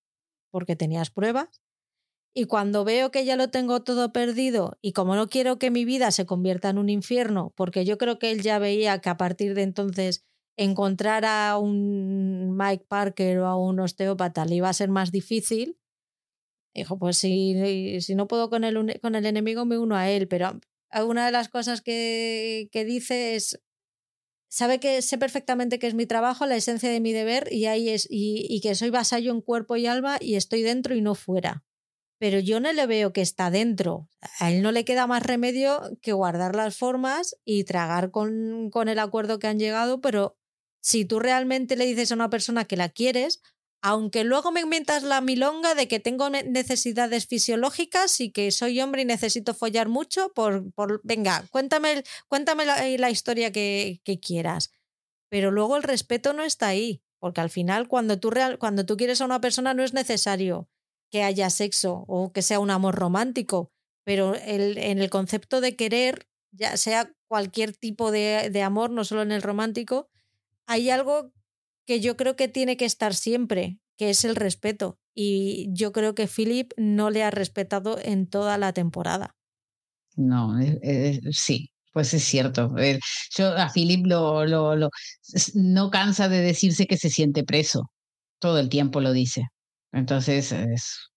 porque 0.52 0.76
tenías 0.76 1.12
pruebas. 1.12 1.62
Y 2.34 2.46
cuando 2.46 2.84
veo 2.84 3.10
que 3.10 3.26
ya 3.26 3.36
lo 3.36 3.50
tengo 3.50 3.82
todo 3.82 4.14
perdido 4.14 4.78
y 4.80 4.94
como 4.94 5.16
no 5.16 5.28
quiero 5.28 5.58
que 5.58 5.72
mi 5.72 5.86
vida 5.86 6.12
se 6.12 6.28
convierta 6.28 6.70
en 6.70 6.78
un 6.78 6.88
infierno, 6.88 7.52
porque 7.56 7.84
yo 7.84 7.98
creo 7.98 8.20
que 8.20 8.30
él 8.30 8.44
ya 8.44 8.60
veía 8.60 9.00
que 9.00 9.10
a 9.10 9.18
partir 9.18 9.56
de 9.56 9.64
entonces 9.64 10.27
encontrar 10.58 11.24
a 11.24 11.58
un 11.58 12.58
Mike 12.58 12.86
Parker 12.88 13.40
o 13.40 13.48
a 13.48 13.56
un 13.56 13.80
osteópata 13.80 14.46
le 14.46 14.56
iba 14.56 14.70
a 14.70 14.74
ser 14.74 14.90
más 14.90 15.12
difícil. 15.12 15.80
Dijo, 16.74 17.00
pues 17.00 17.18
si, 17.18 18.02
si 18.02 18.16
no 18.16 18.28
puedo 18.28 18.50
con 18.50 18.64
el, 18.64 19.00
con 19.02 19.16
el 19.16 19.26
enemigo 19.26 19.66
me 19.66 19.78
uno 19.78 19.96
a 19.96 20.10
él, 20.10 20.28
pero 20.28 20.60
una 21.06 21.26
de 21.26 21.32
las 21.32 21.50
cosas 21.50 21.82
que, 21.82 22.70
que 22.72 22.86
dice 22.86 23.36
es, 23.36 23.62
sabe 24.50 24.80
que 24.80 25.02
sé 25.02 25.18
perfectamente 25.18 25.80
que 25.80 25.88
es 25.88 25.94
mi 25.94 26.06
trabajo, 26.06 26.46
la 26.46 26.56
esencia 26.56 26.90
de 26.90 27.00
mi 27.00 27.14
deber 27.14 27.48
y, 27.52 27.66
ahí 27.66 27.90
es, 27.90 28.08
y, 28.10 28.46
y 28.50 28.62
que 28.62 28.76
soy 28.76 28.90
vasallo 28.90 29.32
en 29.32 29.42
cuerpo 29.42 29.76
y 29.76 29.88
alma 29.88 30.18
y 30.20 30.36
estoy 30.36 30.62
dentro 30.62 30.96
y 30.96 31.02
no 31.02 31.16
fuera 31.16 31.64
pero 32.20 32.40
yo 32.40 32.60
no 32.60 32.74
le 32.74 32.88
veo 32.88 33.14
que 33.14 33.22
está 33.22 33.52
dentro. 33.52 34.10
A 34.40 34.52
él 34.52 34.62
no 34.62 34.72
le 34.72 34.86
queda 34.86 35.08
más 35.08 35.24
remedio 35.24 35.82
que 36.02 36.14
guardar 36.14 36.56
las 36.56 36.76
formas 36.76 37.38
y 37.46 37.64
tragar 37.64 38.12
con, 38.12 38.70
con, 38.72 38.90
el 38.90 39.00
acuerdo 39.00 39.40
que 39.40 39.48
han 39.48 39.60
llegado, 39.60 40.02
pero 40.02 40.38
si 40.82 41.06
tú 41.06 41.20
realmente 41.20 41.76
le 41.76 41.86
dices 41.86 42.12
a 42.12 42.16
una 42.16 42.30
persona 42.30 42.66
que 42.66 42.78
la 42.78 42.90
quieres, 42.90 43.42
aunque 43.82 44.24
luego 44.24 44.52
me 44.52 44.62
inventas 44.62 45.04
la 45.04 45.22
milonga 45.22 45.76
de 45.76 45.88
que 45.88 46.00
tengo 46.00 46.30
necesidades 46.30 47.28
fisiológicas 47.28 48.20
y 48.20 48.32
que 48.32 48.52
soy 48.52 48.82
hombre 48.82 49.04
y 49.04 49.06
necesito 49.06 49.54
follar 49.54 49.88
mucho, 49.88 50.34
por, 50.34 50.72
venga, 51.04 51.46
cuéntame, 51.52 52.04
cuéntame 52.28 52.66
la, 52.66 52.88
eh, 52.88 53.12
historia 53.12 53.52
que, 53.52 54.02
quieras. 54.22 54.72
Pero 55.30 55.52
luego 55.52 55.78
el 55.78 55.84
respeto 55.84 56.34
no 56.34 56.44
está 56.44 56.68
ahí, 56.68 57.04
porque 57.20 57.42
al 57.42 57.50
final 57.50 57.88
cuando 57.88 58.20
tú, 58.20 58.32
real, 58.32 58.58
cuando 58.58 58.86
tú 58.86 58.98
quieres 58.98 59.22
a 59.22 59.26
una 59.26 59.42
persona 59.42 59.74
no 59.74 59.84
es 59.84 59.94
necesario 59.94 60.70
que 61.12 61.24
haya 61.24 61.50
sexo 61.50 62.04
o 62.08 62.32
que 62.34 62.42
sea 62.42 62.60
un 62.60 62.72
amor 62.72 62.96
romántico, 62.96 63.72
pero 64.04 64.36
el, 64.36 64.78
en 64.78 65.00
el 65.00 65.10
concepto 65.10 65.62
de 65.62 65.76
querer, 65.76 66.28
ya 66.52 66.78
sea 66.78 67.14
cualquier 67.28 67.76
tipo 67.76 68.12
de 68.12 68.62
amor, 68.64 68.90
no 68.90 69.04
solo 69.04 69.22
en 69.22 69.32
el 69.32 69.42
romántico, 69.42 70.10
hay 70.68 70.90
algo 70.90 71.32
que 71.86 72.02
yo 72.02 72.18
creo 72.18 72.36
que 72.36 72.48
tiene 72.48 72.78
que 72.78 72.86
estar 72.86 73.16
siempre, 73.16 73.80
que 73.98 74.12
es 74.12 74.26
el 74.26 74.36
respeto. 74.36 75.00
Y 75.16 75.70
yo 75.72 75.92
creo 75.92 76.14
que 76.14 76.28
Philip 76.28 76.74
no 76.78 77.10
le 77.10 77.24
ha 77.24 77.32
respetado 77.32 77.98
en 78.00 78.28
toda 78.28 78.58
la 78.58 78.74
temporada. 78.74 79.36
No, 80.16 80.60
eh, 80.60 80.78
eh, 80.84 81.20
sí, 81.32 81.72
pues 81.94 82.14
es 82.14 82.24
cierto. 82.24 82.76
Yo 83.36 83.58
a 83.58 83.72
Philip 83.72 84.06
lo, 84.06 84.46
lo, 84.46 84.76
lo, 84.76 84.90
no 85.56 85.90
cansa 85.90 86.28
de 86.28 86.42
decirse 86.42 86.86
que 86.86 86.98
se 86.98 87.10
siente 87.10 87.44
preso. 87.44 87.90
Todo 88.40 88.60
el 88.60 88.70
tiempo 88.70 89.00
lo 89.00 89.14
dice. 89.14 89.48
Entonces, 89.92 90.52
es, 90.52 91.10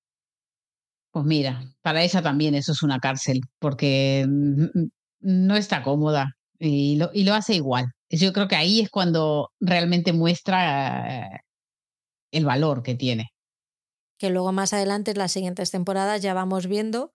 pues 1.11 1.27
mira, 1.27 1.65
para 1.83 2.03
ella 2.03 2.23
también 2.23 2.55
eso 2.55 2.73
es 2.73 2.83
una 2.83 3.01
cárcel, 3.01 3.41
porque 3.59 4.27
no 5.21 5.57
está 5.57 5.83
cómoda 5.83 6.37
y 6.59 6.97
lo, 6.97 7.11
y 7.13 7.25
lo 7.25 7.35
hace 7.35 7.55
igual 7.55 7.93
yo 8.11 8.33
creo 8.33 8.49
que 8.49 8.57
ahí 8.57 8.81
es 8.81 8.91
cuando 8.91 9.53
realmente 9.61 10.13
muestra 10.13 11.27
eh, 11.27 11.41
el 12.33 12.45
valor 12.45 12.83
que 12.83 12.95
tiene. 12.95 13.33
Que 14.19 14.31
luego 14.31 14.53
más 14.53 14.73
adelante, 14.73 15.13
en 15.13 15.19
las 15.19 15.33
siguientes 15.33 15.71
temporadas, 15.71 16.21
ya 16.21 16.35
vamos 16.35 16.67
viendo 16.67 17.13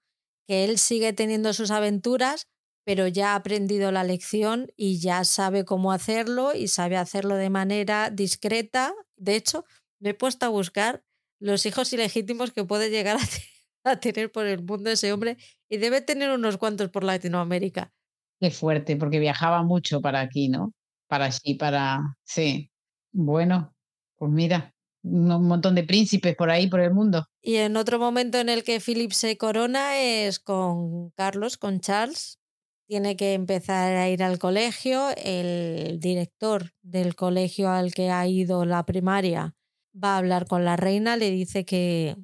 que 0.48 0.64
él 0.64 0.78
sigue 0.78 1.14
teniendo 1.14 1.54
sus 1.54 1.72
aventuras, 1.72 2.48
pero 2.86 3.08
ya 3.08 3.34
ha 3.34 3.36
aprendido 3.36 3.92
la 3.92 4.04
lección 4.04 4.72
y 4.78 5.00
ya 5.00 5.24
sabe 5.24 5.66
cómo 5.66 5.92
hacerlo 5.92 6.54
y 6.54 6.68
sabe 6.68 6.98
hacerlo 6.98 7.36
de 7.36 7.50
manera 7.50 8.10
discreta. 8.12 8.94
De 9.18 9.36
hecho, 9.36 9.66
me 10.00 10.12
he 10.12 10.14
puesto 10.14 10.46
a 10.46 10.50
buscar 10.50 11.04
los 11.40 11.66
hijos 11.66 11.92
ilegítimos 11.94 12.52
que 12.52 12.64
puede 12.64 12.90
llegar 12.90 13.18
a, 13.84 14.00
tener 14.00 14.32
por 14.32 14.46
el 14.46 14.64
mundo 14.64 14.92
ese 14.92 15.12
hombre 15.12 15.38
y 15.70 15.78
debe 15.78 16.02
tener 16.02 16.32
unos 16.32 16.58
cuantos 16.58 16.90
por 16.90 17.04
Latinoamérica. 17.04 17.92
Qué 18.40 18.52
fuerte, 18.52 18.98
porque 18.98 19.20
viajaba 19.20 19.64
mucho 19.64 20.02
para 20.02 20.22
aquí, 20.22 20.50
¿no? 20.50 20.74
Para 21.08 21.26
allí, 21.26 21.56
para... 21.56 22.18
Sí. 22.24 22.72
Bueno, 23.12 23.74
pues 24.18 24.32
mira, 24.32 24.76
un 25.06 25.48
montón 25.48 25.76
de 25.76 25.84
príncipes 25.84 26.36
por 26.36 26.50
ahí, 26.50 26.68
por 26.68 26.80
el 26.80 26.94
mundo. 26.94 27.28
Y 27.42 27.58
en 27.58 27.78
otro 27.78 28.00
momento 28.00 28.40
en 28.40 28.50
el 28.50 28.64
que 28.64 28.80
Philip 28.80 29.12
se 29.12 29.38
corona 29.38 30.00
es 30.00 30.40
con 30.40 31.12
Carlos, 31.12 31.58
con 31.58 31.80
Charles. 31.80 32.40
Tiene 32.88 33.16
que 33.16 33.34
empezar 33.34 33.96
a 33.96 34.10
ir 34.10 34.24
al 34.24 34.40
colegio. 34.40 35.10
El 35.18 36.00
director 36.00 36.72
del 36.82 37.16
colegio 37.16 37.70
al 37.70 37.94
que 37.94 38.10
ha 38.10 38.28
ido 38.28 38.66
la 38.66 38.86
primaria 38.86 39.56
va 39.96 40.16
a 40.16 40.18
hablar 40.18 40.48
con 40.48 40.66
la 40.66 40.76
reina, 40.76 41.18
le 41.18 41.32
dice 41.32 41.66
que, 41.66 42.16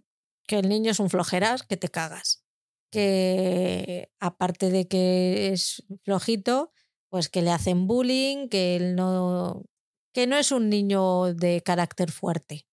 que 0.48 0.60
el 0.60 0.70
niño 0.70 0.92
es 0.92 1.00
un 1.00 1.10
flojeras, 1.10 1.64
que 1.64 1.78
te 1.78 1.90
cagas. 1.90 2.44
Que 2.92 4.12
aparte 4.20 4.70
de 4.70 4.88
que 4.88 5.52
es 5.54 5.84
flojito, 6.04 6.74
pues 7.12 7.30
que 7.30 7.42
le 7.42 7.52
hacen 7.52 7.88
bullying, 7.88 8.48
que 8.48 8.78
él 8.78 8.96
no, 8.96 9.66
que 10.14 10.28
no 10.28 10.38
es 10.38 10.52
un 10.52 10.70
niño 10.70 11.34
de 11.34 11.62
carácter 11.62 12.10
fuerte. 12.10 12.66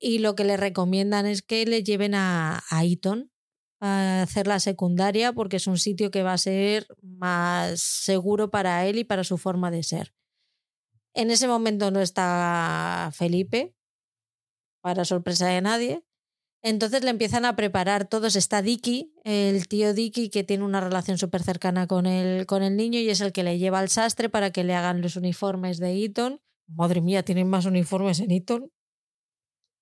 Y 0.00 0.20
lo 0.20 0.34
que 0.34 0.44
le 0.44 0.56
recomiendan 0.56 1.26
es 1.26 1.42
que 1.42 1.66
le 1.66 1.84
lleven 1.84 2.14
a, 2.14 2.62
a 2.70 2.84
Eton 2.84 3.30
a 3.80 4.22
hacer 4.22 4.46
la 4.46 4.60
secundaria 4.60 5.32
porque 5.32 5.56
es 5.56 5.66
un 5.66 5.78
sitio 5.78 6.10
que 6.10 6.22
va 6.22 6.32
a 6.32 6.38
ser 6.38 6.86
más 7.02 7.80
seguro 7.80 8.50
para 8.50 8.86
él 8.86 8.98
y 8.98 9.04
para 9.04 9.24
su 9.24 9.36
forma 9.36 9.70
de 9.70 9.82
ser. 9.82 10.14
En 11.14 11.30
ese 11.30 11.48
momento 11.48 11.90
no 11.90 12.00
está 12.00 13.10
Felipe, 13.12 13.74
para 14.80 15.04
sorpresa 15.04 15.48
de 15.48 15.60
nadie. 15.60 16.04
Entonces 16.62 17.04
le 17.04 17.10
empiezan 17.10 17.44
a 17.44 17.54
preparar 17.56 18.08
todos. 18.08 18.36
Está 18.36 18.62
Dicky, 18.62 19.12
el 19.24 19.68
tío 19.68 19.94
Dicky, 19.94 20.28
que 20.28 20.44
tiene 20.44 20.64
una 20.64 20.80
relación 20.80 21.18
súper 21.18 21.42
cercana 21.42 21.86
con 21.86 22.06
el, 22.06 22.46
con 22.46 22.62
el 22.62 22.76
niño 22.76 22.98
y 22.98 23.08
es 23.10 23.20
el 23.20 23.32
que 23.32 23.44
le 23.44 23.58
lleva 23.58 23.78
al 23.78 23.88
sastre 23.88 24.28
para 24.28 24.50
que 24.50 24.64
le 24.64 24.74
hagan 24.74 25.00
los 25.00 25.16
uniformes 25.16 25.78
de 25.78 26.04
Eton. 26.04 26.40
Madre 26.66 27.00
mía, 27.00 27.22
tienen 27.22 27.48
más 27.48 27.64
uniformes 27.64 28.20
en 28.20 28.32
Eton. 28.32 28.72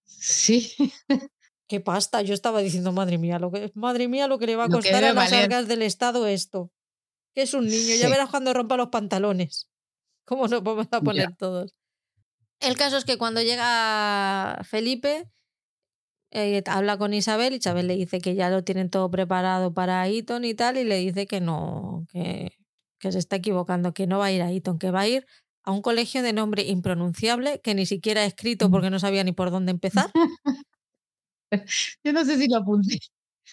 Sí. 0.04 0.72
Qué 1.68 1.80
pasta. 1.80 2.22
Yo 2.22 2.34
estaba 2.34 2.60
diciendo, 2.60 2.92
madre 2.92 3.18
mía, 3.18 3.38
lo 3.38 3.50
que, 3.50 3.72
madre 3.74 4.06
mía, 4.06 4.28
lo 4.28 4.38
que 4.38 4.46
le 4.46 4.56
va 4.56 4.64
a 4.64 4.68
costar 4.68 5.04
a 5.04 5.12
las 5.12 5.32
arcas 5.32 5.66
del 5.66 5.82
Estado 5.82 6.26
esto. 6.26 6.70
Que 7.34 7.42
es 7.42 7.54
un 7.54 7.66
niño. 7.66 7.96
Ya 7.96 8.08
verás 8.08 8.30
cuando 8.30 8.52
rompa 8.52 8.76
los 8.76 8.88
pantalones. 8.88 9.68
¿Cómo 10.24 10.46
nos 10.46 10.62
vamos 10.62 10.86
a 10.90 11.00
poner 11.00 11.36
todos? 11.36 11.74
El 12.60 12.76
caso 12.76 12.96
es 12.96 13.04
que 13.04 13.18
cuando 13.18 13.42
llega 13.42 14.60
Felipe, 14.64 15.28
eh, 16.30 16.62
habla 16.66 16.98
con 16.98 17.14
Isabel, 17.14 17.54
Isabel 17.54 17.86
le 17.86 17.96
dice 17.96 18.20
que 18.20 18.34
ya 18.34 18.50
lo 18.50 18.64
tienen 18.64 18.90
todo 18.90 19.10
preparado 19.10 19.72
para 19.72 20.06
Eton 20.08 20.44
y 20.44 20.54
tal, 20.54 20.76
y 20.76 20.84
le 20.84 20.96
dice 20.98 21.26
que 21.26 21.40
no, 21.40 22.06
que, 22.12 22.52
que 22.98 23.12
se 23.12 23.18
está 23.18 23.36
equivocando, 23.36 23.94
que 23.94 24.06
no 24.06 24.18
va 24.18 24.26
a 24.26 24.32
ir 24.32 24.42
a 24.42 24.50
Eton, 24.50 24.78
que 24.78 24.90
va 24.90 25.00
a 25.00 25.08
ir 25.08 25.26
a 25.64 25.72
un 25.72 25.82
colegio 25.82 26.22
de 26.22 26.32
nombre 26.32 26.62
impronunciable 26.62 27.60
que 27.60 27.74
ni 27.74 27.86
siquiera 27.86 28.22
ha 28.22 28.24
escrito 28.24 28.70
porque 28.70 28.90
no 28.90 28.98
sabía 28.98 29.24
ni 29.24 29.32
por 29.32 29.50
dónde 29.50 29.72
empezar. 29.72 30.10
Yo 32.04 32.12
no 32.12 32.24
sé 32.24 32.38
si 32.38 32.48
lo 32.48 32.58
apunté. 32.58 32.98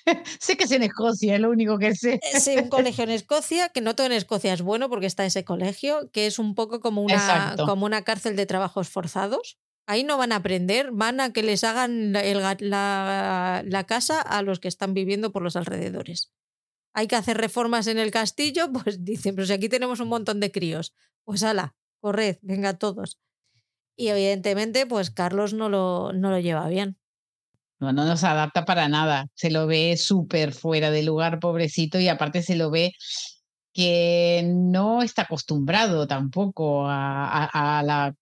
sé 0.39 0.57
que 0.57 0.63
es 0.63 0.71
en 0.71 0.83
Escocia, 0.83 1.35
es 1.35 1.41
lo 1.41 1.49
único 1.49 1.77
que 1.77 1.95
sé. 1.95 2.19
Eh, 2.21 2.39
sí, 2.39 2.55
un 2.57 2.69
colegio 2.69 3.03
en 3.03 3.11
Escocia, 3.11 3.69
que 3.69 3.81
no 3.81 3.95
todo 3.95 4.07
en 4.07 4.13
Escocia 4.13 4.53
es 4.53 4.61
bueno 4.61 4.89
porque 4.89 5.05
está 5.05 5.25
ese 5.25 5.43
colegio, 5.43 6.09
que 6.11 6.27
es 6.27 6.39
un 6.39 6.55
poco 6.55 6.79
como 6.79 7.01
una, 7.01 7.55
como 7.57 7.85
una 7.85 8.03
cárcel 8.03 8.35
de 8.35 8.45
trabajos 8.45 8.89
forzados. 8.89 9.57
Ahí 9.85 10.03
no 10.03 10.17
van 10.17 10.31
a 10.31 10.37
aprender, 10.37 10.91
van 10.91 11.19
a 11.19 11.33
que 11.33 11.43
les 11.43 11.63
hagan 11.63 12.13
la, 12.13 13.85
casa 13.87 14.21
a 14.21 14.41
los 14.41 14.59
que 14.59 14.67
están 14.67 14.93
viviendo 14.93 15.31
por 15.31 15.41
los 15.41 15.55
alrededores. 15.55 16.31
Hay 16.93 17.07
que 17.07 17.15
hacer 17.15 17.37
reformas 17.37 17.87
en 17.87 17.97
el 17.97 18.11
castillo, 18.11 18.71
pues 18.83 19.03
dicen, 19.03 19.35
pero 19.35 19.45
si 19.45 19.53
aquí 19.53 19.69
tenemos 19.69 19.99
un 19.99 20.09
montón 20.09 20.39
de 20.39 20.51
críos, 20.51 20.93
pues 21.25 21.43
ala, 21.43 21.75
corred, 21.99 22.37
venga 22.41 22.77
todos. 22.77 23.19
Y 23.95 24.07
evidentemente, 24.07 24.87
pues 24.87 25.11
Carlos 25.11 25.53
no 25.53 25.69
lo, 25.69 26.13
no 26.13 26.31
lo 26.31 26.39
lleva 26.39 26.67
bien. 26.67 26.97
No, 27.79 27.91
no 27.91 28.05
nos 28.05 28.23
adapta 28.23 28.65
para 28.65 28.87
nada. 28.87 29.27
Se 29.35 29.51
lo 29.51 29.67
ve 29.67 29.97
súper 29.97 30.53
fuera 30.53 30.89
de 30.89 31.03
lugar, 31.03 31.39
pobrecito, 31.39 31.99
y 31.99 32.07
aparte 32.07 32.41
se 32.41 32.55
lo 32.55 32.71
ve 32.71 32.93
que 33.73 34.43
no 34.45 35.01
está 35.01 35.23
acostumbrado 35.23 36.07
tampoco 36.07 36.85
a, 36.87 37.81
la, 37.83 38.15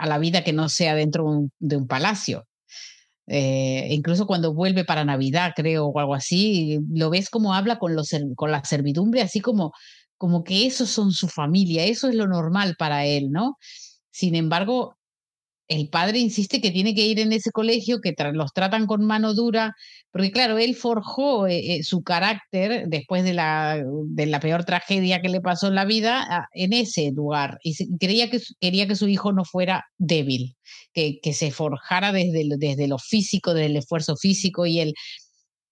a 0.00 0.06
la, 0.06 0.18
vida 0.18 0.44
que 0.44 0.52
no 0.52 0.68
sea 0.68 0.94
dentro 0.94 1.48
de 1.58 1.76
un 1.76 1.86
palacio. 1.86 2.46
Eh, 3.26 3.88
incluso 3.90 4.26
cuando 4.26 4.54
vuelve 4.54 4.84
para 4.84 5.04
Navidad, 5.04 5.52
creo, 5.54 5.86
o 5.86 5.98
algo 6.00 6.14
así, 6.14 6.80
lo 6.90 7.10
ves 7.10 7.30
como 7.30 7.54
habla 7.54 7.78
con, 7.78 7.94
los, 7.94 8.10
con 8.34 8.50
la 8.50 8.64
servidumbre, 8.64 9.22
así 9.22 9.40
como, 9.40 9.72
como 10.16 10.42
que 10.42 10.66
esos 10.66 10.90
son 10.90 11.12
su 11.12 11.28
familia, 11.28 11.84
eso 11.84 12.08
es 12.08 12.14
lo 12.16 12.26
normal 12.26 12.74
para 12.78 13.06
él, 13.06 13.30
¿no? 13.30 13.56
Sin 14.10 14.34
embargo, 14.34 14.96
el 15.70 15.88
padre 15.88 16.18
insiste 16.18 16.60
que 16.60 16.72
tiene 16.72 16.96
que 16.96 17.06
ir 17.06 17.20
en 17.20 17.32
ese 17.32 17.52
colegio, 17.52 18.00
que 18.00 18.12
los 18.32 18.52
tratan 18.52 18.86
con 18.86 19.04
mano 19.04 19.34
dura, 19.34 19.76
porque 20.10 20.32
claro, 20.32 20.58
él 20.58 20.74
forjó 20.74 21.46
eh, 21.46 21.76
eh, 21.76 21.82
su 21.84 22.02
carácter 22.02 22.88
después 22.88 23.22
de 23.22 23.34
la, 23.34 23.80
de 24.06 24.26
la 24.26 24.40
peor 24.40 24.64
tragedia 24.64 25.22
que 25.22 25.28
le 25.28 25.40
pasó 25.40 25.68
en 25.68 25.76
la 25.76 25.84
vida 25.84 26.48
en 26.54 26.72
ese 26.72 27.12
lugar. 27.12 27.60
Y 27.62 27.76
que, 27.98 28.40
quería 28.58 28.88
que 28.88 28.96
su 28.96 29.06
hijo 29.06 29.32
no 29.32 29.44
fuera 29.44 29.84
débil, 29.96 30.56
que, 30.92 31.20
que 31.22 31.32
se 31.32 31.52
forjara 31.52 32.10
desde, 32.10 32.48
desde 32.58 32.88
lo 32.88 32.98
físico, 32.98 33.54
desde 33.54 33.66
el 33.66 33.76
esfuerzo 33.76 34.16
físico 34.16 34.66
y 34.66 34.80
él, 34.80 34.94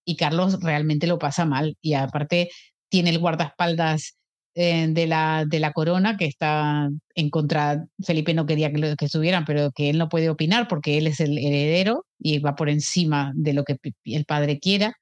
y 0.05 0.15
Carlos 0.15 0.61
realmente 0.61 1.07
lo 1.07 1.19
pasa 1.19 1.43
mal 1.43 1.77
y 1.81 1.95
aparte 1.95 2.49
tiene 2.87 3.09
el 3.09 3.19
guardaespaldas 3.19 4.15
eh, 4.61 4.87
de, 4.89 5.07
la, 5.07 5.45
de 5.47 5.57
la 5.59 5.71
corona 5.71 6.17
que 6.17 6.25
está 6.25 6.89
en 7.15 7.29
contra, 7.29 7.85
Felipe 8.03 8.33
no 8.33 8.45
quería 8.45 8.73
que, 8.73 8.95
que 8.97 9.05
estuvieran, 9.05 9.45
pero 9.45 9.71
que 9.71 9.89
él 9.89 9.97
no 9.97 10.09
puede 10.09 10.29
opinar 10.29 10.67
porque 10.67 10.97
él 10.97 11.07
es 11.07 11.21
el 11.21 11.37
heredero 11.37 12.05
y 12.19 12.39
va 12.39 12.55
por 12.57 12.67
encima 12.67 13.31
de 13.35 13.53
lo 13.53 13.63
que 13.63 13.77
el 14.03 14.25
padre 14.25 14.59
quiera. 14.59 14.95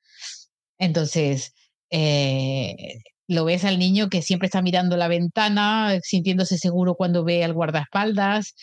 Entonces, 0.78 1.56
eh, 1.90 3.00
lo 3.28 3.46
ves 3.46 3.66
al 3.66 3.80
niño 3.80 4.10
que 4.10 4.22
siempre 4.22 4.46
está 4.46 4.62
mirando 4.62 4.96
la 4.96 5.08
ventana, 5.08 6.00
sintiéndose 6.04 6.60
seguro 6.60 6.94
cuando 6.94 7.24
ve 7.24 7.44
al 7.44 7.54
guardaespaldas. 7.54 8.54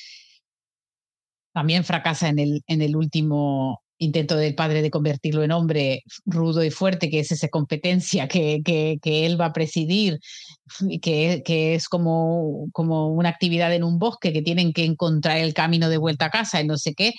También 1.52 1.82
fracasa 1.82 2.28
en 2.28 2.38
el, 2.38 2.62
en 2.68 2.82
el 2.82 2.94
último 2.94 3.83
intento 4.04 4.36
del 4.36 4.54
padre 4.54 4.82
de 4.82 4.90
convertirlo 4.90 5.42
en 5.42 5.52
hombre 5.52 6.02
rudo 6.24 6.62
y 6.62 6.70
fuerte, 6.70 7.10
que 7.10 7.20
es 7.20 7.32
esa 7.32 7.48
competencia 7.48 8.28
que, 8.28 8.60
que, 8.64 8.98
que 9.02 9.26
él 9.26 9.40
va 9.40 9.46
a 9.46 9.52
presidir, 9.52 10.20
que, 11.02 11.42
que 11.44 11.74
es 11.74 11.88
como, 11.88 12.68
como 12.72 13.08
una 13.08 13.28
actividad 13.28 13.74
en 13.74 13.84
un 13.84 13.98
bosque, 13.98 14.32
que 14.32 14.42
tienen 14.42 14.72
que 14.72 14.84
encontrar 14.84 15.38
el 15.38 15.54
camino 15.54 15.88
de 15.88 15.98
vuelta 15.98 16.26
a 16.26 16.30
casa 16.30 16.60
y 16.60 16.66
no 16.66 16.76
sé 16.76 16.94
qué. 16.94 17.12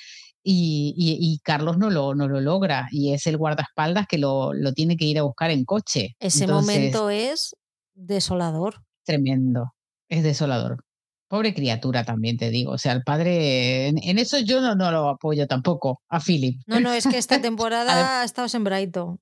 Y, 0.47 0.93
y, 0.95 1.39
Carlos 1.39 1.79
no 1.79 1.89
lo, 1.89 2.13
no 2.13 2.27
lo 2.27 2.39
logra 2.39 2.87
y 2.91 3.13
es 3.13 3.25
el 3.25 3.35
guardaespaldas 3.35 4.05
que 4.05 4.19
lo, 4.19 4.53
lo 4.53 4.73
tiene 4.73 4.95
que 4.95 5.05
ir 5.05 5.17
a 5.17 5.23
buscar 5.23 5.49
en 5.49 5.65
coche. 5.65 6.15
Ese 6.19 6.45
momento 6.45 7.09
es 7.09 7.55
desolador. 7.95 8.83
Tremendo, 9.03 9.73
es 10.07 10.21
desolador. 10.21 10.83
Pobre 11.27 11.53
criatura 11.53 12.03
también 12.03 12.37
te 12.37 12.49
digo. 12.49 12.71
O 12.71 12.77
sea, 12.77 12.93
el 12.93 13.03
padre, 13.03 13.87
en, 13.87 14.19
eso 14.19 14.39
yo 14.39 14.61
no, 14.61 14.75
no, 14.75 14.91
lo 14.91 15.09
apoyo 15.09 15.47
tampoco 15.47 16.01
a 16.07 16.19
Philip. 16.19 16.61
No, 16.67 16.79
no, 16.79 16.93
es 16.93 17.07
que 17.07 17.17
esta 17.17 17.41
temporada 17.41 18.21
ha 18.21 18.23
estado 18.23 18.47
sembradito. 18.47 19.19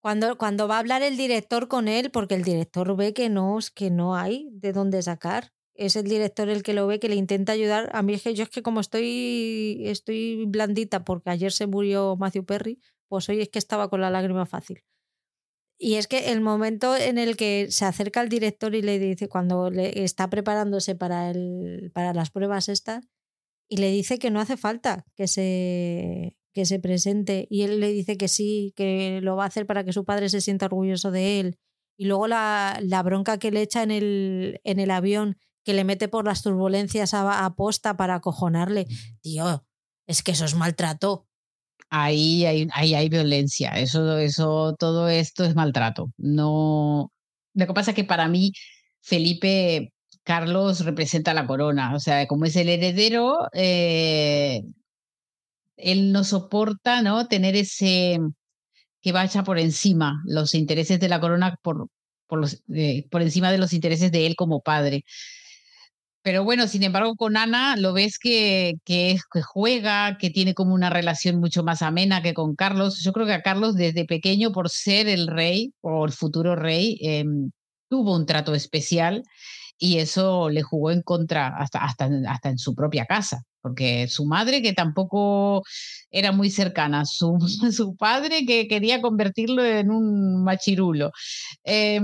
Cuando, 0.00 0.38
cuando 0.38 0.68
va 0.68 0.76
a 0.76 0.78
hablar 0.78 1.02
el 1.02 1.16
director 1.16 1.68
con 1.68 1.88
él, 1.88 2.10
porque 2.10 2.34
el 2.34 2.42
director 2.42 2.96
ve 2.96 3.12
que 3.12 3.28
no, 3.28 3.58
que 3.74 3.90
no 3.90 4.16
hay 4.16 4.48
de 4.52 4.72
dónde 4.72 5.02
sacar. 5.02 5.52
Es 5.74 5.94
el 5.94 6.04
director 6.04 6.48
el 6.48 6.64
que 6.64 6.72
lo 6.72 6.86
ve, 6.88 6.98
que 6.98 7.08
le 7.08 7.14
intenta 7.14 7.52
ayudar. 7.52 7.90
A 7.92 8.02
mí 8.02 8.14
es 8.14 8.22
que 8.22 8.34
yo 8.34 8.42
es 8.42 8.50
que 8.50 8.62
como 8.62 8.80
estoy, 8.80 9.82
estoy 9.84 10.46
blandita 10.46 11.04
porque 11.04 11.30
ayer 11.30 11.52
se 11.52 11.68
murió 11.68 12.16
Matthew 12.16 12.44
Perry, 12.44 12.80
pues 13.08 13.28
hoy 13.28 13.40
es 13.40 13.48
que 13.48 13.60
estaba 13.60 13.88
con 13.88 14.00
la 14.00 14.10
lágrima 14.10 14.46
fácil. 14.46 14.82
Y 15.80 15.94
es 15.94 16.08
que 16.08 16.32
el 16.32 16.40
momento 16.40 16.96
en 16.96 17.18
el 17.18 17.36
que 17.36 17.68
se 17.70 17.84
acerca 17.84 18.20
al 18.20 18.28
director 18.28 18.74
y 18.74 18.82
le 18.82 18.98
dice, 18.98 19.28
cuando 19.28 19.70
le 19.70 20.02
está 20.02 20.28
preparándose 20.28 20.96
para, 20.96 21.30
el, 21.30 21.92
para 21.94 22.12
las 22.12 22.30
pruebas 22.30 22.68
estas, 22.68 23.06
y 23.68 23.76
le 23.76 23.90
dice 23.90 24.18
que 24.18 24.30
no 24.30 24.40
hace 24.40 24.56
falta 24.56 25.04
que 25.14 25.28
se, 25.28 26.36
que 26.52 26.64
se 26.66 26.80
presente, 26.80 27.46
y 27.48 27.62
él 27.62 27.78
le 27.78 27.92
dice 27.92 28.16
que 28.16 28.26
sí, 28.26 28.72
que 28.74 29.20
lo 29.22 29.36
va 29.36 29.44
a 29.44 29.46
hacer 29.46 29.66
para 29.66 29.84
que 29.84 29.92
su 29.92 30.04
padre 30.04 30.28
se 30.28 30.40
sienta 30.40 30.66
orgulloso 30.66 31.12
de 31.12 31.38
él. 31.38 31.58
Y 31.96 32.06
luego 32.06 32.26
la, 32.26 32.80
la 32.82 33.02
bronca 33.04 33.38
que 33.38 33.52
le 33.52 33.62
echa 33.62 33.84
en 33.84 33.92
el, 33.92 34.60
en 34.64 34.80
el 34.80 34.90
avión, 34.90 35.36
que 35.64 35.74
le 35.74 35.84
mete 35.84 36.08
por 36.08 36.24
las 36.24 36.42
turbulencias 36.42 37.14
a, 37.14 37.44
a 37.44 37.54
posta 37.54 37.96
para 37.96 38.16
acojonarle. 38.16 38.86
Tío, 39.20 39.64
es 40.08 40.22
que 40.24 40.32
eso 40.32 40.44
es 40.44 40.54
maltrato. 40.54 41.27
Ahí 41.90 42.44
hay, 42.44 42.68
ahí 42.72 42.94
hay 42.94 43.08
violencia. 43.08 43.70
Eso, 43.72 44.18
eso, 44.18 44.74
todo 44.78 45.08
esto 45.08 45.44
es 45.44 45.54
maltrato. 45.54 46.10
No. 46.16 47.12
Lo 47.54 47.66
que 47.66 47.74
pasa 47.74 47.92
es 47.92 47.94
que 47.96 48.04
para 48.04 48.28
mí, 48.28 48.52
Felipe 49.00 49.92
Carlos 50.22 50.84
representa 50.84 51.34
la 51.34 51.46
corona. 51.46 51.94
O 51.94 52.00
sea, 52.00 52.26
como 52.26 52.44
es 52.44 52.56
el 52.56 52.68
heredero, 52.68 53.48
eh, 53.54 54.62
él 55.76 56.12
no 56.12 56.24
soporta, 56.24 57.02
¿no? 57.02 57.28
Tener 57.28 57.56
ese 57.56 58.18
que 59.00 59.12
vaya 59.12 59.44
por 59.44 59.58
encima 59.58 60.22
los 60.26 60.54
intereses 60.54 61.00
de 61.00 61.08
la 61.08 61.20
corona 61.20 61.56
por, 61.62 61.88
por, 62.26 62.40
los, 62.40 62.62
eh, 62.74 63.06
por 63.10 63.22
encima 63.22 63.50
de 63.52 63.58
los 63.58 63.72
intereses 63.72 64.12
de 64.12 64.26
él 64.26 64.36
como 64.36 64.60
padre. 64.60 65.04
Pero 66.22 66.44
bueno, 66.44 66.66
sin 66.66 66.82
embargo, 66.82 67.14
con 67.16 67.36
Ana 67.36 67.76
lo 67.76 67.92
ves 67.92 68.18
que, 68.18 68.74
que, 68.84 69.18
juega, 69.42 70.18
que 70.18 70.30
tiene 70.30 70.54
como 70.54 70.74
una 70.74 70.90
relación 70.90 71.36
mucho 71.36 71.62
más 71.62 71.80
amena 71.82 72.22
que 72.22 72.34
con 72.34 72.54
Carlos. 72.54 73.02
Yo 73.02 73.12
creo 73.12 73.26
que 73.26 73.34
a 73.34 73.42
Carlos 73.42 73.76
desde 73.76 74.04
pequeño, 74.04 74.52
por 74.52 74.68
ser 74.68 75.08
el 75.08 75.28
rey 75.28 75.72
o 75.80 76.04
el 76.04 76.12
futuro 76.12 76.56
rey, 76.56 76.98
eh, 77.02 77.24
tuvo 77.88 78.16
un 78.16 78.26
trato 78.26 78.54
especial 78.54 79.22
y 79.78 79.98
eso 79.98 80.50
le 80.50 80.62
jugó 80.62 80.90
en 80.90 81.02
contra 81.02 81.48
hasta, 81.56 81.84
hasta, 81.84 82.10
hasta 82.28 82.48
en 82.50 82.58
su 82.58 82.74
propia 82.74 83.06
casa, 83.06 83.44
porque 83.60 84.08
su 84.08 84.26
madre, 84.26 84.60
que 84.60 84.72
tampoco 84.72 85.62
era 86.10 86.32
muy 86.32 86.50
cercana, 86.50 87.04
su, 87.04 87.38
su 87.72 87.96
padre, 87.96 88.44
que 88.44 88.66
quería 88.66 89.00
convertirlo 89.00 89.64
en 89.64 89.90
un 89.90 90.42
machirulo. 90.42 91.12
Eh, 91.64 92.00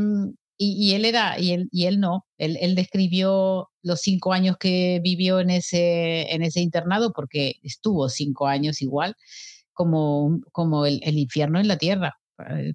y, 0.56 0.90
y, 0.90 0.94
él 0.94 1.04
era, 1.04 1.38
y 1.38 1.52
él, 1.52 1.68
y 1.72 1.86
él 1.86 2.00
no, 2.00 2.26
él, 2.38 2.74
describió 2.74 3.70
los 3.82 4.00
cinco 4.00 4.32
años 4.32 4.56
que 4.58 5.00
vivió 5.02 5.40
en 5.40 5.50
ese, 5.50 6.32
en 6.32 6.42
ese 6.42 6.60
internado, 6.60 7.12
porque 7.12 7.54
estuvo 7.62 8.08
cinco 8.08 8.46
años 8.46 8.82
igual, 8.82 9.16
como, 9.72 10.40
como 10.52 10.86
el, 10.86 11.00
infierno 11.18 11.60
en 11.60 11.68
la 11.68 11.78
tierra. 11.78 12.14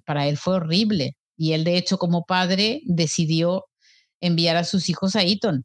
Para 0.04 0.28
él 0.28 0.36
fue 0.38 0.54
horrible. 0.56 1.16
Y 1.36 1.52
él, 1.54 1.64
de 1.64 1.76
hecho, 1.76 1.98
como 1.98 2.24
padre, 2.24 2.82
decidió 2.84 3.66
enviar 4.20 4.56
a 4.56 4.64
sus 4.64 4.88
hijos 4.90 5.16
a 5.16 5.22
Eton. 5.22 5.64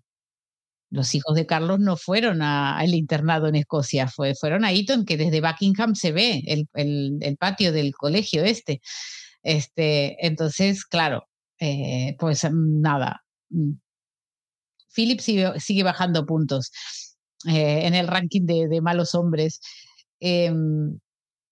Los 0.92 1.16
hijos 1.16 1.36
de 1.36 1.46
Carlos 1.46 1.80
no 1.80 1.98
fueron 1.98 2.42
al 2.42 2.94
internado 2.94 3.48
en 3.48 3.56
Escocia, 3.56 4.08
fue, 4.08 4.36
fueron 4.36 4.66
a 4.66 4.72
Eton, 4.72 5.06
que 5.06 5.18
desde 5.18 5.42
Buckingham 5.42 5.96
se 5.96 6.12
ve 6.12 6.44
el, 6.48 6.68
el, 6.76 7.18
el 7.22 7.38
patio 7.38 7.74
del 7.74 7.94
colegio 7.96 8.44
este. 8.44 8.82
este 9.44 10.26
entonces, 10.26 10.86
claro, 10.86 11.28
eh, 11.60 12.16
pues 12.20 12.48
nada. 12.52 13.24
Philip 14.94 15.20
sigue, 15.20 15.84
bajando 15.84 16.26
puntos 16.26 16.72
eh, 17.48 17.86
en 17.86 17.96
el 17.96 18.08
ranking 18.08 18.46
de, 18.46 18.82
malos 18.82 19.16
hombres. 19.16 19.60
Eh, 20.20 20.52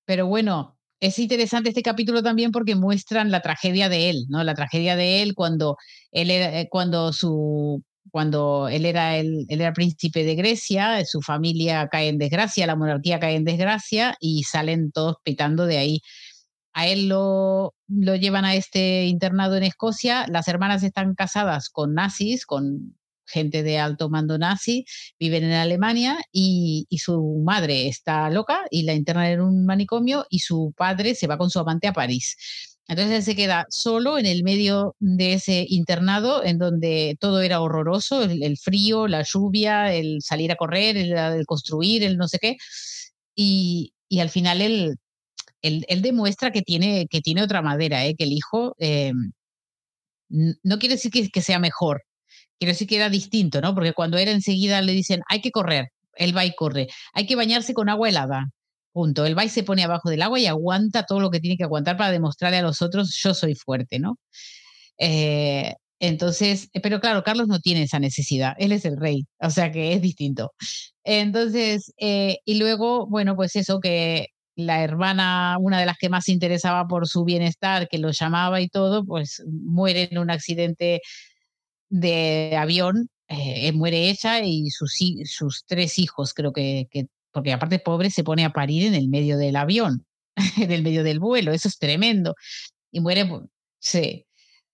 pero 0.06 0.28
bueno, 0.28 0.78
es 1.00 1.20
interesante 1.20 1.70
este 1.70 1.82
capítulo 1.84 2.24
también 2.24 2.52
porque 2.52 2.76
muestran 2.76 3.32
la 3.32 3.42
tragedia 3.42 3.90
de 3.90 4.10
él, 4.10 4.26
¿no? 4.30 4.44
La 4.44 4.54
tragedia 4.56 4.96
de 4.96 5.22
él 5.22 5.34
cuando 5.36 5.78
él 6.12 6.32
era, 6.32 6.62
eh, 6.62 6.68
cuando 6.70 7.14
su 7.14 7.84
cuando 8.12 8.68
él 8.68 8.86
era 8.86 9.18
el 9.18 9.46
él 9.50 9.62
era 9.62 9.74
príncipe 9.74 10.24
de 10.24 10.36
Grecia, 10.36 11.04
su 11.06 11.22
familia 11.22 11.88
cae 11.90 12.10
en 12.10 12.18
desgracia, 12.18 12.68
la 12.68 12.76
monarquía 12.76 13.20
cae 13.20 13.36
en 13.36 13.46
desgracia 13.46 14.16
y 14.20 14.44
salen 14.44 14.92
todos 14.92 15.18
pitando 15.24 15.66
de 15.66 15.78
ahí. 15.78 16.02
A 16.74 16.88
él 16.88 17.08
lo, 17.08 17.76
lo 17.88 18.16
llevan 18.16 18.46
a 18.46 18.56
este 18.56 19.06
internado 19.06 19.56
en 19.56 19.64
Escocia, 19.64 20.26
las 20.28 20.48
hermanas 20.48 20.84
están 20.84 21.16
casadas 21.16 21.70
con 21.70 21.94
nazis, 21.94 22.46
con 22.46 22.96
gente 23.26 23.64
de 23.64 23.80
alto 23.80 24.10
mando 24.10 24.38
nazi, 24.38 24.86
viven 25.20 25.44
en 25.46 25.54
Alemania 25.54 26.20
y, 26.32 26.86
y, 26.90 26.98
su 27.00 27.42
madre 27.46 27.88
está 27.88 28.30
loca 28.30 28.62
y 28.70 28.84
la 28.84 28.94
internan 28.94 29.28
en 29.28 29.42
un 29.42 29.66
manicomio 29.66 30.26
y 30.30 30.40
su 30.40 30.74
padre 30.76 31.16
se 31.16 31.28
va 31.28 31.38
con 31.38 31.50
su 31.50 31.60
amante 31.60 31.88
a 31.88 31.94
París. 31.94 32.38
Entonces 32.88 33.16
él 33.16 33.24
se 33.24 33.36
queda 33.36 33.66
solo 33.70 34.18
en 34.18 34.26
el 34.26 34.44
medio 34.44 34.96
de 35.00 35.34
ese 35.34 35.66
internado 35.70 36.44
en 36.44 36.58
donde 36.58 37.18
todo 37.20 37.42
era 37.42 37.62
horroroso, 37.62 38.24
el, 38.24 38.58
frío, 38.58 39.08
la 39.08 39.24
lluvia, 39.24 39.94
el 39.94 40.22
salir 40.22 40.52
a 40.52 40.58
correr, 40.58 40.98
el, 40.98 41.14
el 41.14 41.46
construir, 41.46 42.04
el 42.04 42.18
no 42.18 42.28
sé 42.28 42.40
qué. 42.40 42.58
Y, 43.36 43.94
y 44.10 44.20
al 44.20 44.30
final 44.30 44.62
él, 44.62 44.98
él, 45.64 46.02
demuestra 46.02 46.52
que 46.52 46.62
tiene, 46.62 47.08
que 47.10 47.22
tiene 47.22 47.42
otra 47.42 47.62
madera, 47.62 48.06
¿eh? 48.06 48.16
que 48.16 48.26
el 48.26 48.34
hijo 48.34 48.76
eh, 48.80 49.14
no 50.30 50.80
quiere 50.80 50.96
decir 50.96 51.12
que, 51.32 51.42
sea 51.42 51.60
mejor, 51.60 52.04
quiero 52.60 52.74
decir 52.74 52.88
que 52.88 52.98
era 52.98 53.10
distinto, 53.10 53.62
¿no? 53.62 53.74
Porque 53.74 53.94
cuando 53.94 54.18
era 54.18 54.32
enseguida 54.32 54.82
le 54.82 54.92
dicen, 54.92 55.22
hay 55.30 55.42
que 55.42 55.52
correr, 55.52 55.90
él 56.16 56.36
va 56.36 56.46
y 56.46 56.54
corre, 56.54 56.88
hay 57.14 57.26
que 57.26 57.36
bañarse 57.36 57.74
con 57.74 57.90
agua 57.90 58.10
helada, 58.10 58.50
punto. 58.92 59.26
Él 59.26 59.38
va 59.38 59.46
y 59.46 59.50
se 59.50 59.64
pone 59.64 59.84
abajo 59.84 60.10
del 60.10 60.22
agua 60.22 60.40
y 60.40 60.48
aguanta 60.48 61.06
todo 61.06 61.20
lo 61.20 61.32
que 61.32 61.40
tiene 61.40 61.58
que 61.58 61.64
aguantar 61.64 61.98
para 61.98 62.12
demostrarle 62.12 62.58
a 62.58 62.62
los 62.62 62.82
otros, 62.82 63.16
yo 63.16 63.34
soy 63.34 63.56
fuerte, 63.56 64.00
¿no? 64.00 64.18
Eh, 64.98 65.74
entonces, 66.00 66.70
pero 66.82 67.00
claro, 67.00 67.24
Carlos 67.24 67.48
no 67.48 67.60
tiene 67.60 67.84
esa 67.84 68.00
necesidad, 68.00 68.56
él 68.60 68.74
es 68.74 68.86
el 68.86 68.98
rey, 68.98 69.26
o 69.40 69.50
sea 69.50 69.72
que 69.72 69.94
es 69.94 70.02
distinto. 70.02 70.54
Entonces, 71.04 71.94
eh, 71.98 72.40
y 72.46 72.56
luego, 72.56 73.08
bueno, 73.08 73.36
pues 73.36 73.56
eso 73.56 73.80
que 73.80 74.28
la 74.56 74.84
hermana, 74.84 75.58
una 75.60 75.80
de 75.80 75.86
las 75.86 75.98
que 75.98 76.10
más 76.10 76.26
se 76.26 76.32
interesaba 76.32 76.88
por 76.88 77.08
su 77.08 77.24
bienestar, 77.24 77.88
que 77.90 77.98
lo 77.98 78.12
llamaba 78.12 78.62
y 78.62 78.70
todo, 78.70 79.06
pues 79.06 79.44
muere 79.48 80.10
en 80.12 80.18
un 80.20 80.30
accidente 80.30 81.02
de 81.90 82.56
avión, 82.58 83.10
eh, 83.28 83.72
muere 83.74 84.10
ella 84.10 84.42
y 84.42 84.70
sus, 84.70 85.66
tres 85.66 86.00
hijos, 86.00 86.34
creo 86.34 86.54
que, 86.54 86.88
que, 86.92 87.08
porque 87.32 87.54
aparte 87.54 87.80
pobre 87.80 88.10
se 88.10 88.24
pone 88.24 88.46
a 88.46 88.52
parir 88.52 88.88
en 88.88 88.96
el 88.96 89.10
medio 89.10 89.38
del 89.38 89.56
avión, 89.56 90.06
en 90.58 90.72
el 90.72 90.84
medio 90.84 91.04
del 91.04 91.20
vuelo, 91.20 91.52
eso 91.52 91.68
es 91.68 91.78
tremendo. 91.78 92.36
Y 92.92 93.00
muere, 93.00 93.30
sí. 93.80 94.26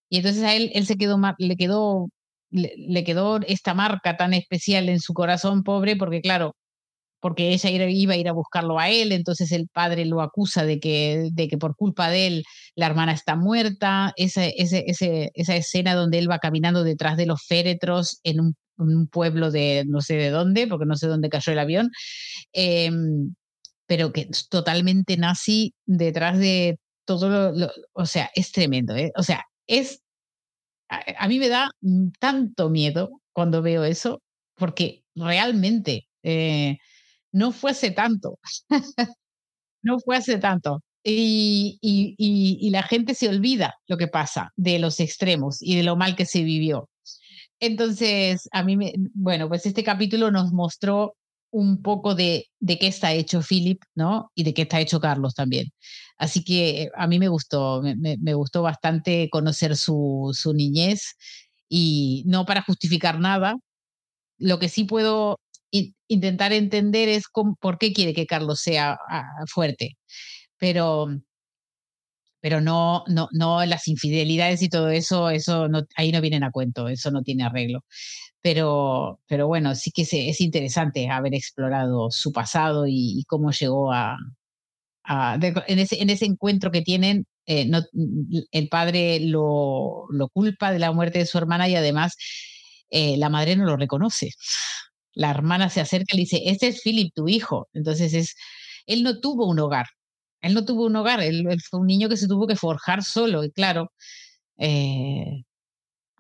Y 0.10 0.18
entonces 0.18 0.44
a 0.44 0.56
él, 0.56 0.72
él 0.74 0.86
se 0.86 0.98
quedó, 0.98 1.20
le 1.38 1.56
quedó, 1.56 2.10
le 2.52 3.04
quedó 3.04 3.40
esta 3.48 3.74
marca 3.74 4.18
tan 4.18 4.34
especial 4.34 4.90
en 4.90 5.00
su 5.00 5.14
corazón, 5.14 5.64
pobre, 5.64 5.96
porque 5.96 6.22
claro, 6.22 6.56
porque 7.20 7.52
ella 7.54 7.70
iba 7.70 8.14
a 8.14 8.18
ir 8.18 8.30
a 8.30 8.34
buscarlo 8.34 8.80
a 8.80 8.90
él, 8.90 9.12
entonces 9.12 9.52
el 9.52 9.68
padre 9.68 10.06
lo 10.06 10.22
acusa 10.22 10.66
de 10.66 10.80
que, 10.80 11.30
de 11.32 11.48
que 11.48 11.58
por 11.58 11.76
culpa 11.76 12.10
de 12.10 12.28
él 12.28 12.44
la 12.76 12.86
hermana 12.88 13.12
está 13.12 13.36
muerta, 13.36 14.14
esa, 14.16 14.46
ese, 14.46 14.86
ese, 14.88 15.32
esa 15.34 15.56
escena 15.56 15.96
donde 15.96 16.20
él 16.20 16.30
va 16.32 16.40
caminando 16.40 16.84
detrás 16.84 17.18
de 17.18 17.26
los 17.26 17.44
féretros 17.44 18.20
en 18.24 18.40
un, 18.40 18.56
pueblo 19.12 19.52
de 19.52 19.84
no 19.88 20.00
sé 20.00 20.16
de 20.16 20.30
dónde, 20.30 20.66
porque 20.66 20.86
no 20.86 20.96
sé 20.96 21.08
dónde 21.08 21.28
cayó 21.28 21.52
el 21.52 21.60
avión, 21.60 21.92
eh, 22.54 22.90
pero 23.88 24.14
que 24.14 24.28
es 24.32 24.48
totalmente 24.48 25.18
nazi 25.18 25.74
detrás 25.86 26.40
de 26.40 26.78
todo 27.04 27.28
lo, 27.30 27.52
lo 27.52 27.72
o 27.92 28.06
sea, 28.06 28.32
es 28.36 28.54
tremendo, 28.54 28.96
¿eh? 28.96 29.12
o 29.18 29.24
sea, 29.24 29.44
es, 29.68 30.02
a, 30.88 31.02
a 31.18 31.28
mí 31.28 31.40
me 31.40 31.50
da 31.50 31.72
tanto 32.20 32.70
miedo 32.70 33.20
cuando 33.34 33.62
veo 33.62 33.84
eso, 33.84 34.22
porque 34.56 35.04
realmente... 35.14 36.08
Eh, 36.24 36.78
no 37.32 37.52
fue 37.52 37.72
hace 37.72 37.92
tanto. 37.92 38.40
no 39.82 40.00
fue 40.00 40.18
hace 40.18 40.38
tanto. 40.38 40.82
Y, 41.04 41.80
y, 41.82 42.16
y, 42.18 42.70
la 42.72 42.84
gente 42.84 43.16
se 43.16 43.30
olvida 43.30 43.76
lo 43.88 43.98
que 43.98 44.08
pasa 44.08 44.52
de 44.58 44.80
los 44.80 45.00
extremos 45.00 45.62
y 45.62 45.78
de 45.78 45.84
lo 45.84 45.96
mal 45.96 46.16
que 46.16 46.26
se 46.26 46.44
vivió. 46.44 46.90
Entonces, 47.60 48.50
a 48.52 48.64
mí, 48.64 48.78
me, 48.78 48.94
bueno, 49.14 49.48
pues 49.50 49.66
este 49.66 49.84
capítulo 49.84 50.32
nos 50.32 50.52
mostró 50.52 51.16
un 51.52 51.82
poco 51.82 52.16
de, 52.16 52.48
de 52.60 52.78
qué 52.78 52.88
está 52.88 53.14
hecho 53.14 53.42
Philip, 53.42 53.82
¿no? 53.96 54.32
Y 54.36 54.44
de 54.44 54.54
qué 54.54 54.64
está 54.64 54.80
hecho 54.82 55.00
Carlos 55.00 55.34
también. 55.36 55.68
Así 56.18 56.44
que 56.44 56.90
a 56.96 57.08
mí 57.08 57.20
me 57.20 57.30
gustó, 57.30 57.82
me, 57.82 58.18
me 58.20 58.34
gustó 58.34 58.62
bastante 58.62 59.30
conocer 59.32 59.78
su, 59.78 60.32
su 60.34 60.54
niñez 60.54 61.16
y 61.70 62.24
no 62.28 62.46
para 62.46 62.62
justificar 62.62 63.20
nada. 63.20 63.56
Lo 64.38 64.60
que 64.60 64.70
sí 64.70 64.84
puedo 64.86 65.40
intentar 66.10 66.52
entender 66.52 67.08
es 67.08 67.28
cómo, 67.28 67.56
por 67.56 67.78
qué 67.78 67.94
quiere 67.94 68.14
que 68.14 68.26
Carlos 68.26 68.60
sea 68.60 69.00
uh, 69.10 69.48
fuerte, 69.48 69.98
pero, 70.58 71.08
pero 72.42 72.62
no, 72.62 73.04
no, 73.08 73.30
no 73.32 73.66
las 73.66 73.88
infidelidades 73.88 74.62
y 74.62 74.70
todo 74.70 74.90
eso, 74.90 75.30
eso 75.30 75.70
no, 75.70 75.84
ahí 75.96 76.12
no 76.12 76.22
vienen 76.22 76.44
a 76.44 76.52
cuento, 76.52 76.90
eso 76.90 77.12
no 77.12 77.24
tiene 77.24 77.44
arreglo. 77.46 77.86
Pero, 78.42 79.20
pero 79.28 79.48
bueno, 79.48 79.76
sí 79.76 79.92
que 79.92 80.04
es, 80.04 80.14
es 80.14 80.42
interesante 80.42 81.10
haber 81.10 81.36
explorado 81.36 82.10
su 82.12 82.32
pasado 82.32 82.86
y, 82.88 83.24
cómo 83.28 83.52
llegó 83.52 83.92
a, 83.94 84.18
en, 85.08 85.80
ese, 85.80 86.02
en 86.02 86.10
ese 86.10 86.26
encuentro 86.26 86.72
que 86.72 86.82
tienen. 86.82 87.26
Eh, 87.46 87.66
no, 87.66 87.82
el 88.52 88.70
padre 88.70 89.20
lo, 89.20 90.06
lo 90.12 90.30
culpa 90.30 90.72
de 90.72 90.80
la 90.80 90.92
muerte 90.92 91.20
de 91.20 91.26
su 91.26 91.38
hermana 91.38 91.68
y 91.68 91.76
además 91.76 92.16
eh, 92.92 93.18
la 93.18 93.30
madre 93.30 93.56
no 93.56 93.66
lo 93.66 93.76
reconoce 93.76 94.32
la 95.20 95.32
hermana 95.32 95.70
se 95.70 95.82
acerca 95.82 96.14
y 96.14 96.18
le 96.18 96.22
dice, 96.24 96.42
este 96.46 96.68
es 96.68 96.82
Philip, 96.84 97.14
tu 97.14 97.28
hijo. 97.30 97.70
Entonces 97.74 98.14
es, 98.14 98.36
él 98.88 99.04
no 99.04 99.20
tuvo 99.20 99.48
un 99.48 99.60
hogar, 99.60 99.88
él 100.42 100.54
no 100.54 100.66
tuvo 100.66 100.86
un 100.88 100.96
hogar, 100.96 101.22
él, 101.22 101.46
él 101.50 101.62
fue 101.62 101.80
un 101.82 101.88
niño 101.88 102.10
que 102.10 102.18
se 102.18 102.28
tuvo 102.28 102.48
que 102.48 102.56
forjar 102.56 103.04
solo. 103.04 103.44
Y 103.44 103.52
claro, 103.52 103.92
eh, 104.58 105.44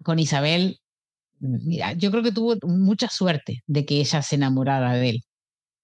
con 0.04 0.20
Isabel 0.20 0.80
mira, 1.40 1.94
yo 1.94 2.12
creo 2.12 2.24
que 2.24 2.32
tuvo 2.34 2.56
mucha 2.64 3.10
suerte 3.10 3.64
de 3.68 3.86
que 3.86 4.00
ella 4.02 4.22
se 4.22 4.36
enamorara 4.36 4.94
de 4.96 5.10
él 5.10 5.24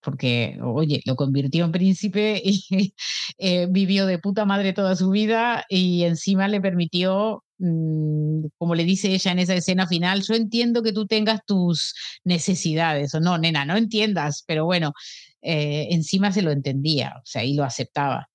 porque, 0.06 0.58
oye, 0.64 1.02
lo 1.06 1.16
convirtió 1.16 1.66
en 1.66 1.72
príncipe 1.72 2.42
y 2.46 2.64
eh, 3.40 3.68
vivió 3.70 4.06
de 4.06 4.20
puta 4.20 4.46
madre 4.46 4.74
toda 4.74 4.96
su 4.96 5.10
vida 5.12 5.66
y 5.70 6.04
encima 6.04 6.48
le 6.48 6.62
permitió, 6.62 7.44
como 7.57 8.76
le 8.76 8.84
dice 8.84 9.14
ella 9.14 9.32
en 9.32 9.40
esa 9.40 9.53
escena 9.53 9.88
final, 9.88 10.23
yo 10.23 10.36
entiendo 10.36 10.84
que 10.84 10.91
tú 10.91 11.07
tengas 11.07 11.41
tus 11.45 11.94
necesidades, 12.23 13.14
o 13.15 13.19
no, 13.19 13.38
nena, 13.38 13.65
no 13.65 13.77
entiendas, 13.77 14.44
pero 14.45 14.65
bueno, 14.65 14.94
eh, 15.41 15.88
encima 15.91 16.32
se 16.32 16.41
lo 16.41 16.52
entendía, 16.52 17.15
o 17.18 17.26
sea, 17.26 17.44
y 17.44 17.53
lo 17.53 17.64
aceptaba. 17.64 18.30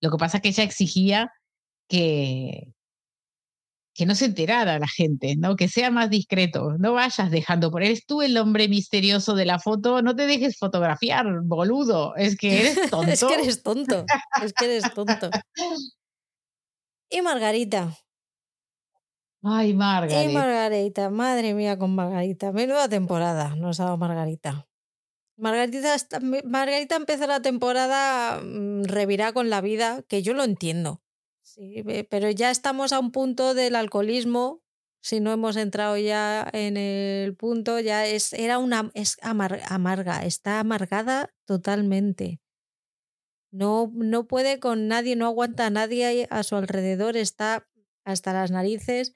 Lo 0.00 0.10
que 0.10 0.18
pasa 0.18 0.38
es 0.38 0.42
que 0.42 0.48
ella 0.50 0.64
exigía 0.64 1.32
que, 1.88 2.74
que 3.94 4.04
no 4.04 4.14
se 4.14 4.26
enterara 4.26 4.78
la 4.78 4.88
gente, 4.88 5.36
¿no? 5.36 5.56
Que 5.56 5.68
sea 5.68 5.90
más 5.90 6.10
discreto, 6.10 6.76
no 6.78 6.92
vayas 6.92 7.30
dejando 7.30 7.70
por 7.70 7.82
eres 7.82 8.04
tú 8.04 8.20
el 8.20 8.36
hombre 8.36 8.68
misterioso 8.68 9.34
de 9.34 9.46
la 9.46 9.58
foto, 9.58 10.02
no 10.02 10.14
te 10.14 10.26
dejes 10.26 10.58
fotografiar, 10.58 11.26
boludo, 11.44 12.14
es 12.16 12.36
que 12.36 12.60
eres 12.60 12.90
tonto. 12.90 13.10
es 13.12 13.24
que 13.24 13.34
eres 13.34 13.62
tonto, 13.62 14.04
es 14.44 14.52
que 14.52 14.64
eres 14.66 14.94
tonto. 14.94 15.30
Y 17.08 17.22
Margarita. 17.22 17.96
Ay, 19.48 19.74
Margarita. 19.74 20.24
Y 20.24 20.34
Margarita, 20.34 21.08
madre 21.08 21.54
mía 21.54 21.78
con 21.78 21.94
Margarita. 21.94 22.50
Menuda 22.50 22.88
temporada 22.88 23.54
nos 23.54 23.78
ha 23.78 23.84
dado 23.84 23.96
Margarita. 23.96 24.66
Margarita, 25.36 25.96
Margarita 26.44 26.96
empezó 26.96 27.28
la 27.28 27.40
temporada 27.40 28.40
mm, 28.42 28.84
revirá 28.84 29.32
con 29.32 29.48
la 29.48 29.60
vida, 29.60 30.02
que 30.08 30.22
yo 30.22 30.34
lo 30.34 30.42
entiendo. 30.42 31.00
Sí, 31.42 31.84
pero 32.10 32.28
ya 32.30 32.50
estamos 32.50 32.92
a 32.92 32.98
un 32.98 33.12
punto 33.12 33.54
del 33.54 33.76
alcoholismo. 33.76 34.62
Si 35.00 35.20
no 35.20 35.32
hemos 35.32 35.54
entrado 35.56 35.96
ya 35.96 36.48
en 36.52 36.76
el 36.76 37.36
punto, 37.36 37.78
ya 37.78 38.04
es, 38.04 38.32
era 38.32 38.58
una, 38.58 38.90
es 38.94 39.16
amarga, 39.22 40.24
está 40.24 40.58
amargada 40.58 41.32
totalmente. 41.44 42.40
No, 43.52 43.92
no 43.94 44.26
puede 44.26 44.58
con 44.58 44.88
nadie, 44.88 45.14
no 45.14 45.26
aguanta 45.26 45.66
a 45.66 45.70
nadie 45.70 46.26
a 46.30 46.42
su 46.42 46.56
alrededor, 46.56 47.16
está 47.16 47.68
hasta 48.04 48.32
las 48.32 48.50
narices. 48.50 49.14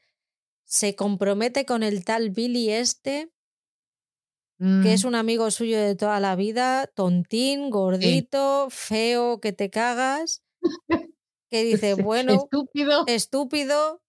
Se 0.70 0.94
compromete 0.94 1.64
con 1.66 1.82
el 1.82 2.04
tal 2.04 2.30
Billy 2.30 2.70
este, 2.70 3.32
que 4.60 4.92
es 4.92 5.04
mm. 5.04 5.08
un 5.08 5.14
amigo 5.14 5.50
suyo 5.50 5.80
de 5.80 5.96
toda 5.96 6.20
la 6.20 6.36
vida, 6.36 6.86
tontín, 6.94 7.70
gordito, 7.70 8.68
feo, 8.70 9.40
que 9.40 9.52
te 9.52 9.70
cagas. 9.70 10.42
que 11.50 11.64
dice, 11.64 11.94
bueno, 11.94 12.34
estúpido. 12.34 13.04
estúpido, 13.06 14.02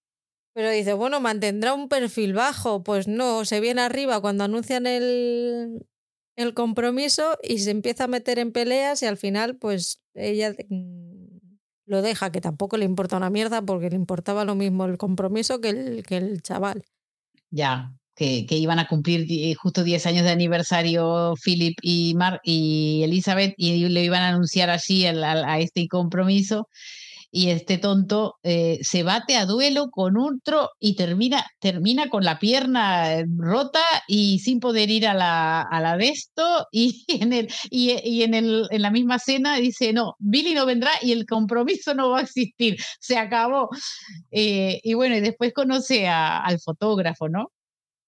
pero 0.53 0.69
dice, 0.69 0.93
bueno, 0.93 1.21
mantendrá 1.21 1.73
un 1.73 1.87
perfil 1.87 2.33
bajo. 2.33 2.83
Pues 2.83 3.07
no, 3.07 3.45
se 3.45 3.61
viene 3.61 3.81
arriba 3.81 4.19
cuando 4.19 4.43
anuncian 4.43 4.87
el, 4.87 5.87
el 6.35 6.53
compromiso 6.53 7.37
y 7.41 7.59
se 7.59 7.71
empieza 7.71 8.03
a 8.03 8.07
meter 8.07 8.37
en 8.37 8.51
peleas 8.51 9.01
y 9.03 9.05
al 9.05 9.17
final, 9.17 9.55
pues 9.55 10.01
ella 10.13 10.53
mm, 10.67 11.10
lo 11.91 12.01
deja, 12.01 12.31
que 12.31 12.41
tampoco 12.41 12.77
le 12.77 12.85
importa 12.85 13.17
una 13.17 13.29
mierda 13.29 13.61
porque 13.61 13.89
le 13.89 13.97
importaba 13.97 14.45
lo 14.45 14.55
mismo 14.55 14.85
el 14.85 14.97
compromiso 14.97 15.59
que 15.59 15.69
el, 15.69 16.03
que 16.03 16.17
el 16.17 16.41
chaval. 16.41 16.85
Ya, 17.49 17.91
que, 18.15 18.45
que, 18.45 18.55
iban 18.55 18.79
a 18.79 18.87
cumplir 18.87 19.27
justo 19.57 19.83
10 19.83 20.05
años 20.05 20.23
de 20.23 20.31
aniversario 20.31 21.35
Philip 21.43 21.77
y, 21.81 22.13
Mar 22.15 22.39
y 22.43 23.01
Elizabeth 23.03 23.53
y 23.57 23.89
le 23.89 24.03
iban 24.03 24.21
a 24.21 24.29
anunciar 24.29 24.69
así 24.69 25.05
a 25.05 25.59
este 25.59 25.87
compromiso 25.89 26.69
y 27.31 27.49
este 27.49 27.77
tonto 27.77 28.35
eh, 28.43 28.79
se 28.83 29.03
bate 29.03 29.37
a 29.37 29.45
duelo 29.45 29.89
con 29.89 30.17
otro 30.17 30.69
y 30.79 30.95
termina, 30.95 31.45
termina 31.59 32.09
con 32.09 32.25
la 32.25 32.39
pierna 32.39 33.13
eh, 33.15 33.25
rota 33.37 33.81
y 34.07 34.39
sin 34.39 34.59
poder 34.59 34.89
ir 34.89 35.07
a 35.07 35.13
la, 35.13 35.61
a 35.61 35.79
la 35.81 35.97
de 35.97 36.09
esto 36.09 36.67
y 36.71 37.05
en, 37.21 37.33
el, 37.33 37.47
y, 37.69 38.21
en, 38.23 38.33
el, 38.33 38.67
en 38.69 38.81
la 38.81 38.91
misma 38.91 39.17
cena 39.19 39.55
dice, 39.57 39.93
no, 39.93 40.15
Billy 40.19 40.53
no 40.53 40.65
vendrá 40.65 40.91
y 41.01 41.13
el 41.13 41.25
compromiso 41.25 41.93
no 41.93 42.09
va 42.11 42.19
a 42.19 42.23
existir, 42.23 42.77
se 42.99 43.17
acabó. 43.17 43.69
Eh, 44.31 44.79
y 44.83 44.93
bueno, 44.93 45.15
y 45.15 45.21
después 45.21 45.53
conoce 45.53 46.07
a, 46.07 46.39
al 46.39 46.59
fotógrafo, 46.59 47.29
¿no? 47.29 47.51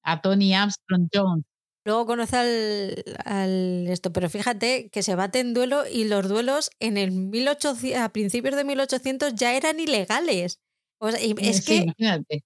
A 0.03 0.21
Tony 0.21 0.53
Armstrong 0.55 1.07
Jones. 1.13 1.45
Luego 1.85 2.05
conoce 2.05 3.03
al, 3.25 3.87
esto, 3.89 4.13
pero 4.13 4.29
fíjate 4.29 4.89
que 4.89 5.03
se 5.03 5.15
bate 5.15 5.39
en 5.39 5.53
duelo 5.53 5.83
y 5.87 6.05
los 6.05 6.29
duelos 6.29 6.71
en 6.79 6.97
el 6.97 7.11
1800, 7.11 8.01
a 8.01 8.09
principios 8.09 8.55
de 8.55 8.63
1800 8.63 9.35
ya 9.35 9.53
eran 9.53 9.79
ilegales. 9.79 10.61
O 10.99 11.11
sea, 11.11 11.19
eh, 11.19 11.35
es 11.39 11.65
que 11.65 11.85
eh, 11.99 12.41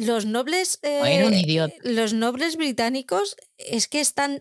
los 0.00 0.26
nobles 0.26 0.78
eh, 0.82 1.70
los 1.82 2.12
nobles 2.12 2.56
británicos 2.56 3.36
es 3.56 3.88
que 3.88 4.00
están 4.00 4.40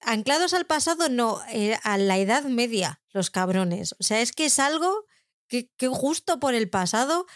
anclados 0.00 0.54
al 0.54 0.64
pasado, 0.64 1.10
no, 1.10 1.40
a 1.82 1.98
la 1.98 2.18
Edad 2.18 2.44
Media, 2.44 3.02
los 3.12 3.30
cabrones. 3.30 3.94
O 3.98 4.02
sea, 4.02 4.22
es 4.22 4.32
que 4.32 4.46
es 4.46 4.58
algo 4.58 5.04
que, 5.48 5.68
que 5.76 5.88
justo 5.88 6.40
por 6.40 6.54
el 6.54 6.70
pasado 6.70 7.26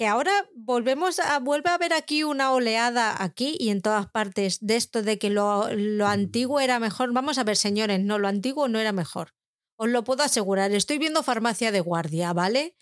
que 0.00 0.06
ahora 0.06 0.32
volvemos 0.54 1.18
a, 1.18 1.40
vuelve 1.40 1.68
a 1.68 1.74
haber 1.74 1.92
aquí 1.92 2.24
una 2.24 2.52
oleada 2.52 3.22
aquí 3.22 3.54
y 3.60 3.68
en 3.68 3.82
todas 3.82 4.10
partes 4.10 4.56
de 4.62 4.76
esto 4.76 5.02
de 5.02 5.18
que 5.18 5.28
lo, 5.28 5.68
lo, 5.74 6.06
antiguo 6.06 6.58
era 6.58 6.78
mejor. 6.78 7.12
Vamos 7.12 7.36
a 7.36 7.44
ver, 7.44 7.58
señores, 7.58 8.00
no, 8.00 8.18
lo 8.18 8.26
antiguo 8.26 8.66
no 8.66 8.78
era 8.78 8.92
mejor. 8.92 9.34
Os 9.76 9.90
lo 9.90 10.02
puedo 10.02 10.22
asegurar. 10.22 10.72
Estoy 10.72 10.96
viendo 10.96 11.22
farmacia 11.22 11.70
de 11.70 11.80
guardia, 11.80 12.32
¿vale? 12.32 12.74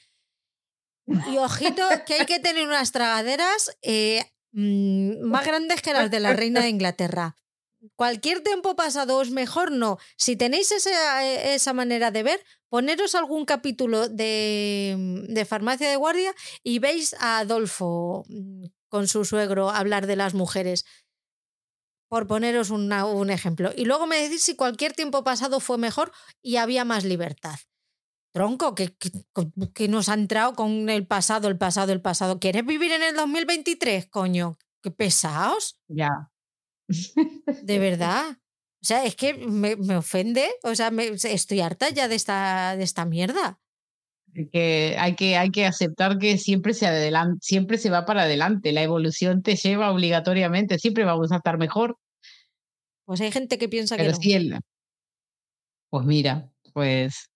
Y 1.08 1.38
ojito, 1.38 1.82
que 2.06 2.14
hay 2.14 2.26
que 2.26 2.38
tener 2.38 2.64
unas 2.64 2.92
tragaderas 2.92 3.76
eh, 3.82 4.22
mm, 4.52 5.20
más 5.22 5.44
grandes 5.44 5.82
que 5.82 5.94
las 5.94 6.12
de 6.12 6.20
la 6.20 6.34
reina 6.34 6.60
de 6.60 6.68
Inglaterra. 6.68 7.34
Cualquier 7.96 8.44
tiempo 8.44 8.76
pasado 8.76 9.20
es 9.22 9.32
mejor, 9.32 9.72
no. 9.72 9.98
Si 10.16 10.36
tenéis 10.36 10.70
esa, 10.70 11.24
esa 11.24 11.72
manera 11.72 12.12
de 12.12 12.22
ver, 12.22 12.44
poneros 12.68 13.14
algún 13.14 13.44
capítulo 13.44 14.08
de, 14.08 15.24
de, 15.28 15.44
Farmacia 15.44 15.88
de 15.88 15.96
Guardia 15.96 16.34
y 16.62 16.78
veis 16.78 17.14
a 17.20 17.38
Adolfo 17.38 18.24
mm, 18.28 18.66
con 18.88 19.08
su 19.08 19.24
suegro 19.24 19.70
hablar 19.70 20.06
de 20.06 20.16
las 20.16 20.34
mujeres. 20.34 20.84
Por 22.08 22.26
poneros 22.26 22.70
un 22.70 23.30
ejemplo. 23.30 23.70
Y 23.76 23.84
luego 23.84 24.06
me 24.06 24.16
decís 24.16 24.42
si 24.42 24.56
cualquier 24.56 24.94
tiempo 24.94 25.24
pasado 25.24 25.60
fue 25.60 25.76
mejor 25.76 26.10
y 26.40 26.56
había 26.56 26.86
más 26.86 27.04
libertad. 27.04 27.58
Tronco, 28.32 28.74
que, 28.74 28.96
que, 29.74 29.88
nos 29.88 30.08
ha 30.08 30.14
entrado 30.14 30.54
con 30.54 30.88
el 30.88 31.06
pasado, 31.06 31.48
el 31.48 31.58
pasado, 31.58 31.92
el 31.92 32.00
pasado. 32.00 32.38
¿Quieres 32.38 32.64
vivir 32.64 32.92
en 32.92 33.02
el 33.02 33.16
2023, 33.16 34.06
coño? 34.06 34.58
¡Qué 34.82 34.90
pesados! 34.90 35.80
Ya. 35.88 36.30
De 37.62 37.78
verdad. 37.78 38.38
O 38.80 38.84
sea, 38.84 39.04
es 39.04 39.16
que 39.16 39.34
me, 39.34 39.76
me 39.76 39.96
ofende, 39.96 40.48
o 40.62 40.74
sea, 40.74 40.90
me, 40.90 41.06
estoy 41.06 41.60
harta 41.60 41.90
ya 41.90 42.06
de 42.06 42.14
esta, 42.14 42.76
de 42.76 42.84
esta 42.84 43.04
mierda. 43.04 43.58
Que 44.52 44.96
hay, 44.98 45.16
que 45.16 45.36
hay 45.36 45.50
que 45.50 45.66
aceptar 45.66 46.18
que 46.18 46.38
siempre 46.38 46.74
se, 46.74 46.86
adelante, 46.86 47.38
siempre 47.42 47.76
se 47.76 47.90
va 47.90 48.04
para 48.04 48.22
adelante, 48.22 48.72
la 48.72 48.82
evolución 48.82 49.42
te 49.42 49.56
lleva 49.56 49.90
obligatoriamente, 49.90 50.78
siempre 50.78 51.04
vamos 51.04 51.32
a 51.32 51.36
estar 51.36 51.58
mejor. 51.58 51.98
Pues 53.04 53.20
hay 53.20 53.32
gente 53.32 53.58
que 53.58 53.68
piensa 53.68 53.96
que 53.96 54.04
no. 54.04 54.58
pues 55.90 56.04
mira, 56.06 56.50
pues 56.72 57.30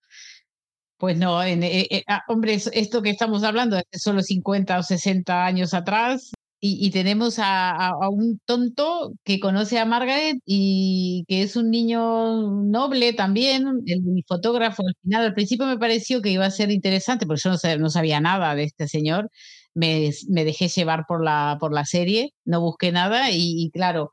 pues 1.02 1.18
no, 1.18 1.42
en, 1.42 1.64
eh, 1.64 1.88
eh, 1.90 2.04
ah, 2.06 2.22
hombre, 2.28 2.54
esto 2.54 3.02
que 3.02 3.10
estamos 3.10 3.42
hablando 3.42 3.76
es 3.76 4.00
solo 4.00 4.22
50 4.22 4.78
o 4.78 4.82
60 4.84 5.44
años 5.44 5.74
atrás, 5.74 6.30
y, 6.64 6.90
tenemos 6.92 7.40
a, 7.40 7.90
un 8.08 8.38
tonto 8.44 9.14
que 9.24 9.40
conoce 9.40 9.80
a 9.80 9.84
Margaret 9.84 10.38
y 10.46 11.24
que 11.26 11.42
es 11.42 11.56
un 11.56 11.70
niño 11.70 12.62
noble 12.62 13.12
también, 13.14 13.66
el 13.86 14.24
fotógrafo 14.28 14.84
al 14.86 14.94
final, 15.02 15.24
al 15.24 15.34
principio 15.34 15.66
me 15.66 15.76
pareció 15.76 16.22
que 16.22 16.30
iba 16.30 16.46
a 16.46 16.50
ser 16.52 16.70
interesante, 16.70 17.26
porque 17.26 17.42
yo 17.42 17.50
no, 17.78 17.90
sabía 17.90 18.20
nada 18.20 18.54
de 18.54 18.62
este 18.64 18.86
señor, 18.86 19.28
me, 19.74 20.10
me, 20.28 20.44
dejé 20.44 20.68
llevar 20.68 21.04
por 21.08 21.24
la, 21.24 21.56
por 21.58 21.74
la 21.74 21.84
serie, 21.84 22.32
no 22.44 22.60
busqué 22.60 22.92
nada 22.92 23.30
y 23.32 23.70
claro, 23.72 24.12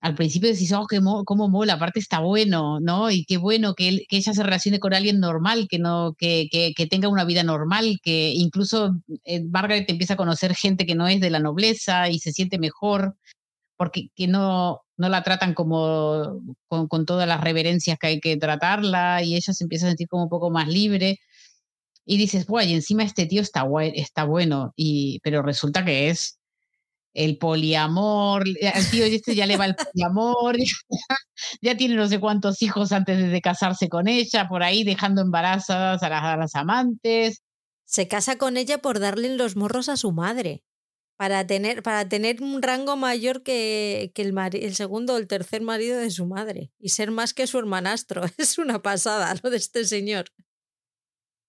al 0.00 0.14
principio 0.14 0.48
decís, 0.50 0.72
oh, 0.72 0.86
qué 0.86 0.98
cómo 1.26 1.48
mola, 1.48 1.74
aparte 1.74 2.00
está 2.00 2.20
bueno, 2.20 2.80
¿no? 2.80 3.10
Y 3.10 3.24
qué 3.26 3.36
bueno 3.36 3.74
que, 3.74 4.06
que 4.08 4.16
ella 4.16 4.32
se 4.32 4.42
relacione 4.42 4.80
con 4.80 4.94
alguien 4.94 5.20
normal, 5.20 5.68
que, 5.68 5.78
no, 5.78 6.14
que, 6.18 6.48
que, 6.50 6.86
tenga 6.86 7.08
una 7.08 7.24
vida 7.24 7.42
normal, 7.42 8.00
que 8.02 8.32
incluso 8.34 8.96
eh, 9.24 9.44
Margaret 9.44 9.90
empieza 9.90 10.14
a 10.14 10.16
conocer 10.16 10.54
gente 10.54 10.86
que 10.86 10.94
no 10.94 11.06
es 11.06 11.20
de 11.20 11.30
la 11.30 11.38
nobleza 11.38 12.08
y 12.08 12.18
se 12.18 12.32
siente 12.32 12.58
mejor, 12.58 13.16
porque 13.76 14.08
que 14.16 14.26
no, 14.26 14.80
no 14.96 15.08
la 15.10 15.22
tratan 15.22 15.54
como 15.54 16.40
con, 16.68 17.06
todas 17.06 17.28
las 17.28 17.42
reverencias 17.42 17.98
que 17.98 18.06
hay 18.06 18.20
que 18.20 18.36
tratarla 18.38 19.22
y 19.22 19.36
ella 19.36 19.52
se 19.52 19.64
empieza 19.64 19.86
a 19.86 19.90
sentir 19.90 20.08
como 20.08 20.24
un 20.24 20.30
poco 20.30 20.50
más 20.50 20.68
libre. 20.68 21.20
Y 22.06 22.16
dices, 22.16 22.46
guay, 22.46 22.72
encima 22.74 23.04
este 23.04 23.26
tío 23.26 23.42
está, 23.42 23.66
está 23.94 24.24
bueno, 24.24 24.72
y, 24.76 25.20
pero 25.22 25.42
resulta 25.42 25.84
que 25.84 26.08
es 26.10 26.39
el 27.14 27.38
poliamor, 27.38 28.44
al 28.74 28.90
tío 28.90 29.04
este 29.04 29.34
ya 29.34 29.46
le 29.46 29.56
va 29.56 29.66
el 29.66 29.74
poliamor, 29.74 30.56
ya, 31.62 31.76
tiene 31.76 31.94
no 31.96 32.08
sé 32.08 32.20
cuántos 32.20 32.62
hijos 32.62 32.92
antes 32.92 33.30
de 33.30 33.40
casarse 33.40 33.88
con 33.88 34.08
ella, 34.08 34.48
por 34.48 34.62
ahí 34.62 34.84
dejando 34.84 35.22
embarazadas 35.22 36.02
a 36.02 36.08
las, 36.08 36.38
las 36.38 36.54
amantes. 36.54 37.42
Se 37.84 38.06
casa 38.06 38.38
con 38.38 38.56
ella 38.56 38.78
por 38.78 39.00
darle 39.00 39.36
los 39.36 39.56
morros 39.56 39.88
a 39.88 39.96
su 39.96 40.12
madre. 40.12 40.62
para 41.16 41.46
tener, 41.46 41.82
para 41.82 42.08
tener 42.08 42.42
un 42.42 42.62
rango 42.62 42.96
mayor 42.96 43.42
que, 43.42 44.12
el, 44.14 44.38
el 44.54 44.74
segundo 44.74 45.14
o 45.14 45.16
el 45.18 45.26
tercer 45.26 45.62
marido 45.62 45.98
de 45.98 46.10
su 46.10 46.26
madre 46.26 46.70
y 46.78 46.90
ser 46.90 47.10
más 47.10 47.34
que 47.34 47.46
su 47.46 47.58
hermanastro. 47.58 48.22
Es 48.38 48.58
una 48.58 48.80
pasada 48.80 49.34
lo 49.42 49.50
de 49.50 49.56
este 49.56 49.84
señor. 49.84 50.26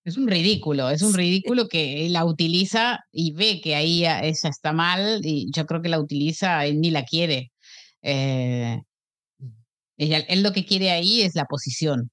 Es 0.03 0.18
un 0.18 0.28
ridículo, 0.28 0.90
es 0.90 1.03
un 1.03 1.14
ridículo 1.14 1.68
que 1.68 2.07
la 2.10 2.26
utiliza 2.26 2.99
y 3.11 3.34
ve 3.34 3.61
que 3.61 3.76
ahí 3.76 3.99
ella 4.06 4.19
está 4.30 4.73
mal 4.73 5.22
y 5.23 5.52
yo 5.52 5.65
creo 5.68 5.82
que 5.82 5.90
la 5.90 5.99
utiliza 5.99 6.68
y 6.68 6.76
ni 6.78 6.90
la 6.91 7.03
quiere. 7.06 7.52
Eh, 8.02 8.80
ella, 9.98 10.19
él 10.19 10.44
lo 10.44 10.53
que 10.53 10.65
quiere 10.65 10.91
ahí 10.91 11.22
es 11.22 11.36
la 11.36 11.45
posición. 11.45 12.11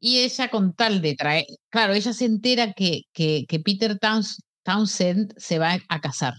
Y 0.00 0.20
ella 0.20 0.50
con 0.50 0.74
tal 0.74 1.02
de 1.02 1.14
traer, 1.16 1.44
claro, 1.70 1.94
ella 1.94 2.12
se 2.14 2.24
entera 2.26 2.72
que, 2.72 3.02
que, 3.12 3.44
que 3.48 3.60
Peter 3.60 3.98
Townsend 4.64 5.34
se 5.38 5.58
va 5.58 5.78
a 5.88 6.00
casar 6.00 6.34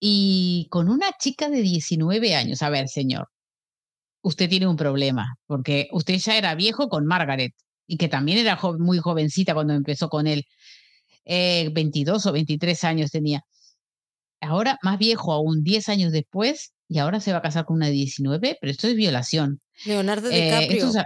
y 0.00 0.68
con 0.70 0.88
una 0.88 1.06
chica 1.18 1.48
de 1.48 1.62
19 1.62 2.34
años. 2.34 2.62
A 2.62 2.70
ver, 2.70 2.88
señor, 2.88 3.28
usted 4.22 4.48
tiene 4.48 4.66
un 4.68 4.76
problema, 4.76 5.36
porque 5.46 5.88
usted 5.92 6.16
ya 6.18 6.36
era 6.36 6.54
viejo 6.54 6.88
con 6.88 7.06
Margaret 7.06 7.52
y 7.88 7.96
que 7.96 8.08
también 8.08 8.38
era 8.38 8.56
muy 8.78 8.98
jovencita 8.98 9.54
cuando 9.54 9.74
empezó 9.74 10.08
con 10.08 10.28
él. 10.28 10.46
22 11.24 12.24
eh, 12.24 12.28
o 12.28 12.32
23 12.32 12.84
años 12.84 13.10
tenía. 13.10 13.42
Ahora 14.40 14.78
más 14.82 14.98
viejo 14.98 15.32
aún, 15.32 15.64
10 15.64 15.88
años 15.88 16.12
después, 16.12 16.72
y 16.86 16.98
ahora 16.98 17.18
se 17.18 17.32
va 17.32 17.38
a 17.38 17.42
casar 17.42 17.64
con 17.64 17.76
una 17.76 17.86
de 17.86 17.92
19, 17.92 18.58
pero 18.60 18.70
esto 18.70 18.86
es 18.86 18.94
violación. 18.94 19.60
Leonardo 19.84 20.30
eh, 20.30 20.44
DiCaprio. 20.44 21.04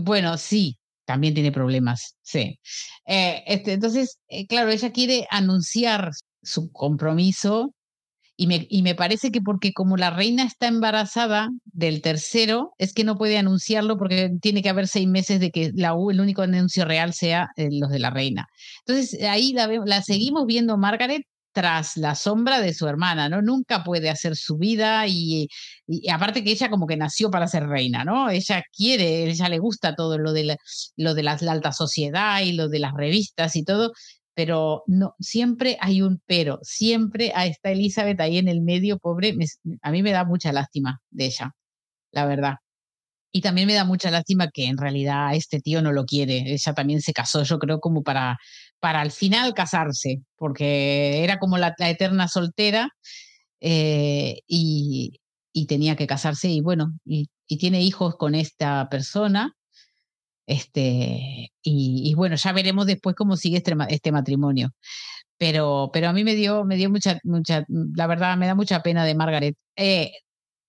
bueno, 0.00 0.36
sí, 0.38 0.78
también 1.04 1.34
tiene 1.34 1.52
problemas, 1.52 2.16
sí. 2.22 2.58
Eh, 3.06 3.44
este, 3.46 3.74
entonces, 3.74 4.18
claro, 4.48 4.70
ella 4.70 4.92
quiere 4.92 5.26
anunciar 5.30 6.10
su 6.42 6.70
compromiso 6.72 7.74
y 8.40 8.82
me, 8.82 8.94
parece 8.94 9.32
que 9.32 9.40
porque 9.40 9.72
como 9.72 9.96
la 9.96 10.10
reina 10.10 10.44
está 10.44 10.68
embarazada 10.68 11.50
del 11.64 12.00
tercero, 12.02 12.72
es 12.78 12.94
que 12.94 13.02
no 13.02 13.18
puede 13.18 13.36
anunciarlo 13.36 13.98
porque 13.98 14.30
tiene 14.40 14.62
que 14.62 14.68
haber 14.68 14.86
seis 14.86 15.08
meses 15.08 15.40
de 15.40 15.50
que 15.50 15.72
la, 15.74 15.88
el 15.88 16.20
único 16.20 16.42
anuncio 16.42 16.84
real 16.84 17.12
sea 17.14 17.48
eh, 17.56 17.68
los 17.72 17.90
de 17.90 17.98
la 17.98 18.10
reina. 18.10 18.46
Entonces 18.86 19.20
ahí 19.24 19.52
la, 19.52 19.66
la 19.84 20.02
seguimos 20.02 20.46
viendo 20.46 20.76
Margaret 20.78 21.24
tras 21.52 21.96
la 21.96 22.14
sombra 22.14 22.60
de 22.60 22.72
su 22.74 22.86
hermana, 22.86 23.28
¿no? 23.28 23.42
Nunca 23.42 23.82
puede 23.82 24.10
hacer 24.10 24.36
su 24.36 24.56
vida 24.58 25.04
y, 25.08 25.48
aparte 26.08 26.44
que 26.44 26.52
ella 26.52 26.70
como 26.70 26.86
que 26.86 26.96
nació 26.96 27.32
para 27.32 27.48
ser 27.48 27.66
reina, 27.66 28.04
¿no? 28.04 28.30
Ella 28.30 28.62
quiere, 28.72 29.24
ella 29.24 29.48
le 29.48 29.58
gusta 29.58 29.96
todo 29.96 30.18
lo 30.18 30.32
de 30.32 30.56
lo 30.96 31.14
de 31.14 31.22
la 31.24 31.32
alta 31.32 31.72
sociedad 31.72 32.40
y 32.42 32.52
lo 32.52 32.68
de 32.68 32.78
las 32.78 32.94
revistas 32.94 33.56
y 33.56 33.64
todo, 33.64 33.92
pero 34.38 34.84
no, 34.86 35.16
siempre 35.18 35.76
hay 35.80 36.00
un 36.00 36.22
pero, 36.24 36.60
siempre 36.62 37.32
está 37.34 37.72
Elizabeth 37.72 38.20
ahí 38.20 38.38
en 38.38 38.46
el 38.46 38.60
medio, 38.60 39.00
pobre, 39.00 39.36
a 39.82 39.90
mí 39.90 40.00
me 40.04 40.12
da 40.12 40.24
mucha 40.24 40.52
lástima 40.52 41.00
de 41.10 41.24
ella, 41.26 41.56
la 42.12 42.24
verdad. 42.24 42.54
Y 43.32 43.40
también 43.40 43.66
me 43.66 43.74
da 43.74 43.84
mucha 43.84 44.12
lástima 44.12 44.48
que 44.52 44.66
en 44.66 44.78
realidad 44.78 45.34
este 45.34 45.60
tío 45.60 45.82
no 45.82 45.90
lo 45.90 46.04
quiere. 46.04 46.52
Ella 46.52 46.72
también 46.72 47.02
se 47.02 47.12
casó, 47.12 47.42
yo 47.42 47.58
creo, 47.58 47.80
como 47.80 48.04
para, 48.04 48.38
para 48.78 49.00
al 49.00 49.10
final 49.10 49.54
casarse, 49.54 50.22
porque 50.36 51.24
era 51.24 51.40
como 51.40 51.58
la, 51.58 51.74
eterna 51.76 52.28
soltera 52.28 52.90
eh, 53.60 54.42
y, 54.46 55.20
y, 55.52 55.66
tenía 55.66 55.96
que 55.96 56.06
casarse 56.06 56.48
y 56.48 56.60
bueno, 56.60 56.96
y, 57.04 57.28
y 57.48 57.58
tiene 57.58 57.82
hijos 57.82 58.14
con 58.14 58.36
esta 58.36 58.88
persona 58.88 59.56
este, 60.48 61.52
y, 61.62 62.14
bueno, 62.14 62.36
ya 62.36 62.52
veremos 62.52 62.86
después 62.86 63.14
cómo 63.14 63.36
sigue 63.36 63.58
este, 63.58 63.74
este, 63.90 64.12
matrimonio. 64.12 64.70
Pero, 65.36 65.90
pero 65.92 66.08
a 66.08 66.12
mí 66.14 66.24
me 66.24 66.34
dio, 66.34 66.64
me 66.64 66.76
dio 66.76 66.90
mucha, 66.90 67.18
mucha, 67.22 67.64
la 67.68 68.06
verdad, 68.06 68.36
me 68.38 68.46
da 68.46 68.54
mucha 68.54 68.82
pena 68.82 69.04
de 69.04 69.14
Margaret. 69.14 69.56
Eh, 69.76 70.12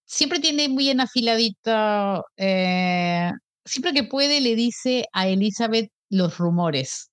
siempre 0.06 0.39
tiene 0.39 0.68
muy 0.68 0.84
bien 0.85 0.99
afiladito, 0.99 2.26
eh, 2.38 3.31
siempre 3.64 3.93
que 3.93 4.03
puede 4.03 4.41
le 4.41 4.56
dice 4.56 5.06
a 5.14 5.27
Elizabeth 5.27 5.89
los 6.10 6.38
rumores. 6.38 7.10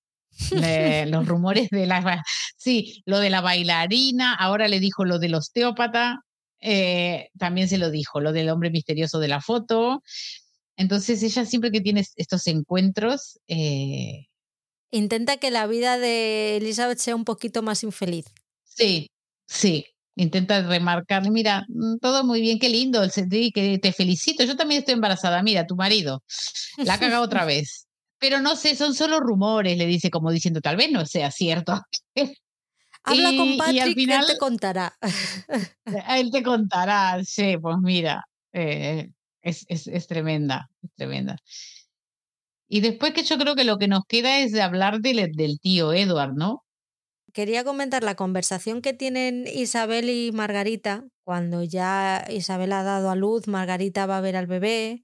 los 0.51 1.27
rumores 1.27 1.69
de 1.69 1.87
la 1.87 2.23
sí 2.57 3.01
lo 3.07 3.17
de 3.19 3.31
la 3.31 3.41
bailarina 3.41 4.35
ahora 4.35 4.67
le 4.67 4.79
dijo 4.79 5.03
lo 5.03 5.17
del 5.17 5.33
osteópata 5.33 6.21
eh, 6.61 7.29
también 7.39 7.67
se 7.67 7.79
lo 7.79 7.89
dijo 7.89 8.21
lo 8.21 8.33
del 8.33 8.49
hombre 8.49 8.69
misterioso 8.69 9.17
de 9.17 9.29
la 9.29 9.41
foto 9.41 10.03
entonces 10.77 11.21
ella 11.23 11.45
siempre 11.45 11.71
que 11.71 11.81
tiene 11.81 12.05
estos 12.15 12.47
encuentros... 12.47 13.39
Eh 13.47 14.27
Intenta 14.91 15.37
que 15.37 15.51
la 15.51 15.67
vida 15.67 15.97
de 15.97 16.57
Elizabeth 16.57 16.99
sea 16.99 17.15
un 17.15 17.25
poquito 17.25 17.61
más 17.61 17.83
infeliz. 17.83 18.25
Sí, 18.63 19.11
sí. 19.45 19.85
Intenta 20.15 20.61
remarcarle, 20.63 21.29
mira, 21.29 21.65
mm, 21.67 21.97
todo 21.99 22.23
muy 22.23 22.41
bien, 22.41 22.57
qué 22.57 22.69
lindo, 22.69 23.01
que 23.53 23.79
te 23.81 23.91
felicito. 23.91 24.43
Yo 24.43 24.55
también 24.55 24.79
estoy 24.79 24.95
embarazada, 24.95 25.43
mira, 25.43 25.67
tu 25.67 25.75
marido 25.75 26.23
la 26.77 26.95
ha 26.95 26.99
cagado 26.99 27.23
otra 27.23 27.45
vez. 27.45 27.87
Pero 28.19 28.41
no 28.41 28.55
sé, 28.55 28.75
son 28.75 28.95
solo 28.95 29.19
rumores, 29.19 29.77
le 29.77 29.85
dice 29.85 30.09
como 30.09 30.31
diciendo, 30.31 30.61
tal 30.61 30.75
vez 30.75 30.91
no 30.91 31.05
sea 31.05 31.29
cierto. 31.29 31.79
Habla 33.03 33.37
con 33.37 33.57
Patrick, 33.57 33.97
y 33.97 34.11
él 34.11 34.25
te 34.25 34.37
contará. 34.37 34.97
él 36.09 36.31
te 36.31 36.43
contará, 36.43 37.23
sí, 37.23 37.55
pues 37.61 37.77
mira, 37.79 38.27
eh, 38.53 39.11
es, 39.47 40.07
tremenda, 40.07 40.69
es 40.81 40.93
tremenda. 40.95 41.37
Y 42.69 42.81
después 42.81 43.13
que 43.13 43.23
yo 43.23 43.37
creo 43.37 43.55
que 43.55 43.63
lo 43.63 43.77
que 43.77 43.87
nos 43.87 44.05
queda 44.05 44.39
es 44.39 44.51
de 44.51 44.61
hablar 44.61 44.99
del, 44.99 45.31
del 45.31 45.59
tío 45.59 45.93
Edward, 45.93 46.33
¿no? 46.35 46.63
Quería 47.33 47.63
comentar 47.63 48.03
la 48.03 48.15
conversación 48.15 48.81
que 48.81 48.93
tienen 48.93 49.45
Isabel 49.47 50.09
y 50.09 50.31
Margarita 50.31 51.05
cuando 51.27 51.61
ya 51.61 52.25
Isabel 52.29 52.71
ha 52.71 52.83
dado 52.83 53.09
a 53.09 53.15
luz, 53.17 53.47
Margarita 53.47 54.05
va 54.05 54.17
a 54.17 54.21
ver 54.21 54.37
al 54.37 54.47
bebé, 54.47 55.03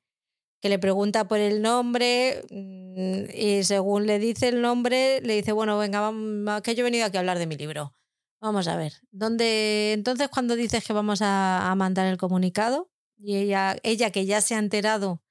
que 0.62 0.70
le 0.70 0.80
pregunta 0.80 1.28
por 1.28 1.40
el 1.40 1.62
nombre 1.62 2.46
mm, 2.50 3.26
y 3.36 3.64
según 3.66 4.08
le 4.08 4.20
dice 4.20 4.48
el 4.48 4.62
nombre, 4.62 5.20
le 5.22 5.36
dice, 5.36 5.52
bueno, 5.52 5.78
venga, 5.78 6.00
vamos, 6.00 6.62
que 6.62 6.76
yo 6.76 6.82
he 6.82 6.84
venido 6.86 7.06
aquí 7.06 7.18
a 7.18 7.20
hablar 7.20 7.40
de 7.40 7.48
mi 7.48 7.58
libro. 7.58 7.94
Vamos 8.40 8.70
a 8.70 8.78
ver, 8.78 8.94
¿dónde 9.12 9.92
entonces 9.92 10.30
cuando 10.30 10.56
dices 10.56 10.86
que 10.86 10.94
vamos 10.94 11.20
a 11.22 11.74
mandar 11.76 12.08
el 12.08 12.18
comunicado? 12.18 12.93
Y 13.26 13.38
ella, 13.38 13.78
ella 13.84 14.12
que 14.12 14.26
ya 14.26 14.42
se 14.42 14.56
ha 14.56 14.60
enterado 14.60 15.24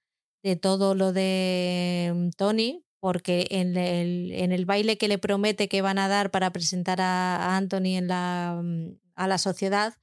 de 0.42 0.56
todo 0.56 0.94
lo 0.94 1.12
de 1.12 2.10
mm, 2.14 2.30
Tony, 2.30 2.86
porque 3.00 3.46
en 3.50 3.76
el, 3.76 4.32
en 4.32 4.50
el 4.50 4.64
baile 4.64 4.96
que 4.96 5.08
le 5.08 5.18
promete 5.18 5.68
que 5.68 5.82
van 5.82 5.98
a 5.98 6.08
dar 6.08 6.30
para 6.30 6.52
presentar 6.52 7.02
a, 7.02 7.54
Anthony 7.54 7.98
en 7.98 8.08
la, 8.08 8.58
mm, 8.62 8.98
a 9.14 9.26
la 9.26 9.36
sociedad, 9.36 9.94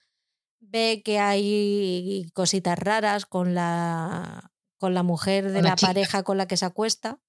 ve 0.60 1.02
que 1.04 1.18
hay 1.18 2.30
cositas 2.34 2.78
raras 2.78 3.26
con 3.26 3.56
la, 3.56 4.52
con 4.78 4.94
la 4.94 5.02
mujer 5.02 5.52
de 5.52 5.64
la, 5.64 5.76
pareja 5.76 6.22
con 6.22 6.38
la 6.38 6.48
que 6.48 6.58
se 6.58 6.66
acuesta 6.66 7.20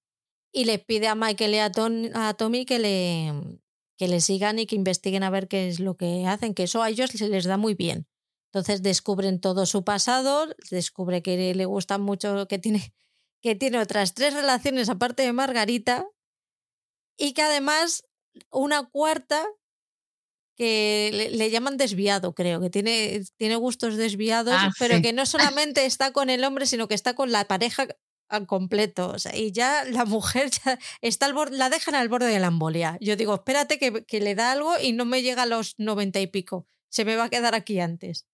y 0.51 0.65
le 0.65 0.77
pide 0.77 1.07
a 1.07 1.15
Michael 1.15 1.55
y 1.55 1.57
a, 1.57 1.71
a 2.27 2.33
Tommy 2.35 2.65
que 2.65 2.77
le, 2.77 3.33
que 3.97 4.07
le 4.07 4.21
sigan 4.21 4.59
y 4.59 4.67
que 4.67 4.75
investiguen 4.75 5.23
a 5.23 5.31
ver 5.31 5.47
qué 5.47 5.69
es 5.69 5.79
lo 5.79 5.97
que 5.97 6.27
hacen, 6.27 6.53
que 6.53 6.63
eso 6.63 6.83
a 6.83 6.89
ellos 6.89 7.09
se 7.09 7.29
les 7.29 7.45
da 7.45 7.57
muy 7.57 7.73
bien. 7.73 8.07
Entonces 8.53 8.83
descubren 8.83 9.39
todo 9.39 9.65
su 9.65 9.85
pasado, 9.85 10.53
descubre 10.69 11.21
que 11.23 11.55
le 11.55 11.65
gusta 11.65 11.97
mucho, 11.97 12.49
que 12.49 12.59
tiene, 12.59 12.93
que 13.41 13.55
tiene 13.55 13.79
otras 13.79 14.13
tres 14.13 14.33
relaciones 14.33 14.89
aparte 14.89 15.23
de 15.23 15.31
Margarita 15.31 16.05
y 17.17 17.31
que 17.31 17.43
además 17.43 18.03
una 18.49 18.83
cuarta 18.89 19.47
que 20.57 21.29
le, 21.31 21.49
llaman 21.49 21.77
desviado, 21.77 22.35
creo, 22.35 22.59
que 22.59 22.69
tiene, 22.69 23.23
tiene 23.37 23.55
gustos 23.55 23.95
desviados, 23.95 24.53
ah, 24.55 24.71
pero 24.77 25.01
que 25.01 25.13
no 25.13 25.25
solamente 25.25 25.85
está 25.85 26.11
con 26.11 26.29
el 26.29 26.43
hombre, 26.43 26.65
sino 26.65 26.89
que 26.89 26.93
está 26.93 27.15
con 27.15 27.31
la 27.31 27.45
pareja 27.45 27.87
al 28.27 28.47
completo. 28.47 29.11
O 29.11 29.17
sea, 29.17 29.33
y 29.33 29.53
ya 29.53 29.85
la 29.85 30.03
mujer 30.03 30.49
ya 30.65 30.77
está 30.99 31.25
al 31.25 31.33
borde, 31.33 31.57
la 31.57 31.69
dejan 31.69 31.95
al 31.95 32.09
borde 32.09 32.27
de 32.27 32.39
la 32.39 32.47
embolia. 32.47 32.97
Yo 32.99 33.15
digo, 33.15 33.35
espérate 33.35 33.79
que, 33.79 34.03
que 34.03 34.19
le 34.19 34.35
da 34.35 34.51
algo 34.51 34.73
y 34.77 34.91
no 34.91 35.05
me 35.05 35.21
llega 35.21 35.43
a 35.43 35.47
los 35.47 35.75
noventa 35.79 36.19
y 36.19 36.27
pico. 36.27 36.67
Se 36.89 37.05
me 37.05 37.15
va 37.15 37.23
a 37.25 37.29
quedar 37.29 37.55
aquí 37.55 37.79
antes. 37.79 38.27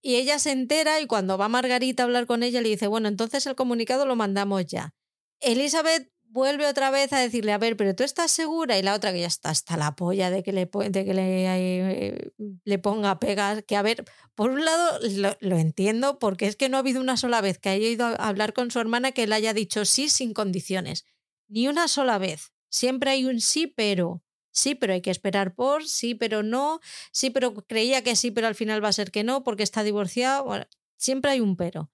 Y 0.00 0.16
ella 0.16 0.38
se 0.38 0.52
entera 0.52 1.00
y 1.00 1.06
cuando 1.06 1.38
va 1.38 1.48
Margarita 1.48 2.02
a 2.02 2.06
hablar 2.06 2.26
con 2.26 2.42
ella 2.42 2.60
le 2.60 2.68
dice, 2.68 2.86
bueno, 2.86 3.08
entonces 3.08 3.46
el 3.46 3.56
comunicado 3.56 4.06
lo 4.06 4.16
mandamos 4.16 4.64
ya. 4.66 4.94
Elizabeth 5.40 6.10
vuelve 6.28 6.66
otra 6.66 6.90
vez 6.90 7.12
a 7.12 7.18
decirle, 7.18 7.52
a 7.52 7.58
ver, 7.58 7.76
pero 7.76 7.94
tú 7.94 8.04
estás 8.04 8.30
segura 8.30 8.78
y 8.78 8.82
la 8.82 8.94
otra 8.94 9.12
que 9.12 9.20
ya 9.20 9.26
está 9.26 9.50
hasta 9.50 9.76
la 9.76 9.96
polla 9.96 10.30
de 10.30 10.42
que 10.42 10.52
le, 10.52 10.66
de 10.66 11.04
que 11.04 11.14
le, 11.14 11.46
eh, 11.46 12.32
le 12.64 12.78
ponga 12.78 13.18
pegas, 13.18 13.62
que 13.66 13.76
a 13.76 13.82
ver, 13.82 14.04
por 14.34 14.50
un 14.50 14.64
lado 14.64 14.98
lo, 15.02 15.36
lo, 15.40 15.56
entiendo 15.56 16.18
porque 16.18 16.46
es 16.46 16.56
que 16.56 16.68
no 16.68 16.76
ha 16.76 16.80
habido 16.80 17.00
una 17.00 17.16
sola 17.16 17.40
vez 17.40 17.58
que 17.58 17.70
haya 17.70 17.88
ido 17.88 18.06
a 18.06 18.12
hablar 18.14 18.52
con 18.52 18.70
su 18.70 18.78
hermana 18.80 19.12
que 19.12 19.26
le 19.26 19.34
haya 19.34 19.54
dicho 19.54 19.84
sí 19.84 20.08
sin 20.08 20.34
condiciones, 20.34 21.04
ni 21.48 21.68
una 21.68 21.88
sola 21.88 22.18
vez. 22.18 22.52
Siempre 22.68 23.10
hay 23.10 23.24
un 23.24 23.40
sí, 23.40 23.66
pero 23.66 24.22
sí, 24.56 24.74
pero 24.74 24.94
hay 24.94 25.02
que 25.02 25.10
esperar 25.10 25.54
por, 25.54 25.86
sí, 25.86 26.14
pero 26.14 26.42
no, 26.42 26.80
sí, 27.12 27.30
pero 27.30 27.54
creía 27.54 28.02
que 28.02 28.16
sí, 28.16 28.30
pero 28.30 28.46
al 28.46 28.54
final 28.54 28.82
va 28.82 28.88
a 28.88 28.92
ser 28.92 29.10
que 29.10 29.22
no 29.22 29.44
porque 29.44 29.62
está 29.62 29.82
divorciado. 29.84 30.66
siempre 30.96 31.32
hay 31.32 31.40
un 31.40 31.56
pero. 31.56 31.92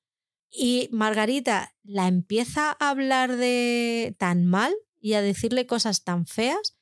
Y 0.51 0.89
Margarita 0.93 1.75
la 1.83 2.07
empieza 2.09 2.77
a 2.79 2.91
hablar 2.91 3.37
de 3.37 4.15
tan 4.19 4.47
mal 4.47 4.73
y 5.01 5.15
a 5.15 5.23
decirle 5.23 5.67
cosas 5.67 6.05
tan 6.05 6.27
feas 6.27 6.77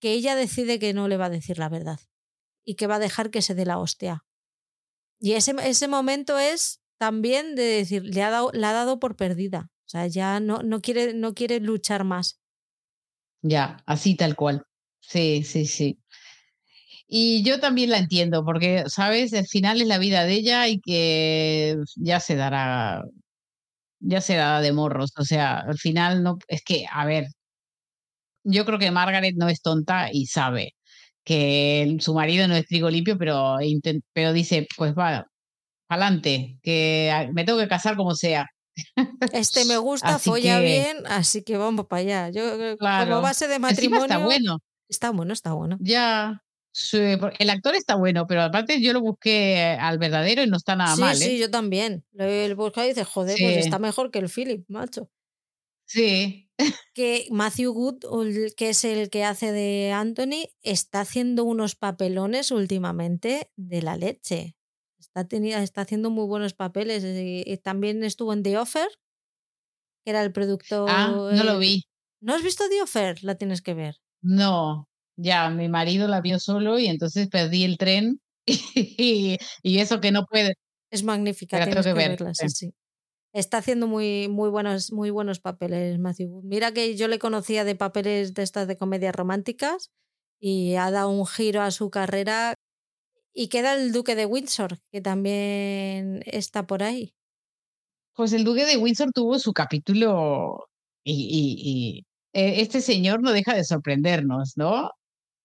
que 0.00 0.12
ella 0.12 0.34
decide 0.34 0.78
que 0.78 0.94
no 0.94 1.06
le 1.08 1.16
va 1.16 1.26
a 1.26 1.30
decir 1.30 1.58
la 1.58 1.68
verdad. 1.68 2.00
y 2.66 2.76
que 2.76 2.86
va 2.86 2.96
a 2.96 2.98
dejar 2.98 3.30
que 3.30 3.42
se 3.42 3.54
dé 3.54 3.66
la 3.66 3.78
hostia. 3.78 4.24
Y 5.20 5.32
ese, 5.32 5.54
ese 5.62 5.86
momento 5.86 6.38
es 6.38 6.82
también 6.98 7.54
de 7.56 7.62
decir, 7.62 8.02
le 8.04 8.22
ha 8.22 8.30
dado, 8.30 8.50
ha 8.54 8.72
dado 8.72 8.98
por 8.98 9.16
perdida. 9.16 9.70
O 9.86 9.88
sea, 9.88 10.06
ya 10.06 10.40
no, 10.40 10.62
no, 10.62 10.80
quiere, 10.80 11.12
no 11.12 11.34
quiere 11.34 11.60
luchar 11.60 12.04
más. 12.04 12.40
Ya, 13.42 13.82
así 13.86 14.16
tal 14.16 14.34
cual. 14.34 14.66
Sí, 15.08 15.44
sí, 15.44 15.66
sí. 15.66 15.98
Y 17.06 17.42
yo 17.44 17.60
también 17.60 17.90
la 17.90 17.98
entiendo, 17.98 18.44
porque, 18.44 18.84
¿sabes? 18.88 19.32
El 19.32 19.46
final 19.46 19.80
es 19.80 19.86
la 19.88 19.98
vida 19.98 20.24
de 20.24 20.34
ella 20.34 20.68
y 20.68 20.80
que 20.80 21.76
ya 21.96 22.18
se 22.20 22.34
dará, 22.36 23.02
ya 24.00 24.20
se 24.20 24.36
dará 24.36 24.60
de 24.60 24.72
morros. 24.72 25.12
O 25.16 25.24
sea, 25.24 25.58
al 25.60 25.78
final 25.78 26.22
no, 26.22 26.38
es 26.48 26.62
que, 26.64 26.86
a 26.90 27.04
ver, 27.06 27.26
yo 28.44 28.64
creo 28.64 28.78
que 28.78 28.90
Margaret 28.90 29.34
no 29.36 29.48
es 29.48 29.60
tonta 29.62 30.08
y 30.12 30.26
sabe 30.26 30.74
que 31.24 31.96
su 32.00 32.14
marido 32.14 32.48
no 32.48 32.54
es 32.54 32.66
trigo 32.66 32.90
limpio, 32.90 33.16
pero, 33.18 33.56
pero 34.12 34.32
dice, 34.32 34.66
pues 34.76 34.94
va, 34.94 35.26
adelante, 35.88 36.58
que 36.62 37.30
me 37.32 37.44
tengo 37.44 37.58
que 37.58 37.68
casar 37.68 37.96
como 37.96 38.14
sea. 38.14 38.46
Este 39.32 39.64
me 39.64 39.76
gusta, 39.78 40.18
folla 40.18 40.60
bien, 40.60 40.98
así 41.06 41.42
que 41.42 41.56
vamos 41.56 41.86
para 41.86 42.00
allá. 42.00 42.30
Yo, 42.30 42.76
como 42.78 43.22
base 43.22 43.48
de 43.48 43.58
matrimonio. 43.58 44.04
está 44.04 44.18
bueno. 44.18 44.58
Está 44.88 45.10
bueno, 45.10 45.32
está 45.32 45.52
bueno. 45.52 45.76
Ya. 45.80 46.42
el 46.92 47.50
actor 47.50 47.74
está 47.74 47.96
bueno, 47.96 48.26
pero 48.26 48.42
aparte 48.42 48.80
yo 48.80 48.92
lo 48.92 49.00
busqué 49.00 49.76
al 49.80 49.98
verdadero 49.98 50.42
y 50.42 50.46
no 50.46 50.56
está 50.56 50.76
nada 50.76 50.96
mal. 50.96 51.16
Sí, 51.16 51.24
¿eh? 51.24 51.26
sí, 51.28 51.38
yo 51.38 51.50
también. 51.50 52.04
Lo 52.12 52.24
he 52.24 52.52
buscado 52.54 52.86
y 52.86 52.90
dice, 52.90 53.04
joder, 53.04 53.36
pues 53.38 53.58
está 53.58 53.78
mejor 53.78 54.10
que 54.10 54.18
el 54.18 54.28
Philip, 54.28 54.64
macho. 54.68 55.10
Sí. 55.86 56.40
Que 56.94 57.26
Matthew 57.32 57.72
Good, 57.72 58.52
que 58.56 58.68
es 58.68 58.84
el 58.84 59.10
que 59.10 59.24
hace 59.24 59.50
de 59.50 59.90
Anthony, 59.90 60.48
está 60.62 61.00
haciendo 61.00 61.42
unos 61.42 61.74
papelones 61.74 62.52
últimamente 62.52 63.50
de 63.56 63.82
la 63.82 63.96
leche. 63.96 64.56
Está, 65.00 65.26
está 65.60 65.80
haciendo 65.80 66.10
muy 66.10 66.26
buenos 66.26 66.54
papeles. 66.54 67.04
Y 67.04 67.56
también 67.58 68.04
estuvo 68.04 68.32
en 68.32 68.44
The 68.44 68.58
Offer, 68.58 68.88
que 70.04 70.10
era 70.10 70.22
el 70.22 70.32
productor. 70.32 70.88
Ah, 70.88 71.08
no 71.08 71.42
lo 71.42 71.58
vi. 71.58 71.84
¿No 72.20 72.34
has 72.34 72.42
visto 72.42 72.68
The 72.68 72.82
Offer? 72.82 73.24
La 73.24 73.34
tienes 73.34 73.60
que 73.60 73.74
ver. 73.74 73.96
No, 74.24 74.88
ya, 75.16 75.50
mi 75.50 75.68
marido 75.68 76.08
la 76.08 76.22
vio 76.22 76.38
solo 76.38 76.78
y 76.78 76.86
entonces 76.86 77.28
perdí 77.28 77.64
el 77.64 77.76
tren 77.76 78.20
y, 78.46 79.38
eso 79.62 80.00
que 80.00 80.12
no 80.12 80.24
puede. 80.24 80.54
Es 80.90 81.04
magnífica, 81.04 81.62
tienes 81.62 81.84
que, 81.84 81.92
verla, 81.92 82.32
sí, 82.34 82.48
sí. 82.48 82.74
Está 83.34 83.58
haciendo 83.58 83.86
muy, 83.86 84.28
muy, 84.28 84.48
buenos, 84.48 84.92
muy 84.92 85.10
buenos 85.10 85.40
papeles, 85.40 85.98
Matthew 85.98 86.40
Mira 86.44 86.72
que 86.72 86.96
yo 86.96 87.08
le 87.08 87.18
conocía 87.18 87.64
de 87.64 87.74
papeles 87.74 88.32
de 88.32 88.42
estas 88.44 88.66
de 88.66 88.78
comedias 88.78 89.14
románticas 89.14 89.90
y 90.40 90.76
ha 90.76 90.90
dado 90.90 91.10
un 91.10 91.26
giro 91.26 91.60
a 91.60 91.70
su 91.70 91.90
carrera. 91.90 92.54
Y 93.34 93.48
queda 93.48 93.74
el 93.74 93.92
Duque 93.92 94.14
de 94.14 94.26
Windsor, 94.26 94.78
que 94.92 95.00
también 95.00 96.22
está 96.26 96.66
por 96.66 96.82
ahí. 96.82 97.12
Pues 98.14 98.32
el 98.32 98.44
Duque 98.44 98.64
de 98.64 98.76
Windsor 98.76 99.10
tuvo 99.12 99.38
su 99.40 99.52
capítulo 99.52 100.68
y, 101.02 102.06
eh, 102.34 102.60
este 102.62 102.80
señor 102.80 103.22
no 103.22 103.32
deja 103.32 103.54
de 103.54 103.64
sorprendernos, 103.64 104.54
¿no? 104.56 104.90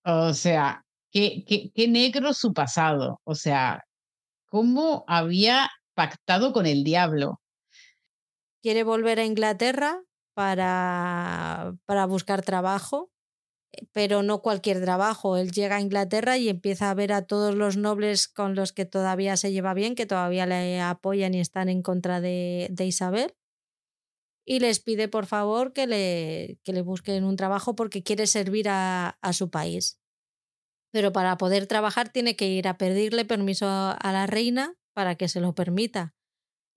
O 0.06 0.34
sea, 0.34 0.84
qué, 1.12 1.46
negro 1.90 2.34
su 2.34 2.54
pasado. 2.54 3.20
O 3.24 3.36
sea, 3.36 3.84
cómo 4.48 5.06
había 5.08 5.70
pactado 5.96 6.54
con 6.54 6.66
el 6.66 6.84
diablo 6.84 7.40
quiere 8.62 8.84
volver 8.84 9.20
a 9.20 9.26
Inglaterra 9.26 10.02
para, 10.34 11.76
para 11.86 12.06
buscar 12.06 12.44
trabajo, 12.44 13.12
eh, 13.74 13.86
pero 13.94 14.24
no 14.24 14.42
cualquier 14.42 14.82
trabajo. 14.82 15.38
Él 15.38 15.52
llega 15.52 15.78
a 15.78 15.82
Inglaterra 15.82 16.38
y 16.38 16.50
empieza 16.50 16.90
a 16.90 16.94
ver 16.94 17.14
a 17.14 17.26
todos 17.26 17.56
los 17.56 17.78
nobles 17.78 18.28
con 18.28 18.56
los 18.56 18.74
que 18.74 18.86
todavía 18.86 19.38
se 19.38 19.52
lleva 19.52 19.74
bien, 19.74 19.96
que 19.96 20.06
todavía 20.06 20.46
le 20.46 20.82
apoyan 20.82 21.34
y 21.34 21.40
están 21.40 21.70
en 21.70 21.82
contra 21.82 22.22
de, 22.22 22.68
de 22.72 22.86
Isabel. 22.86 23.34
Y 24.50 24.60
les 24.60 24.80
pide 24.80 25.08
por 25.08 25.28
favor 25.28 25.74
que 25.74 25.86
le, 25.86 26.58
que 26.64 26.74
le 26.74 26.82
busquen 26.82 27.24
un 27.24 27.36
trabajo 27.36 27.76
porque 27.76 28.02
quiere 28.02 28.26
servir 28.26 28.68
a, 28.68 29.20
a 29.22 29.34
su 29.34 29.52
país. 29.52 30.00
Pero 30.92 31.12
para 31.12 31.38
poder 31.38 31.68
trabajar 31.68 32.10
tiene 32.10 32.36
que 32.36 32.48
ir 32.48 32.68
a 32.68 32.78
pedirle 32.78 33.26
permiso 33.26 33.68
a 33.68 34.12
la 34.12 34.26
reina 34.26 34.76
para 34.94 35.16
que 35.16 35.28
se 35.28 35.40
lo 35.40 35.54
permita 35.54 36.16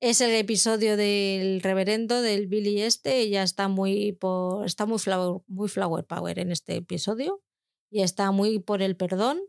es 0.03 0.21
el 0.21 0.33
episodio 0.33 0.97
del 0.97 1.61
reverendo 1.63 2.23
del 2.23 2.49
Billy 2.49 2.83
este, 2.83 3.21
ella 3.21 3.45
está 3.45 3.69
muy 3.69 4.11
por 4.11 4.67
está 4.67 4.85
muy 4.85 4.99
flower, 4.99 5.43
muy 5.47 5.69
flower 5.69 6.05
power 6.05 6.41
en 6.41 6.51
este 6.51 6.75
episodio 6.75 7.41
y 7.89 8.03
está 8.03 8.33
muy 8.33 8.59
por 8.59 8.83
el 8.83 8.97
perdón. 8.97 9.41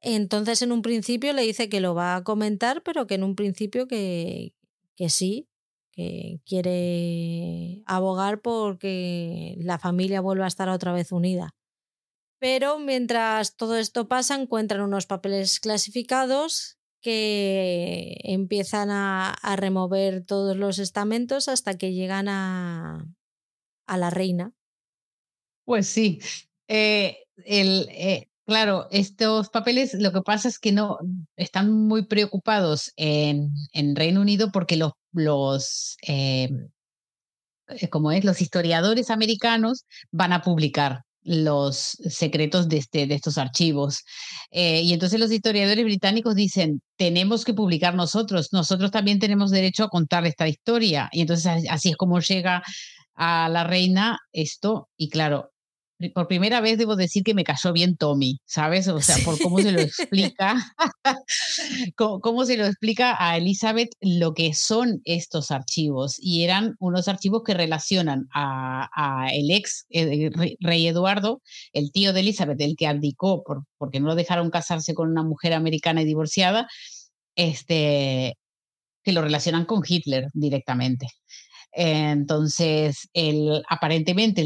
Entonces 0.00 0.62
en 0.62 0.70
un 0.70 0.82
principio 0.82 1.32
le 1.32 1.42
dice 1.42 1.68
que 1.68 1.80
lo 1.80 1.96
va 1.96 2.14
a 2.14 2.22
comentar, 2.22 2.84
pero 2.84 3.08
que 3.08 3.16
en 3.16 3.24
un 3.24 3.34
principio 3.34 3.88
que, 3.88 4.54
que 4.94 5.10
sí, 5.10 5.48
que 5.92 6.40
quiere 6.46 7.82
abogar 7.86 8.40
porque 8.40 9.56
la 9.58 9.78
familia 9.78 10.20
vuelva 10.20 10.46
a 10.46 10.48
estar 10.48 10.68
otra 10.68 10.92
vez 10.92 11.12
unida. 11.12 11.54
Pero 12.40 12.78
mientras 12.78 13.56
todo 13.56 13.76
esto 13.76 14.08
pasa, 14.08 14.34
encuentran 14.34 14.80
unos 14.80 15.06
papeles 15.06 15.60
clasificados 15.60 16.78
que 17.00 18.16
empiezan 18.24 18.90
a, 18.90 19.36
remover 19.56 20.24
todos 20.24 20.56
los 20.56 20.78
estamentos 20.78 21.48
hasta 21.48 21.76
que 21.76 21.92
llegan 21.92 22.28
a, 22.28 23.06
a 23.86 23.96
la 23.96 24.10
reina. 24.10 24.52
Pues 25.64 25.86
sí. 25.86 26.20
Eh, 26.68 27.18
el, 27.44 27.88
eh, 27.90 28.31
claro, 28.46 28.88
estos 28.90 29.48
papeles 29.50 29.94
lo 29.94 30.12
que 30.12 30.22
pasa 30.22 30.48
es 30.48 30.58
que 30.58 30.72
no 30.72 30.98
están 31.36 31.72
muy 31.72 32.06
preocupados 32.06 32.92
en, 32.96 33.50
en 33.72 33.96
Reino 33.96 34.20
Unido 34.20 34.50
porque 34.52 34.76
los, 34.76 34.92
los 35.12 35.96
eh, 36.06 36.50
como 37.90 38.12
es, 38.12 38.24
los 38.24 38.40
historiadores 38.40 39.10
americanos 39.10 39.84
van 40.10 40.32
a 40.32 40.42
publicar 40.42 41.02
los 41.24 41.76
secretos 42.08 42.68
de, 42.68 42.78
este, 42.78 43.06
de 43.06 43.14
estos 43.14 43.38
archivos. 43.38 44.04
Eh, 44.50 44.82
y 44.82 44.92
entonces 44.92 45.20
los 45.20 45.30
historiadores 45.30 45.84
británicos 45.84 46.34
dicen, 46.34 46.82
tenemos 46.96 47.44
que 47.44 47.54
publicar 47.54 47.94
nosotros, 47.94 48.48
nosotros 48.52 48.90
también 48.90 49.18
tenemos 49.18 49.50
derecho 49.50 49.84
a 49.84 49.88
contar 49.88 50.26
esta 50.26 50.48
historia. 50.48 51.08
Y 51.12 51.20
entonces 51.20 51.64
así 51.70 51.90
es 51.90 51.96
como 51.96 52.18
llega 52.20 52.62
a 53.14 53.48
la 53.48 53.64
reina 53.64 54.18
esto. 54.32 54.88
Y 54.96 55.10
claro, 55.10 55.51
por 56.10 56.28
primera 56.28 56.60
vez 56.60 56.78
debo 56.78 56.96
decir 56.96 57.22
que 57.22 57.34
me 57.34 57.44
cayó 57.44 57.72
bien 57.72 57.96
Tommy, 57.96 58.40
¿sabes? 58.44 58.88
O 58.88 59.00
sea, 59.00 59.16
por 59.24 59.38
cómo 59.40 59.58
se 59.60 59.72
lo 59.72 59.80
explica, 59.80 60.56
cómo, 61.96 62.44
se 62.44 62.56
lo 62.56 62.66
explica 62.66 63.16
a 63.18 63.36
Elizabeth 63.36 63.90
lo 64.00 64.34
que 64.34 64.54
son 64.54 65.00
estos 65.04 65.50
archivos. 65.50 66.16
Y 66.20 66.44
eran 66.44 66.76
unos 66.78 67.08
archivos 67.08 67.42
que 67.44 67.54
relacionan 67.54 68.28
a, 68.32 69.28
el 69.32 69.50
ex 69.50 69.86
eh, 69.90 70.30
rey 70.60 70.86
Eduardo, 70.86 71.42
el 71.72 71.92
tío 71.92 72.12
de 72.12 72.20
Elizabeth, 72.20 72.60
el 72.60 72.76
que 72.76 72.86
abdicó 72.86 73.42
por, 73.42 73.64
porque 73.78 74.00
no 74.00 74.08
lo 74.08 74.14
dejaron 74.14 74.50
casarse 74.50 74.94
con 74.94 75.10
una 75.10 75.22
mujer 75.22 75.52
americana 75.52 76.02
y 76.02 76.04
divorciada, 76.04 76.68
este, 77.36 78.36
que 79.02 79.12
lo 79.12 79.22
relacionan 79.22 79.64
con 79.64 79.82
Hitler 79.86 80.28
directamente. 80.32 81.08
Entonces, 81.72 83.08
el, 83.14 83.62
aparentemente 83.68 84.42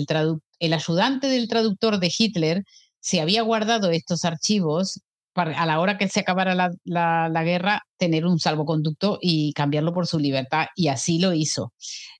el, 0.59 0.73
ayudante 0.73 1.27
del 1.27 1.49
traductor 1.49 1.99
de 1.99 2.13
Hitler 2.17 2.65
se 3.01 3.21
había 3.21 3.43
guardado 3.43 3.91
estos 3.91 4.25
archivos 4.25 5.01
para, 5.33 5.61
a 5.61 5.67
la 5.67 5.81
hora 5.81 5.99
que 5.99 6.09
se 6.09 6.21
acabara 6.21 6.55
la, 6.55 6.71
la, 6.85 7.45
guerra, 7.45 7.83
tener 7.99 8.25
un 8.25 8.39
salvoconducto 8.39 9.19
y 9.21 9.53
cambiarlo 9.53 9.93
por 9.93 10.07
su 10.07 10.19
libertad, 10.19 10.67
y 10.75 10.89
así 10.89 11.19
lo 11.19 11.35
hizo. 11.35 11.73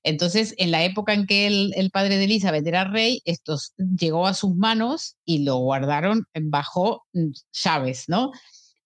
Entonces, 0.03 0.53
en 0.57 0.69
la 0.71 0.83
época 0.83 1.13
en 1.13 1.25
que 1.25 1.47
el, 1.47 1.73
el 1.75 1.89
padre 1.89 2.17
de 2.17 2.25
Elizabeth 2.25 2.67
era 2.67 2.83
rey, 2.83 3.21
esto 3.25 3.57
llegó 3.77 4.27
a 4.27 4.35
sus 4.35 4.55
manos 4.55 5.15
y 5.25 5.39
lo 5.39 5.57
guardaron 5.57 6.25
bajo 6.35 7.05
mm, 7.13 7.31
llaves, 7.53 8.03
¿no? 8.07 8.31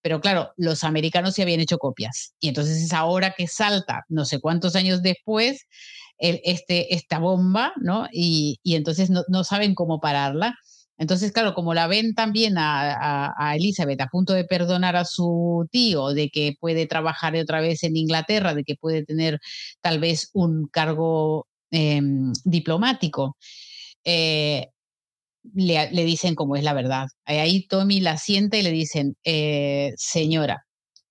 Pero 0.01 0.19
claro, 0.19 0.51
los 0.57 0.83
americanos 0.83 1.35
se 1.35 1.43
habían 1.43 1.59
hecho 1.59 1.77
copias. 1.77 2.33
Y 2.39 2.47
entonces 2.49 2.81
es 2.81 2.93
ahora 2.93 3.33
que 3.37 3.47
salta, 3.47 4.05
no 4.09 4.25
sé 4.25 4.39
cuántos 4.39 4.75
años 4.75 5.01
después, 5.01 5.67
este, 6.21 6.93
esta 6.93 7.19
bomba, 7.19 7.73
¿no? 7.81 8.07
Y, 8.11 8.59
entonces 8.63 9.09
no, 9.09 9.43
saben 9.43 9.75
cómo 9.75 9.99
pararla. 9.99 10.55
Entonces, 10.97 11.31
claro, 11.31 11.55
como 11.55 11.73
la 11.73 11.87
ven 11.87 12.13
también 12.13 12.57
a, 12.59 13.33
a, 13.35 13.55
Elizabeth 13.55 13.99
a 14.01 14.07
punto 14.07 14.33
de 14.33 14.45
perdonar 14.45 14.95
a 14.95 15.05
su 15.05 15.67
tío, 15.71 16.09
de 16.09 16.29
que 16.29 16.55
puede 16.59 16.85
trabajar 16.85 17.35
otra 17.35 17.59
vez 17.59 17.83
en 17.83 17.97
Inglaterra, 17.97 18.53
de 18.53 18.63
que 18.63 18.75
puede 18.75 19.03
tener 19.03 19.39
tal 19.81 19.99
vez 19.99 20.29
un 20.33 20.67
cargo 20.67 21.47
em, 21.71 22.31
diplomático, 22.45 23.35
eh, 24.03 24.67
le, 25.55 26.05
dicen 26.05 26.35
cómo 26.35 26.55
es 26.55 26.63
la 26.63 26.73
verdad. 26.73 27.07
Ahí 27.25 27.65
Tommy 27.67 27.99
la 27.99 28.17
sienta 28.17 28.57
y 28.57 28.61
le 28.63 28.71
dicen, 28.71 29.15
eh, 29.23 29.93
señora, 29.97 30.65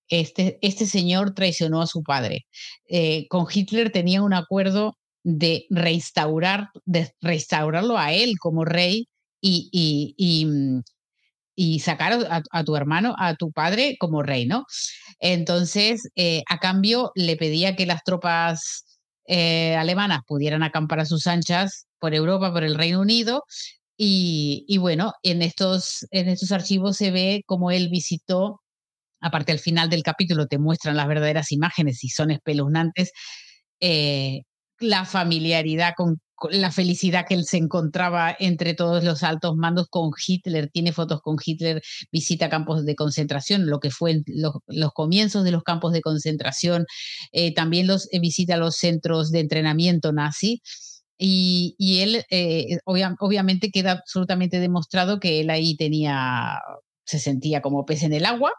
este, 0.09 0.59
este, 0.62 0.87
señor 0.87 1.35
traicionó 1.35 1.82
a 1.82 1.87
su 1.87 2.03
padre. 2.03 2.47
Eh, 2.89 3.27
con 3.28 3.47
Hitler 3.53 3.91
tenía 3.93 4.23
un 4.23 4.35
acuerdo 4.35 4.99
de 5.22 5.66
restaurar, 5.70 6.70
de 6.84 7.12
restaurarlo 7.20 7.98
a 7.98 8.12
él 8.12 8.34
como 8.38 8.64
rey 8.64 9.09
y, 9.40 9.68
y, 9.72 10.14
y, 10.16 10.47
mm, 10.47 10.82
y 11.56 11.80
sacar 11.80 12.42
a, 12.51 12.64
tu 12.64 12.74
hermano, 12.76 13.14
a 13.18 13.34
tu 13.36 13.52
padre 13.52 13.97
como 13.98 14.22
rey, 14.22 14.47
¿no? 14.47 14.64
Entonces, 15.18 16.09
eh, 16.16 16.42
a 16.48 16.59
cambio, 16.59 17.12
le 17.14 17.36
pedía 17.36 17.76
que 17.76 17.84
las 17.86 18.02
tropas 18.02 18.84
eh, 19.26 19.76
alemanas 19.76 20.20
pudieran 20.26 20.62
acampar 20.62 21.01
a 21.01 21.05
sus 21.05 21.26
anchas 21.26 21.86
por 21.98 22.14
Europa, 22.14 22.52
por 22.52 22.64
el 22.64 22.76
Reino 22.76 23.01
Unido. 23.01 23.44
Y, 24.02 24.78
bueno, 24.78 25.12
en 25.22 25.42
estos, 25.42 26.06
en 26.10 26.30
estos 26.30 26.52
archivos 26.52 26.97
se 26.97 27.10
ve 27.10 27.42
cómo 27.47 27.70
él 27.70 27.90
visitó, 27.90 28.62
aparte 29.20 29.52
al 29.52 29.59
final 29.59 29.90
del 29.90 30.02
capítulo 30.02 30.47
te 30.47 30.59
muestran 30.59 30.97
las 30.97 31.09
verdaderas 31.09 31.52
imágenes 31.52 32.02
y 32.05 32.09
son 32.09 32.30
espeluznantes, 32.30 33.12
eh, 33.80 34.42
la 34.81 35.05
familiaridad 35.05 35.94
con, 35.97 36.20
la 36.51 36.70
felicidad 36.73 37.27
que 37.28 37.35
él 37.35 37.44
se 37.44 37.59
encontraba 37.59 38.35
entre 38.39 38.74
todos 38.74 39.05
los 39.05 39.23
altos 39.23 39.57
mandos 39.57 39.89
con 39.90 40.11
Hitler, 40.27 40.70
tiene 40.70 40.93
fotos 40.93 41.20
con 41.20 41.36
Hitler, 41.44 41.82
visita 42.11 42.48
campos 42.48 42.85
de 42.85 42.97
concentración, 42.97 43.66
lo 43.66 43.81
que 43.81 43.90
fue 43.90 44.23
los, 44.27 44.55
comienzos 44.94 45.44
de 45.44 45.51
los 45.51 45.62
campos 45.62 45.93
de 45.93 46.01
concentración, 46.01 46.86
eh, 47.32 47.52
también 47.55 47.86
los 47.86 48.09
eh, 48.12 48.20
visita 48.20 48.57
los 48.57 48.77
centros 48.77 49.31
de 49.31 49.40
entrenamiento 49.40 50.12
nazi. 50.12 50.62
Y, 51.23 51.77
él, 52.01 52.24
eh, 52.31 52.78
obviamente, 52.86 53.70
queda 53.70 53.93
absolutamente 53.93 54.59
demostrado 54.59 55.20
que 55.20 55.40
él 55.40 55.51
ahí 55.51 55.77
tenía 55.77 56.59
se 57.05 57.19
sentía 57.19 57.61
como 57.61 57.85
pez 57.85 58.05
en 58.05 58.15
el 58.15 58.24
agua, 58.24 58.52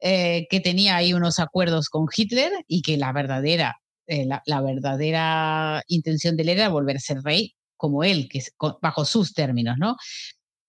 que 0.00 0.60
tenía 0.62 0.96
ahí 0.96 1.14
unos 1.14 1.38
acuerdos 1.38 1.88
con 1.88 2.06
Hitler 2.14 2.52
y 2.66 2.82
que 2.82 2.96
la 2.98 3.12
verdadera 3.12 3.81
eh, 4.12 4.26
la, 4.26 4.60
verdadera 4.60 5.82
intención 5.88 6.36
de 6.36 6.42
él 6.42 6.50
era 6.50 6.68
volver 6.68 6.96
a 6.96 7.00
ser 7.00 7.22
rey 7.22 7.54
como 7.78 8.04
él, 8.04 8.28
que 8.28 8.42
bajo 8.82 9.06
sus 9.06 9.32
términos, 9.32 9.76
¿no? 9.78 9.96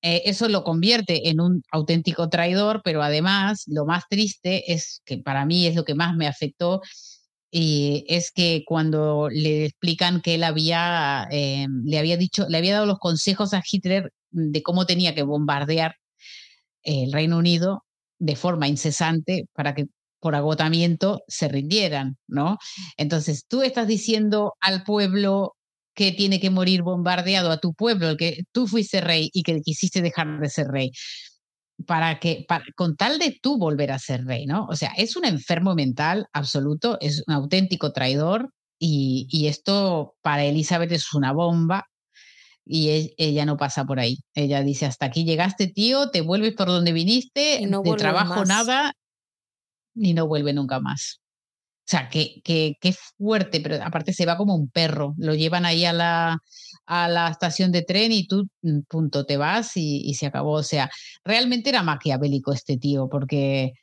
Eh, 0.01 0.23
eso 0.25 0.47
lo 0.47 0.63
convierte 0.63 1.29
en 1.29 1.41
un 1.41 1.61
auténtico 1.71 2.29
traidor, 2.29 2.81
pero 2.85 3.03
además 3.03 3.63
lo 3.67 3.85
más 3.85 4.03
triste 4.09 4.71
es 4.71 5.01
que 5.05 5.17
para 5.17 5.45
mí 5.45 5.67
es 5.67 5.75
lo 5.75 5.83
que 5.83 5.93
más 5.93 6.15
me 6.15 6.27
afectó, 6.27 6.81
y 7.51 8.05
es 8.07 8.31
que 8.31 8.63
cuando 8.65 9.29
le 9.29 9.65
explican 9.65 10.21
que 10.21 10.35
él 10.35 10.43
había, 10.43 11.27
eh, 11.31 11.67
le 11.83 11.99
había 11.99 12.17
dicho, 12.17 12.47
le 12.49 12.57
había 12.57 12.75
dado 12.75 12.85
los 12.85 12.99
consejos 12.99 13.53
a 13.53 13.63
Hitler 13.69 14.11
de 14.31 14.63
cómo 14.63 14.85
tenía 14.85 15.13
que 15.15 15.23
bombardear 15.23 15.97
el 16.83 17.11
Reino 17.13 17.37
Unido 17.37 17.83
de 18.19 18.35
forma 18.37 18.67
incesante 18.69 19.47
para 19.53 19.75
que 19.75 19.87
por 20.23 20.35
agotamiento 20.35 21.21
se 21.27 21.49
rindieran, 21.49 22.17
¿no? 22.27 22.57
Entonces, 22.95 23.45
tú 23.45 23.61
estás 23.61 23.87
diciendo 23.87 24.53
al 24.61 24.83
pueblo 24.85 25.57
que 25.93 26.13
tiene 26.13 26.39
que 26.39 26.49
morir 26.49 26.81
bombardeado, 26.81 27.51
a 27.51 27.57
tu 27.57 27.73
pueblo, 27.73 28.07
el 28.07 28.17
que 28.17 28.43
tú 28.53 28.65
fuiste 28.65 29.01
rey 29.01 29.29
y 29.33 29.43
que 29.43 29.59
quisiste 29.59 30.01
dejar 30.01 30.39
de 30.39 30.49
ser 30.49 30.67
rey, 30.67 30.91
para 31.85 32.21
que, 32.21 32.45
con 32.77 32.95
tal 32.95 33.19
de 33.19 33.37
tú 33.41 33.57
volver 33.57 33.91
a 33.91 33.99
ser 33.99 34.23
rey, 34.23 34.45
¿no? 34.45 34.65
O 34.67 34.77
sea, 34.77 34.93
es 34.95 35.17
un 35.17 35.25
enfermo 35.25 35.75
mental 35.75 36.27
absoluto, 36.31 36.97
es 37.01 37.21
un 37.27 37.33
auténtico 37.33 37.91
traidor 37.91 38.49
y, 38.79 39.27
y 39.29 39.47
esto 39.47 40.15
para 40.21 40.45
Elizabeth 40.45 40.93
es 40.93 41.13
una 41.13 41.33
bomba 41.33 41.87
y 42.65 42.89
e, 42.91 43.13
ella 43.17 43.45
no 43.45 43.57
pasa 43.57 43.83
por 43.83 43.99
ahí. 43.99 44.19
Ella 44.35 44.63
dice, 44.63 44.85
hasta 44.85 45.07
aquí 45.07 45.25
llegaste, 45.25 45.67
tío, 45.67 46.11
te 46.11 46.21
vuelves 46.21 46.53
por 46.53 46.67
donde 46.67 46.93
viniste, 46.93 47.67
no 47.67 47.81
de 47.81 47.93
trabajo 47.95 48.45
nada 48.45 48.93
y 49.95 50.13
no 50.13 50.27
vuelve 50.27 50.53
nunca 50.53 50.79
más. 50.79 51.21
O 51.85 51.89
sea, 51.89 52.09
qué 52.09 52.41
que, 52.43 52.77
fuerte, 53.17 53.59
pero 53.61 53.83
aparte 53.83 54.13
se 54.13 54.25
va 54.25 54.37
como 54.37 54.55
un 54.55 54.69
perro. 54.69 55.15
Lo 55.17 55.35
llevan 55.35 55.65
ahí 55.65 55.83
a 55.85 55.93
la, 55.93 56.39
a 56.85 57.09
la 57.09 57.29
estación 57.29 57.71
de 57.73 57.81
tren 57.83 58.11
y 58.13 58.25
tú, 58.27 58.47
mm, 58.61 58.81
punto, 58.87 59.25
te 59.25 59.37
vas 59.37 59.73
y, 59.75 60.13
se 60.15 60.27
acabó. 60.27 60.53
O 60.53 60.63
sea, 60.63 60.89
realmente 61.25 61.69
era 61.69 61.83
maquiavélico 61.83 62.53
este 62.53 62.77
tío, 62.77 63.09
porque 63.09 63.73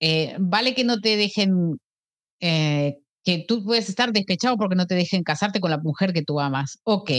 eh, 0.00 0.36
vale 0.40 0.74
que 0.74 0.84
no 0.84 1.00
te 1.00 1.16
dejen, 1.16 1.78
eh, 2.40 2.98
que 3.24 3.44
tú 3.46 3.64
puedes 3.64 3.88
estar 3.88 4.12
despechado 4.12 4.56
porque 4.56 4.76
no 4.76 4.86
te 4.86 4.94
dejen 4.94 5.22
casarte 5.24 5.60
con 5.60 5.70
la 5.70 5.78
mujer 5.78 6.12
que 6.12 6.22
tú 6.24 6.40
amas. 6.40 6.78
Ok, 6.84 7.10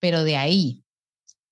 pero 0.00 0.24
de 0.24 0.36
ahí 0.36 0.84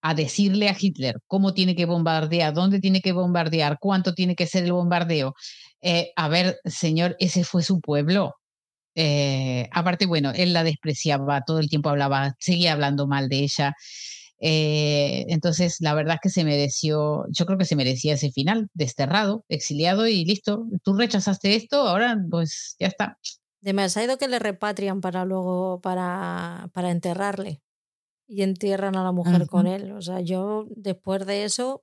a 0.08 0.14
decirle 0.14 0.68
a 0.68 0.76
Hitler 0.78 1.16
cómo 1.26 1.52
tiene 1.52 1.74
que 1.74 1.84
bombardear, 1.84 2.54
dónde 2.54 2.78
tiene 2.78 3.00
que 3.00 3.10
bombardear, 3.10 3.78
cuánto 3.80 4.14
tiene 4.14 4.36
que 4.36 4.46
ser 4.46 4.62
el 4.62 4.72
bombardeo. 4.72 5.34
Eh, 5.80 6.12
a 6.14 6.28
ver, 6.28 6.60
señor, 6.64 7.16
ese 7.18 7.42
fue 7.42 7.64
su 7.64 7.80
pueblo. 7.80 8.36
Eh, 8.94 9.68
aparte, 9.72 10.06
bueno, 10.06 10.30
él 10.32 10.52
la 10.52 10.62
despreciaba, 10.62 11.42
todo 11.44 11.58
el 11.58 11.68
tiempo 11.68 11.88
hablaba, 11.90 12.36
seguía 12.38 12.72
hablando 12.72 13.08
mal 13.08 13.28
de 13.28 13.38
ella. 13.40 13.74
Eh, 14.38 15.24
entonces, 15.28 15.78
la 15.80 15.92
verdad 15.94 16.14
es 16.16 16.20
que 16.22 16.30
se 16.30 16.44
mereció, 16.44 17.26
yo 17.30 17.44
creo 17.44 17.58
que 17.58 17.64
se 17.64 17.74
merecía 17.74 18.14
ese 18.14 18.30
final, 18.30 18.68
desterrado, 18.74 19.44
exiliado 19.48 20.06
y 20.06 20.24
listo. 20.24 20.66
Tú 20.84 20.94
rechazaste 20.96 21.56
esto, 21.56 21.80
ahora 21.80 22.16
pues 22.30 22.76
ya 22.78 22.86
está. 22.86 23.18
Demasiado 23.60 24.18
que 24.18 24.28
le 24.28 24.38
repatrian 24.38 25.00
para 25.00 25.24
luego, 25.24 25.80
para, 25.80 26.70
para 26.72 26.92
enterrarle 26.92 27.60
y 28.26 28.42
entierran 28.42 28.96
a 28.96 29.04
la 29.04 29.12
mujer 29.12 29.46
con 29.46 29.66
él. 29.66 29.92
O 29.92 30.02
sea, 30.02 30.20
yo 30.20 30.66
después 30.76 31.26
de 31.26 31.44
eso... 31.44 31.82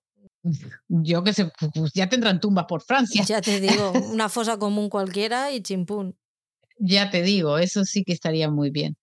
Yo 0.90 1.24
que 1.24 1.34
sé, 1.34 1.49
pues 1.74 1.91
ya 1.94 2.10
tendrán 2.10 2.40
tumbas 2.40 2.65
por 2.68 2.82
Francia. 2.82 3.24
Ya 3.24 3.41
te 3.41 3.61
digo, 3.61 3.91
una 4.11 4.30
fosa 4.30 4.57
común 4.57 4.90
cualquiera 4.90 5.52
y 5.52 5.61
chimpún. 5.61 6.18
Ya 6.80 7.10
te 7.10 7.22
digo, 7.22 7.57
eso 7.57 7.86
sí 7.86 8.03
que 8.03 8.14
estaría 8.14 8.49
muy 8.49 8.70
bien. 8.70 8.95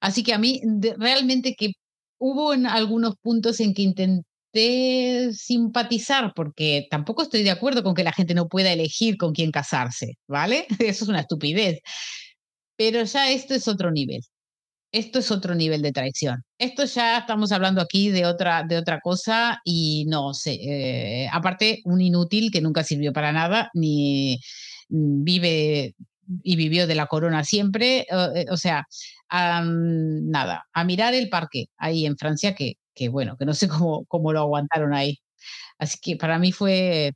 Así 0.00 0.22
que 0.22 0.32
a 0.32 0.38
mí 0.38 0.60
realmente 0.96 1.54
que 1.56 1.72
hubo 2.18 2.54
en 2.54 2.66
algunos 2.66 3.14
puntos 3.20 3.60
en 3.60 3.74
que 3.74 3.82
intenté 3.82 5.32
simpatizar, 5.32 6.32
porque 6.34 6.86
tampoco 6.90 7.22
estoy 7.22 7.42
de 7.42 7.50
acuerdo 7.50 7.82
con 7.82 7.94
que 7.94 8.04
la 8.04 8.12
gente 8.12 8.34
no 8.34 8.48
pueda 8.48 8.72
elegir 8.72 9.16
con 9.16 9.32
quién 9.32 9.52
casarse, 9.52 10.18
¿vale? 10.26 10.66
Eso 10.80 11.04
es 11.04 11.08
una 11.08 11.20
estupidez. 11.20 11.80
Pero 12.76 13.04
ya 13.04 13.30
esto 13.30 13.54
es 13.54 13.68
otro 13.68 13.90
nivel 13.90 14.22
esto 14.92 15.18
es 15.20 15.30
otro 15.30 15.54
nivel 15.54 15.82
de 15.82 15.92
traición. 15.92 16.44
Esto 16.58 16.84
ya 16.84 17.18
estamos 17.18 17.52
hablando 17.52 17.80
aquí 17.80 18.10
de 18.10 18.26
otra, 18.26 18.64
de 18.64 18.76
otra 18.76 19.00
cosa 19.00 19.60
y 19.64 20.04
no 20.08 20.34
sé, 20.34 20.54
eh, 20.54 21.28
aparte 21.32 21.80
un 21.84 22.00
inútil 22.00 22.50
que 22.50 22.60
nunca 22.60 22.82
sirvió 22.82 23.12
para 23.12 23.32
nada, 23.32 23.70
ni 23.74 24.40
vive 24.88 25.94
y 26.42 26.56
vivió 26.56 26.86
de 26.86 26.94
la 26.94 27.06
corona 27.06 27.44
siempre, 27.44 28.06
eh, 28.10 28.46
o, 28.50 28.56
sea, 28.56 28.86
nada, 29.30 30.66
a 30.72 30.84
mirar 30.84 31.14
el 31.14 31.28
parque 31.28 31.66
ahí 31.76 32.06
en 32.06 32.16
Francia, 32.16 32.54
que, 32.54 32.74
que 32.94 33.08
bueno, 33.08 33.36
que 33.36 33.46
no 33.46 33.54
sé 33.54 33.68
cómo, 33.68 34.04
cómo 34.06 34.32
lo 34.32 34.40
aguantaron 34.40 34.94
ahí. 34.94 35.18
Así 35.78 35.98
que 36.02 36.16
para 36.16 36.38
mí 36.38 36.52
fue, 36.52 37.12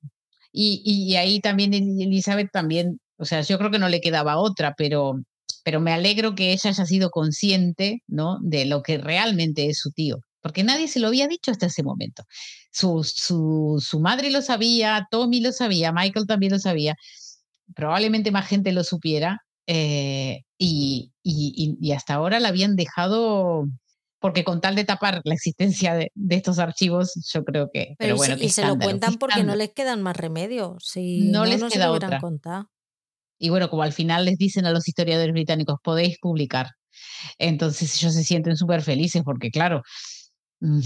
y, 0.53 0.83
y 0.85 1.17
ahí 1.17 1.41
también 1.41 1.75
Elizabeth 1.75 2.51
también, 2.53 3.01
o 3.19 3.25
sea, 3.25 3.43
yo 3.43 3.59
creo 3.59 3.71
que 3.71 3.79
no 3.79 3.89
le 3.89 4.01
quedaba 4.01 4.39
otra, 4.39 4.75
pero 4.77 5.17
pero 5.65 5.81
me 5.81 5.93
alegro 5.93 6.35
que 6.35 6.53
ella 6.53 6.71
haya 6.71 6.87
sido 6.87 7.11
consciente 7.11 8.03
¿no? 8.07 8.39
de 8.43 8.65
lo 8.67 8.83
que 8.83 8.99
realmente 8.99 9.69
es 9.69 9.79
su 9.79 9.91
tío, 9.91 10.19
porque 10.41 10.65
nadie 10.65 10.89
se 10.89 11.01
lo 11.01 11.09
había 11.09 11.27
dicho 11.29 11.51
hasta 11.51 11.67
ese 11.67 11.83
momento. 11.83 12.25
Su, 12.71 13.05
su, 13.05 13.83
su 13.85 14.01
madre 14.01 14.31
lo 14.31 14.43
sabía, 14.43 15.07
Tommy 15.11 15.41
lo 15.41 15.53
sabía, 15.53 15.93
Michael 15.93 16.27
también 16.27 16.53
lo 16.53 16.59
sabía, 16.59 16.97
probablemente 17.75 18.31
más 18.31 18.47
gente 18.47 18.73
lo 18.73 18.85
supiera, 18.85 19.43
eh, 19.67 20.43
y, 20.59 21.13
y, 21.23 21.77
y, 21.81 21.93
hasta 21.93 22.15
ahora 22.15 22.39
la 22.39 22.49
habían 22.49 22.77
dejado 22.77 23.67
porque 24.25 24.43
con 24.43 24.63
tal 24.63 24.75
de 24.75 24.85
tapar 24.85 25.21
la 25.25 25.35
existencia 25.35 25.95
de, 25.95 26.11
de 26.15 26.37
estos 26.37 26.59
archivos, 26.59 27.13
yo 27.31 27.45
creo 27.45 27.69
que. 27.71 27.95
Pero, 27.99 28.17
bueno, 28.17 28.37
y 28.41 28.49
se 28.49 28.65
lo 28.65 28.79
cuentan 28.79 29.17
porque 29.17 29.45
no 29.45 29.55
les 29.55 29.75
quedan 29.75 30.01
más 30.01 30.17
remedios. 30.17 30.83
Si 30.83 31.31
no, 31.31 31.45
les 31.45 31.63
queda 31.65 31.91
otra. 31.91 32.21
Y 33.39 33.51
bueno, 33.51 33.69
como 33.71 33.83
al 33.83 33.93
final 33.93 34.25
les 34.25 34.39
dicen 34.39 34.67
a 34.67 34.71
los 34.73 34.89
historiadores 34.89 35.33
británicos, 35.33 35.79
podéis 35.83 36.19
publicar. 36.21 36.69
Entonces 37.39 37.97
ellos 38.03 38.15
se 38.15 38.25
sienten 38.25 38.57
súper 38.57 38.83
felices 38.83 39.23
porque, 39.25 39.51
claro, 39.51 39.83
mm, 40.61 40.81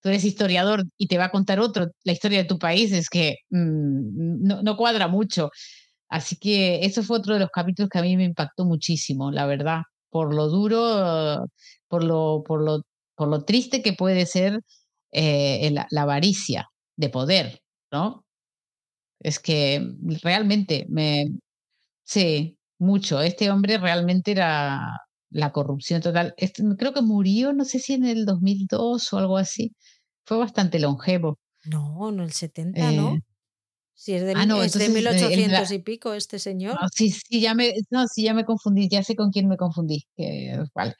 tú 0.00 0.08
eres 0.08 0.24
historiador 0.24 0.84
y 0.98 1.06
te 1.08 1.18
va 1.18 1.26
a 1.26 1.30
contar 1.30 1.60
otro 1.60 1.88
la 2.04 2.12
historia 2.12 2.38
de 2.38 2.44
tu 2.48 2.58
país, 2.58 2.92
es 2.92 3.08
que 3.10 3.36
mm, 3.50 4.44
no, 4.46 4.62
no, 4.62 4.76
cuadra 4.76 5.08
mucho. 5.08 5.50
Así 6.08 6.36
que 6.36 6.84
eso 6.84 7.02
fue 7.02 7.18
otro 7.18 7.34
de 7.34 7.40
los 7.40 7.50
capítulos 7.50 7.90
que 7.90 7.98
a 7.98 8.02
mí 8.02 8.16
me 8.16 8.24
impactó 8.24 8.64
muchísimo, 8.66 9.30
la 9.32 9.46
verdad, 9.46 9.82
por 10.10 10.34
lo 10.34 10.48
duro, 10.48 11.46
por 11.88 12.04
lo, 12.04 12.42
por 12.46 12.62
lo, 12.62 12.82
por 13.16 13.28
lo 13.28 13.44
triste 13.44 13.82
que 13.82 13.94
puede 13.94 14.26
ser 14.26 14.60
eh, 15.12 15.70
la, 15.72 15.86
la 15.90 16.02
avaricia 16.02 16.68
de 16.96 17.08
poder, 17.10 17.60
¿no? 17.92 18.24
Es 19.20 19.38
que 19.38 19.82
realmente 20.22 20.86
me, 20.90 21.26
Sí, 22.12 22.58
mucho. 22.78 23.22
Este 23.22 23.50
hombre 23.50 23.78
realmente 23.78 24.32
era 24.32 24.98
la 25.30 25.50
corrupción 25.50 26.02
total. 26.02 26.34
Este, 26.36 26.62
creo 26.76 26.92
que 26.92 27.00
murió, 27.00 27.54
no 27.54 27.64
sé 27.64 27.78
si 27.78 27.94
en 27.94 28.04
el 28.04 28.26
2002 28.26 29.10
o 29.14 29.18
algo 29.18 29.38
así. 29.38 29.72
Fue 30.26 30.36
bastante 30.36 30.78
longevo. 30.78 31.38
No, 31.64 32.10
en 32.10 32.20
el 32.20 32.32
70, 32.32 32.92
¿no? 32.92 33.14
Eh, 33.14 33.20
si 33.94 34.12
es 34.12 34.24
de, 34.24 34.34
ah, 34.36 34.44
no, 34.44 34.62
es 34.62 34.74
de 34.74 34.90
1800 34.90 35.70
y 35.70 35.78
pico 35.78 36.12
este 36.12 36.38
señor. 36.38 36.76
sí, 36.92 37.10
sí, 37.10 37.40
ya 37.40 37.54
me, 37.54 37.72
no, 37.88 38.06
sí, 38.08 38.24
ya 38.24 38.34
me 38.34 38.44
confundí, 38.44 38.90
ya 38.90 39.02
sé 39.02 39.16
con 39.16 39.30
quién 39.30 39.48
me 39.48 39.56
confundí. 39.56 40.04
Vale, 40.74 40.94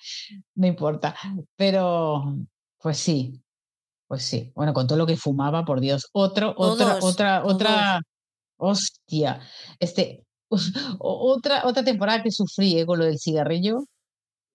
no 0.55 0.66
importa. 0.66 1.14
Pero, 1.56 2.39
pues 2.78 2.97
sí, 2.97 3.43
Pues 4.06 4.22
sí, 4.24 4.51
bueno, 4.55 4.72
con 4.72 4.86
todo 4.86 4.97
lo 4.97 5.06
que 5.06 5.18
fumaba, 5.18 5.66
por 5.66 5.80
Dios. 5.80 6.09
Otro, 6.12 6.55
otra, 6.56 6.98
otra, 7.02 7.44
otra, 7.44 8.01
hostia. 8.56 9.40
Este, 9.78 10.24
otra, 10.99 11.66
otra 11.66 11.85
temporada 11.85 12.23
que 12.23 12.31
sufrí 12.31 12.79
eh, 12.79 12.87
con 12.87 12.99
lo 12.99 13.05
del 13.05 13.19
cigarrillo. 13.19 13.85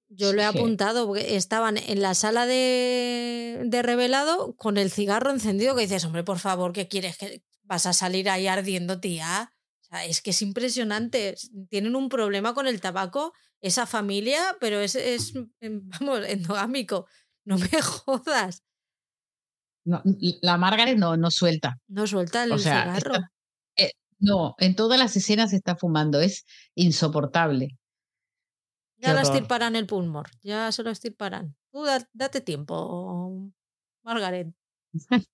Yo 0.09 0.31
lo 0.31 0.41
he 0.41 0.45
apuntado, 0.45 1.05
porque 1.07 1.35
estaban 1.35 1.77
en 1.77 2.01
la 2.01 2.13
sala 2.13 2.45
de, 2.45 3.61
de, 3.65 3.81
revelado 3.81 4.55
con 4.55 4.77
el 4.77 4.89
cigarro 4.89 5.31
encendido, 5.31 5.75
que 5.75 5.81
dices, 5.81 6.05
hombre, 6.05 6.23
por 6.23 6.39
favor, 6.39 6.71
¿qué 6.71 6.87
quieres? 6.87 7.17
que 7.17 7.43
¿Vas 7.63 7.85
a 7.85 7.91
salir 7.91 8.29
ahí 8.29 8.47
ardiendo, 8.47 9.01
tía? 9.01 9.51
O 9.81 9.85
sea, 9.85 10.05
es 10.05 10.21
que 10.21 10.29
es 10.29 10.41
impresionante. 10.41 11.35
Tienen 11.69 11.97
un 11.97 12.07
problema 12.07 12.53
con 12.53 12.67
el 12.67 12.79
tabaco, 12.79 13.33
esa 13.59 13.85
familia, 13.85 14.55
pero 14.61 14.79
es, 14.79 14.95
es 14.95 15.33
vamos, 15.61 16.21
endogámico. 16.27 17.07
No 17.43 17.57
me 17.57 17.69
jodas. 17.81 18.63
No, 19.83 20.01
la 20.41 20.57
Margaret 20.57 20.97
no, 20.97 21.17
no 21.17 21.31
suelta. 21.31 21.79
No 21.87 22.07
suelta 22.07 22.43
el 22.43 22.57
cigarro. 22.59 23.15
No, 24.19 24.55
en 24.57 24.75
todas 24.75 24.99
las 24.99 25.15
escenas 25.15 25.53
está 25.53 25.75
fumando, 25.75 26.19
es 26.19 26.45
insoportable. 26.75 27.77
Ya 28.97 29.13
lo 29.13 29.19
estirparán 29.19 29.75
el 29.75 29.85
pulmor, 29.85 30.29
ya 30.41 30.71
se 30.71 30.83
lo 30.83 30.89
estirparán. 30.89 31.55
Tú 31.71 31.85
date 32.13 32.41
tiempo, 32.41 33.51
Margaret. 34.03 34.47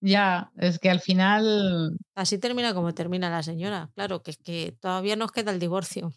ya, 0.00 0.52
es 0.56 0.78
que 0.78 0.90
al 0.90 1.00
final. 1.00 1.96
Así 2.14 2.38
termina 2.38 2.74
como 2.74 2.92
termina 2.92 3.30
la 3.30 3.42
señora. 3.42 3.90
Claro, 3.94 4.22
que 4.22 4.32
es 4.32 4.36
que 4.36 4.76
todavía 4.80 5.16
nos 5.16 5.32
queda 5.32 5.50
el 5.50 5.58
divorcio. 5.58 6.12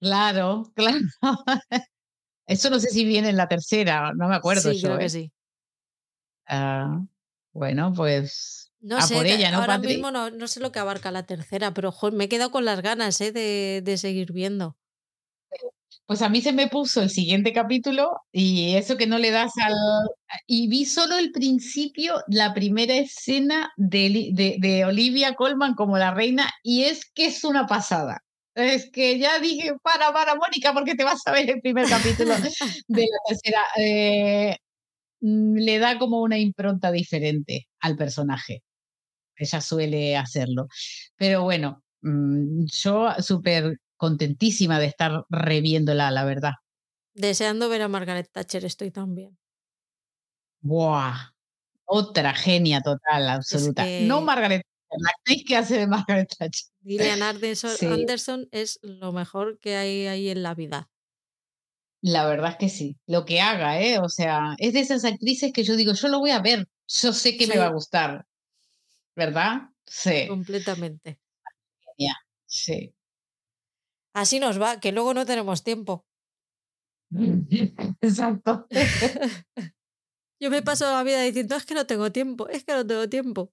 Claro, 0.00 0.72
claro. 0.74 0.98
Eso 2.46 2.68
no 2.68 2.78
sé 2.78 2.90
si 2.90 3.04
viene 3.04 3.30
en 3.30 3.36
la 3.36 3.48
tercera, 3.48 4.12
no 4.14 4.28
me 4.28 4.34
acuerdo. 4.34 4.72
Sí, 4.72 4.82
creo 4.82 4.98
que 4.98 5.06
¿eh? 5.06 5.10
sí. 5.10 5.32
Ah, 6.46 7.00
bueno, 7.52 7.92
pues 7.94 8.63
no 8.84 9.00
sé, 9.00 9.14
por 9.14 9.26
ella, 9.26 9.50
¿no, 9.50 9.58
ahora 9.58 9.78
mismo 9.78 10.10
no, 10.10 10.30
no, 10.30 10.46
sé 10.46 10.60
lo 10.60 10.70
que 10.70 10.78
abarca 10.78 11.10
la 11.10 11.24
tercera, 11.24 11.72
pero 11.72 11.94
me 12.12 12.24
he 12.24 12.28
quedado 12.28 12.50
con 12.50 12.64
las 12.64 12.82
ganas 12.82 13.20
¿eh? 13.20 13.32
de, 13.32 13.80
de, 13.82 13.96
seguir 13.96 14.32
viendo. 14.32 14.76
Pues 16.06 16.20
a 16.20 16.28
mí 16.28 16.42
se 16.42 16.52
me 16.52 16.68
puso 16.68 17.00
el 17.00 17.08
siguiente 17.08 17.54
capítulo 17.54 18.12
y 18.30 18.74
eso 18.74 18.98
que 18.98 19.06
no 19.06 19.18
le 19.18 19.30
das 19.30 19.52
al... 19.56 19.72
Y 20.46 20.68
vi 20.68 20.84
solo 20.84 21.16
el 21.16 21.32
principio, 21.32 22.22
la 22.26 22.52
primera 22.52 22.94
escena 22.94 23.72
de, 23.76 24.30
de, 24.34 24.56
de 24.58 24.84
Olivia 24.84 25.34
Colman 25.34 25.74
como 25.74 25.96
la 25.96 26.12
reina 26.12 26.50
y 26.62 26.82
es 26.82 27.10
que 27.14 27.26
es 27.26 27.42
una 27.42 27.66
pasada. 27.66 28.20
Es 28.54 28.90
que 28.90 29.18
ya 29.18 29.38
dije, 29.38 29.72
para, 29.82 30.12
para, 30.12 30.34
Mónica, 30.34 30.74
porque 30.74 30.94
te 30.94 31.04
vas 31.04 31.26
a 31.26 31.32
ver 31.32 31.48
el 31.48 31.60
primer 31.62 31.88
capítulo 31.88 32.34
de 32.88 33.00
la 33.00 33.18
tercera. 33.26 33.60
Eh, 33.78 34.56
Mm, 35.24 35.56
le 35.56 35.78
da 35.78 35.98
como 35.98 36.20
una 36.20 36.38
impronta 36.38 36.92
diferente 36.92 37.68
al 37.80 37.96
personaje. 37.96 38.62
Ella 39.36 39.60
suele 39.60 40.16
hacerlo. 40.16 40.68
Pero 41.16 41.42
bueno, 41.42 41.82
mm, 42.02 42.64
yo 42.66 43.10
súper 43.20 43.78
contentísima 43.96 44.78
de 44.78 44.86
estar 44.86 45.24
reviéndola, 45.30 46.10
la 46.10 46.24
verdad. 46.24 46.52
Deseando 47.14 47.68
ver 47.68 47.82
a 47.82 47.88
Margaret 47.88 48.28
Thatcher, 48.30 48.64
estoy 48.64 48.90
también. 48.90 49.38
¡Buah! 50.60 51.32
Otra 51.84 52.34
genia 52.34 52.80
total, 52.80 53.28
absoluta. 53.28 53.84
No 54.02 54.20
Margaret 54.20 54.62
Thatcher, 54.62 55.00
la 55.00 55.10
actriz 55.10 55.44
que 55.46 55.56
hace 55.56 55.78
de 55.78 55.86
Margaret 55.86 56.28
Thatcher. 56.36 56.66
Gillian 56.82 57.22
Anderson 57.82 58.48
es 58.50 58.78
lo 58.82 59.12
mejor 59.12 59.58
que 59.60 59.76
hay 59.76 60.06
ahí 60.06 60.28
en 60.28 60.42
la 60.42 60.54
vida. 60.54 60.90
La 62.02 62.26
verdad 62.26 62.50
es 62.50 62.56
que 62.58 62.68
sí, 62.68 62.98
lo 63.06 63.24
que 63.24 63.40
haga, 63.40 63.80
¿eh? 63.80 63.98
O 63.98 64.10
sea, 64.10 64.54
es 64.58 64.74
de 64.74 64.80
esas 64.80 65.04
actrices 65.06 65.52
que 65.54 65.64
yo 65.64 65.74
digo, 65.74 65.94
yo 65.94 66.08
lo 66.08 66.18
voy 66.18 66.32
a 66.32 66.40
ver, 66.40 66.68
yo 66.86 67.14
sé 67.14 67.38
que 67.38 67.46
me 67.46 67.56
va 67.56 67.66
a 67.66 67.72
gustar, 67.72 68.26
¿verdad? 69.14 69.70
Sí. 69.86 70.26
Completamente. 70.28 71.20
Sí. 72.46 72.94
Así 74.14 74.38
nos 74.38 74.60
va, 74.60 74.78
que 74.78 74.92
luego 74.92 75.12
no 75.12 75.26
tenemos 75.26 75.64
tiempo. 75.64 76.06
Exacto. 78.00 78.66
yo 80.40 80.50
me 80.50 80.62
paso 80.62 80.88
la 80.90 81.02
vida 81.02 81.20
diciendo, 81.22 81.56
es 81.56 81.66
que 81.66 81.74
no 81.74 81.86
tengo 81.86 82.12
tiempo, 82.12 82.48
es 82.48 82.64
que 82.64 82.74
no 82.74 82.86
tengo 82.86 83.08
tiempo. 83.08 83.52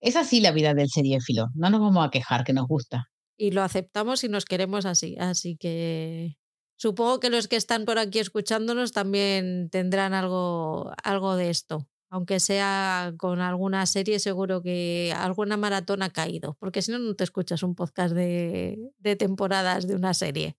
Es 0.00 0.16
así 0.16 0.40
la 0.40 0.52
vida 0.52 0.72
del 0.72 0.88
seriéfilo, 0.88 1.48
no 1.54 1.68
nos 1.68 1.80
vamos 1.80 2.06
a 2.06 2.10
quejar, 2.10 2.44
que 2.44 2.54
nos 2.54 2.66
gusta. 2.66 3.10
Y 3.36 3.50
lo 3.50 3.62
aceptamos 3.62 4.24
y 4.24 4.28
nos 4.28 4.46
queremos 4.46 4.86
así, 4.86 5.16
así 5.18 5.56
que 5.56 6.38
Supongo 6.82 7.20
que 7.20 7.30
los 7.30 7.46
que 7.46 7.54
están 7.54 7.84
por 7.84 8.00
aquí 8.00 8.18
escuchándonos 8.18 8.90
también 8.90 9.70
tendrán 9.70 10.14
algo, 10.14 10.92
algo 11.04 11.36
de 11.36 11.48
esto. 11.48 11.86
Aunque 12.12 12.40
sea 12.40 13.14
con 13.16 13.40
alguna 13.40 13.86
serie, 13.86 14.18
seguro 14.18 14.60
que 14.60 15.14
alguna 15.16 15.56
maratón 15.56 16.02
ha 16.02 16.10
caído, 16.10 16.58
porque 16.60 16.82
si 16.82 16.92
no, 16.92 16.98
no 16.98 17.14
te 17.14 17.24
escuchas 17.24 17.62
un 17.62 17.74
podcast 17.74 18.14
de, 18.14 18.78
de 18.98 19.16
temporadas 19.16 19.86
de 19.86 19.94
una 19.94 20.12
serie. 20.12 20.54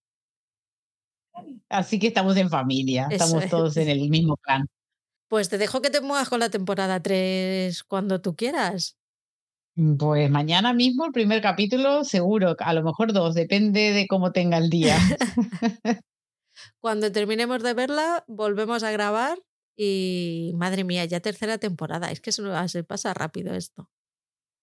Así 1.70 2.00
que 2.00 2.08
estamos 2.08 2.38
en 2.38 2.50
familia, 2.50 3.08
estamos 3.12 3.48
todos 3.50 3.78
en 3.78 3.88
el 3.88 4.10
mismo 4.10 4.36
plan. 4.38 4.66
Pues 5.28 5.48
te 5.48 5.60
dejo 5.60 5.80
que 5.84 5.92
te 5.92 6.02
muevas 6.02 6.28
con 6.28 6.40
la 6.40 6.50
temporada 6.50 7.04
3 7.04 7.84
cuando 7.84 8.20
tú 8.20 8.36
quieras. 8.36 8.98
Mm, 9.76 9.98
pues 9.98 10.32
mañana 10.32 10.74
mismo 10.74 11.06
el 11.06 11.12
primer 11.12 11.40
capítulo, 11.44 12.04
seguro, 12.04 12.56
a 12.58 12.74
lo 12.74 12.82
mejor 12.82 13.14
dos, 13.14 13.36
depende 13.36 13.92
de 13.92 14.08
cómo 14.08 14.32
tenga 14.32 14.58
el 14.58 14.72
día. 14.72 14.98
Cuando 16.80 17.12
terminemos 17.12 17.62
de 17.62 17.76
verla, 17.76 18.24
volvemos 18.28 18.82
a 18.82 18.90
grabar 18.90 19.38
y 19.76 20.52
madre 20.56 20.84
mía, 20.84 21.06
ya 21.06 21.20
tercera 21.20 21.58
temporada. 21.58 22.12
Es 22.12 22.22
que 22.22 22.32
se, 22.32 22.84
pasa 22.84 23.14
rápido 23.14 23.54
esto. 23.54 23.90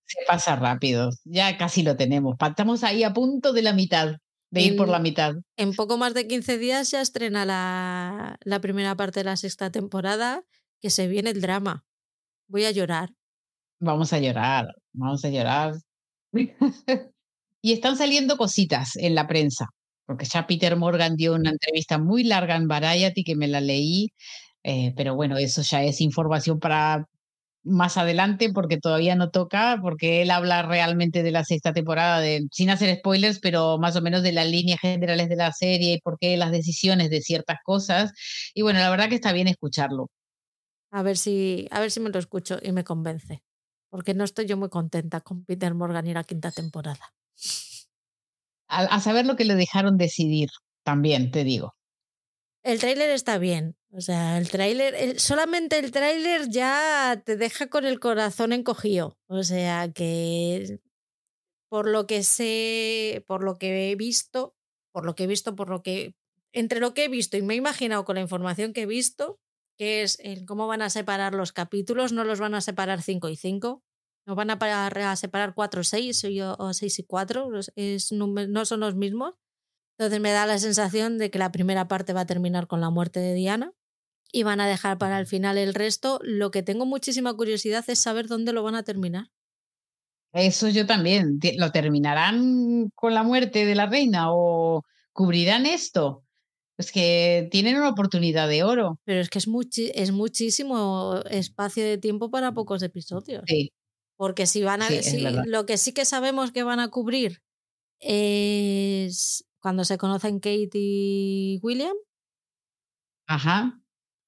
Se 0.07 0.19
pasa 0.27 0.57
rápido, 0.57 1.11
ya 1.25 1.57
casi 1.57 1.83
lo 1.83 1.97
tenemos. 1.97 2.37
Estamos 2.41 2.85
ahí 2.85 3.05
a 3.05 3.13
punto 3.13 3.53
de 3.53 3.63
la 3.63 3.73
mitad, 3.73 4.17
de 4.51 4.63
ir 4.63 4.77
por 4.77 4.89
la 4.89 4.99
mitad. 4.99 5.35
En 5.57 5.75
poco 5.75 5.97
más 5.97 6.15
de 6.15 6.27
15 6.27 6.59
días 6.59 6.91
ya 6.91 7.01
estrena 7.01 7.45
la, 7.45 8.39
la 8.43 8.61
primera 8.61 8.97
parte 8.97 9.21
de 9.21 9.25
la 9.25 9.37
sexta 9.37 9.71
temporada, 9.71 10.43
que 10.81 10.91
se 10.91 11.07
viene 11.07 11.31
el 11.31 11.41
drama. 11.41 11.85
Voy 12.49 12.65
a 12.65 12.73
llorar. 12.73 13.15
Vamos 13.79 14.13
a 14.13 14.19
llorar, 14.19 14.75
vamos 14.93 15.25
a 15.25 15.31
llorar. 15.31 15.75
y 17.63 17.73
están 17.73 17.97
saliendo 17.97 18.37
cositas 18.37 18.97
en 18.97 19.15
la 19.15 19.27
prensa 19.27 19.69
porque 20.11 20.27
ya 20.27 20.45
Peter 20.45 20.75
Morgan 20.75 21.15
dio 21.15 21.37
una 21.37 21.51
entrevista 21.51 21.97
muy 21.97 22.25
larga 22.25 22.57
en 22.57 22.67
Variety 22.67 23.23
que 23.23 23.37
me 23.37 23.47
la 23.47 23.61
leí, 23.61 24.13
eh, 24.63 24.93
pero 24.97 25.15
bueno, 25.15 25.39
eso 25.39 25.63
ya 25.63 25.83
es 25.83 26.01
información 26.01 26.59
para 26.61 27.07
más 27.63 27.97
adelante 27.99 28.51
porque 28.53 28.79
todavía 28.79 29.17
no 29.17 29.31
toca, 29.31 29.79
porque 29.83 30.23
él 30.23 30.31
habla 30.31 30.63
realmente 30.63 31.23
de 31.23 31.31
la 31.31 31.45
sexta 31.45 31.73
temporada, 31.73 32.21
de, 32.21 32.47
sin 32.53 32.71
hacer 32.71 32.97
spoilers, 32.97 33.39
pero 33.39 33.79
más 33.79 33.97
o 33.97 34.03
menos 34.03 34.23
de 34.23 34.33
las 34.33 34.49
líneas 34.49 34.81
generales 34.81 35.29
de 35.29 35.37
la 35.37 35.53
serie 35.53 35.95
y 35.95 36.01
por 36.01 36.19
qué 36.19 36.37
las 36.37 36.53
decisiones 36.53 37.11
de 37.11 37.21
ciertas 37.21 37.59
cosas. 37.65 38.13
Y 38.55 38.63
bueno, 38.63 38.81
la 38.81 38.91
verdad 38.91 39.09
que 39.09 39.17
está 39.17 39.33
bien 39.33 39.49
escucharlo. 39.49 40.09
A 40.91 41.03
ver 41.03 41.17
si, 41.17 41.69
a 41.71 41.81
ver 41.81 41.91
si 41.91 42.01
me 42.01 42.11
lo 42.11 42.19
escucho 42.19 42.59
y 42.63 42.73
me 42.73 42.85
convence, 42.85 43.43
porque 43.91 44.15
no 44.15 44.25
estoy 44.25 44.47
yo 44.47 44.57
muy 44.57 44.71
contenta 44.71 45.21
con 45.21 45.45
Peter 45.45 45.75
Morgan 45.75 46.07
y 46.07 46.15
la 46.15 46.25
quinta 46.25 46.51
temporada 46.51 47.13
a, 48.71 49.01
saber 49.01 49.27
lo 49.27 49.37
que 49.37 49.45
le 49.45 49.55
dejaron 49.55 49.99
decidir, 49.99 50.49
también 50.85 51.31
te 51.31 51.45
digo. 51.45 51.75
El 52.63 52.79
tráiler 52.79 53.11
está 53.11 53.39
bien. 53.39 53.77
O 53.93 54.01
sea, 54.01 54.39
el 54.39 54.49
tráiler, 54.49 55.19
solamente 55.19 55.79
el 55.79 55.91
tráiler 55.91 56.49
ya 56.49 57.21
te 57.25 57.37
deja 57.37 57.69
con 57.69 57.85
el 57.85 57.99
corazón 57.99 58.53
encogido. 58.53 59.19
O 59.27 59.43
sea 59.43 59.91
que 59.93 60.81
por 61.69 61.89
lo 61.89 62.07
que 62.07 62.23
sé, 62.23 63.25
por 63.27 63.43
lo 63.43 63.59
que 63.59 63.91
he 63.91 63.97
visto, 63.97 64.55
por 64.93 65.05
lo 65.05 65.15
que 65.15 65.25
he 65.25 65.27
visto, 65.27 65.57
por 65.57 65.69
lo 65.71 65.83
que 65.83 66.15
entre 66.53 66.81
lo 66.81 66.95
que 66.95 67.05
he 67.05 67.09
visto 67.09 67.37
y 67.37 67.43
me 67.43 67.55
he 67.55 67.57
imaginado 67.57 68.05
con 68.05 68.17
la 68.17 68.21
información 68.21 68.73
que 68.73 68.83
he 68.83 68.87
visto, 68.87 69.41
que 69.77 70.03
es 70.03 70.19
el 70.21 70.45
cómo 70.47 70.67
van 70.67 70.83
a 70.83 70.91
separar 70.91 71.35
los 71.35 71.53
capítulos, 71.53 72.13
no 72.13 72.25
los 72.25 72.41
van 72.41 72.55
a 72.55 72.61
separar 72.61 73.03
5 73.03 73.29
y 73.29 73.37
5, 73.37 73.83
nos 74.27 74.37
van 74.37 74.51
a, 74.51 75.17
separar 75.17 75.55
4 75.55 75.81
o 75.81 75.85
6 75.85 76.25
o 76.59 76.75
6 76.75 76.99
y 76.99 77.05
4, 77.05 77.51
es, 77.77 78.13
no 78.13 78.65
son 78.65 78.81
los 78.81 78.95
mismos. 78.95 79.35
Entonces 79.99 80.21
me 80.21 80.33
da 80.33 80.47
la 80.47 80.59
sensación 80.59 81.19
de 81.19 81.31
que 81.31 81.39
la 81.39 81.53
primera 81.53 81.87
parte 81.89 82.13
va 82.13 82.23
a 82.23 82.27
terminar 82.27 82.67
con 82.67 82.81
la 82.81 82.91
muerte 82.91 83.21
de 83.21 83.35
Diana 83.35 83.75
y 84.33 84.43
van 84.43 84.61
a 84.61 84.69
dejar 84.69 84.99
para 84.99 85.19
el 85.19 85.27
final 85.27 85.59
el 85.59 85.75
resto. 85.75 86.21
Lo 86.23 86.51
que 86.51 86.63
tengo 86.63 86.87
muchísima 86.87 87.35
curiosidad 87.35 87.85
es 87.89 87.99
saber 87.99 88.27
dónde 88.27 88.53
lo 88.53 88.63
van 88.63 88.75
a 88.75 88.83
terminar. 88.83 89.31
Eso 90.33 90.69
yo 90.69 90.87
también. 90.87 91.39
¿Lo 91.57 91.73
terminarán 91.73 92.91
con 92.95 93.15
la 93.15 93.23
muerte 93.23 93.65
de 93.65 93.75
la 93.75 93.87
reina 93.87 94.33
o 94.33 94.85
cubrirán 95.13 95.67
esto? 95.67 96.25
Es 96.79 96.93
que 96.93 97.49
tienen 97.51 97.77
una 97.77 97.91
oportunidad 97.91 98.49
de 98.49 98.63
oro. 98.63 98.99
Pero 99.05 99.21
es 99.21 99.29
que 99.29 99.39
es, 99.39 99.47
es 99.95 100.13
muchísimo 100.13 101.21
espacio 101.31 101.85
de 101.85 101.99
tiempo 101.99 102.31
para 102.31 102.53
pocos 102.53 102.83
episodios. 102.83 103.43
Sí, 103.47 103.73
porque 104.17 104.47
si 104.47 104.63
van 104.63 104.83
a. 104.83 104.89
lo 105.47 105.67
que 105.67 105.77
sí 105.77 105.93
que 105.93 106.05
sabemos 106.05 106.53
que 106.53 106.63
van 106.63 106.81
a 106.81 106.89
cubrir 106.89 107.43
es 108.01 109.45
cuando 109.61 109.85
se 109.85 109.99
conocen 109.99 110.41
Kate 110.41 110.71
y 110.75 111.59
William. 111.63 111.97
Ajá. 113.27 113.81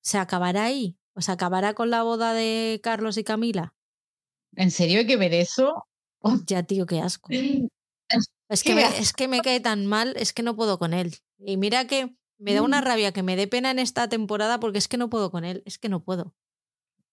¿Se 0.02 0.18
acabará 0.18 0.64
ahí? 0.64 0.98
Pues 1.14 1.28
acabará 1.28 1.74
con 1.74 1.90
la 1.90 2.02
boda 2.02 2.34
de 2.34 2.80
Carlos 2.82 3.16
y 3.16 3.24
Camila. 3.24 3.74
¿En 4.56 4.70
serio 4.70 5.00
hay 5.00 5.06
que 5.06 5.16
ver 5.16 5.34
eso? 5.34 5.86
Ya, 6.46 6.62
tío, 6.62 6.86
qué 6.86 7.00
asco. 7.00 7.30
Es 8.48 8.62
que, 8.62 8.74
me, 8.74 8.84
es 8.98 9.12
que 9.12 9.26
me 9.26 9.40
cae 9.40 9.58
tan 9.58 9.86
mal, 9.86 10.14
es 10.16 10.32
que 10.32 10.42
no 10.42 10.54
puedo 10.54 10.78
con 10.78 10.94
él. 10.94 11.16
Y 11.38 11.56
mira 11.56 11.86
que 11.86 12.14
me 12.38 12.54
da 12.54 12.62
una 12.62 12.80
mm. 12.80 12.84
rabia 12.84 13.12
que 13.12 13.22
me 13.22 13.36
dé 13.36 13.46
pena 13.48 13.70
en 13.70 13.78
esta 13.78 14.08
temporada 14.08 14.60
porque 14.60 14.78
es 14.78 14.88
que 14.88 14.98
no 14.98 15.08
puedo 15.08 15.30
con 15.30 15.44
él, 15.44 15.62
es 15.64 15.78
que 15.78 15.88
no 15.88 16.04
puedo. 16.04 16.34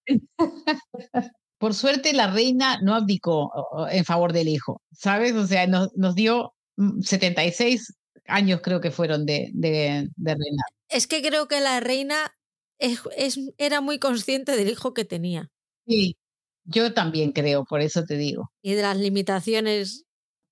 Por 1.58 1.74
suerte 1.74 2.14
la 2.14 2.32
reina 2.32 2.80
no 2.82 2.96
abdicó 2.96 3.52
en 3.92 4.06
favor 4.06 4.34
del 4.34 4.48
hijo, 4.48 4.82
¿sabes? 4.92 5.34
O 5.34 5.46
sea, 5.46 5.68
nos, 5.68 5.96
nos 5.96 6.16
dio 6.16 6.54
76 6.78 7.90
mm, 7.90 8.32
años 8.32 8.62
creo 8.64 8.82
que 8.82 8.92
fueron 8.92 9.26
de, 9.26 9.50
de, 9.54 10.10
reina. 10.18 10.64
Es 10.88 11.06
que 11.06 11.22
creo 11.22 11.48
que 11.48 11.60
la 11.60 11.80
reina 11.80 12.36
es, 12.80 13.40
era 13.58 13.82
muy 13.82 14.00
consciente 14.00 14.56
del 14.56 14.70
hijo 14.70 14.94
que 14.94 15.06
tenía. 15.06 15.50
Sí, 15.86 16.18
yo 16.64 16.94
también 16.94 17.32
creo, 17.32 17.66
por 17.66 17.82
eso 17.82 18.04
te 18.04 18.18
digo. 18.18 18.52
Y 18.62 18.74
de 18.74 18.82
las 18.82 18.98
limitaciones 18.98 20.06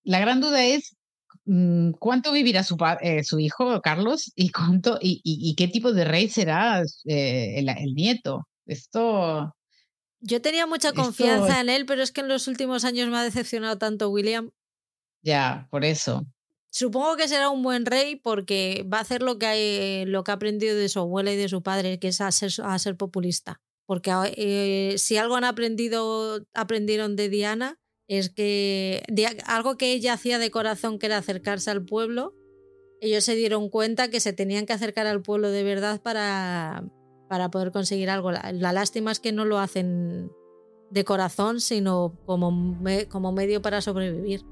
la 0.08 0.20
gran 0.22 0.40
duda 0.40 0.64
es 0.64 0.95
mm, 1.44 1.91
cuánto 1.99 2.32
vivirá 2.32 2.64
su, 2.64 2.78
eh, 3.02 3.26
su 3.26 3.40
hijo, 3.40 3.82
Carlos, 3.82 4.32
y, 4.36 4.52
cuánto, 4.52 4.98
y, 5.02 5.54
qué 5.56 5.68
tipo 5.68 5.91
de 5.91 6.06
rey 6.06 6.30
será 6.30 6.82
eh, 7.06 7.56
el, 7.60 7.94
nieto. 7.94 8.48
Esto... 8.66 9.54
Yo 10.22 10.41
tenía 10.41 10.66
mucha 10.66 10.94
confianza 10.94 11.60
en 11.60 11.68
él, 11.68 11.86
pero 11.86 12.02
es 12.02 12.14
que 12.14 12.22
en 12.22 12.30
los 12.30 12.48
últimos 12.48 12.86
años 12.86 13.10
me 13.10 13.18
ha 13.18 13.24
decepcionado 13.24 13.78
tanto 13.78 14.10
William. 14.10 14.49
Ya, 15.22 15.68
por 15.72 15.84
eso. 15.84 16.26
Supongo 16.69 17.15
que 17.15 17.27
será 17.27 17.49
un 17.49 17.64
buen 17.64 17.85
rey 17.85 18.18
porque 18.18 18.85
va 18.91 18.98
a 18.98 19.02
hacer 19.02 19.22
lo 19.22 19.39
que, 19.39 20.03
lo 20.07 20.23
que 20.23 20.31
ha 20.31 20.35
aprendido 20.35 20.76
de 20.76 20.89
su 20.89 20.99
abuela 20.99 21.31
y 21.31 21.38
de 21.38 21.49
su 21.49 21.64
padre, 21.64 21.99
que 21.99 22.10
es 22.10 22.22
a 22.22 22.31
ser, 22.31 22.52
a 22.64 22.77
ser 22.77 22.98
populista. 22.98 23.61
Porque 23.85 24.11
eh, 24.35 24.98
si 24.98 25.18
algo 25.18 25.35
han 25.35 25.45
aprendido, 25.45 26.45
aprendieron 26.53 27.15
de 27.15 27.30
Diana, 27.30 27.80
es 28.07 28.30
que 28.30 29.03
algo 29.45 29.77
que 29.77 29.94
ella 29.94 30.14
hacía 30.14 30.39
de 30.39 30.52
corazón, 30.52 30.99
que 30.99 31.06
era 31.07 31.18
acercarse 31.18 31.72
al 31.72 31.85
pueblo, 31.85 32.34
ellos 33.02 33.23
se 33.23 33.35
dieron 33.35 33.69
cuenta 33.69 34.10
que 34.10 34.19
se 34.19 34.34
tenían 34.34 34.65
que 34.65 34.73
acercar 34.73 35.07
al 35.07 35.22
pueblo 35.22 35.52
de 35.52 35.64
verdad 35.64 36.02
para, 36.02 36.84
para 37.30 37.49
poder 37.49 37.72
conseguir 37.72 38.10
algo. 38.10 38.31
La, 38.31 38.73
lástima 38.73 39.11
es 39.11 39.19
que 39.19 39.31
no 39.31 39.45
lo 39.45 39.60
hacen 39.60 40.31
de 40.89 41.03
corazón, 41.03 41.61
sino 41.61 42.18
como, 42.26 42.77
como 43.10 43.31
medio 43.31 43.61
para 43.61 43.81
sobrevivir. 43.81 44.44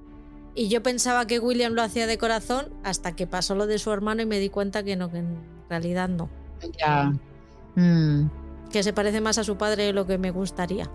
Y 0.55 0.69
yo 0.69 0.81
pensaba 0.81 1.27
que 1.27 1.39
William 1.39 1.73
lo 1.73 1.83
hacía 1.83 2.07
de 2.07 2.17
corazón 2.17 2.69
hasta 2.83 3.13
que 3.13 3.27
pasó 3.27 3.55
lo 3.55 3.67
de 3.67 3.77
su 3.77 3.91
hermano 3.91 4.21
y 4.21 4.25
me 4.25 4.39
di 4.39 4.49
cuenta 4.49 4.83
que 4.83 4.95
no, 4.95 5.11
que 5.11 5.17
en 5.17 5.37
realidad 5.69 6.07
no. 6.07 6.29
Ya. 6.79 7.13
Mm. 7.75 8.29
Que 8.71 8.81
se 8.81 8.93
parece 8.93 9.19
más 9.19 9.37
a 9.37 9.43
su 9.43 9.57
padre 9.57 9.83
de 9.83 9.93
lo 9.93 10.07
que 10.07 10.17
me 10.17 10.31
gustaría. 10.31 10.89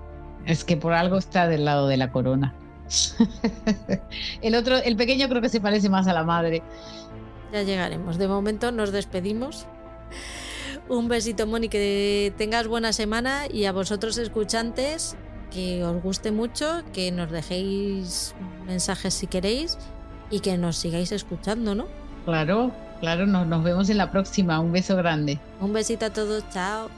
Es 0.46 0.64
que 0.64 0.78
por 0.78 0.94
algo 0.94 1.18
está 1.18 1.46
del 1.46 1.66
lado 1.66 1.88
de 1.88 1.98
la 1.98 2.10
corona. 2.10 2.54
el 4.42 4.54
otro, 4.54 4.78
el 4.78 4.96
pequeño 4.96 5.28
creo 5.28 5.42
que 5.42 5.50
se 5.50 5.60
parece 5.60 5.90
más 5.90 6.08
a 6.08 6.14
la 6.14 6.24
madre. 6.24 6.62
Ya 7.52 7.62
llegaremos. 7.62 8.16
De 8.16 8.28
momento 8.28 8.72
nos 8.72 8.92
despedimos. 8.92 9.66
Un 10.88 11.08
besito, 11.08 11.46
Moni, 11.46 11.68
que 11.68 12.32
tengas 12.38 12.66
buena 12.66 12.94
semana 12.94 13.42
y 13.46 13.66
a 13.66 13.72
vosotros 13.72 14.16
escuchantes 14.16 15.16
que 15.50 15.84
os 15.84 16.02
guste 16.02 16.32
mucho, 16.32 16.82
que 16.92 17.10
nos 17.12 17.30
dejéis 17.30 18.34
mensajes 18.66 19.14
si 19.14 19.26
queréis 19.26 19.78
y 20.30 20.40
que 20.40 20.56
nos 20.56 20.76
sigáis 20.76 21.12
escuchando, 21.12 21.74
¿no? 21.74 21.86
Claro, 22.24 22.72
claro, 23.00 23.26
nos, 23.26 23.46
nos 23.46 23.64
vemos 23.64 23.90
en 23.90 23.98
la 23.98 24.10
próxima. 24.10 24.60
Un 24.60 24.72
beso 24.72 24.96
grande. 24.96 25.38
Un 25.60 25.72
besito 25.72 26.06
a 26.06 26.10
todos, 26.10 26.44
chao. 26.50 26.88